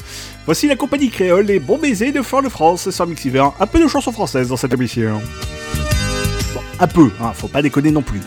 Voici 0.46 0.68
la 0.68 0.76
compagnie 0.76 1.10
créole 1.10 1.50
et 1.50 1.58
Bon 1.58 1.78
Baiser 1.78 2.12
de 2.12 2.22
Fort 2.22 2.42
de 2.42 2.48
France 2.48 2.90
sur 2.90 3.06
Mixiver. 3.06 3.44
Un 3.58 3.66
peu 3.66 3.80
de 3.80 3.88
chansons 3.88 4.12
françaises 4.12 4.48
dans 4.48 4.56
cette 4.56 4.72
émission. 4.72 5.20
Bon, 6.54 6.60
un 6.78 6.86
peu, 6.86 7.10
hein, 7.20 7.32
faut 7.34 7.48
pas 7.48 7.62
déconner 7.62 7.90
non 7.90 8.02
plus. 8.02 8.20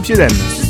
France. 0.00 0.10
Merci 0.10 0.12
Monsieur 0.12 0.63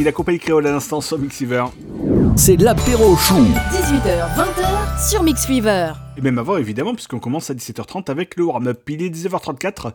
aussi, 0.00 0.04
la 0.04 0.12
compagnie 0.12 0.38
créole 0.38 0.66
à 0.66 0.72
l'instant 0.72 1.00
sur 1.00 1.18
Mixiver. 1.18 1.64
C'est 2.36 2.56
l'apéro 2.56 3.16
chou. 3.16 3.34
18h, 3.34 4.34
20h 4.36 5.08
sur 5.08 5.22
Mix 5.22 5.46
Fever. 5.46 5.92
Et 6.16 6.20
même 6.20 6.38
avant, 6.38 6.56
évidemment, 6.56 6.94
puisqu'on 6.94 7.18
commence 7.18 7.50
à 7.50 7.54
17h30 7.54 8.10
avec 8.10 8.36
le 8.36 8.44
warm-up. 8.44 8.80
Il 8.88 9.02
est 9.02 9.10
19h34 9.10 9.92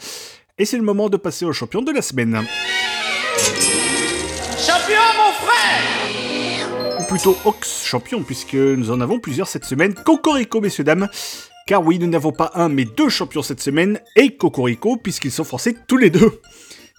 et 0.58 0.66
c'est 0.66 0.78
le 0.78 0.84
moment 0.84 1.10
de 1.10 1.18
passer 1.18 1.46
au 1.46 1.54
champion 1.54 1.82
de 1.82 1.92
la 1.92 2.02
semaine. 2.02 2.44
Champion, 4.58 5.02
mon 5.18 5.32
frère 5.46 7.00
Ou 7.00 7.04
plutôt 7.04 7.38
Ox 7.46 7.84
champion, 7.86 8.24
puisque 8.24 8.56
nous 8.56 8.92
en 8.92 9.02
avons 9.02 9.20
plusieurs 9.20 9.48
cette 9.48 9.66
semaine. 9.66 9.94
Cocorico, 9.94 10.62
messieurs, 10.62 10.84
dames. 10.84 11.08
Car 11.68 11.84
oui, 11.84 11.98
nous 12.00 12.08
n'avons 12.08 12.32
pas 12.32 12.52
un, 12.54 12.70
mais 12.70 12.86
deux 12.86 13.10
champions 13.10 13.42
cette 13.42 13.62
semaine. 13.62 14.00
Et 14.16 14.36
Cocorico, 14.36 14.98
puisqu'ils 14.98 15.32
sont 15.32 15.44
forcés 15.44 15.76
tous 15.88 15.98
les 15.98 16.10
deux. 16.10 16.42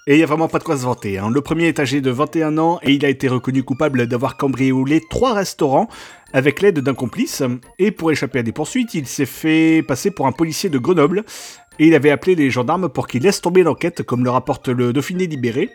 Et 0.09 0.15
il 0.15 0.19
n'y 0.19 0.23
a 0.23 0.27
vraiment 0.27 0.47
pas 0.47 0.61
de 0.61 0.65
quoi 0.65 0.77
se 0.77 0.85
vanter. 0.85 1.19
hein. 1.19 1.31
Le 1.31 1.41
premier 1.41 1.65
est 1.67 1.81
âgé 1.81 2.01
de 2.01 2.11
21 2.11 2.59
ans 2.59 2.79
et 2.85 2.93
il 2.93 3.05
a 3.05 3.09
été 3.09 3.27
reconnu 3.27 3.65
coupable 3.65 4.07
d'avoir 4.07 4.37
cambriolé 4.37 5.03
trois 5.11 5.35
restaurants 5.35 5.89
avec 6.33 6.63
l'aide 6.63 6.79
d'un 6.79 6.95
complice. 6.95 7.43
Et 7.81 7.91
pour 7.91 8.13
échapper 8.13 8.39
à 8.39 8.43
des 8.45 8.53
poursuites, 8.53 8.95
il 8.95 9.09
s'est 9.09 9.27
fait 9.27 9.83
passer 9.83 10.13
pour 10.13 10.29
un 10.29 10.33
policier 10.33 10.71
de 10.71 10.79
Grenoble. 10.79 11.25
Et 11.81 11.89
il 11.89 11.95
avait 11.95 12.13
appelé 12.13 12.37
les 12.37 12.51
gendarmes 12.51 12.89
pour 12.89 13.09
qu'ils 13.09 13.25
laissent 13.25 13.41
tomber 13.41 13.65
l'enquête, 13.65 14.05
comme 14.05 14.23
le 14.23 14.31
rapporte 14.31 14.69
le 14.69 14.93
Dauphiné 14.93 15.27
libéré. 15.27 15.71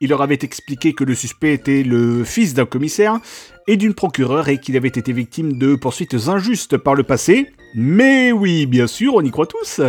Il 0.00 0.10
leur 0.10 0.20
avait 0.20 0.38
expliqué 0.42 0.92
que 0.92 1.04
le 1.04 1.14
suspect 1.14 1.54
était 1.54 1.82
le 1.84 2.22
fils 2.22 2.52
d'un 2.52 2.66
commissaire 2.66 3.18
et 3.66 3.78
d'une 3.78 3.94
procureure 3.94 4.50
et 4.50 4.58
qu'il 4.58 4.76
avait 4.76 4.88
été 4.88 5.10
victime 5.14 5.56
de 5.56 5.74
poursuites 5.74 6.28
injustes 6.28 6.76
par 6.76 6.94
le 6.94 7.02
passé. 7.02 7.46
Mais 7.74 8.30
oui, 8.30 8.66
bien 8.66 8.86
sûr, 8.86 9.14
on 9.14 9.22
y 9.22 9.30
croit 9.30 9.46
tous. 9.46 9.80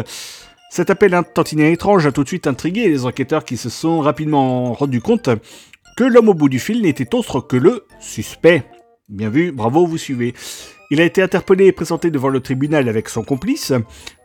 Cet 0.75 0.89
appel 0.89 1.13
un 1.13 1.23
tantinet 1.23 1.71
étrange 1.71 2.05
a 2.05 2.11
tout 2.11 2.23
de 2.23 2.27
suite 2.27 2.47
intrigué 2.47 2.89
les 2.89 3.05
enquêteurs 3.05 3.45
qui 3.45 3.55
se 3.55 3.69
sont 3.69 4.01
rapidement 4.01 4.73
rendus 4.73 4.99
compte 4.99 5.29
que 5.95 6.03
l'homme 6.03 6.27
au 6.27 6.33
bout 6.33 6.49
du 6.49 6.59
fil 6.59 6.81
n'était 6.81 7.15
autre 7.15 7.39
que 7.39 7.55
le 7.55 7.85
suspect. 8.01 8.65
Bien 9.07 9.29
vu, 9.29 9.53
bravo, 9.53 9.87
vous 9.87 9.97
suivez. 9.97 10.33
Il 10.91 10.99
a 10.99 11.05
été 11.05 11.21
interpellé 11.21 11.67
et 11.67 11.71
présenté 11.71 12.11
devant 12.11 12.27
le 12.27 12.41
tribunal 12.41 12.89
avec 12.89 13.07
son 13.07 13.23
complice. 13.23 13.71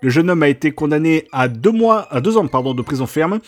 Le 0.02 0.10
jeune 0.10 0.28
homme 0.28 0.42
a 0.42 0.48
été 0.48 0.72
condamné 0.72 1.28
à 1.30 1.46
deux 1.46 1.70
mois, 1.70 2.12
à 2.12 2.20
deux 2.20 2.36
ans 2.36 2.42
de 2.42 2.82
prison 2.82 3.06
ferme, 3.06 3.38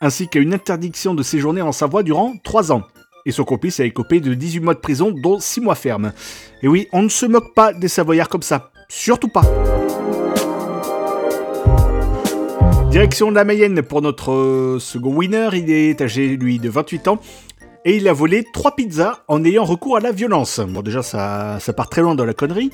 ainsi 0.00 0.28
qu'à 0.28 0.38
une 0.38 0.54
interdiction 0.54 1.12
de 1.12 1.24
séjourner 1.24 1.60
en 1.60 1.72
Savoie 1.72 2.04
durant 2.04 2.36
trois 2.44 2.70
ans. 2.70 2.84
Et 3.26 3.32
son 3.32 3.42
complice 3.42 3.80
a 3.80 3.84
écopé 3.84 4.20
de 4.20 4.32
18 4.32 4.60
mois 4.60 4.74
de 4.74 4.78
prison, 4.78 5.10
dont 5.10 5.40
6 5.40 5.60
mois 5.60 5.74
ferme. 5.74 6.12
Et 6.62 6.68
oui, 6.68 6.86
on 6.92 7.02
ne 7.02 7.08
se 7.08 7.26
moque 7.26 7.52
pas 7.52 7.72
des 7.72 7.88
Savoyards 7.88 8.28
comme 8.28 8.42
ça. 8.42 8.70
Surtout 8.88 9.26
pas. 9.26 9.42
Direction 12.94 13.32
de 13.32 13.34
la 13.34 13.42
Mayenne 13.42 13.82
pour 13.82 14.02
notre 14.02 14.30
euh, 14.30 14.78
second 14.78 15.12
winner. 15.16 15.48
Il 15.54 15.68
est 15.68 16.00
âgé, 16.00 16.36
lui, 16.36 16.60
de 16.60 16.70
28 16.70 17.08
ans. 17.08 17.18
Et 17.84 17.96
il 17.96 18.06
a 18.06 18.12
volé 18.12 18.44
trois 18.52 18.76
pizzas 18.76 19.24
en 19.26 19.44
ayant 19.44 19.64
recours 19.64 19.96
à 19.96 20.00
la 20.00 20.12
violence. 20.12 20.60
Bon, 20.60 20.80
déjà, 20.80 21.02
ça, 21.02 21.58
part 21.76 21.88
très 21.88 22.02
loin 22.02 22.14
dans 22.14 22.24
la 22.24 22.34
connerie. 22.34 22.70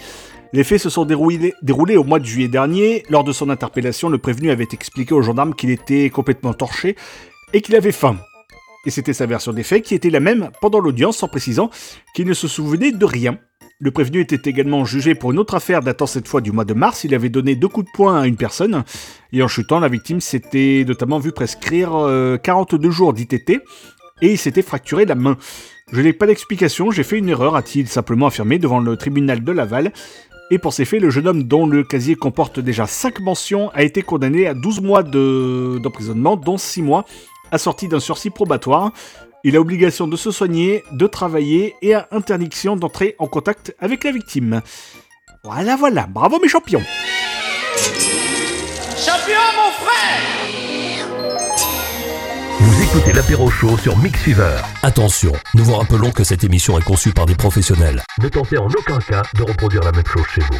Les 0.53 0.63
faits 0.63 0.79
se 0.79 0.91
sont 0.91 1.07
déroulés, 1.07 1.55
déroulés 1.63 1.97
au 1.97 2.05
mois 2.05 2.19
de 2.19 2.27
juillet 2.27 2.49
dernier. 2.49 3.03
Lors 3.09 3.25
de 3.25 3.33
son 3.33 3.49
interpellation, 3.49 4.11
le 4.11 4.19
prévenu 4.19 4.51
avait 4.51 4.69
expliqué 4.71 5.15
aux 5.15 5.23
gendarmes 5.23 5.55
qu'il 5.55 5.71
était 5.71 6.11
complètement 6.11 6.53
torché 6.53 6.97
et 7.55 7.63
qu'il 7.63 7.75
avait 7.75 7.91
faim. 7.91 8.19
Et 8.85 8.91
c'était 8.91 9.15
sa 9.15 9.25
version 9.25 9.55
des 9.55 9.63
faits 9.63 9.85
qui 9.85 9.95
était 9.95 10.11
la 10.11 10.21
même 10.21 10.51
pendant 10.61 10.81
l'audience 10.81 11.23
en 11.23 11.29
précisant 11.29 11.71
qu'il 12.15 12.27
ne 12.27 12.35
se 12.35 12.47
souvenait 12.47 12.93
de 12.93 13.05
rien. 13.07 13.39
Le 13.82 13.90
prévenu 13.90 14.20
était 14.20 14.51
également 14.51 14.85
jugé 14.85 15.15
pour 15.15 15.32
une 15.32 15.39
autre 15.39 15.55
affaire 15.55 15.81
datant 15.81 16.05
cette 16.07 16.28
fois 16.28 16.43
du 16.43 16.52
mois 16.52 16.66
de 16.66 16.74
mars. 16.74 17.05
Il 17.05 17.15
avait 17.15 17.31
donné 17.31 17.57
deux 17.57 17.69
coups 17.69 17.86
de 17.86 17.90
poing 17.93 18.20
à 18.20 18.27
une 18.27 18.36
personne 18.36 18.85
et 19.32 19.43
en 19.43 19.48
chutant, 19.48 19.81
la 19.81 19.89
victime 19.89 20.20
s'était 20.20 20.85
notamment 20.86 21.19
vu 21.19 21.32
prescrire 21.32 21.94
euh, 21.94 22.36
42 22.36 22.90
jours 22.90 23.15
d'ITT 23.15 23.51
et 24.20 24.32
il 24.32 24.36
s'était 24.39 24.61
fracturé 24.62 25.07
la 25.07 25.15
main. 25.15 25.39
Je 25.93 26.01
n'ai 26.02 26.12
pas 26.12 26.27
d'explication, 26.27 26.90
j'ai 26.90 27.02
fait 27.02 27.16
une 27.19 27.31
erreur, 27.31 27.57
a-t-il 27.57 27.89
simplement 27.89 28.27
affirmé 28.27 28.59
devant 28.59 28.81
le 28.81 28.97
tribunal 28.98 29.43
de 29.43 29.51
Laval. 29.51 29.93
Et 30.51 30.59
pour 30.59 30.74
ces 30.74 30.85
faits, 30.85 31.01
le 31.01 31.09
jeune 31.11 31.27
homme 31.27 31.44
dont 31.44 31.66
le 31.66 31.82
casier 31.82 32.16
comporte 32.16 32.61
déjà 32.61 32.86
5 32.86 33.20
mentions 33.20 33.70
a 33.70 33.82
été 33.82 34.02
condamné 34.02 34.47
à 34.47 34.52
12 34.52 34.82
mois 34.82 35.02
de- 35.02 35.78
d'emprisonnement, 35.82 36.36
dont 36.36 36.59
6 36.59 36.82
mois 36.82 37.07
assortis 37.51 37.89
d'un 37.89 37.98
sursis 38.01 38.31
probatoire. 38.31 38.93
Il 39.43 39.57
a 39.57 39.61
obligation 39.61 40.07
de 40.07 40.17
se 40.17 40.31
soigner, 40.31 40.85
de 40.93 41.07
travailler 41.07 41.75
et 41.81 41.95
a 41.95 42.07
interdiction 42.11 42.77
d'entrer 42.77 43.17
en 43.19 43.27
contact 43.27 43.75
avec 43.79 44.05
la 44.05 44.12
victime. 44.12 44.61
Voilà, 45.45 45.77
voilà, 45.77 46.07
bravo 46.07 46.39
mes 46.41 46.49
champions 46.49 46.83
Champion, 48.99 49.41
mon 49.57 49.71
frère 49.83 51.07
Vous 52.61 52.83
écoutez 52.83 53.15
l'apéro 53.15 53.51
chaud 53.51 53.79
sur 53.79 53.97
Mix 53.97 54.21
Fever. 54.21 54.59
Attention, 54.83 55.33
nous 55.55 55.65
vous 55.65 55.75
rappelons 55.75 56.11
que 56.11 56.25
cette 56.25 56.45
émission 56.45 56.79
est 56.79 56.85
conçue 56.85 57.12
par 57.12 57.25
des 57.25 57.35
professionnels. 57.35 58.03
Ne 58.23 58.29
tentez 58.29 58.59
en 58.59 58.67
aucun 58.67 58.99
cas 58.99 59.23
de 59.35 59.43
reproduire 59.43 59.83
la 59.83 59.93
même 59.93 60.07
chose 60.07 60.27
chez 60.35 60.43
vous. 60.43 60.59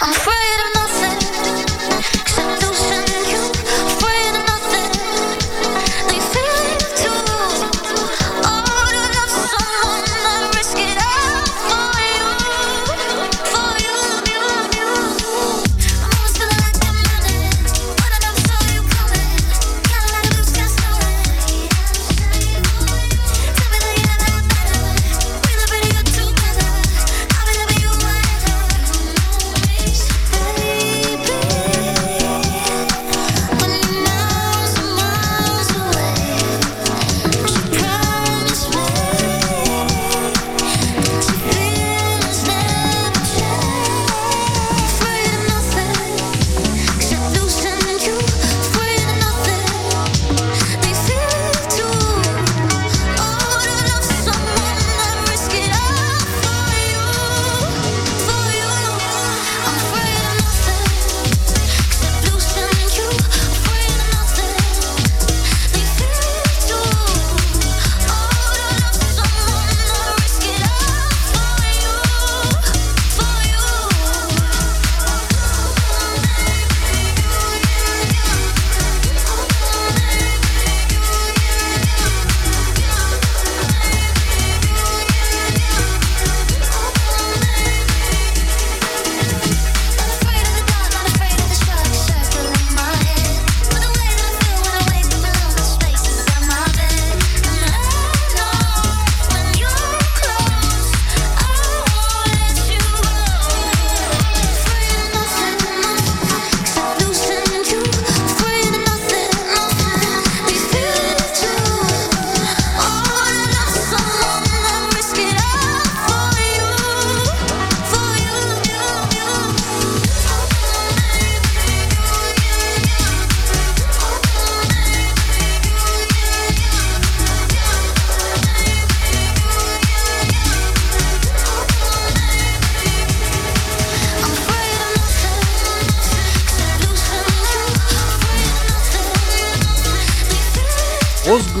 I'm 0.00 0.10
afraid 0.10 0.60
of 0.64 0.74
nothing 0.74 2.65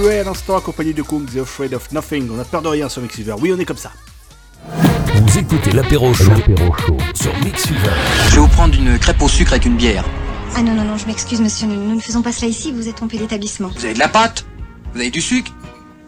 Gray 0.06 0.20
à 0.20 0.22
l'instant, 0.22 0.56
accompagné 0.56 0.92
de 0.92 1.02
Cook, 1.02 1.34
The 1.34 1.38
Afraid 1.38 1.74
of 1.74 1.90
Nothing. 1.90 2.30
On 2.30 2.38
a 2.38 2.44
peur 2.44 2.62
de 2.62 2.68
rien 2.68 2.88
sur 2.88 3.02
Mixiver. 3.02 3.34
Oui, 3.40 3.52
on 3.52 3.58
est 3.58 3.64
comme 3.64 3.76
ça. 3.76 3.90
Vous 4.72 5.36
écoutez 5.36 5.72
l'apéro 5.72 6.14
chaud, 6.14 6.30
sur 7.12 7.36
Mix 7.40 7.66
Fever. 7.66 7.90
Je 8.28 8.34
vais 8.36 8.40
vous 8.40 8.46
prendre 8.46 8.72
une 8.78 9.00
crêpe 9.00 9.20
au 9.20 9.28
sucre 9.28 9.54
avec 9.54 9.64
une 9.64 9.76
bière. 9.76 10.04
Ah 10.54 10.62
non, 10.62 10.74
non, 10.74 10.84
non, 10.84 10.96
je 10.96 11.06
m'excuse, 11.06 11.40
monsieur, 11.40 11.66
nous, 11.66 11.74
nous 11.74 11.96
ne 11.96 12.00
faisons 12.00 12.22
pas 12.22 12.30
cela 12.30 12.46
ici, 12.46 12.70
vous 12.70 12.86
êtes 12.86 12.94
trompé 12.94 13.18
d'établissement. 13.18 13.72
Vous 13.76 13.84
avez 13.84 13.94
de 13.94 13.98
la 13.98 14.06
pâte? 14.06 14.44
Vous 14.94 15.00
avez 15.00 15.10
du 15.10 15.20
sucre? 15.20 15.50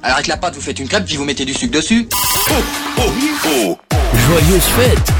Alors 0.04 0.18
avec 0.18 0.28
la 0.28 0.36
pâte, 0.36 0.54
vous 0.54 0.60
faites 0.60 0.78
une 0.78 0.86
crêpe, 0.86 1.04
puis 1.04 1.16
vous 1.16 1.24
mettez 1.24 1.44
du 1.44 1.54
sucre 1.54 1.72
dessus. 1.72 2.08
Joyeuse 4.14 4.62
fête 4.62 5.12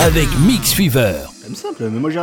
avec 0.00 0.28
Mix 0.38 0.72
Fever. 0.72 1.16
Comme 1.44 1.54
simple, 1.54 1.90
mais 1.90 2.00
moi 2.00 2.08
j'y 2.08 2.16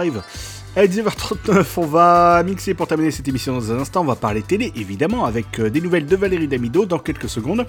Allez, 0.73 0.87
10h39, 0.87 1.65
on 1.77 1.85
va 1.85 2.41
mixer 2.43 2.73
pour 2.73 2.87
terminer 2.87 3.11
cette 3.11 3.27
émission 3.27 3.53
dans 3.53 3.73
un 3.73 3.79
instant. 3.79 4.01
On 4.01 4.05
va 4.05 4.15
parler 4.15 4.41
télé, 4.41 4.71
évidemment, 4.77 5.25
avec 5.25 5.59
euh, 5.59 5.69
des 5.69 5.81
nouvelles 5.81 6.05
de 6.05 6.15
Valérie 6.15 6.47
Damido 6.47 6.85
dans 6.85 6.97
quelques 6.97 7.27
secondes. 7.27 7.65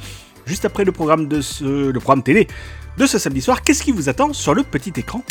Juste 0.47 0.65
après 0.65 0.85
le 0.85 0.93
programme, 0.93 1.27
de 1.27 1.41
ce, 1.41 1.91
le 1.91 1.99
programme 1.99 2.23
télé 2.23 2.47
de 2.99 3.07
ce 3.07 3.19
samedi 3.19 3.41
soir, 3.41 3.63
qu'est-ce 3.63 3.83
qui 3.83 3.91
vous 3.91 4.09
attend 4.09 4.33
sur 4.33 4.55
le 4.55 4.63
petit 4.63 4.93
écran? 4.97 5.25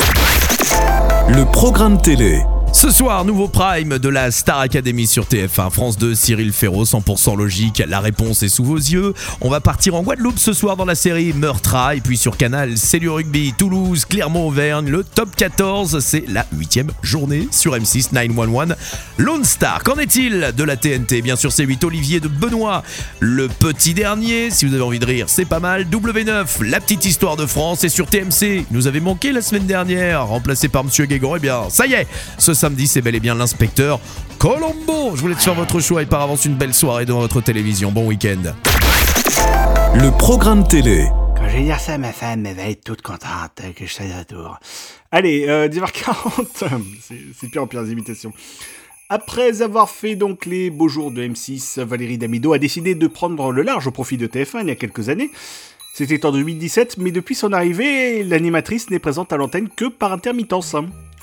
Le 1.30 1.49
programme 1.49 2.02
télé. 2.02 2.41
Ce 2.73 2.89
soir, 2.89 3.26
nouveau 3.26 3.49
prime 3.49 3.99
de 3.99 4.10
la 4.10 4.31
Star 4.31 4.60
Academy 4.61 5.06
sur 5.06 5.26
TF1. 5.26 5.69
France 5.69 5.98
2, 5.98 6.15
Cyril 6.15 6.53
Ferraud, 6.53 6.85
100% 6.85 7.38
logique. 7.38 7.84
La 7.85 7.99
réponse 7.99 8.43
est 8.43 8.49
sous 8.49 8.64
vos 8.64 8.77
yeux. 8.77 9.14
On 9.41 9.49
va 9.49 9.60
partir 9.60 9.93
en 9.93 10.02
Guadeloupe 10.02 10.39
ce 10.39 10.53
soir 10.53 10.77
dans 10.77 10.85
la 10.85 10.95
série 10.95 11.34
Meurtra. 11.34 11.95
Et 11.95 12.02
puis 12.02 12.18
sur 12.18 12.38
Canal, 12.38 12.77
c'est 12.77 12.99
du 12.99 13.10
rugby. 13.10 13.53
Toulouse, 13.56 14.06
Clermont-Auvergne. 14.06 14.89
Le 14.89 15.03
top 15.03 15.35
14, 15.35 15.99
c'est 15.99 16.23
la 16.27 16.45
huitième 16.53 16.91
journée 17.03 17.49
sur 17.52 17.76
M6 17.76 18.14
911. 18.14 18.76
Lone 19.18 19.43
Star, 19.43 19.84
qu'en 19.84 19.98
est-il 19.98 20.53
de 20.56 20.64
la 20.64 20.77
TNT 20.77 21.22
Bien 21.22 21.35
sûr, 21.35 21.52
c'est 21.52 21.65
8 21.65 21.84
Olivier 21.84 22.19
de 22.19 22.30
Benoît. 22.30 22.84
Le 23.19 23.48
petit 23.49 23.93
dernier, 23.93 24.49
si 24.49 24.65
vous 24.65 24.73
avez 24.73 24.84
envie 24.84 24.99
de 24.99 25.06
rire, 25.06 25.26
c'est 25.27 25.45
pas 25.45 25.60
mal. 25.60 25.84
W9, 25.85 26.64
la 26.64 26.80
petite 26.80 27.06
histoire 27.06 27.35
de 27.35 27.45
France. 27.45 27.84
Et 27.84 27.89
sur 27.89 28.07
TMC, 28.07 28.65
nous 28.72 28.88
avait 28.88 29.02
manqué 29.02 29.34
la 29.34 29.41
semaine 29.41 29.68
dernière, 29.68 30.26
remplacé 30.26 30.69
par 30.69 30.85
Monsieur 30.85 31.06
Guégon. 31.06 31.35
Eh 31.35 31.39
bien, 31.39 31.69
ça 31.69 31.85
y 31.85 31.93
est, 31.93 32.07
ce 32.38 32.53
samedi, 32.62 32.86
c'est 32.86 33.02
bel 33.02 33.16
et 33.16 33.20
bien 33.20 33.34
l'inspecteur 33.34 34.00
Colombo. 34.38 35.16
Je 35.16 35.22
vous 35.22 35.28
laisse 35.30 35.44
faire 35.44 35.56
votre 35.56 35.80
choix 35.80 36.04
et 36.04 36.06
par 36.06 36.22
avance 36.22 36.46
une 36.46 36.54
belle 36.54 36.76
soirée 36.76 37.06
devant 37.06 37.22
votre 37.22 37.42
télévision. 37.42 37.92
Bon 37.92 38.06
week-end. 38.06 38.54
Le 39.96 40.16
programme 40.16 40.68
télé. 40.68 41.08
Quand 41.36 41.50
je 41.50 41.58
vais 41.58 41.64
dire 41.64 41.80
ça, 41.80 41.98
ma 41.98 42.12
femme 42.12 42.46
elle 42.46 42.56
va 42.56 42.70
être 42.70 42.84
toute 42.84 43.02
contente 43.02 43.60
que 43.76 43.88
je 43.88 43.92
sois 43.92 44.06
de 44.06 44.14
retour. 44.14 44.60
Allez, 45.10 45.48
euh, 45.50 45.70
10h40. 45.70 46.46
c'est 47.02 47.18
c'est 47.36 47.48
pire 47.50 47.64
en 47.64 47.68
pire 47.68 47.82
les 47.82 47.94
imitations. 47.94 48.32
Après 49.10 49.64
avoir 49.64 49.90
fait 49.90 50.16
donc 50.16 50.46
les 50.46 50.70
beaux 50.70 50.88
jours 50.88 51.10
de 51.10 51.24
M6, 51.24 51.82
Valérie 51.82 52.20
Damido 52.20 52.54
a 52.54 52.60
décidé 52.60 52.94
de 52.94 53.08
prendre 53.08 53.52
le 53.52 53.64
large 53.64 53.88
au 53.88 53.92
profit 53.92 54.18
de 54.18 54.28
TF1 54.28 54.62
il 54.62 54.68
y 54.68 54.72
a 54.72 54.76
quelques 54.76 55.10
années. 55.10 55.32
C'était 55.94 56.26
en 56.26 56.32
2017, 56.32 56.98
mais 57.00 57.12
depuis 57.12 57.36
son 57.36 57.52
arrivée, 57.52 58.24
l'animatrice 58.24 58.90
n'est 58.90 59.00
présente 59.00 59.34
à 59.34 59.38
l'antenne 59.38 59.68
que 59.68 59.86
par 59.86 60.14
intermittence. 60.14 60.74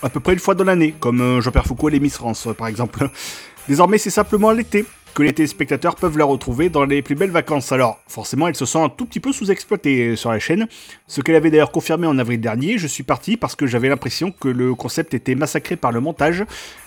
À 0.03 0.11
peu 0.11 0.21
près 0.21 0.35
une 0.35 0.39
fois 0.39 0.55
dans 0.55 0.65
l'année, 0.65 0.95
comme 1.01 1.23
euh, 1.23 1.41
Jean-Pierre 1.41 1.67
Foucault 1.67 1.89
et 1.89 1.93
les 1.93 2.01
Miss 2.01 2.17
France, 2.17 2.47
euh, 2.47 2.53
par 2.53 2.67
exemple. 2.69 3.09
Désormais, 3.69 3.97
c'est 3.97 4.11
simplement 4.11 4.53
l'été 4.53 4.85
que 5.15 5.23
les 5.23 5.33
téléspectateurs 5.33 5.97
peuvent 5.97 6.19
la 6.19 6.27
retrouver 6.27 6.69
dans 6.69 6.85
les 6.85 7.01
plus 7.01 7.15
belles 7.15 7.31
vacances. 7.31 7.73
Alors, 7.73 7.99
forcément, 8.07 8.47
elle 8.47 8.55
se 8.55 8.67
sent 8.67 8.79
un 8.79 8.91
tout 8.91 9.07
petit 9.07 9.21
peu 9.21 9.33
sous-exploitée 9.33 10.17
sur 10.17 10.31
la 10.31 10.39
chaîne, 10.39 10.69
ce 11.07 11.23
qu'elle 11.23 11.35
avait 11.35 11.51
d'ailleurs 11.51 11.73
confirmé 11.73 12.07
en 12.07 12.19
avril 12.19 12.39
dernier. 12.39 12.77
Je 12.77 12.87
suis 12.87 13.03
parti 13.03 13.39
parce 13.39 13.57
que 13.57 13.67
j'avais 13.67 13.89
l'impression 13.89 14.33
que 14.33 14.49
le 14.49 14.75
concept 14.75 15.15
était 15.15 15.35
massacré 15.35 15.77
par 15.77 15.93
le 15.93 16.01
montage. 16.01 16.45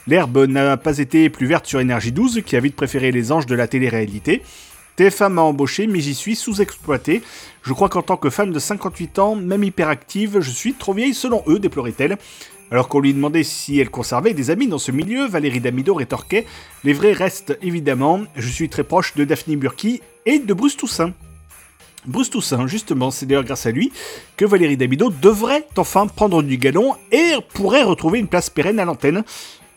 L'herbe 0.08 0.46
n'a 0.46 0.78
pas 0.78 1.00
été 1.00 1.30
plus 1.30 1.48
verte 1.48 1.66
sur 1.66 1.80
Énergie 1.80 2.12
12, 2.12 2.44
qui 2.46 2.56
a 2.56 2.60
vite 2.60 2.76
préféré 2.76 3.12
les 3.12 3.32
anges 3.32 3.48
de 3.48 3.56
la 3.56 3.68
télé-réalité. 3.68 4.44
TF1 4.98 5.30
m'a 5.30 5.42
embauché, 5.42 5.88
mais 5.88 6.00
j'y 6.00 6.16
suis 6.16 6.36
sous-exploité. 6.36 7.22
Je 7.64 7.74
crois 7.74 7.90
qu'en 7.90 8.02
tant 8.02 8.18
que 8.18 8.30
femme 8.30 8.52
de 8.52 8.60
58 8.60 9.20
ans, 9.20 9.36
même 9.36 9.64
hyperactive, 9.64 10.40
je 10.40 10.52
suis 10.52 10.74
trop 10.74 10.94
vieille 10.94 11.14
selon 11.14 11.44
eux, 11.48 11.60
déplorait-elle. 11.60 12.18
Alors 12.72 12.88
qu'on 12.88 13.02
lui 13.02 13.14
demandait 13.14 13.44
si 13.44 13.80
elle 13.80 13.90
conservait 13.90 14.34
des 14.34 14.50
amis 14.50 14.68
dans 14.68 14.78
ce 14.78 14.92
milieu, 14.92 15.28
Valérie 15.28 15.60
Damido 15.60 15.94
rétorquait 15.94 16.46
Les 16.86 16.94
vrais 16.94 17.12
restent 17.12 17.58
évidemment, 17.62 18.22
je 18.38 18.48
suis 18.48 18.70
très 18.70 18.86
proche 18.86 19.14
de 19.16 19.26
Daphne 19.26 19.58
Burki 19.58 20.02
et 20.26 20.40
de 20.40 20.54
Bruce 20.54 20.78
Toussaint. 20.78 21.14
Bruce 22.06 22.30
Toussaint, 22.30 22.66
justement, 22.68 23.12
c'est 23.12 23.26
d'ailleurs 23.26 23.44
grâce 23.44 23.66
à 23.66 23.72
lui 23.72 23.92
que 24.38 24.46
Valérie 24.46 24.78
Damido 24.78 25.10
devrait 25.10 25.68
enfin 25.78 26.08
prendre 26.08 26.42
du 26.42 26.58
galon 26.58 26.96
et 27.12 27.34
pourrait 27.54 27.84
retrouver 27.84 28.20
une 28.20 28.28
place 28.28 28.50
pérenne 28.50 28.80
à 28.80 28.86
l'antenne. 28.86 29.24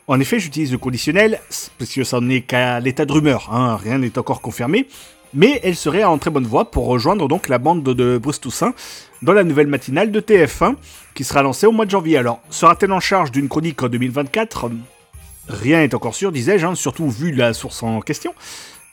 En 0.06 0.20
effet, 0.20 0.38
j'utilise 0.38 0.70
le 0.70 0.76
conditionnel, 0.76 1.40
parce 1.78 1.90
que 1.90 2.04
ça 2.04 2.20
n'est 2.20 2.42
qu'à 2.42 2.78
l'état 2.78 3.06
de 3.06 3.12
rumeur, 3.12 3.48
hein, 3.50 3.76
rien 3.76 3.96
n'est 3.96 4.18
encore 4.18 4.42
confirmé, 4.42 4.86
mais 5.32 5.60
elle 5.62 5.76
serait 5.76 6.04
en 6.04 6.18
très 6.18 6.30
bonne 6.30 6.46
voie 6.46 6.70
pour 6.70 6.86
rejoindre 6.86 7.26
donc 7.26 7.48
la 7.48 7.56
bande 7.56 7.82
de 7.82 8.18
Bruce 8.18 8.38
Toussaint 8.38 8.74
dans 9.22 9.32
la 9.32 9.44
nouvelle 9.44 9.66
matinale 9.66 10.12
de 10.12 10.20
TF1 10.20 10.74
qui 11.14 11.24
sera 11.24 11.42
lancée 11.42 11.66
au 11.66 11.72
mois 11.72 11.86
de 11.86 11.90
janvier. 11.90 12.18
Alors, 12.18 12.40
sera-t-elle 12.50 12.92
en 12.92 13.00
charge 13.00 13.30
d'une 13.30 13.48
chronique 13.48 13.82
en 13.82 13.88
2024 13.88 14.70
Rien 15.48 15.78
n'est 15.78 15.94
encore 15.94 16.14
sûr, 16.14 16.32
disais-je, 16.32 16.66
hein, 16.66 16.74
surtout 16.74 17.08
vu 17.08 17.32
la 17.32 17.54
source 17.54 17.82
en 17.82 18.00
question. 18.00 18.34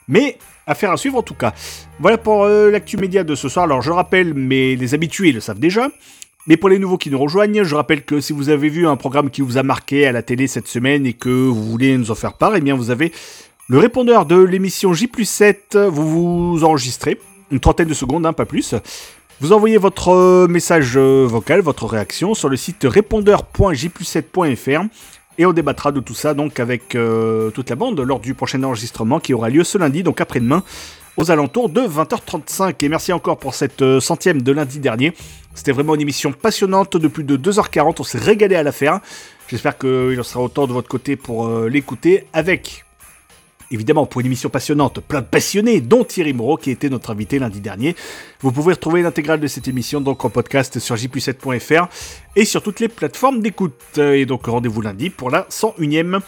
Mais 0.07 0.37
affaire 0.65 0.91
à 0.91 0.97
suivre 0.97 1.17
en 1.17 1.23
tout 1.23 1.33
cas. 1.33 1.53
Voilà 1.99 2.17
pour 2.17 2.43
euh, 2.43 2.71
l'actu 2.71 2.97
média 2.97 3.23
de 3.23 3.35
ce 3.35 3.49
soir. 3.49 3.65
Alors 3.65 3.81
je 3.81 3.91
rappelle, 3.91 4.33
mais 4.33 4.75
les 4.75 4.93
habitués 4.93 5.31
le 5.33 5.41
savent 5.41 5.59
déjà. 5.59 5.89
Mais 6.47 6.57
pour 6.57 6.69
les 6.69 6.79
nouveaux 6.79 6.97
qui 6.97 7.11
nous 7.11 7.19
rejoignent, 7.19 7.63
je 7.63 7.75
rappelle 7.75 8.03
que 8.03 8.19
si 8.19 8.33
vous 8.33 8.49
avez 8.49 8.69
vu 8.69 8.87
un 8.87 8.95
programme 8.95 9.29
qui 9.29 9.41
vous 9.41 9.57
a 9.57 9.63
marqué 9.63 10.07
à 10.07 10.11
la 10.11 10.23
télé 10.23 10.47
cette 10.47 10.67
semaine 10.67 11.05
et 11.05 11.13
que 11.13 11.29
vous 11.29 11.63
voulez 11.69 11.95
nous 11.97 12.09
en 12.09 12.15
faire 12.15 12.33
part, 12.33 12.55
eh 12.55 12.61
bien 12.61 12.75
vous 12.75 12.89
avez 12.89 13.11
le 13.67 13.77
répondeur 13.77 14.25
de 14.25 14.37
l'émission 14.37 14.91
J 14.93 15.07
7, 15.23 15.77
vous 15.89 16.53
vous 16.53 16.63
enregistrez, 16.63 17.19
une 17.51 17.59
trentaine 17.59 17.87
de 17.87 17.93
secondes, 17.93 18.25
hein, 18.25 18.33
pas 18.33 18.45
plus. 18.45 18.73
Vous 19.39 19.53
envoyez 19.53 19.77
votre 19.77 20.09
euh, 20.09 20.47
message 20.47 20.93
euh, 20.97 21.25
vocal, 21.27 21.61
votre 21.61 21.85
réaction 21.85 22.33
sur 22.33 22.49
le 22.49 22.57
site 22.57 22.85
répondeur.j7.fr 22.89 24.83
et 25.37 25.45
on 25.45 25.53
débattra 25.53 25.91
de 25.91 25.99
tout 25.99 26.13
ça 26.13 26.33
donc 26.33 26.59
avec 26.59 26.95
euh, 26.95 27.49
toute 27.51 27.69
la 27.69 27.75
bande 27.75 27.99
lors 27.99 28.19
du 28.19 28.33
prochain 28.33 28.61
enregistrement 28.63 29.19
qui 29.19 29.33
aura 29.33 29.49
lieu 29.49 29.63
ce 29.63 29.77
lundi, 29.77 30.03
donc 30.03 30.21
après-demain, 30.21 30.63
aux 31.17 31.31
alentours 31.31 31.69
de 31.69 31.81
20h35. 31.81 32.75
Et 32.83 32.89
merci 32.89 33.13
encore 33.13 33.37
pour 33.37 33.53
cette 33.53 33.81
euh, 33.81 33.99
centième 33.99 34.41
de 34.41 34.51
lundi 34.51 34.79
dernier. 34.79 35.13
C'était 35.53 35.71
vraiment 35.71 35.95
une 35.95 36.01
émission 36.01 36.31
passionnante 36.31 36.97
de 36.97 37.07
plus 37.07 37.23
de 37.23 37.37
2h40. 37.37 37.95
On 37.99 38.03
s'est 38.03 38.17
régalé 38.17 38.55
à 38.55 38.63
la 38.63 38.71
faire. 38.71 38.99
J'espère 39.47 39.77
qu'il 39.77 40.17
en 40.19 40.23
sera 40.23 40.41
autant 40.41 40.67
de 40.67 40.73
votre 40.73 40.87
côté 40.87 41.15
pour 41.15 41.47
euh, 41.47 41.67
l'écouter 41.67 42.25
avec. 42.33 42.85
Évidemment, 43.73 44.05
pour 44.05 44.19
une 44.19 44.27
émission 44.27 44.49
passionnante, 44.49 44.99
plein 44.99 45.21
de 45.21 45.25
passionnés, 45.25 45.79
dont 45.79 46.03
Thierry 46.03 46.33
Moreau, 46.33 46.57
qui 46.57 46.71
était 46.71 46.89
notre 46.89 47.11
invité 47.11 47.39
lundi 47.39 47.61
dernier. 47.61 47.95
Vous 48.41 48.51
pouvez 48.51 48.73
retrouver 48.73 49.01
l'intégrale 49.01 49.39
de 49.39 49.47
cette 49.47 49.65
émission 49.69 50.01
donc 50.01 50.25
en 50.25 50.29
podcast 50.29 50.77
sur 50.79 50.95
jp7.fr 50.95 51.87
et 52.35 52.43
sur 52.43 52.61
toutes 52.63 52.81
les 52.81 52.89
plateformes 52.89 53.39
d'écoute. 53.39 53.97
Et 53.97 54.25
donc 54.25 54.45
rendez-vous 54.45 54.81
lundi 54.81 55.09
pour 55.09 55.29
la 55.29 55.43
101ème 55.43 56.19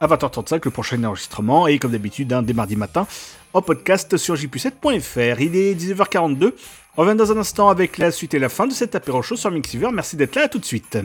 à 0.00 0.06
20h35, 0.06 0.60
le 0.64 0.70
prochain 0.70 1.02
enregistrement. 1.02 1.66
Et 1.66 1.80
comme 1.80 1.90
d'habitude, 1.90 2.32
hein, 2.32 2.42
dès 2.42 2.52
mardi 2.52 2.76
matin, 2.76 3.08
en 3.54 3.62
podcast 3.62 4.16
sur 4.16 4.34
jp7.fr. 4.34 5.40
Il 5.40 5.56
est 5.56 5.74
19h42. 5.74 6.52
On 6.96 7.02
revient 7.02 7.16
dans 7.16 7.32
un 7.32 7.38
instant 7.38 7.68
avec 7.70 7.98
la 7.98 8.10
suite 8.10 8.34
et 8.34 8.38
la 8.38 8.48
fin 8.48 8.66
de 8.66 8.72
cet 8.72 8.94
apéro 8.94 9.22
show 9.22 9.36
sur 9.36 9.50
Mixiver. 9.50 9.88
Merci 9.92 10.16
d'être 10.16 10.34
là, 10.36 10.42
à 10.44 10.48
tout 10.48 10.58
de 10.58 10.64
suite. 10.64 10.98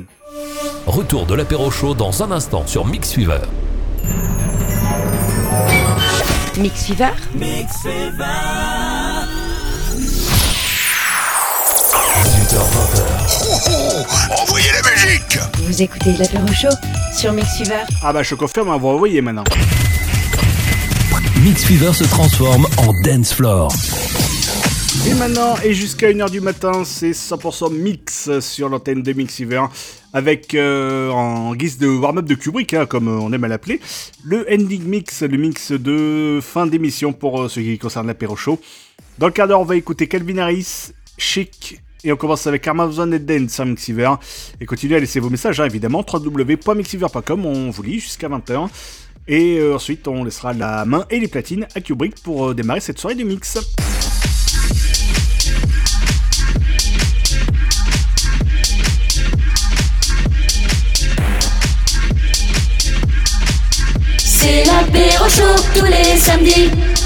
Retour 0.85 1.25
de 1.25 1.35
l'apéro 1.35 1.71
chaud 1.71 1.93
dans 1.93 2.23
un 2.23 2.31
instant 2.31 2.67
sur 2.67 2.85
Mix 2.85 3.13
Fever. 3.13 3.39
Mix 6.57 6.85
Fever 6.85 7.09
Mix 7.35 7.73
Fever. 7.83 8.25
18h20. 12.49 14.41
Envoyez 14.41 14.67
la 14.71 14.91
musique 14.91 15.39
Vous 15.63 15.81
écoutez 15.81 16.13
l'apéro 16.13 16.47
chaud 16.47 16.75
sur 17.15 17.31
Mix 17.31 17.57
Fever 17.57 17.83
Ah 18.03 18.11
bah 18.11 18.23
je 18.23 18.35
confirme, 18.35 18.69
on 18.69 18.77
va 18.77 18.87
envoyer 18.89 19.21
maintenant. 19.21 19.43
Mix 21.43 21.63
Fever 21.63 21.93
se 21.93 22.03
transforme 22.03 22.65
en 22.77 22.91
dance 23.01 23.33
floor. 23.33 23.71
Et 25.07 25.13
maintenant, 25.13 25.55
et 25.63 25.73
jusqu'à 25.73 26.11
1h 26.11 26.29
du 26.29 26.41
matin, 26.41 26.83
c'est 26.83 27.11
100% 27.11 27.73
mix 27.73 28.39
sur 28.41 28.67
l'antenne 28.67 29.01
de 29.01 29.13
Mixiver, 29.13 29.63
avec 30.11 30.53
euh, 30.53 31.09
en 31.11 31.55
guise 31.55 31.77
de 31.77 31.87
warm-up 31.87 32.25
de 32.25 32.35
Kubrick, 32.35 32.73
hein, 32.73 32.85
comme 32.85 33.07
on 33.07 33.31
aime 33.31 33.43
à 33.45 33.47
l'appeler, 33.47 33.79
le 34.23 34.45
ending 34.51 34.83
mix, 34.83 35.21
le 35.21 35.37
mix 35.37 35.71
de 35.71 36.39
fin 36.41 36.67
d'émission 36.67 37.13
pour 37.13 37.41
euh, 37.41 37.47
ce 37.47 37.61
qui 37.61 37.77
concerne 37.77 38.07
l'apéro 38.07 38.35
show. 38.35 38.59
Dans 39.17 39.27
le 39.27 39.33
quart 39.33 39.47
d'heure, 39.47 39.61
on 39.61 39.65
va 39.65 39.77
écouter 39.77 40.07
Calvin 40.07 40.39
Harris, 40.39 40.91
Chic, 41.17 41.79
et 42.03 42.11
on 42.11 42.17
commence 42.17 42.47
avec 42.47 42.67
Amazon 42.67 43.11
et 43.13 43.19
Dance 43.19 43.51
sur 43.53 43.65
Mixiver. 43.65 44.11
Et 44.59 44.65
continuez 44.65 44.97
à 44.97 44.99
laisser 44.99 45.21
vos 45.21 45.29
messages, 45.29 45.59
hein, 45.61 45.65
évidemment, 45.65 46.05
www.mixiver.com, 46.11 47.45
on 47.45 47.69
vous 47.69 47.83
lit 47.83 47.99
jusqu'à 47.99 48.27
20h. 48.27 48.67
Et 49.31 49.59
euh, 49.59 49.75
ensuite, 49.75 50.07
on 50.07 50.23
laissera 50.23 50.53
la 50.53 50.85
main 50.85 51.05
et 51.11 51.19
les 51.19 51.27
platines 51.27 51.67
à 51.75 51.81
Kubrick 51.81 52.15
pour 52.23 52.49
euh, 52.49 52.53
démarrer 52.55 52.79
cette 52.79 52.97
soirée 52.97 53.13
de 53.13 53.23
mix. 53.23 53.59
C'est 64.17 64.65
l'apéro 64.65 65.29
chaud 65.29 65.63
tous 65.75 65.85
les 65.85 66.17
samedis. 66.17 66.98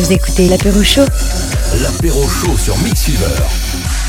Vous 0.00 0.12
écoutez 0.14 0.48
l'apéro 0.48 0.82
chaud 0.82 1.04
L'apéro 1.82 2.26
chaud 2.26 2.56
sur 2.56 2.78
Mix 2.78 3.02
Fever. 3.02 3.99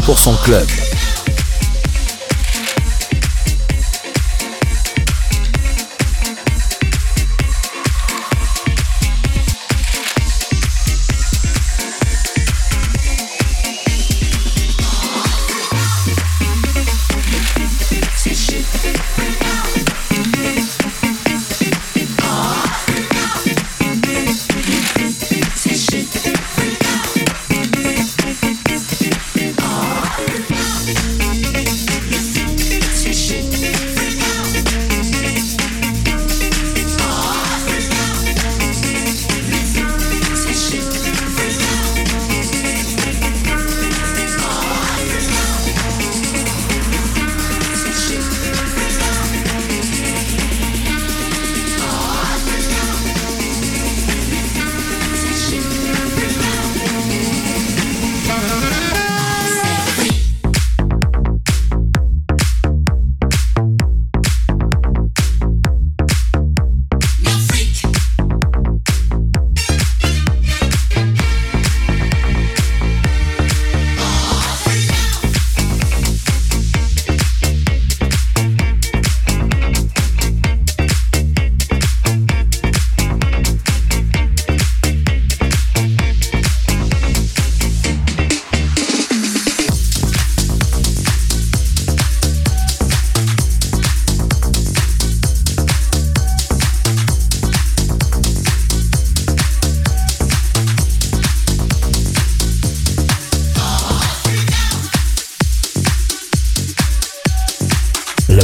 100% 0.00 0.38
club. 0.42 0.91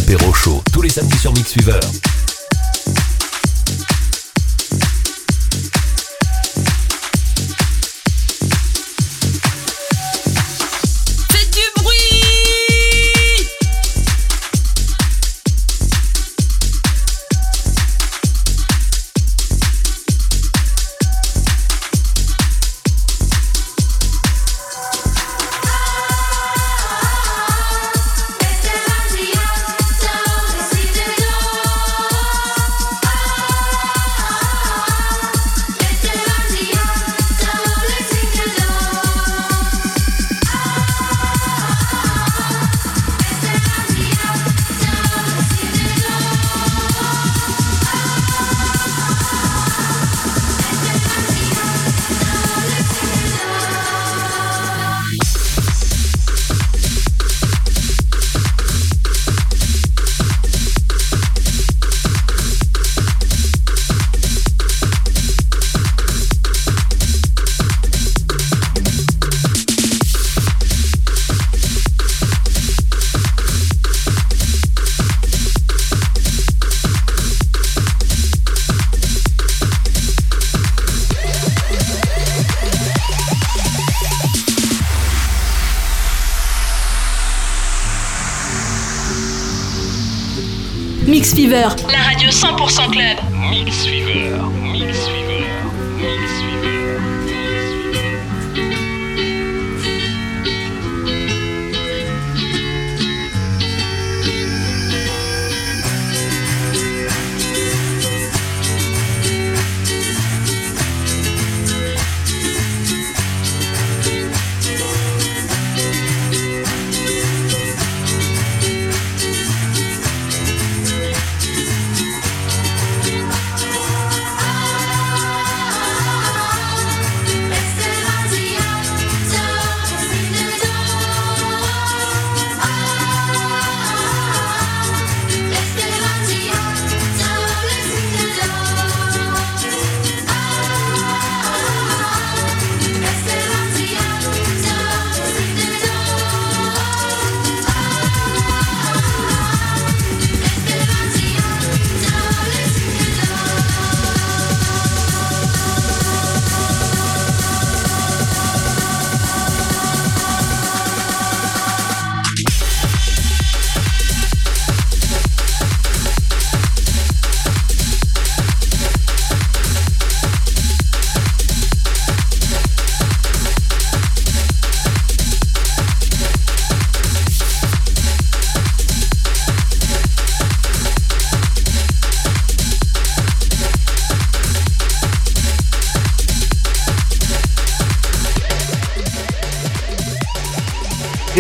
l'apéro 0.09 0.33
chaud 0.33 0.63
tous 0.73 0.81
les 0.81 0.89
samedis 0.89 1.19
sur 1.19 1.33
Mix 1.35 1.53
Fever. 1.53 1.81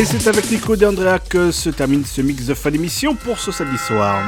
C'est 0.09 0.27
avec 0.27 0.51
Nico 0.51 0.75
de 0.75 0.87
Andrea 0.87 1.19
que 1.19 1.51
se 1.51 1.69
termine 1.69 2.03
ce 2.03 2.23
mix 2.23 2.47
de 2.47 2.55
fin 2.55 2.71
d'émission 2.71 3.15
pour 3.15 3.39
ce 3.39 3.53
samedi 3.53 3.77
soir. 3.77 4.23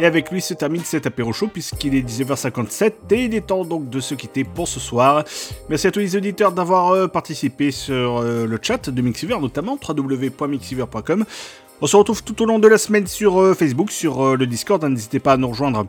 Et 0.00 0.04
avec 0.04 0.32
lui 0.32 0.40
se 0.40 0.52
termine 0.52 0.82
cet 0.82 1.06
apéro 1.06 1.32
show 1.32 1.46
puisqu'il 1.46 1.94
est 1.94 2.02
19h57 2.02 2.92
et 3.12 3.24
il 3.26 3.34
est 3.34 3.46
temps 3.46 3.64
donc 3.64 3.88
de 3.88 4.00
se 4.00 4.14
quitter 4.14 4.42
pour 4.42 4.66
ce 4.66 4.80
soir. 4.80 5.22
Merci 5.68 5.86
à 5.86 5.92
tous 5.92 6.00
les 6.00 6.16
auditeurs 6.16 6.50
d'avoir 6.50 6.90
euh, 6.90 7.06
participé 7.06 7.70
sur 7.70 8.18
euh, 8.18 8.44
le 8.44 8.58
chat 8.60 8.90
de 8.90 9.02
Mixiver 9.02 9.38
notamment 9.40 9.78
www.mixiver.com. 9.88 11.24
On 11.82 11.86
se 11.86 11.94
retrouve 11.94 12.24
tout 12.24 12.40
au 12.42 12.46
long 12.46 12.58
de 12.58 12.68
la 12.68 12.78
semaine 12.78 13.06
sur 13.06 13.38
euh, 13.38 13.52
Facebook, 13.52 13.90
sur 13.90 14.24
euh, 14.24 14.36
le 14.36 14.46
Discord. 14.46 14.82
hein, 14.82 14.88
N'hésitez 14.88 15.18
pas 15.18 15.32
à 15.32 15.36
nous 15.36 15.48
rejoindre 15.48 15.86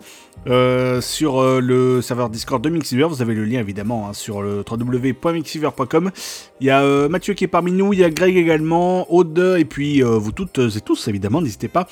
euh, 0.48 1.00
sur 1.00 1.42
le 1.62 2.02
serveur 2.02 2.30
Discord 2.30 2.62
de 2.62 2.70
Mixiver. 2.70 3.06
Vous 3.06 3.22
avez 3.22 3.34
le 3.34 3.46
lien 3.46 3.62
évidemment 3.62 4.10
hein, 4.10 4.14
sur 4.14 4.42
le 4.42 4.66
www.mixiver.com. 4.70 6.12
Il 6.60 6.68
y 6.68 6.72
a 6.72 7.08
Mathieu 7.08 7.36
qui 7.36 7.46
est 7.46 7.48
parmi 7.48 7.72
nous, 7.72 7.94
il 7.94 8.00
y 8.00 8.04
a 8.04 8.10
Greg 8.10 8.36
également, 8.36 9.10
Aude, 9.14 9.56
et 9.58 9.64
puis 9.64 10.02
vous 10.02 10.34
toutes 10.34 10.60
et 10.60 10.82
tous 10.82 11.08
évidemment. 11.08 11.42
N'hésitez 11.42 11.70
pas 11.70 11.88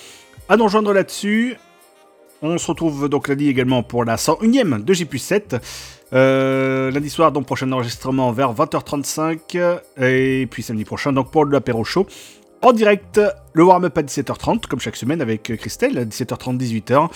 à 0.49 0.57
nous 0.57 0.65
rejoindre 0.65 0.91
là-dessus. 0.91 1.55
On 2.41 2.57
se 2.57 2.67
retrouve 2.67 3.07
donc 3.07 3.30
lundi 3.30 3.47
également 3.47 3.81
pour 3.81 4.03
la 4.03 4.17
101ème 4.17 4.84
de 4.84 4.93
J7. 4.93 5.61
Euh, 6.13 6.91
lundi 6.91 7.09
soir, 7.09 7.31
donc 7.31 7.45
prochain 7.45 7.72
enregistrement 7.72 8.31
vers 8.31 8.53
20h35. 8.53 9.80
Et 10.01 10.47
puis 10.51 10.61
samedi 10.63 10.85
prochain, 10.85 11.13
donc 11.13 11.31
pour 11.31 11.45
l'apéro 11.45 11.84
show. 11.84 12.05
En 12.65 12.73
direct, 12.73 13.21
le 13.53 13.63
warm-up 13.63 13.95
à 13.95 14.01
17h30, 14.01 14.65
comme 14.65 14.79
chaque 14.79 14.95
semaine 14.95 15.21
avec 15.21 15.55
Christelle, 15.55 15.99
à 15.99 16.03
17h30, 16.03 16.57
18h. 16.57 17.09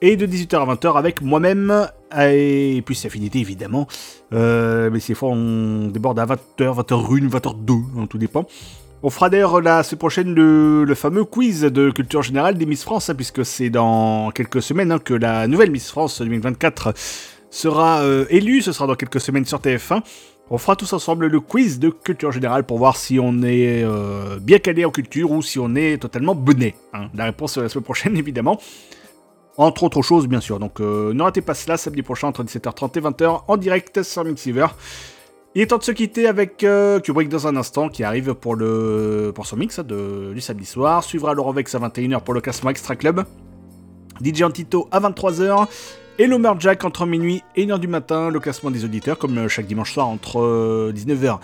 Et 0.00 0.16
de 0.16 0.28
18h 0.28 0.62
à 0.62 0.76
20h 0.76 0.96
avec 0.96 1.22
moi-même. 1.22 1.88
Et 2.16 2.80
puis 2.86 2.94
c'est 2.94 3.08
affinité 3.08 3.40
évidemment. 3.40 3.88
Euh, 4.32 4.90
mais 4.92 5.00
ces 5.00 5.14
fois 5.14 5.30
on 5.30 5.88
déborde 5.88 6.20
à 6.20 6.26
20h, 6.26 6.36
20h1, 6.56 7.28
20h2, 7.28 7.82
hein, 7.98 8.06
tout 8.08 8.16
dépend. 8.16 8.46
On 9.02 9.10
fera 9.10 9.28
d'ailleurs 9.28 9.60
la 9.60 9.82
semaine 9.82 9.98
prochaine 9.98 10.34
le, 10.36 10.84
le 10.84 10.94
fameux 10.94 11.24
quiz 11.24 11.62
de 11.62 11.90
culture 11.90 12.22
générale 12.22 12.56
des 12.56 12.64
Miss 12.64 12.84
France, 12.84 13.10
hein, 13.10 13.16
puisque 13.16 13.44
c'est 13.44 13.70
dans 13.70 14.30
quelques 14.30 14.62
semaines 14.62 14.92
hein, 14.92 15.00
que 15.00 15.14
la 15.14 15.48
nouvelle 15.48 15.72
Miss 15.72 15.90
France 15.90 16.22
2024 16.22 16.94
sera 17.50 18.02
euh, 18.02 18.24
élue. 18.30 18.62
Ce 18.62 18.70
sera 18.70 18.86
dans 18.86 18.94
quelques 18.94 19.20
semaines 19.20 19.46
sur 19.46 19.58
TF1. 19.58 20.02
On 20.54 20.58
fera 20.58 20.76
tous 20.76 20.92
ensemble 20.92 21.28
le 21.28 21.40
quiz 21.40 21.78
de 21.78 21.88
culture 21.88 22.30
générale 22.30 22.64
pour 22.64 22.76
voir 22.76 22.98
si 22.98 23.18
on 23.18 23.42
est 23.42 23.82
euh, 23.82 24.38
bien 24.38 24.58
calé 24.58 24.84
en 24.84 24.90
culture 24.90 25.30
ou 25.30 25.40
si 25.40 25.58
on 25.58 25.74
est 25.74 25.96
totalement 25.96 26.34
bonnet. 26.34 26.74
hein. 26.92 27.08
La 27.14 27.24
réponse 27.24 27.56
la 27.56 27.70
semaine 27.70 27.84
prochaine, 27.84 28.16
évidemment. 28.18 28.60
Entre 29.56 29.82
autres 29.82 30.02
choses, 30.02 30.28
bien 30.28 30.42
sûr. 30.42 30.58
Donc 30.58 30.80
euh, 30.80 31.14
ne 31.14 31.22
ratez 31.22 31.40
pas 31.40 31.54
cela 31.54 31.78
samedi 31.78 32.02
prochain 32.02 32.28
entre 32.28 32.44
17h30 32.44 32.98
et 32.98 33.00
20h 33.00 33.44
en 33.48 33.56
direct 33.56 34.02
sur 34.02 34.24
Mixiver. 34.24 34.66
Il 35.54 35.62
est 35.62 35.68
temps 35.68 35.78
de 35.78 35.84
se 35.84 35.92
quitter 35.92 36.26
avec 36.26 36.62
euh, 36.64 37.00
Kubrick 37.00 37.30
dans 37.30 37.46
un 37.46 37.56
instant 37.56 37.88
qui 37.88 38.04
arrive 38.04 38.34
pour, 38.34 38.54
le, 38.54 39.32
pour 39.34 39.46
son 39.46 39.56
mix 39.56 39.78
hein, 39.78 39.84
de, 39.84 40.34
du 40.34 40.42
samedi 40.42 40.66
soir. 40.66 41.02
Suivra 41.02 41.32
Laurent 41.32 41.52
à 41.52 41.62
21h 41.62 42.22
pour 42.24 42.34
le 42.34 42.42
classement 42.42 42.68
Extra 42.68 42.94
Club. 42.94 43.24
DJ 44.22 44.42
Antito 44.42 44.86
à 44.90 45.00
23h. 45.00 45.66
Et 46.22 46.30
Jack 46.60 46.84
entre 46.84 47.04
minuit 47.04 47.42
et 47.56 47.66
1h 47.66 47.80
du 47.80 47.88
matin. 47.88 48.30
Le 48.30 48.38
classement 48.38 48.70
des 48.70 48.84
auditeurs 48.84 49.18
comme 49.18 49.36
euh, 49.38 49.48
chaque 49.48 49.66
dimanche 49.66 49.92
soir 49.92 50.06
entre 50.06 50.40
euh, 50.40 50.92
19h 50.94 51.40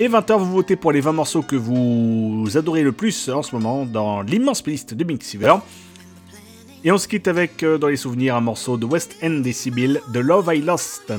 et 0.00 0.08
20h. 0.08 0.38
Vous 0.38 0.50
votez 0.50 0.76
pour 0.76 0.92
les 0.92 1.02
20 1.02 1.12
morceaux 1.12 1.42
que 1.42 1.56
vous 1.56 2.48
adorez 2.54 2.82
le 2.82 2.92
plus 2.92 3.28
en 3.28 3.42
ce 3.42 3.54
moment 3.54 3.84
dans 3.84 4.22
l'immense 4.22 4.62
playlist 4.62 4.94
de 4.94 5.04
Mixiver. 5.04 5.54
Et 6.84 6.90
on 6.90 6.96
se 6.96 7.06
quitte 7.06 7.28
avec, 7.28 7.62
euh, 7.62 7.76
dans 7.76 7.88
les 7.88 7.98
souvenirs, 7.98 8.34
un 8.34 8.40
morceau 8.40 8.78
de 8.78 8.86
West 8.86 9.14
End 9.22 9.40
des 9.40 9.52
Sibyl, 9.52 10.00
de 10.08 10.20
Love 10.20 10.50
I 10.54 10.62
Lost. 10.62 11.12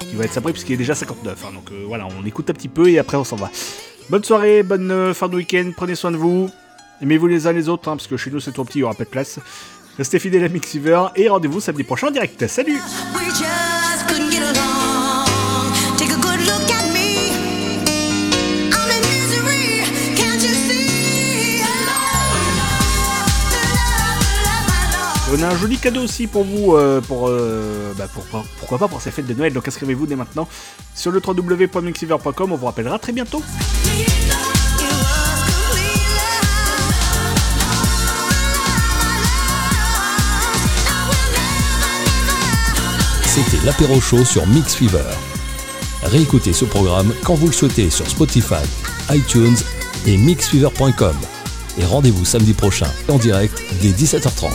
Qui 0.00 0.16
va 0.16 0.24
être 0.24 0.32
sympa 0.32 0.50
puisqu'il 0.50 0.72
est 0.72 0.78
déjà 0.78 0.96
59. 0.96 1.44
hein, 1.44 1.52
donc 1.54 1.70
euh, 1.70 1.84
voilà, 1.86 2.08
on 2.20 2.26
écoute 2.26 2.50
un 2.50 2.54
petit 2.54 2.66
peu 2.66 2.90
et 2.90 2.98
après 2.98 3.18
on 3.18 3.24
s'en 3.24 3.36
va. 3.36 3.52
Bonne 4.10 4.24
soirée, 4.24 4.64
bonne 4.64 4.90
euh, 4.90 5.14
fin 5.14 5.28
de 5.28 5.36
week-end, 5.36 5.70
prenez 5.76 5.94
soin 5.94 6.10
de 6.10 6.16
vous. 6.16 6.50
Aimez-vous 7.00 7.28
les 7.28 7.46
uns 7.46 7.52
les 7.52 7.68
autres, 7.68 7.88
hein, 7.88 7.96
parce 7.96 8.08
que 8.08 8.16
chez 8.16 8.32
nous 8.32 8.40
c'est 8.40 8.52
trop 8.52 8.64
petit, 8.64 8.78
il 8.78 8.80
y 8.80 8.84
aura 8.84 8.94
pas 8.94 9.04
de 9.04 9.10
place. 9.10 9.38
Restez 9.98 10.18
fidèles 10.18 10.44
à 10.44 10.48
Mixiver 10.48 11.02
et 11.16 11.28
rendez-vous 11.28 11.60
samedi 11.60 11.82
prochain 11.84 12.08
en 12.08 12.10
direct. 12.10 12.46
Salut? 12.46 12.78
On 25.32 25.42
a 25.42 25.48
un 25.48 25.56
joli 25.56 25.76
cadeau 25.76 26.02
aussi 26.02 26.28
pour 26.28 26.44
vous, 26.44 26.74
euh, 26.76 27.00
pour, 27.00 27.26
euh, 27.28 27.92
bah, 27.98 28.06
pour- 28.12 28.24
pour- 28.26 28.44
pourquoi 28.60 28.78
pas 28.78 28.86
pour 28.88 29.00
ces 29.02 29.10
fêtes 29.10 29.26
de 29.26 29.34
Noël. 29.34 29.52
Donc 29.52 29.66
inscrivez-vous 29.66 30.06
dès 30.06 30.14
maintenant 30.16 30.48
sur 30.94 31.10
le 31.10 31.20
www.mixiver.com. 31.24 32.52
On 32.52 32.56
vous 32.56 32.66
rappellera 32.66 32.98
très 32.98 33.12
bientôt. 33.12 33.42
C'était 43.36 43.66
l'apéro 43.66 44.00
show 44.00 44.24
sur 44.24 44.46
Mix 44.46 44.76
Fever. 44.76 45.04
Réécoutez 46.04 46.54
ce 46.54 46.64
programme 46.64 47.12
quand 47.22 47.34
vous 47.34 47.48
le 47.48 47.52
souhaitez 47.52 47.90
sur 47.90 48.08
Spotify, 48.08 48.64
iTunes 49.10 49.56
et 50.06 50.16
mixfever.com. 50.16 51.14
Et 51.78 51.84
rendez-vous 51.84 52.24
samedi 52.24 52.54
prochain 52.54 52.90
en 53.08 53.18
direct 53.18 53.60
dès 53.82 53.90
17h30. 53.90 54.52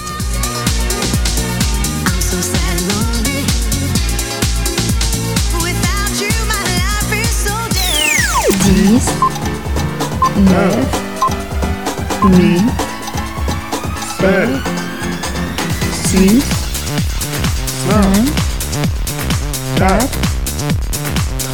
4, 19.82 20.08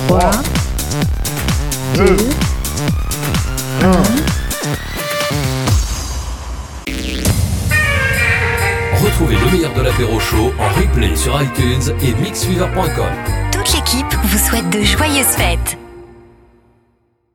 3, 0.10 0.20
2, 1.96 2.04
1. 3.82 3.92
Retrouvez 9.02 9.38
le 9.38 9.50
meilleur 9.50 9.74
de 9.74 9.82
l'apéro 9.82 10.20
show 10.20 10.52
en 10.60 10.68
replay 10.78 11.16
sur 11.16 11.42
iTunes 11.42 11.96
et 12.02 12.14
mixweaver.com. 12.16 13.06
Toute 13.54 13.74
l'équipe 13.74 14.14
vous 14.26 14.38
souhaite 14.38 14.70
de 14.72 14.84
joyeuses 14.84 15.26
fêtes. 15.28 15.78